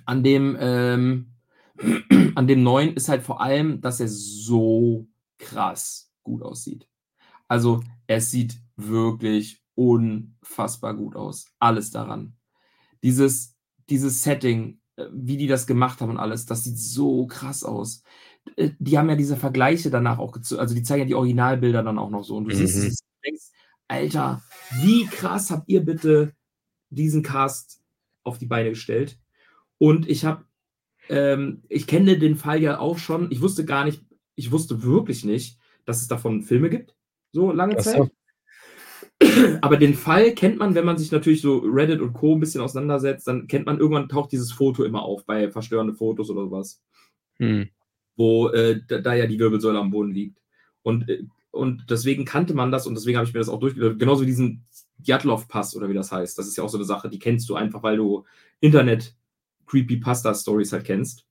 an 0.05 0.23
dem, 0.23 0.57
ähm, 0.59 1.33
an 2.35 2.47
dem 2.47 2.63
neuen 2.63 2.93
ist 2.95 3.09
halt 3.09 3.23
vor 3.23 3.41
allem, 3.41 3.81
dass 3.81 3.99
er 3.99 4.07
so 4.07 5.07
krass 5.37 6.11
gut 6.23 6.41
aussieht. 6.43 6.87
Also, 7.47 7.81
es 8.07 8.31
sieht 8.31 8.59
wirklich 8.77 9.63
unfassbar 9.75 10.95
gut 10.95 11.15
aus. 11.15 11.47
Alles 11.59 11.91
daran. 11.91 12.35
Dieses, 13.03 13.55
dieses 13.89 14.23
Setting, 14.23 14.81
äh, 14.97 15.05
wie 15.13 15.37
die 15.37 15.47
das 15.47 15.67
gemacht 15.67 16.01
haben 16.01 16.11
und 16.11 16.17
alles, 16.19 16.45
das 16.45 16.63
sieht 16.65 16.79
so 16.79 17.27
krass 17.27 17.63
aus. 17.63 18.03
Äh, 18.57 18.71
Die 18.79 18.97
haben 18.97 19.09
ja 19.09 19.15
diese 19.15 19.37
Vergleiche 19.37 19.89
danach 19.91 20.19
auch 20.19 20.31
gezogen, 20.33 20.61
also 20.61 20.75
die 20.75 20.83
zeigen 20.83 21.01
ja 21.03 21.07
die 21.07 21.15
Originalbilder 21.15 21.83
dann 21.83 21.99
auch 21.99 22.09
noch 22.11 22.23
so. 22.23 22.37
Und 22.37 22.45
du 22.45 22.51
siehst 22.51 22.75
Mhm. 22.75 22.95
du 23.23 23.29
denkst, 23.29 23.45
Alter, 23.87 24.43
wie 24.81 25.05
krass 25.07 25.51
habt 25.51 25.69
ihr 25.69 25.83
bitte 25.85 26.33
diesen 26.89 27.23
Cast 27.23 27.81
auf 28.23 28.37
die 28.37 28.45
Beine 28.45 28.69
gestellt? 28.69 29.17
Und 29.77 30.09
ich 30.09 30.25
habe, 30.25 30.45
ähm, 31.09 31.63
ich 31.69 31.87
kenne 31.87 32.19
den 32.19 32.35
Fall 32.35 32.61
ja 32.61 32.79
auch 32.79 32.97
schon. 32.97 33.31
Ich 33.31 33.41
wusste 33.41 33.65
gar 33.65 33.85
nicht, 33.85 34.03
ich 34.35 34.51
wusste 34.51 34.83
wirklich 34.83 35.25
nicht, 35.25 35.57
dass 35.85 36.01
es 36.01 36.07
davon 36.07 36.43
Filme 36.43 36.69
gibt, 36.69 36.95
so 37.31 37.51
lange 37.51 37.75
Ach 37.77 37.83
Zeit. 37.83 37.97
so. 37.97 38.09
Aber 39.61 39.77
den 39.77 39.95
Fall 39.95 40.33
kennt 40.33 40.59
man, 40.59 40.75
wenn 40.75 40.85
man 40.85 40.97
sich 40.97 41.11
natürlich 41.11 41.41
so 41.41 41.59
Reddit 41.59 41.99
und 41.99 42.13
Co. 42.13 42.35
ein 42.35 42.39
bisschen 42.39 42.61
auseinandersetzt, 42.61 43.27
dann 43.27 43.47
kennt 43.47 43.65
man 43.65 43.79
irgendwann 43.79 44.07
taucht 44.07 44.31
dieses 44.31 44.51
Foto 44.51 44.83
immer 44.83 45.03
auf 45.03 45.25
bei 45.25 45.51
verstörende 45.51 45.93
Fotos 45.93 46.29
oder 46.29 46.43
sowas, 46.43 46.81
hm. 47.37 47.69
wo 48.15 48.49
äh, 48.49 48.81
da, 48.87 48.99
da 48.99 49.13
ja 49.13 49.27
die 49.27 49.39
Wirbelsäule 49.39 49.79
am 49.79 49.91
Boden 49.91 50.11
liegt. 50.11 50.39
Und, 50.83 51.09
äh, 51.09 51.23
und 51.51 51.85
deswegen 51.89 52.23
kannte 52.23 52.53
man 52.53 52.71
das 52.71 52.87
und 52.87 52.95
deswegen 52.95 53.17
habe 53.17 53.27
ich 53.27 53.33
mir 53.33 53.39
das 53.39 53.49
auch 53.49 53.59
durchgelesen. 53.59 53.97
Genauso 53.97 54.21
wie 54.21 54.27
diesen 54.27 54.65
Djatlov-Pass 54.99 55.75
oder 55.75 55.89
wie 55.89 55.93
das 55.93 56.11
heißt. 56.11 56.37
Das 56.37 56.47
ist 56.47 56.57
ja 56.57 56.63
auch 56.63 56.69
so 56.69 56.77
eine 56.77 56.85
Sache, 56.85 57.09
die 57.09 57.19
kennst 57.19 57.49
du 57.49 57.55
einfach, 57.55 57.83
weil 57.83 57.97
du 57.97 58.25
Internet-Creepypasta-Stories 58.59 60.73
halt 60.73 60.85
kennst. 60.85 61.25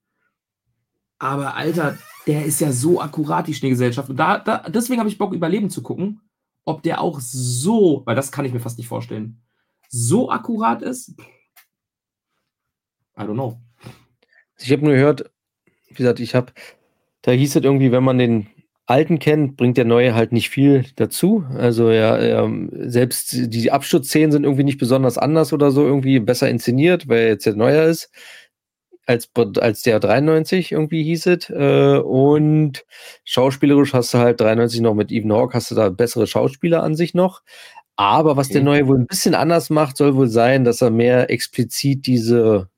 Aber 1.19 1.57
Alter, 1.57 1.99
der 2.27 2.45
ist 2.45 2.61
ja 2.61 2.73
so 2.73 3.01
akkurat, 3.01 3.47
die 3.47 3.55
Schneegesellschaft. 3.55 4.11
Und 4.11 4.17
da, 4.17 4.39
da, 4.39 4.69
deswegen 4.69 5.01
habe 5.01 5.09
ich 5.09 5.19
Bock, 5.19 5.33
Überleben 5.33 5.71
zu 5.71 5.83
gucken, 5.83 6.21
ob 6.65 6.83
der 6.83 7.01
auch 7.01 7.19
so, 7.21 8.03
weil 8.05 8.15
das 8.15 8.31
kann 8.31 8.45
ich 8.45 8.53
mir 8.53 8.61
fast 8.61 8.79
nicht 8.79 8.89
vorstellen, 8.89 9.41
so 9.89 10.31
akkurat 10.31 10.83
ist. 10.83 11.15
I 13.19 13.23
don't 13.23 13.35
know. 13.35 13.61
Ich 14.59 14.71
habe 14.71 14.85
nur 14.85 14.95
gehört, 14.95 15.31
wie 15.89 15.95
gesagt, 15.95 16.21
ich 16.21 16.35
habe, 16.35 16.53
da 17.23 17.33
hieß 17.33 17.57
es 17.57 17.65
irgendwie, 17.65 17.91
wenn 17.91 18.05
man 18.05 18.19
den 18.19 18.47
alten 18.89 19.19
kennt, 19.19 19.57
bringt 19.59 19.77
der 19.77 19.85
neue 19.85 20.15
halt 20.15 20.33
nicht 20.33 20.49
viel 20.49 20.87
dazu. 20.97 21.45
Also 21.55 21.91
ja, 21.91 22.19
ähm, 22.19 22.71
selbst 22.73 23.33
die 23.35 23.71
Absturzszenen 23.71 24.33
sind 24.33 24.45
irgendwie 24.45 24.65
nicht 24.65 24.79
besonders 24.79 25.19
anders 25.19 25.53
oder 25.53 25.71
so, 25.71 25.85
irgendwie 25.85 26.19
besser 26.21 26.49
inszeniert, 26.49 27.07
weil 27.07 27.19
er 27.19 27.29
jetzt 27.29 27.47
der 27.47 27.55
neuer 27.55 27.85
ist. 27.85 28.11
Als, 29.07 29.31
als 29.61 29.83
der 29.83 30.01
93 30.01 30.73
irgendwie 30.73 31.03
hieß 31.03 31.27
es. 31.27 31.51
Äh, 31.51 31.99
und 31.99 32.85
schauspielerisch 33.25 33.93
hast 33.93 34.15
du 34.15 34.19
halt 34.19 34.41
93 34.41 34.81
noch 34.81 34.95
mit 34.95 35.13
Ethan 35.13 35.33
Hawke, 35.33 35.55
hast 35.55 35.71
du 35.71 35.75
da 35.75 35.91
bessere 35.91 36.27
Schauspieler 36.27 36.83
an 36.83 36.95
sich 36.97 37.13
noch. 37.15 37.43
Aber 37.97 38.37
was 38.37 38.49
der 38.49 38.63
neue 38.63 38.87
wohl 38.87 38.99
ein 38.99 39.07
bisschen 39.07 39.35
anders 39.35 39.71
macht, 39.71 39.99
soll 39.99 40.15
wohl 40.15 40.29
sein, 40.29 40.65
dass 40.65 40.81
er 40.83 40.91
mehr 40.91 41.31
explizit 41.31 42.07
diese 42.07 42.71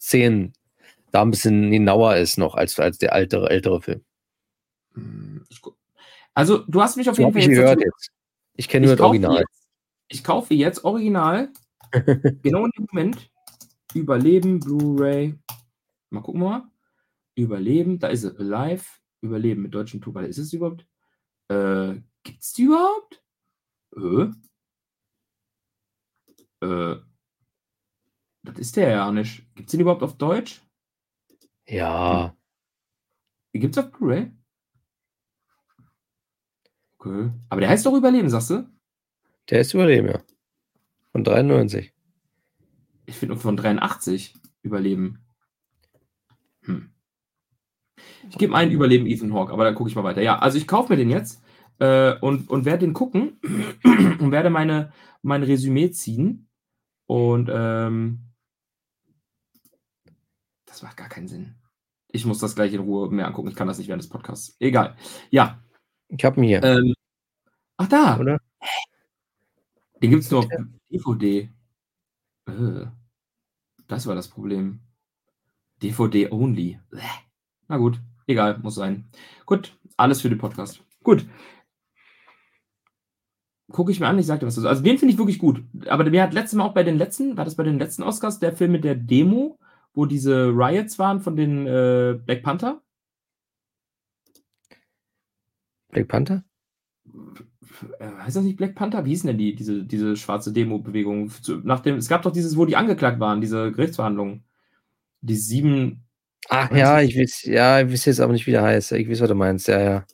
Szenen 0.00 0.52
da 1.12 1.22
ein 1.22 1.30
bisschen 1.30 1.70
genauer 1.70 2.16
ist 2.16 2.36
noch 2.38 2.56
als, 2.56 2.78
als 2.78 2.98
der 2.98 3.12
ältere, 3.14 3.48
ältere 3.48 3.80
Film. 3.80 4.02
Hm, 4.94 5.44
Also, 6.34 6.58
du 6.58 6.82
hast 6.82 6.96
mich 6.96 7.08
auf 7.08 7.18
jeden 7.18 7.32
Fall 7.32 7.42
ich 7.42 7.48
jetzt 7.48 7.80
jetzt. 7.80 8.10
Ich 8.56 8.68
kenne 8.68 8.86
nur 8.86 8.96
das 8.96 9.04
Original. 9.04 9.40
jetzt, 9.40 9.68
ich 10.08 10.24
kaufe 10.24 10.54
jetzt 10.54 10.84
original, 10.84 11.52
genau 11.92 12.64
in 12.66 12.70
dem 12.72 12.86
Moment, 12.92 13.30
Überleben, 13.94 14.58
Blu-ray. 14.60 15.38
Mal 16.10 16.20
gucken 16.22 16.40
wir 16.40 16.48
mal. 16.48 16.70
Überleben, 17.36 17.98
da 17.98 18.08
ist 18.08 18.24
es. 18.24 18.36
Alive, 18.38 18.84
Überleben 19.20 19.62
mit 19.62 19.74
deutschen 19.74 20.00
Tuba. 20.00 20.22
Ist 20.22 20.38
es 20.38 20.52
überhaupt? 20.52 20.86
Äh, 21.48 22.00
gibt's 22.24 22.52
die 22.54 22.62
überhaupt? 22.64 23.22
Äh? 23.96 24.30
Äh, 26.66 26.96
das 28.42 28.58
ist 28.58 28.76
der 28.76 28.90
ja 28.90 29.12
nicht. 29.12 29.46
Gibt's 29.54 29.70
den 29.72 29.80
überhaupt 29.80 30.02
auf 30.02 30.16
Deutsch? 30.16 30.60
Ja, 31.68 32.36
Gibt's 33.52 33.78
auf 33.78 33.90
Blu-ray? 33.92 34.32
Okay. 37.04 37.30
Aber 37.50 37.60
der 37.60 37.70
heißt 37.70 37.84
doch 37.84 37.94
Überleben, 37.94 38.30
sagst 38.30 38.50
du? 38.50 38.66
der 39.50 39.60
ist 39.60 39.74
Überleben, 39.74 40.08
ja. 40.08 40.22
Von 41.12 41.22
93. 41.22 41.92
Ich 43.06 43.16
finde 43.16 43.36
von 43.36 43.56
83 43.56 44.34
Überleben. 44.62 45.18
Hm. 46.62 46.90
Ich 48.30 48.38
gebe 48.38 48.54
einen 48.54 48.72
Überleben 48.72 49.06
Ethan 49.06 49.34
Hawke, 49.34 49.52
aber 49.52 49.64
dann 49.64 49.74
gucke 49.74 49.90
ich 49.90 49.96
mal 49.96 50.04
weiter. 50.04 50.22
Ja, 50.22 50.38
also 50.38 50.56
ich 50.56 50.66
kaufe 50.66 50.92
mir 50.92 50.96
den 50.96 51.10
jetzt 51.10 51.42
äh, 51.78 52.14
und, 52.20 52.48
und 52.48 52.64
werde 52.64 52.86
den 52.86 52.94
gucken 52.94 53.38
und 53.84 54.32
werde 54.32 54.50
meine, 54.50 54.92
mein 55.22 55.42
Resümee 55.42 55.90
ziehen. 55.90 56.48
Und 57.06 57.50
ähm, 57.52 58.30
das 60.64 60.82
macht 60.82 60.96
gar 60.96 61.10
keinen 61.10 61.28
Sinn. 61.28 61.56
Ich 62.08 62.24
muss 62.24 62.38
das 62.38 62.54
gleich 62.54 62.72
in 62.72 62.80
Ruhe 62.80 63.10
mehr 63.10 63.26
angucken. 63.26 63.48
Ich 63.48 63.56
kann 63.56 63.68
das 63.68 63.78
nicht 63.78 63.88
während 63.88 64.02
des 64.02 64.08
Podcasts. 64.08 64.56
Egal. 64.58 64.96
Ja. 65.30 65.63
Ich 66.16 66.24
habe 66.24 66.40
ihn 66.40 66.44
hier, 66.44 66.62
Ähm, 66.62 66.94
ach 67.76 67.88
da. 67.88 68.18
oder? 68.18 68.38
Den 70.02 70.10
gibt 70.10 70.22
es 70.22 70.30
nur 70.30 70.40
auf 70.40 70.48
DVD. 70.90 71.48
Äh, 72.46 72.86
das 73.88 74.06
war 74.06 74.14
das 74.14 74.28
Problem. 74.28 74.80
DVD 75.82 76.30
only. 76.30 76.78
Na 77.68 77.76
gut, 77.78 78.00
egal, 78.26 78.58
muss 78.58 78.74
sein. 78.76 79.08
Gut, 79.46 79.76
alles 79.96 80.20
für 80.20 80.28
den 80.28 80.38
Podcast. 80.38 80.80
Gut. 81.02 81.26
Gucke 83.72 83.90
ich 83.90 83.98
mir 83.98 84.06
an, 84.06 84.18
ich 84.18 84.26
sagte 84.26 84.46
was. 84.46 84.62
Also 84.62 84.82
den 84.82 84.98
finde 84.98 85.12
ich 85.12 85.18
wirklich 85.18 85.38
gut. 85.38 85.62
Aber 85.88 86.08
mir 86.08 86.22
hat 86.22 86.34
letztes 86.34 86.56
Mal 86.56 86.64
auch 86.64 86.74
bei 86.74 86.84
den 86.84 86.98
letzten, 86.98 87.36
war 87.36 87.44
das 87.44 87.56
bei 87.56 87.64
den 87.64 87.78
letzten 87.78 88.02
Oscars, 88.02 88.38
der 88.38 88.54
Film 88.54 88.72
mit 88.72 88.84
der 88.84 88.94
Demo, 88.94 89.58
wo 89.94 90.06
diese 90.06 90.48
Riots 90.48 90.98
waren 90.98 91.20
von 91.20 91.34
den 91.34 91.66
äh, 91.66 92.18
Black 92.24 92.42
Panther? 92.42 92.82
Black 95.94 96.08
Panther? 96.08 96.44
Äh, 97.98 98.06
heißt 98.22 98.36
das 98.36 98.44
nicht 98.44 98.56
Black 98.56 98.74
Panther? 98.74 99.04
Wie 99.04 99.10
hieß 99.10 99.22
denn 99.22 99.38
die, 99.38 99.54
diese, 99.54 99.84
diese 99.84 100.16
schwarze 100.16 100.52
Demo-Bewegung? 100.52 101.30
Es 101.98 102.08
gab 102.08 102.22
doch 102.22 102.32
dieses, 102.32 102.56
wo 102.56 102.66
die 102.66 102.76
angeklagt 102.76 103.20
waren, 103.20 103.40
diese 103.40 103.72
Gerichtsverhandlungen. 103.72 104.44
Die 105.22 105.36
sieben. 105.36 106.04
Ach 106.50 106.70
ja, 106.70 107.00
ich 107.00 107.16
weiß, 107.18 107.44
ja, 107.44 107.80
ich 107.80 107.90
weiß 107.90 108.04
jetzt 108.04 108.20
aber 108.20 108.34
nicht, 108.34 108.46
wie 108.46 108.50
der 108.50 108.62
heißt. 108.62 108.92
Ich 108.92 109.08
weiß, 109.08 109.22
was 109.22 109.28
du 109.28 109.34
meinst, 109.34 109.68
ja, 109.68 109.80
ja. 109.80 110.04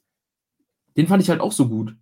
Den 0.96 1.08
fand 1.08 1.22
ich 1.22 1.28
halt 1.30 1.40
auch 1.40 1.52
so 1.52 1.68
gut. 1.68 1.96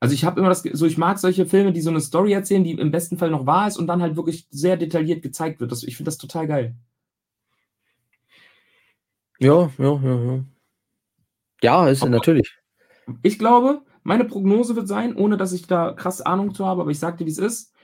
Also 0.00 0.14
ich 0.14 0.24
habe 0.24 0.40
immer 0.40 0.48
das, 0.48 0.62
so 0.62 0.86
ich 0.86 0.98
mag 0.98 1.18
solche 1.18 1.46
Filme, 1.46 1.72
die 1.72 1.80
so 1.82 1.90
eine 1.90 2.00
Story 2.00 2.32
erzählen, 2.32 2.64
die 2.64 2.72
im 2.72 2.90
besten 2.90 3.18
Fall 3.18 3.30
noch 3.30 3.46
wahr 3.46 3.68
ist 3.68 3.76
und 3.76 3.86
dann 3.86 4.02
halt 4.02 4.16
wirklich 4.16 4.46
sehr 4.50 4.76
detailliert 4.76 5.22
gezeigt 5.22 5.60
wird. 5.60 5.70
Das, 5.70 5.82
ich 5.84 5.96
finde 5.96 6.08
das 6.08 6.18
total 6.18 6.46
geil. 6.48 6.74
Ja, 9.38 9.70
ja, 9.78 10.00
ja, 10.02 10.24
ja. 10.24 10.44
Ja, 11.62 11.88
ist 11.88 12.02
Aber- 12.02 12.10
natürlich. 12.10 12.56
Ich 13.22 13.38
glaube, 13.38 13.82
meine 14.02 14.24
Prognose 14.24 14.76
wird 14.76 14.88
sein, 14.88 15.14
ohne 15.14 15.36
dass 15.36 15.52
ich 15.52 15.66
da 15.66 15.92
krass 15.92 16.20
Ahnung 16.22 16.54
zu 16.54 16.64
habe, 16.66 16.82
aber 16.82 16.90
ich 16.90 16.98
sagte, 16.98 17.26
wie 17.26 17.30
es 17.30 17.38
ist. 17.38 17.74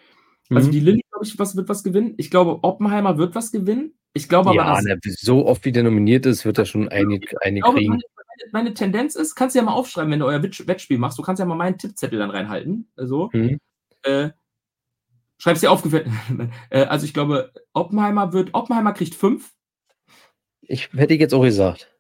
Also 0.51 0.69
Mhm. 0.69 0.73
die 0.73 0.81
Lilly, 0.81 1.03
glaube 1.11 1.27
ich, 1.27 1.39
was 1.39 1.57
wird 1.57 1.69
was 1.69 1.83
gewinnen. 1.83 2.15
Ich 2.19 2.31
glaube, 2.31 2.63
Oppenheimer 2.63 3.19
wird 3.19 3.35
was 3.35 3.51
gewinnen. 3.53 3.95
Ich 4.13 4.29
glaube 4.29 4.51
aber, 4.51 4.57
Ja, 4.57 4.75
dass 4.75 4.85
ne, 4.85 4.99
so 5.03 5.47
oft 5.47 5.65
wie 5.65 5.73
der 5.73 5.83
nominiert 5.83 6.25
ist, 6.25 6.45
wird 6.45 6.59
er 6.59 6.65
schon 6.65 6.89
einige, 6.89 7.27
glaube, 7.27 7.75
kriegen. 7.75 7.89
meine, 7.91 8.03
meine, 8.53 8.75
Tendenz 8.75 9.15
ist, 9.17 9.35
kannst 9.35 9.55
du 9.55 9.59
ja 9.59 9.65
mal 9.65 9.73
aufschreiben, 9.75 10.11
wenn 10.11 10.21
du 10.21 10.27
euer 10.27 10.43
Wett- 10.43 10.67
Wettspiel 10.67 10.99
machst. 10.99 11.19
Du 11.19 11.23
kannst 11.23 11.41
ja 11.41 11.47
mal 11.47 11.55
meinen 11.57 11.79
Tippzettel 11.79 12.19
dann 12.19 12.31
reinhalten. 12.31 12.89
Also, 12.97 13.31
Hm? 13.33 13.59
äh, 14.03 14.31
schreib's 15.39 15.61
dir 15.61 15.71
aufgefällt. 15.71 16.07
äh, 16.71 16.85
also, 16.85 17.05
ich 17.05 17.13
glaube, 17.13 17.53
Oppenheimer 17.73 18.33
wird, 18.33 18.51
Oppenheimer 18.55 18.93
kriegt 18.93 19.15
fünf. 19.15 19.53
Ich 20.63 20.93
hätte 20.95 21.15
jetzt 21.15 21.35
auch 21.35 21.43
gesagt. 21.43 21.93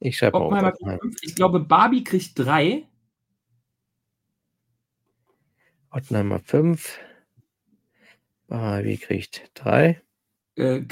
Ich 0.00 0.16
schreibe 0.16 0.38
mal 0.38 0.46
Oppenheimer 0.46 0.72
kriegt 0.72 1.00
fünf. 1.00 1.16
Ich 1.22 1.34
glaube, 1.34 1.60
Barbie 1.60 2.04
kriegt 2.04 2.38
drei. 2.38 2.86
Ottenheimer 5.94 6.40
5. 6.40 6.98
Barbie 8.48 8.96
kriegt 8.96 9.50
3. 9.54 10.02
äh, 10.56 10.82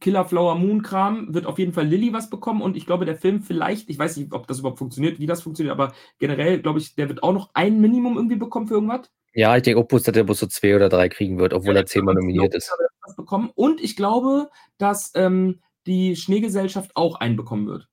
Killer 0.00 0.24
Flower 0.26 0.56
Moon 0.56 0.82
Kram 0.82 1.32
wird 1.32 1.46
auf 1.46 1.58
jeden 1.58 1.72
Fall 1.72 1.86
Lilly 1.86 2.12
was 2.12 2.28
bekommen 2.28 2.60
und 2.60 2.76
ich 2.76 2.86
glaube, 2.86 3.06
der 3.06 3.16
Film 3.16 3.42
vielleicht, 3.42 3.88
ich 3.88 3.98
weiß 3.98 4.18
nicht, 4.18 4.32
ob 4.32 4.46
das 4.46 4.58
überhaupt 4.58 4.78
funktioniert, 4.78 5.18
wie 5.20 5.26
das 5.26 5.42
funktioniert, 5.42 5.72
aber 5.72 5.94
generell 6.18 6.60
glaube 6.60 6.78
ich, 6.78 6.94
der 6.94 7.08
wird 7.08 7.22
auch 7.22 7.32
noch 7.32 7.50
ein 7.54 7.80
Minimum 7.80 8.16
irgendwie 8.16 8.36
bekommen 8.36 8.68
für 8.68 8.74
irgendwas. 8.74 9.10
Ja, 9.32 9.56
ich 9.56 9.62
denke 9.62 9.80
auch 9.80 9.88
bloß, 9.88 10.02
dass 10.02 10.14
der 10.14 10.24
bloß 10.24 10.38
so 10.38 10.46
zwei 10.46 10.76
oder 10.76 10.88
drei 10.88 11.08
kriegen 11.08 11.38
wird, 11.38 11.54
obwohl 11.54 11.74
ja, 11.74 11.80
er 11.80 11.86
zehnmal 11.86 12.14
nominiert 12.14 12.54
ist. 12.54 12.72
Bekommen. 13.16 13.50
Und 13.54 13.80
ich 13.80 13.96
glaube, 13.96 14.50
dass 14.78 15.12
ähm, 15.14 15.60
die 15.86 16.16
Schneegesellschaft 16.16 16.94
auch 16.94 17.16
einen 17.16 17.36
bekommen 17.36 17.66
wird. 17.66 17.89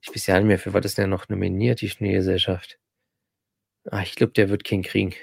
Ich 0.00 0.10
weiß 0.10 0.26
ja 0.26 0.38
nicht 0.38 0.46
mehr, 0.46 0.58
für 0.58 0.72
was 0.72 0.84
ist 0.84 0.98
der 0.98 1.06
noch 1.06 1.28
nominiert, 1.28 1.80
die 1.80 1.88
Schneegesellschaft? 1.88 2.78
Ah, 3.90 4.02
ich 4.02 4.16
glaube, 4.16 4.32
der 4.32 4.48
wird 4.48 4.64
King 4.64 4.82
kriegen. 4.82 5.14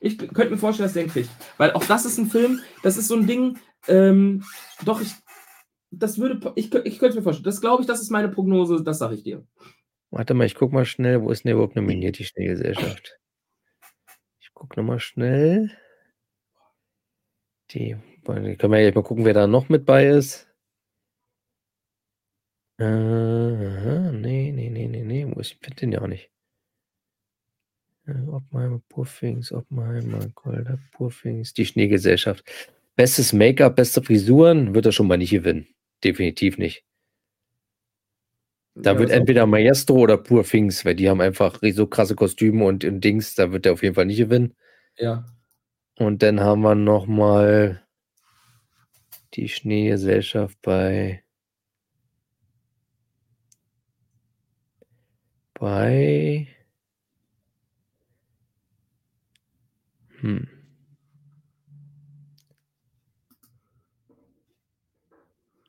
Ich 0.00 0.18
könnte 0.18 0.50
mir 0.50 0.58
vorstellen, 0.58 0.86
dass 0.86 0.94
der 0.94 1.04
ihn 1.04 1.10
kriegt. 1.10 1.30
Weil 1.58 1.72
auch 1.72 1.84
das 1.84 2.04
ist 2.04 2.18
ein 2.18 2.26
Film, 2.26 2.60
das 2.82 2.96
ist 2.96 3.08
so 3.08 3.16
ein 3.16 3.26
Ding, 3.26 3.58
ähm, 3.88 4.44
doch, 4.84 5.00
ich, 5.00 5.12
das 5.90 6.18
würde, 6.18 6.52
ich, 6.56 6.74
ich 6.74 6.98
könnte 6.98 7.16
mir 7.16 7.22
vorstellen, 7.22 7.44
das 7.44 7.60
glaube 7.60 7.82
ich, 7.82 7.86
das 7.86 8.00
ist 8.00 8.10
meine 8.10 8.28
Prognose, 8.28 8.82
das 8.82 8.98
sage 8.98 9.14
ich 9.14 9.22
dir. 9.22 9.46
Warte 10.10 10.34
mal, 10.34 10.46
ich 10.46 10.54
gucke 10.54 10.74
mal 10.74 10.84
schnell, 10.84 11.22
wo 11.22 11.30
ist 11.30 11.44
denn 11.44 11.52
überhaupt 11.52 11.76
nominiert, 11.76 12.18
die 12.18 12.24
Schneegesellschaft? 12.24 13.18
Ich 14.40 14.54
gucke 14.54 14.78
nochmal 14.78 15.00
schnell. 15.00 15.70
Die, 17.70 17.96
können 18.24 18.72
wir 18.72 18.80
ja 18.80 18.92
mal 18.94 19.02
gucken, 19.02 19.24
wer 19.24 19.34
da 19.34 19.46
noch 19.46 19.68
mit 19.68 19.84
bei 19.84 20.06
ist. 20.06 20.48
Äh, 22.78 24.12
nee, 24.12 24.52
nee, 24.52 24.68
nee, 24.70 24.88
nee, 24.88 25.02
nee, 25.02 25.26
wo 25.28 25.40
ist, 25.40 25.52
ich 25.52 25.58
finde 25.58 25.76
den 25.76 25.92
ja 25.92 26.02
auch 26.02 26.08
nicht. 26.08 26.30
Äh, 28.06 28.26
Oppenheimer, 28.28 28.80
Puffings, 28.88 29.52
Oppenheimer, 29.52 30.26
Golda, 30.34 30.78
Puffings, 30.92 31.54
die 31.54 31.66
Schneegesellschaft. 31.66 32.44
Bestes 32.96 33.32
Make-up, 33.32 33.76
beste 33.76 34.02
Frisuren 34.02 34.74
wird 34.74 34.86
er 34.86 34.92
schon 34.92 35.06
mal 35.06 35.16
nicht 35.16 35.30
gewinnen. 35.30 35.66
Definitiv 36.02 36.58
nicht. 36.58 36.84
Da 38.74 38.92
ja, 38.92 38.98
wird 38.98 39.10
entweder 39.10 39.46
Maestro 39.46 39.94
oder 39.94 40.16
Purfings, 40.16 40.84
weil 40.84 40.96
die 40.96 41.08
haben 41.08 41.20
einfach 41.20 41.60
so 41.62 41.86
krasse 41.86 42.16
Kostüme 42.16 42.64
und, 42.64 42.84
und 42.84 43.02
Dings, 43.02 43.34
da 43.34 43.52
wird 43.52 43.66
er 43.66 43.72
auf 43.72 43.82
jeden 43.82 43.94
Fall 43.94 44.06
nicht 44.06 44.18
gewinnen. 44.18 44.54
Ja. 44.96 45.24
Und 45.96 46.22
dann 46.22 46.40
haben 46.40 46.62
wir 46.62 46.74
nochmal 46.74 47.82
die 49.34 49.48
Schneegesellschaft 49.48 50.60
bei 50.60 51.23
bei 55.54 56.48
hm. 60.20 60.48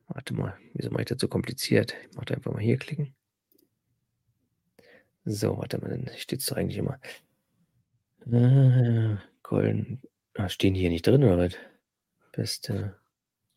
Warte 0.08 0.34
mal, 0.34 0.58
wieso 0.74 0.92
mache 0.92 1.02
ich 1.02 1.08
das 1.08 1.20
so 1.20 1.28
kompliziert? 1.28 1.96
Ich 2.10 2.16
mache 2.16 2.34
einfach 2.34 2.54
mal 2.54 2.62
hier 2.62 2.78
klicken. 2.78 3.16
So, 5.26 5.58
warte 5.58 5.80
mal, 5.80 5.90
dann 5.90 6.10
steht 6.16 6.40
es 6.40 6.46
doch 6.46 6.56
eigentlich 6.56 6.78
immer. 6.78 7.00
Äh, 8.32 9.18
Golden. 9.44 10.02
Ah, 10.36 10.50
stehen 10.50 10.76
hier 10.76 10.90
nicht 10.90 11.06
drin, 11.06 11.24
oder 11.24 11.38
was? 11.38 11.54
Beste. 12.32 12.96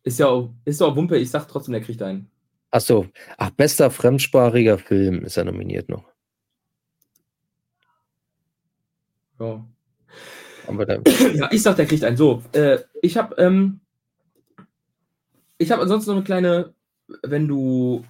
Ist 0.02 0.18
ja 0.18 0.28
auch, 0.28 0.54
ist 0.64 0.82
auch 0.82 0.96
Wumpe, 0.96 1.18
ich 1.18 1.30
sag 1.30 1.46
trotzdem, 1.48 1.72
der 1.72 1.82
kriegt 1.82 2.02
einen. 2.02 2.30
Ach 2.70 2.80
so. 2.80 3.06
Ach, 3.36 3.50
bester 3.50 3.90
fremdsprachiger 3.90 4.78
Film 4.78 5.24
ist 5.24 5.36
er 5.36 5.44
nominiert 5.44 5.88
noch. 5.88 6.17
Ja. 9.38 9.64
ja, 11.34 11.48
ich 11.50 11.62
sag, 11.62 11.76
der 11.76 11.86
kriegt 11.86 12.04
einen. 12.04 12.16
So, 12.16 12.42
äh, 12.52 12.78
ich 13.00 13.16
habe 13.16 13.34
ähm, 13.36 13.80
ich 15.58 15.72
habe 15.72 15.82
ansonsten 15.82 16.10
noch 16.10 16.16
eine 16.18 16.24
kleine, 16.24 16.74
wenn 17.22 17.46
du. 17.48 18.04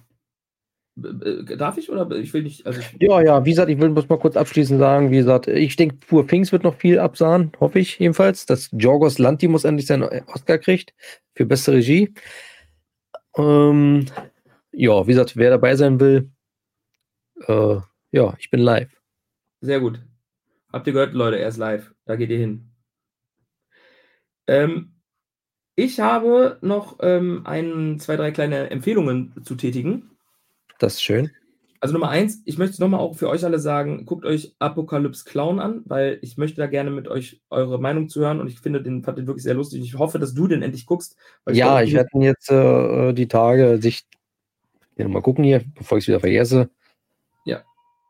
Äh, 1.01 1.57
darf 1.57 1.77
ich 1.77 1.89
oder 1.89 2.09
ich 2.11 2.33
will 2.33 2.43
nicht. 2.43 2.65
Also 2.65 2.79
ich, 2.79 3.01
ja, 3.01 3.21
ja, 3.21 3.45
wie 3.45 3.51
gesagt, 3.51 3.69
ich 3.69 3.79
will 3.79 3.89
muss 3.89 4.09
mal 4.09 4.19
kurz 4.19 4.37
abschließend 4.37 4.79
sagen, 4.79 5.11
wie 5.11 5.17
gesagt, 5.17 5.47
ich 5.47 5.75
denke, 5.75 5.95
Pur 5.95 6.27
Pings 6.27 6.51
wird 6.51 6.63
noch 6.63 6.75
viel 6.75 6.99
absahen, 6.99 7.51
hoffe 7.59 7.79
ich 7.79 7.97
jedenfalls, 7.99 8.45
dass 8.45 8.69
Jorgos 8.71 9.17
Lantimos 9.17 9.63
endlich 9.63 9.87
seinen 9.87 10.03
Oscar 10.27 10.57
kriegt 10.57 10.93
für 11.33 11.45
beste 11.45 11.73
Regie. 11.73 12.13
Ähm, 13.37 14.05
ja, 14.71 15.07
wie 15.07 15.11
gesagt, 15.11 15.37
wer 15.37 15.49
dabei 15.49 15.75
sein 15.75 15.99
will, 15.99 16.29
äh, 17.47 17.77
ja, 18.11 18.35
ich 18.37 18.49
bin 18.49 18.59
live. 18.59 18.91
Sehr 19.61 19.79
gut. 19.79 20.01
Habt 20.71 20.87
ihr 20.87 20.93
gehört, 20.93 21.13
Leute, 21.13 21.39
er 21.39 21.49
ist 21.49 21.57
live. 21.57 21.93
Da 22.05 22.15
geht 22.15 22.29
ihr 22.29 22.37
hin. 22.37 22.71
Ähm, 24.47 24.93
ich 25.75 25.99
habe 25.99 26.57
noch 26.61 26.97
ähm, 27.01 27.41
ein, 27.45 27.99
zwei, 27.99 28.17
drei 28.17 28.31
kleine 28.31 28.69
Empfehlungen 28.69 29.33
zu 29.43 29.55
tätigen. 29.55 30.11
Das 30.77 30.95
ist 30.95 31.03
schön. 31.03 31.31
Also 31.81 31.93
Nummer 31.93 32.09
eins, 32.09 32.41
ich 32.43 32.57
möchte 32.57 32.81
nochmal 32.81 32.99
auch 32.99 33.15
für 33.15 33.29
euch 33.29 33.45
alle 33.45 33.57
sagen, 33.57 34.05
guckt 34.05 34.25
euch 34.25 34.53
Apocalypse 34.59 35.23
Clown 35.23 35.61
an, 35.61 35.83
weil 35.85 36.19
ich 36.21 36.37
möchte 36.37 36.57
da 36.57 36.67
gerne 36.67 36.91
mit 36.91 37.07
euch 37.07 37.41
eure 37.49 37.79
Meinung 37.79 38.09
zu 38.09 38.19
hören 38.19 38.41
und 38.41 38.47
ich 38.47 38.59
finde 38.59 38.81
den, 38.81 39.01
fand 39.03 39.17
den 39.17 39.27
wirklich 39.27 39.43
sehr 39.43 39.53
lustig. 39.53 39.81
Ich 39.81 39.97
hoffe, 39.97 40.19
dass 40.19 40.33
du 40.33 40.47
den 40.47 40.61
endlich 40.61 40.85
guckst. 40.85 41.15
ja, 41.49 41.81
ich, 41.81 41.89
ich 41.89 41.95
werde 41.95 42.09
jetzt 42.19 42.51
äh, 42.51 43.13
die 43.13 43.29
Tage 43.29 43.81
sich 43.81 44.05
mal 44.97 45.21
gucken 45.21 45.45
hier, 45.45 45.63
bevor 45.75 45.97
ich 45.97 46.03
es 46.03 46.07
wieder 46.09 46.19
vergesse. 46.19 46.69
Ja, 47.45 47.63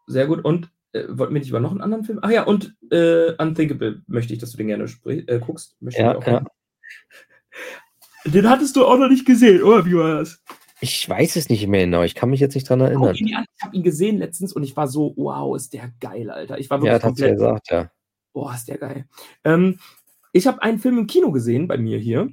sehr 0.07 0.26
gut. 0.26 0.43
Und 0.43 0.72
äh, 0.94 1.04
wollten 1.10 1.34
wir 1.34 1.40
nicht 1.40 1.50
über 1.50 1.60
noch 1.60 1.72
einen 1.72 1.82
anderen 1.82 2.04
Film? 2.04 2.20
Ach 2.22 2.32
ja, 2.32 2.44
und 2.44 2.76
äh, 2.92 3.34
Unthinkable 3.38 4.02
möchte 4.08 4.34
ich, 4.34 4.40
dass 4.40 4.52
du 4.52 4.58
den 4.58 4.68
gerne 4.68 4.86
äh, 5.06 5.40
guckst. 5.40 5.76
Möchte 5.82 6.02
ja, 6.02 6.20
ja. 6.20 6.46
Den 8.26 8.50
hattest 8.50 8.76
du 8.76 8.86
auch 8.86 8.98
noch 8.98 9.10
nicht 9.10 9.26
gesehen, 9.26 9.64
oder 9.64 9.86
wie 9.86 9.96
war 9.96 10.20
das? 10.20 10.42
Ich 10.82 11.08
weiß 11.08 11.36
es 11.36 11.50
nicht 11.50 11.68
mehr 11.68 11.86
genau. 11.86 12.04
Ich 12.04 12.16
kann 12.16 12.30
mich 12.30 12.40
jetzt 12.40 12.56
nicht 12.56 12.70
dran 12.70 12.80
erinnern. 12.80 13.14
Ich 13.16 13.36
habe 13.62 13.76
ihn 13.76 13.84
gesehen 13.84 14.18
letztens 14.18 14.54
und 14.54 14.64
ich 14.64 14.78
war 14.78 14.88
so, 14.88 15.14
wow, 15.18 15.56
ist 15.56 15.74
der 15.74 15.92
geil, 16.00 16.30
Alter. 16.30 16.58
Ich 16.58 16.70
war 16.70 16.80
wirklich 16.80 16.94
ja, 16.94 17.00
komplett. 17.00 17.30
Ja 17.30 17.34
gesagt, 17.36 17.72
ja. 17.72 17.92
Boah, 18.34 18.54
ist 18.54 18.68
der 18.68 18.78
geil. 18.78 19.08
Ähm, 19.44 19.80
ich 20.32 20.48
habe 20.48 20.62
einen 20.62 20.80
Film 20.80 20.98
im 20.98 21.08
Kino 21.08 21.32
gesehen 21.32 21.68
bei 21.68 21.78
mir 21.78 21.98
hier. 21.98 22.32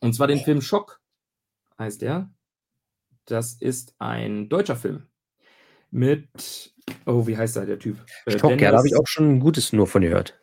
Und 0.00 0.14
zwar 0.14 0.26
den 0.26 0.40
Film 0.40 0.60
Schock, 0.60 1.00
heißt 1.78 2.02
der. 2.02 2.30
Das 3.24 3.54
ist 3.54 3.94
ein 3.98 4.48
deutscher 4.48 4.76
Film. 4.76 5.06
Mit, 5.90 6.74
oh, 7.06 7.26
wie 7.26 7.36
heißt 7.36 7.56
da 7.56 7.64
der 7.64 7.78
Typ? 7.78 7.98
Äh, 8.26 8.36
ja, 8.36 8.70
da 8.70 8.78
habe 8.78 8.88
ich 8.88 8.96
auch 8.96 9.06
schon 9.06 9.36
ein 9.36 9.40
Gutes 9.40 9.72
nur 9.72 9.86
von 9.86 10.02
gehört. 10.02 10.40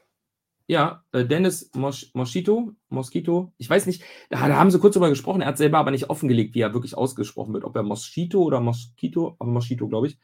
Ja, 0.70 1.06
äh, 1.14 1.24
Dennis 1.24 1.72
Mos 1.76 2.12
Moschito, 2.14 2.74
Mosquito, 2.90 3.54
ich 3.58 3.70
weiß 3.70 3.86
nicht, 3.86 4.04
da, 4.30 4.50
da, 4.50 4.58
haben 4.58 4.70
sie 4.70 4.80
kurz 4.80 4.96
drüber 4.96 5.08
gesprochen, 5.08 5.40
er 5.40 5.48
hat 5.48 5.58
selber 5.58 5.78
aber 5.78 5.92
nicht 5.92 6.10
offengelegt, 6.10 6.56
wie 6.56 6.60
er 6.60 6.74
wirklich 6.74 6.98
ausgesprochen 6.98 7.54
wird, 7.54 7.64
ob 7.64 7.74
er 7.78 7.84
Moschito 7.84 8.44
oder 8.44 8.60
Mosquito, 8.60 9.38
aber 9.40 9.50
Moschito, 9.50 9.88
glaube 9.88 10.08
ich, 10.08 10.18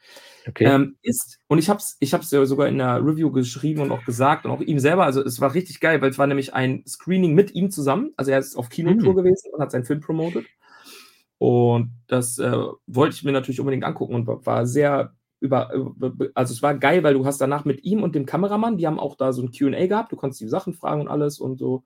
okay. 0.46 0.66
ähm, 0.66 0.98
ist. 1.00 1.40
Und 1.46 1.58
ich 1.58 1.70
habe 1.70 1.78
es 1.78 1.96
ich 1.98 2.12
hab's 2.12 2.30
ja 2.30 2.44
sogar 2.44 2.68
in 2.68 2.76
der 2.76 3.02
Review 3.02 3.32
geschrieben 3.32 3.80
und 3.80 3.90
auch 3.90 4.04
gesagt 4.04 4.44
und 4.44 4.50
auch 4.50 4.60
ihm 4.60 4.78
selber, 4.78 5.04
also 5.04 5.22
es 5.22 5.40
war 5.40 5.54
richtig 5.54 5.80
geil, 5.80 6.02
weil 6.02 6.10
es 6.10 6.18
war 6.18 6.26
nämlich 6.26 6.52
ein 6.52 6.84
Screening 6.86 7.32
mit 7.32 7.54
ihm 7.54 7.70
zusammen, 7.70 8.12
also 8.18 8.30
er 8.30 8.38
ist 8.38 8.54
auf 8.54 8.68
Kinotour 8.68 9.12
mhm. 9.12 9.16
gewesen 9.16 9.50
und 9.50 9.62
hat 9.62 9.70
seinen 9.70 9.86
Film 9.86 10.00
promotet. 10.00 10.44
Und 11.38 11.90
das 12.06 12.38
äh, 12.38 12.56
wollte 12.86 13.16
ich 13.16 13.24
mir 13.24 13.32
natürlich 13.32 13.60
unbedingt 13.60 13.84
angucken 13.84 14.14
und 14.14 14.26
war 14.26 14.66
sehr 14.66 15.14
über, 15.44 15.70
also 16.34 16.54
es 16.54 16.62
war 16.62 16.74
geil, 16.74 17.02
weil 17.02 17.12
du 17.12 17.26
hast 17.26 17.38
danach 17.38 17.66
mit 17.66 17.84
ihm 17.84 18.02
und 18.02 18.14
dem 18.14 18.24
Kameramann, 18.24 18.78
die 18.78 18.86
haben 18.86 18.98
auch 18.98 19.14
da 19.14 19.34
so 19.34 19.42
ein 19.42 19.52
QA 19.52 19.86
gehabt, 19.86 20.10
du 20.10 20.16
konntest 20.16 20.40
die 20.40 20.48
Sachen 20.48 20.72
fragen 20.72 21.02
und 21.02 21.08
alles 21.08 21.38
und 21.38 21.58
so. 21.58 21.84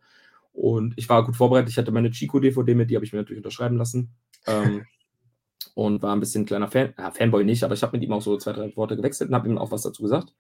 Und 0.53 0.95
ich 0.97 1.09
war 1.09 1.25
gut 1.25 1.35
vorbereitet, 1.35 1.71
ich 1.71 1.77
hatte 1.77 1.91
meine 1.91 2.13
Chico-DVD 2.13 2.77
mit, 2.77 2.89
die 2.89 2.95
habe 2.95 3.05
ich 3.05 3.13
mir 3.13 3.19
natürlich 3.19 3.41
unterschreiben 3.41 3.77
lassen. 3.77 4.15
Ähm, 4.47 4.85
und 5.75 6.03
war 6.03 6.15
ein 6.15 6.21
bisschen 6.21 6.47
kleiner 6.47 6.69
Fan, 6.69 6.95
ja, 6.97 7.11
Fanboy 7.11 7.45
nicht, 7.45 7.65
aber 7.65 7.75
ich 7.75 7.83
habe 7.83 7.97
mit 7.97 8.07
ihm 8.07 8.13
auch 8.13 8.23
so 8.23 8.37
zwei, 8.37 8.53
drei 8.53 8.75
Worte 8.77 8.97
gewechselt 8.97 9.31
und 9.31 9.35
habe 9.35 9.49
ihm 9.49 9.59
auch 9.59 9.73
was 9.73 9.83
dazu 9.83 10.03
gesagt. 10.03 10.35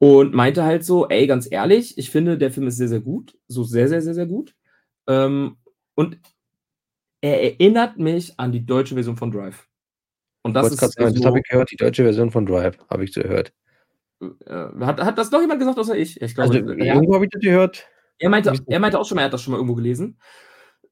Und 0.00 0.34
meinte 0.34 0.64
halt 0.64 0.84
so, 0.84 1.08
ey, 1.08 1.28
ganz 1.28 1.46
ehrlich, 1.48 1.96
ich 1.96 2.10
finde, 2.10 2.38
der 2.38 2.50
Film 2.50 2.66
ist 2.66 2.76
sehr, 2.76 2.88
sehr 2.88 3.00
gut, 3.00 3.38
so 3.46 3.62
sehr, 3.62 3.86
sehr, 3.86 4.02
sehr, 4.02 4.14
sehr 4.14 4.26
gut. 4.26 4.56
Ähm, 5.06 5.58
und 5.94 6.18
er 7.20 7.40
erinnert 7.40 7.98
mich 7.98 8.38
an 8.40 8.50
die 8.50 8.66
deutsche 8.66 8.94
Version 8.94 9.16
von 9.16 9.30
Drive. 9.30 9.69
Und 10.42 10.54
das 10.54 10.72
ist 10.72 10.80
sagen, 10.80 11.08
so, 11.08 11.14
das 11.14 11.24
habe 11.24 11.38
ich 11.38 11.48
gehört, 11.48 11.70
die 11.70 11.76
deutsche 11.76 12.02
Version 12.02 12.30
von 12.30 12.46
Drive, 12.46 12.78
habe 12.88 13.04
ich 13.04 13.12
gehört. 13.12 13.52
Äh, 14.20 14.68
hat, 14.80 15.00
hat 15.00 15.18
das 15.18 15.30
noch 15.30 15.40
jemand 15.40 15.60
gesagt, 15.60 15.78
außer 15.78 15.96
ich? 15.96 16.20
ich 16.20 16.34
glaube, 16.34 16.54
also, 16.54 16.72
ja. 16.72 16.94
irgendwo 16.94 17.14
habe 17.14 17.24
ich 17.24 17.30
das 17.30 17.42
gehört. 17.42 17.88
Er 18.18 18.28
meinte, 18.28 18.52
er 18.66 18.80
meinte 18.80 18.98
auch 18.98 19.06
schon 19.06 19.16
mal, 19.16 19.22
er 19.22 19.26
hat 19.26 19.32
das 19.32 19.42
schon 19.42 19.52
mal 19.52 19.58
irgendwo 19.58 19.74
gelesen. 19.74 20.18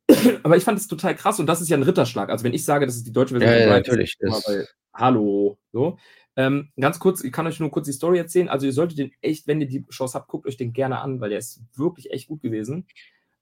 Aber 0.42 0.56
ich 0.56 0.64
fand 0.64 0.78
es 0.78 0.88
total 0.88 1.14
krass 1.14 1.38
und 1.38 1.46
das 1.46 1.60
ist 1.60 1.68
ja 1.68 1.76
ein 1.76 1.82
Ritterschlag. 1.82 2.30
Also 2.30 2.44
wenn 2.44 2.54
ich 2.54 2.64
sage, 2.64 2.86
das 2.86 2.96
ist 2.96 3.06
die 3.06 3.12
deutsche 3.12 3.38
Version 3.38 3.50
ja, 3.50 3.58
von 3.58 3.68
Drive, 3.68 3.86
ja, 3.86 3.92
natürlich. 3.92 4.16
Ist 4.18 4.46
bei, 4.46 4.64
Hallo, 4.94 5.58
so. 5.72 5.98
Ähm, 6.36 6.70
ganz 6.80 6.98
kurz, 6.98 7.22
ich 7.22 7.32
kann 7.32 7.46
euch 7.46 7.60
nur 7.60 7.70
kurz 7.70 7.86
die 7.86 7.92
Story 7.92 8.18
erzählen. 8.18 8.48
Also 8.48 8.66
ihr 8.66 8.72
solltet 8.72 8.98
den 8.98 9.10
echt, 9.20 9.46
wenn 9.46 9.60
ihr 9.60 9.66
die 9.66 9.84
Chance 9.88 10.16
habt, 10.16 10.28
guckt 10.28 10.46
euch 10.46 10.56
den 10.56 10.72
gerne 10.72 11.00
an, 11.00 11.20
weil 11.20 11.30
der 11.30 11.38
ist 11.38 11.60
wirklich 11.76 12.10
echt 12.10 12.28
gut 12.28 12.40
gewesen. 12.40 12.86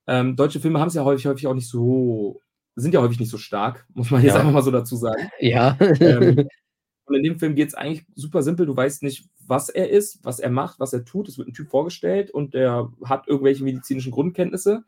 Ähm, 0.07 0.35
deutsche 0.35 0.61
Filme 0.61 0.81
haben 0.81 0.89
es 0.89 0.95
ja 0.95 1.05
häufig, 1.05 1.27
häufig 1.27 1.47
auch 1.47 1.55
nicht 1.55 1.69
so 1.69 2.41
sind 2.77 2.95
ja 2.95 3.01
häufig 3.01 3.19
nicht 3.19 3.31
so 3.31 3.39
stark, 3.39 3.87
muss 3.95 4.11
man 4.11 4.23
jetzt 4.23 4.35
ja. 4.35 4.41
einfach 4.41 4.53
mal 4.53 4.63
so 4.63 4.71
dazu 4.71 4.97
sagen. 4.97 5.31
Ja. 5.41 5.77
ähm, 5.81 6.49
und 7.07 7.15
in 7.15 7.23
dem 7.23 7.39
Film 7.39 7.55
geht 7.55 7.69
es 7.69 7.75
eigentlich 7.75 8.07
super 8.15 8.43
simpel. 8.43 8.67
Du 8.67 8.77
weißt 8.77 9.03
nicht, 9.03 9.29
was 9.47 9.69
er 9.71 9.91
ist, 9.91 10.25
was 10.25 10.39
er 10.39 10.51
macht, 10.51 10.79
was 10.79 10.93
er 10.93 11.05
tut. 11.05 11.29
Es 11.29 11.39
wird 11.39 11.49
ein 11.49 11.55
Typ 11.55 11.71
vorgestellt 11.71 12.31
und 12.31 12.55
der 12.55 12.93
hat 13.05 13.27
irgendwelche 13.29 13.65
medizinischen 13.65 14.13
Grundkenntnisse. 14.13 14.85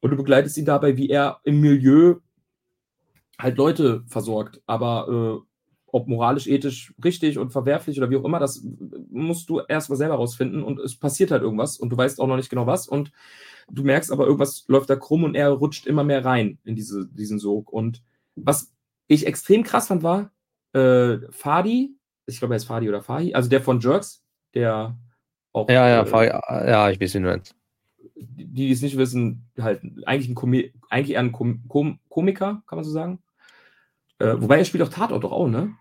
Und 0.00 0.10
du 0.10 0.16
begleitest 0.16 0.56
ihn 0.56 0.64
dabei, 0.64 0.96
wie 0.96 1.10
er 1.10 1.40
im 1.44 1.60
Milieu 1.60 2.16
halt 3.38 3.58
Leute 3.58 4.02
versorgt. 4.06 4.62
Aber 4.66 5.42
äh, 5.42 5.46
ob 5.86 6.08
moralisch, 6.08 6.46
ethisch 6.46 6.94
richtig 7.04 7.38
und 7.38 7.50
verwerflich 7.50 7.98
oder 7.98 8.10
wie 8.10 8.16
auch 8.16 8.24
immer, 8.24 8.38
das 8.38 8.62
musst 9.10 9.48
du 9.48 9.60
erst 9.60 9.90
mal 9.90 9.96
selber 9.96 10.16
rausfinden 10.16 10.62
und 10.62 10.78
es 10.80 10.96
passiert 10.96 11.30
halt 11.30 11.42
irgendwas 11.42 11.78
und 11.78 11.90
du 11.90 11.96
weißt 11.96 12.20
auch 12.20 12.26
noch 12.26 12.36
nicht 12.36 12.50
genau 12.50 12.66
was 12.66 12.88
und 12.88 13.12
du 13.70 13.82
merkst 13.82 14.12
aber, 14.12 14.26
irgendwas 14.26 14.64
läuft 14.68 14.90
da 14.90 14.96
krumm 14.96 15.24
und 15.24 15.34
er 15.34 15.50
rutscht 15.50 15.86
immer 15.86 16.04
mehr 16.04 16.24
rein 16.24 16.58
in 16.64 16.74
diese, 16.74 17.06
diesen 17.08 17.38
Sog. 17.38 17.72
Und 17.72 18.02
was 18.34 18.72
ich 19.08 19.26
extrem 19.26 19.62
krass 19.62 19.88
fand, 19.88 20.02
war 20.02 20.30
äh, 20.72 21.18
Fadi, 21.30 21.96
ich 22.26 22.38
glaube, 22.38 22.54
er 22.54 22.56
ist 22.56 22.64
Fadi 22.64 22.88
oder 22.88 23.02
Fahi, 23.02 23.34
also 23.34 23.48
der 23.48 23.60
von 23.60 23.80
Jerks, 23.80 24.22
der 24.54 24.96
auch. 25.52 25.68
Ja, 25.68 25.88
ja, 25.88 26.02
äh, 26.02 26.06
Fadi, 26.06 26.26
ja, 26.26 26.90
ich 26.90 27.00
weiß 27.00 27.14
nicht, 27.14 27.24
du 27.24 27.54
Die, 28.16 28.46
die 28.46 28.70
es 28.70 28.82
nicht 28.82 28.96
wissen, 28.96 29.48
halt 29.58 29.82
eigentlich, 30.04 30.28
ein 30.28 30.34
Komi 30.34 30.72
eigentlich 30.88 31.14
eher 31.14 31.20
ein 31.20 31.32
Kom 31.32 31.62
Kom 31.68 31.98
Komiker, 32.08 32.62
kann 32.66 32.76
man 32.76 32.84
so 32.84 32.90
sagen. 32.90 33.20
Äh, 34.18 34.34
wobei 34.38 34.58
er 34.58 34.64
spielt 34.64 34.82
auch 34.82 34.88
Tatort 34.88 35.24
doch 35.24 35.32
auch, 35.32 35.48
ne? 35.48 35.74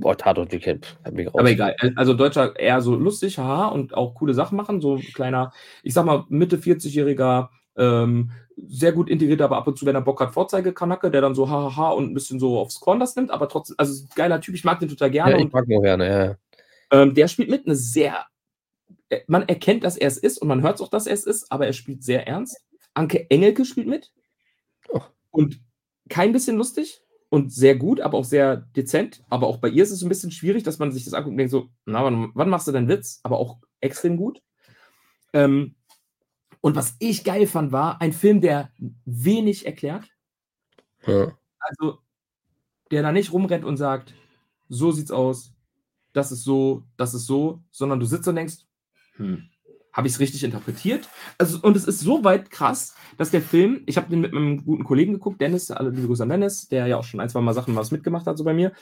Boah, 0.00 0.16
Tatort, 0.16 0.52
die 0.52 0.58
kennt 0.58 0.98
Aber 1.04 1.50
egal. 1.50 1.76
Also 1.96 2.14
Deutscher 2.14 2.58
eher 2.58 2.80
so 2.80 2.94
lustig, 2.94 3.38
haha, 3.38 3.68
und 3.68 3.94
auch 3.94 4.14
coole 4.14 4.34
Sachen 4.34 4.56
machen. 4.56 4.80
So 4.80 4.96
ein 4.96 5.02
kleiner, 5.02 5.52
ich 5.82 5.94
sag 5.94 6.04
mal, 6.04 6.24
Mitte 6.28 6.56
40-jähriger, 6.56 7.48
ähm, 7.76 8.30
sehr 8.56 8.92
gut 8.92 9.08
integriert, 9.08 9.40
aber 9.40 9.56
ab 9.56 9.66
und 9.66 9.78
zu, 9.78 9.86
wenn 9.86 9.94
er 9.94 10.02
Bock 10.02 10.20
hat, 10.20 10.32
Vorzeigekanacke, 10.32 11.10
der 11.10 11.20
dann 11.20 11.34
so 11.34 11.48
hahaha 11.48 11.90
und 11.90 12.10
ein 12.10 12.14
bisschen 12.14 12.38
so 12.38 12.58
aufs 12.58 12.80
Korn 12.80 13.00
das 13.00 13.16
nimmt, 13.16 13.30
aber 13.30 13.48
trotzdem, 13.48 13.76
also 13.78 14.06
geiler 14.14 14.40
Typ, 14.40 14.54
ich 14.54 14.64
mag 14.64 14.78
den 14.80 14.88
total 14.88 15.10
gerne. 15.10 15.32
Ja, 15.32 15.38
ich 15.38 15.52
mag 15.52 15.68
ihn 15.68 15.82
gerne, 15.82 16.08
ja. 16.08 16.36
Ähm, 16.90 17.14
der 17.14 17.28
spielt 17.28 17.48
mit 17.48 17.66
eine 17.66 17.74
sehr, 17.74 18.26
äh, 19.08 19.20
man 19.26 19.48
erkennt, 19.48 19.84
dass 19.84 19.96
er 19.96 20.08
es 20.08 20.18
ist 20.18 20.38
und 20.38 20.48
man 20.48 20.62
hört 20.62 20.80
auch, 20.80 20.90
dass 20.90 21.06
er 21.06 21.14
es 21.14 21.24
ist, 21.24 21.50
aber 21.50 21.66
er 21.66 21.72
spielt 21.72 22.04
sehr 22.04 22.26
ernst. 22.26 22.60
Anke 22.94 23.30
Engelke 23.30 23.64
spielt 23.64 23.86
mit. 23.86 24.12
Oh. 24.90 25.00
Und 25.30 25.60
kein 26.10 26.32
bisschen 26.32 26.56
lustig 26.56 27.01
und 27.32 27.50
sehr 27.50 27.76
gut, 27.76 28.02
aber 28.02 28.18
auch 28.18 28.26
sehr 28.26 28.58
dezent. 28.76 29.24
Aber 29.30 29.46
auch 29.46 29.56
bei 29.56 29.70
ihr 29.70 29.82
ist 29.82 29.90
es 29.90 30.02
ein 30.02 30.10
bisschen 30.10 30.30
schwierig, 30.30 30.64
dass 30.64 30.78
man 30.78 30.92
sich 30.92 31.06
das 31.06 31.14
anguckt 31.14 31.30
und 31.30 31.38
denkt 31.38 31.50
so, 31.50 31.70
na, 31.86 32.04
wann, 32.04 32.30
wann 32.34 32.50
machst 32.50 32.68
du 32.68 32.72
deinen 32.72 32.88
Witz? 32.88 33.20
Aber 33.22 33.38
auch 33.38 33.56
extrem 33.80 34.18
gut. 34.18 34.42
Ähm, 35.32 35.74
und 36.60 36.76
was 36.76 36.94
ich 36.98 37.24
geil 37.24 37.46
fand, 37.46 37.72
war 37.72 38.02
ein 38.02 38.12
Film, 38.12 38.42
der 38.42 38.70
wenig 39.06 39.64
erklärt. 39.64 40.10
Ja. 41.06 41.32
Also, 41.58 42.00
der 42.90 43.00
da 43.00 43.12
nicht 43.12 43.32
rumrennt 43.32 43.64
und 43.64 43.78
sagt, 43.78 44.12
so 44.68 44.92
sieht's 44.92 45.10
aus, 45.10 45.54
das 46.12 46.32
ist 46.32 46.44
so, 46.44 46.84
das 46.98 47.14
ist 47.14 47.24
so, 47.24 47.62
sondern 47.70 47.98
du 47.98 48.04
sitzt 48.04 48.28
und 48.28 48.36
denkst, 48.36 48.56
hm, 49.16 49.48
habe 49.92 50.06
ich 50.06 50.14
es 50.14 50.20
richtig 50.20 50.42
interpretiert? 50.44 51.08
Also, 51.38 51.58
und 51.62 51.76
es 51.76 51.84
ist 51.84 52.00
so 52.00 52.24
weit 52.24 52.50
krass, 52.50 52.94
dass 53.18 53.30
der 53.30 53.42
Film, 53.42 53.82
ich 53.86 53.96
habe 53.96 54.08
den 54.08 54.20
mit 54.20 54.32
meinem 54.32 54.64
guten 54.64 54.84
Kollegen 54.84 55.12
geguckt, 55.12 55.40
Dennis, 55.40 55.70
alle 55.70 55.90
liebe 55.90 56.06
Grüße 56.06 56.22
an 56.22 56.30
Dennis, 56.30 56.68
der 56.68 56.86
ja 56.86 56.96
auch 56.96 57.04
schon 57.04 57.20
ein, 57.20 57.28
zwei 57.28 57.40
Mal 57.40 57.54
Sachen 57.54 57.76
was 57.76 57.90
mitgemacht 57.90 58.26
hat, 58.26 58.38
so 58.38 58.44
bei 58.44 58.54
mir. 58.54 58.72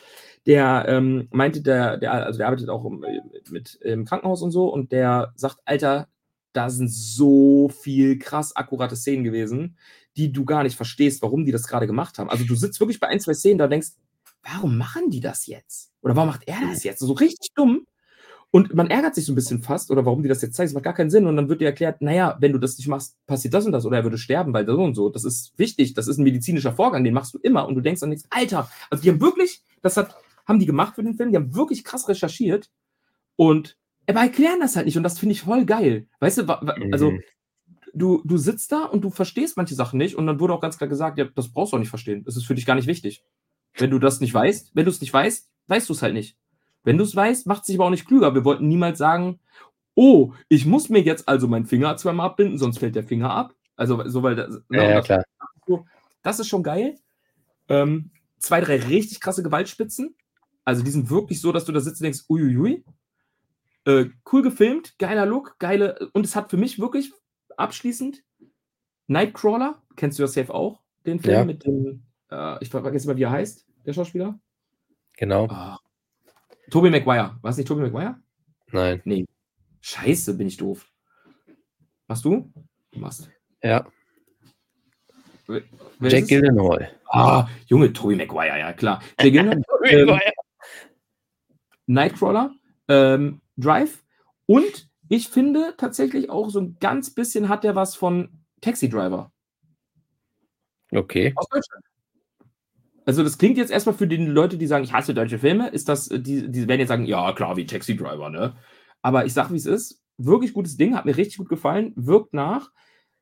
Der 0.46 0.84
ähm, 0.88 1.28
meinte, 1.32 1.62
der, 1.62 1.96
der, 1.98 2.12
also 2.12 2.38
der 2.38 2.46
arbeitet 2.46 2.68
auch 2.68 2.88
mit 3.50 3.74
im 3.82 4.04
Krankenhaus 4.04 4.42
und 4.42 4.52
so, 4.52 4.72
und 4.72 4.92
der 4.92 5.32
sagt, 5.36 5.58
Alter, 5.64 6.08
da 6.52 6.70
sind 6.70 6.90
so 6.90 7.68
viel 7.68 8.18
krass 8.18 8.54
akkurate 8.56 8.96
Szenen 8.96 9.24
gewesen, 9.24 9.76
die 10.16 10.32
du 10.32 10.44
gar 10.44 10.62
nicht 10.62 10.76
verstehst, 10.76 11.22
warum 11.22 11.44
die 11.44 11.52
das 11.52 11.66
gerade 11.66 11.86
gemacht 11.86 12.18
haben. 12.18 12.30
Also 12.30 12.44
du 12.44 12.54
sitzt 12.54 12.80
wirklich 12.80 13.00
bei 13.00 13.08
ein, 13.08 13.20
zwei 13.20 13.34
Szenen 13.34 13.58
da 13.58 13.64
und 13.64 13.70
denkst, 13.70 13.90
warum 14.42 14.76
machen 14.76 15.10
die 15.10 15.20
das 15.20 15.46
jetzt? 15.46 15.92
Oder 16.02 16.16
warum 16.16 16.30
macht 16.30 16.46
er 16.46 16.60
das 16.68 16.82
jetzt? 16.82 17.00
So 17.00 17.12
richtig 17.12 17.50
dumm. 17.54 17.86
Und 18.52 18.74
man 18.74 18.90
ärgert 18.90 19.14
sich 19.14 19.26
so 19.26 19.32
ein 19.32 19.36
bisschen 19.36 19.62
fast, 19.62 19.92
oder 19.92 20.04
warum 20.04 20.22
die 20.22 20.28
das 20.28 20.42
jetzt 20.42 20.56
zeigen, 20.56 20.68
das 20.68 20.74
macht 20.74 20.84
gar 20.84 20.94
keinen 20.94 21.10
Sinn. 21.10 21.26
Und 21.26 21.36
dann 21.36 21.48
wird 21.48 21.60
dir 21.60 21.66
erklärt, 21.66 22.02
naja, 22.02 22.36
wenn 22.40 22.52
du 22.52 22.58
das 22.58 22.76
nicht 22.78 22.88
machst, 22.88 23.16
passiert 23.26 23.54
das 23.54 23.64
und 23.64 23.72
das, 23.72 23.86
oder 23.86 23.98
er 23.98 24.02
würde 24.02 24.18
sterben, 24.18 24.52
weil 24.52 24.64
das 24.64 24.76
und 24.76 24.94
so. 24.94 25.08
Das 25.08 25.24
ist 25.24 25.56
wichtig, 25.56 25.94
das 25.94 26.08
ist 26.08 26.18
ein 26.18 26.24
medizinischer 26.24 26.72
Vorgang, 26.72 27.04
den 27.04 27.14
machst 27.14 27.32
du 27.34 27.38
immer. 27.38 27.68
Und 27.68 27.76
du 27.76 27.80
denkst 27.80 28.02
an 28.02 28.08
nichts, 28.08 28.26
Alter, 28.30 28.68
also 28.90 29.02
die 29.02 29.10
haben 29.10 29.20
wirklich, 29.20 29.62
das 29.82 29.96
hat, 29.96 30.16
haben 30.46 30.58
die 30.58 30.66
gemacht 30.66 30.96
für 30.96 31.04
den 31.04 31.14
Film, 31.14 31.30
die 31.30 31.36
haben 31.36 31.54
wirklich 31.54 31.84
krass 31.84 32.08
recherchiert 32.08 32.70
und 33.36 33.76
aber 34.10 34.20
erklären 34.20 34.60
das 34.60 34.76
halt 34.76 34.86
nicht. 34.86 34.96
Und 34.96 35.04
das 35.04 35.18
finde 35.18 35.34
ich 35.34 35.42
voll 35.42 35.64
geil. 35.64 36.08
Weißt 36.18 36.38
du, 36.38 36.42
also 36.92 37.12
mhm. 37.12 37.22
du, 37.94 38.22
du 38.24 38.36
sitzt 38.38 38.72
da 38.72 38.84
und 38.84 39.02
du 39.02 39.10
verstehst 39.10 39.56
manche 39.56 39.74
Sachen 39.74 39.98
nicht. 39.98 40.16
Und 40.16 40.26
dann 40.26 40.40
wurde 40.40 40.54
auch 40.54 40.60
ganz 40.60 40.78
klar 40.78 40.88
gesagt, 40.88 41.18
ja, 41.18 41.26
das 41.34 41.52
brauchst 41.52 41.72
du 41.72 41.76
auch 41.76 41.80
nicht 41.80 41.90
verstehen. 41.90 42.24
Das 42.24 42.36
ist 42.36 42.44
für 42.44 42.54
dich 42.54 42.66
gar 42.66 42.74
nicht 42.74 42.88
wichtig. 42.88 43.24
Wenn 43.76 43.90
du 43.90 43.98
das 43.98 44.20
nicht 44.20 44.34
weißt, 44.34 44.72
wenn 44.74 44.84
du 44.84 44.90
es 44.90 45.00
nicht 45.00 45.12
weißt, 45.12 45.48
weißt 45.68 45.88
du 45.88 45.92
es 45.92 46.02
halt 46.02 46.14
nicht. 46.14 46.36
Wenn 46.82 46.98
du 46.98 47.04
es 47.04 47.14
weißt, 47.14 47.46
macht 47.46 47.62
es 47.62 47.66
sich 47.66 47.76
aber 47.76 47.86
auch 47.86 47.90
nicht 47.90 48.06
klüger. 48.06 48.34
Wir 48.34 48.44
wollten 48.44 48.68
niemals 48.68 48.98
sagen, 48.98 49.38
oh, 49.94 50.32
ich 50.48 50.66
muss 50.66 50.88
mir 50.88 51.02
jetzt 51.02 51.28
also 51.28 51.48
meinen 51.48 51.66
Finger 51.66 51.96
zweimal 51.96 52.26
abbinden, 52.26 52.58
sonst 52.58 52.78
fällt 52.78 52.96
der 52.96 53.04
Finger 53.04 53.30
ab. 53.30 53.54
Also, 53.76 54.06
so 54.08 54.22
weil 54.22 54.36
das, 54.36 54.50
ne, 54.68 54.78
ja, 54.78 54.90
ja, 54.90 55.00
klar. 55.00 55.24
das 56.22 56.40
ist 56.40 56.48
schon 56.48 56.62
geil. 56.62 56.96
Ähm, 57.68 58.10
zwei, 58.38 58.60
drei 58.60 58.76
richtig 58.76 59.20
krasse 59.20 59.42
Gewaltspitzen. 59.42 60.14
Also 60.64 60.82
die 60.82 60.90
sind 60.90 61.10
wirklich 61.10 61.40
so, 61.40 61.52
dass 61.52 61.64
du 61.64 61.72
da 61.72 61.80
sitzt 61.80 62.00
und 62.00 62.04
denkst, 62.04 62.24
uiuiui. 62.28 62.84
Äh, 63.86 64.06
cool 64.30 64.42
gefilmt, 64.42 64.98
geiler 64.98 65.24
Look, 65.24 65.58
geile. 65.58 66.10
Und 66.12 66.26
es 66.26 66.36
hat 66.36 66.50
für 66.50 66.58
mich 66.58 66.78
wirklich 66.78 67.12
abschließend 67.56 68.22
Nightcrawler, 69.06 69.82
kennst 69.96 70.18
du 70.18 70.22
ja 70.22 70.28
safe 70.28 70.52
auch, 70.54 70.80
den 71.06 71.18
Film 71.18 71.34
ja. 71.34 71.44
mit 71.44 71.64
dem, 71.64 72.04
äh, 72.30 72.62
ich 72.62 72.68
vergesse 72.68 73.06
mal, 73.06 73.16
wie 73.16 73.24
er 73.24 73.30
heißt, 73.30 73.66
der 73.86 73.92
Schauspieler. 73.92 74.38
Genau. 75.16 75.48
Oh, 75.50 75.76
Toby 76.70 76.90
Maguire. 76.90 77.36
War 77.42 77.50
es 77.50 77.56
nicht 77.56 77.66
Toby 77.66 77.82
Maguire? 77.82 78.16
Nein. 78.72 79.00
Nee. 79.04 79.26
Scheiße, 79.80 80.34
bin 80.34 80.46
ich 80.46 80.56
doof. 80.56 80.90
Machst 82.06 82.24
du? 82.24 82.52
Du 82.92 83.00
machst. 83.00 83.30
Ja. 83.62 83.86
Wer 85.46 85.62
Jack 86.10 86.28
Gildenhall. 86.28 86.90
Ah, 87.08 87.48
Junge, 87.66 87.92
Toby 87.92 88.14
Maguire, 88.16 88.58
ja 88.58 88.72
klar. 88.72 89.02
Jack 89.20 89.32
Gildenhall. 89.82 90.20
ähm, 90.20 90.20
Nightcrawler, 91.86 92.54
ähm, 92.88 93.40
Drive 93.56 94.04
und 94.46 94.88
ich 95.08 95.28
finde 95.28 95.74
tatsächlich 95.76 96.30
auch 96.30 96.50
so 96.50 96.60
ein 96.60 96.76
ganz 96.78 97.10
bisschen 97.10 97.48
hat 97.48 97.64
der 97.64 97.74
was 97.74 97.96
von 97.96 98.44
Taxi 98.60 98.88
Driver. 98.88 99.32
Okay. 100.92 101.32
Aus 101.34 101.48
Deutschland. 101.48 101.84
Also 103.06 103.22
das 103.22 103.38
klingt 103.38 103.56
jetzt 103.56 103.70
erstmal 103.70 103.94
für 103.94 104.06
die 104.06 104.16
Leute, 104.16 104.58
die 104.58 104.66
sagen, 104.66 104.84
ich 104.84 104.92
hasse 104.92 105.14
deutsche 105.14 105.38
Filme, 105.38 105.68
ist 105.68 105.88
das, 105.88 106.08
äh, 106.08 106.20
die, 106.20 106.50
die 106.50 106.68
werden 106.68 106.80
jetzt 106.80 106.88
sagen, 106.88 107.06
ja 107.06 107.32
klar, 107.32 107.56
wie 107.56 107.66
Taxi 107.66 107.96
Driver, 107.96 108.30
ne? 108.30 108.56
Aber 109.02 109.24
ich 109.24 109.32
sag, 109.32 109.50
wie 109.50 109.56
es 109.56 109.66
ist. 109.66 110.02
Wirklich 110.18 110.52
gutes 110.52 110.76
Ding, 110.76 110.94
hat 110.94 111.06
mir 111.06 111.16
richtig 111.16 111.38
gut 111.38 111.48
gefallen, 111.48 111.92
wirkt 111.96 112.34
nach. 112.34 112.70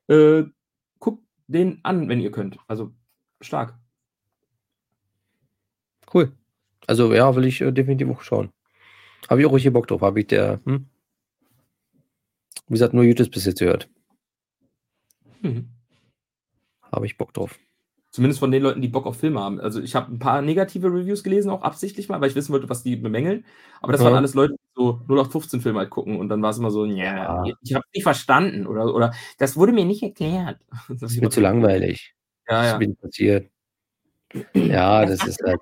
Äh, 0.07 0.43
guckt 0.99 1.23
den 1.47 1.79
an, 1.83 2.09
wenn 2.09 2.19
ihr 2.19 2.31
könnt. 2.31 2.57
Also 2.67 2.93
stark. 3.39 3.79
Cool. 6.13 6.33
Also 6.87 7.13
ja, 7.13 7.35
will 7.35 7.45
ich 7.45 7.61
äh, 7.61 7.71
definitiv 7.71 8.09
auch 8.09 8.21
schauen. 8.21 8.49
Habe 9.29 9.41
ich 9.41 9.47
auch 9.47 9.53
richtig 9.53 9.71
Bock 9.71 9.87
drauf. 9.87 10.01
Habe 10.01 10.19
ich 10.19 10.27
der, 10.27 10.59
hm? 10.65 10.89
Wie 12.67 12.73
gesagt, 12.73 12.93
nur 12.93 13.03
Jutes 13.03 13.29
bis 13.29 13.45
jetzt 13.45 13.59
gehört. 13.59 13.89
Mhm. 15.41 15.69
Habe 16.91 17.05
ich 17.05 17.17
Bock 17.17 17.33
drauf. 17.33 17.57
Zumindest 18.11 18.39
von 18.39 18.49
den 18.49 18.63
Leuten, 18.63 18.81
die 18.81 18.87
Bock 18.87 19.05
auf 19.05 19.19
Filme 19.19 19.39
haben. 19.39 19.59
Also 19.59 19.81
ich 19.81 19.93
habe 19.93 20.11
ein 20.11 20.17
paar 20.17 20.41
negative 20.41 20.87
Reviews 20.87 21.23
gelesen, 21.23 21.51
auch 21.51 21.61
absichtlich 21.61 22.09
mal, 22.09 22.19
weil 22.19 22.29
ich 22.29 22.35
wissen 22.35 22.51
wollte, 22.51 22.67
was 22.67 22.81
die 22.81 22.95
bemängeln. 22.95 23.45
Aber 23.81 23.91
das 23.91 24.01
ja. 24.01 24.05
waren 24.05 24.15
alles 24.15 24.33
Leute, 24.33 24.53
die 24.53 24.71
so 24.75 25.01
0815 25.07 25.61
Filme 25.61 25.79
halt 25.79 25.91
gucken 25.91 26.17
und 26.19 26.27
dann 26.27 26.41
war 26.41 26.49
es 26.49 26.57
immer 26.57 26.71
so, 26.71 26.85
ja, 26.85 27.43
ich 27.61 27.75
habe 27.75 27.85
nicht 27.93 28.01
verstanden 28.01 28.65
oder, 28.65 28.95
oder 28.95 29.13
das 29.37 29.55
wurde 29.55 29.73
mir 29.73 29.85
nicht 29.85 30.01
erklärt. 30.01 30.59
Das 30.89 31.11
ist 31.11 31.21
mir 31.21 31.29
zu 31.29 31.39
langweilig. 31.39 32.15
Ja, 32.47 32.65
ja. 32.65 32.79
Das 32.79 32.87
ist 32.87 33.01
passiert. 33.01 33.51
Ja, 34.53 35.05
das, 35.05 35.19
das 35.19 35.27
ist 35.29 35.43
halt. 35.43 35.59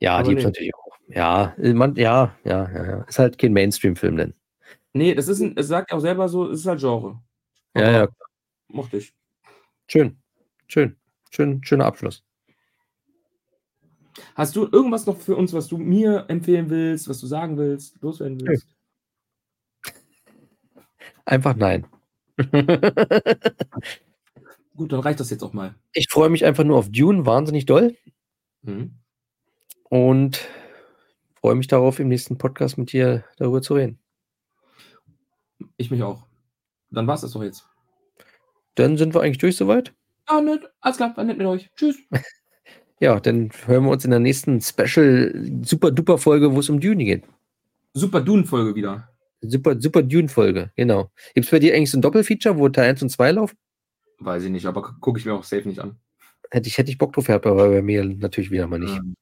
Ja, 0.00 0.22
die 0.22 0.28
gibt 0.28 0.40
es 0.40 0.44
natürlich 0.44 0.74
auch. 0.74 0.96
Ja, 1.08 1.54
man, 1.58 1.96
ja, 1.96 2.36
ja, 2.44 2.70
ja, 2.70 2.84
ja. 2.84 3.02
Ist 3.04 3.18
halt 3.18 3.38
kein 3.38 3.52
Mainstream-Film 3.52 4.16
denn. 4.16 4.34
Nee, 4.92 5.14
das 5.14 5.26
ist 5.26 5.40
ein, 5.40 5.56
es 5.56 5.68
sagt 5.68 5.92
auch 5.92 6.00
selber 6.00 6.28
so, 6.28 6.50
es 6.50 6.60
ist 6.60 6.66
halt 6.66 6.80
Genre. 6.80 7.20
Aber 7.74 7.84
ja, 7.84 7.92
ja. 7.92 8.08
Mochte 8.68 8.98
ich. 8.98 9.12
Schön. 9.86 10.20
Schön. 10.68 10.96
Schön, 11.30 11.64
schöner 11.64 11.86
Abschluss. 11.86 12.22
Hast 14.34 14.56
du 14.56 14.66
irgendwas 14.70 15.06
noch 15.06 15.16
für 15.16 15.36
uns, 15.36 15.52
was 15.52 15.68
du 15.68 15.78
mir 15.78 16.26
empfehlen 16.28 16.70
willst, 16.70 17.08
was 17.08 17.20
du 17.20 17.26
sagen 17.26 17.56
willst, 17.56 18.00
loswerden 18.02 18.40
willst? 18.40 18.66
Einfach 21.24 21.56
nein. 21.56 21.86
Gut, 24.76 24.92
dann 24.92 25.00
reicht 25.00 25.20
das 25.20 25.30
jetzt 25.30 25.42
auch 25.42 25.52
mal. 25.52 25.74
Ich 25.92 26.08
freue 26.08 26.30
mich 26.30 26.44
einfach 26.44 26.64
nur 26.64 26.78
auf 26.78 26.90
Dune, 26.90 27.26
wahnsinnig 27.26 27.66
doll. 27.66 27.96
Mhm. 28.62 28.94
Und 29.84 30.48
freue 31.40 31.54
mich 31.54 31.66
darauf, 31.66 31.98
im 31.98 32.08
nächsten 32.08 32.38
Podcast 32.38 32.78
mit 32.78 32.92
dir 32.92 33.24
darüber 33.36 33.62
zu 33.62 33.74
reden. 33.74 33.98
Ich 35.76 35.90
mich 35.90 36.02
auch. 36.02 36.26
Dann 36.90 37.06
war 37.06 37.14
es 37.14 37.22
das 37.22 37.32
doch 37.32 37.42
jetzt. 37.42 37.66
Dann 38.74 38.96
sind 38.96 39.14
wir 39.14 39.20
eigentlich 39.20 39.38
durch 39.38 39.56
soweit. 39.56 39.94
Ja, 40.28 40.40
nett. 40.40 40.62
Alles 40.80 40.96
klar, 40.96 41.16
war 41.16 41.24
nett 41.24 41.38
mit 41.38 41.46
euch. 41.46 41.70
Tschüss. 41.76 41.96
ja, 43.00 43.18
dann 43.20 43.50
hören 43.66 43.84
wir 43.84 43.90
uns 43.90 44.04
in 44.04 44.10
der 44.10 44.20
nächsten 44.20 44.60
Special 44.60 45.34
Super 45.62 45.90
Duper 45.90 46.18
Folge, 46.18 46.54
wo 46.54 46.60
es 46.60 46.68
um 46.68 46.80
Dune 46.80 47.04
geht. 47.04 47.24
Super 47.94 48.20
Dune 48.20 48.44
Folge 48.44 48.74
wieder. 48.74 49.08
Super, 49.40 49.80
super 49.80 50.02
Dune 50.02 50.28
Folge, 50.28 50.70
genau. 50.76 51.10
Gibt 51.34 51.46
es 51.46 51.50
bei 51.50 51.58
dir 51.58 51.74
eigentlich 51.74 51.90
so 51.90 51.98
ein 51.98 52.02
Doppelfeature, 52.02 52.58
wo 52.58 52.68
Teil 52.68 52.90
1 52.90 53.02
und 53.02 53.10
2 53.10 53.32
laufen? 53.32 53.56
Weiß 54.18 54.42
ich 54.42 54.50
nicht, 54.50 54.66
aber 54.66 54.96
gucke 55.00 55.20
ich 55.20 55.26
mir 55.26 55.34
auch 55.34 55.44
safe 55.44 55.68
nicht 55.68 55.78
an. 55.78 55.96
Hätte 56.50 56.68
ich, 56.68 56.76
hätte 56.76 56.90
ich 56.90 56.98
Bock 56.98 57.12
drauf 57.12 57.26
gehabt, 57.26 57.46
aber 57.46 57.68
bei 57.68 57.82
mir 57.82 58.04
natürlich 58.04 58.50
wieder 58.50 58.66
mal 58.66 58.80
nicht. 58.80 59.00
Mhm. 59.00 59.14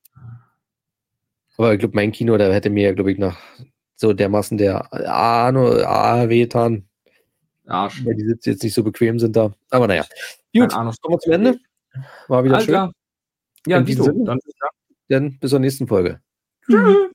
Aber 1.58 1.72
ich 1.72 1.78
glaube, 1.78 1.94
mein 1.94 2.12
Kino, 2.12 2.36
da 2.36 2.52
hätte 2.52 2.70
mir, 2.70 2.94
glaube 2.94 3.12
ich, 3.12 3.18
nach 3.18 3.38
so 3.94 4.12
dermaßen 4.12 4.58
der 4.58 4.92
A 4.92 6.28
wehtan. 6.28 6.86
Arsch. 7.66 8.04
Weil 8.04 8.14
die 8.14 8.26
Sitze 8.26 8.50
jetzt 8.50 8.62
nicht 8.62 8.74
so 8.74 8.84
bequem 8.84 9.18
sind 9.18 9.36
da. 9.36 9.54
Aber 9.70 9.86
naja. 9.86 10.04
Gut, 10.60 10.72
kommen 10.72 11.14
wir 11.14 11.18
zum 11.18 11.32
Ende. 11.32 11.58
War 12.28 12.44
wieder 12.44 12.54
Alles 12.54 12.64
schön. 12.66 12.72
Klar. 12.74 12.92
Ja, 13.66 13.80
Dito. 13.80 14.10
Dann, 14.24 14.38
dann 15.08 15.38
bis 15.38 15.50
zur 15.50 15.58
nächsten 15.58 15.86
Folge. 15.86 16.20
Tschüss. 16.64 17.10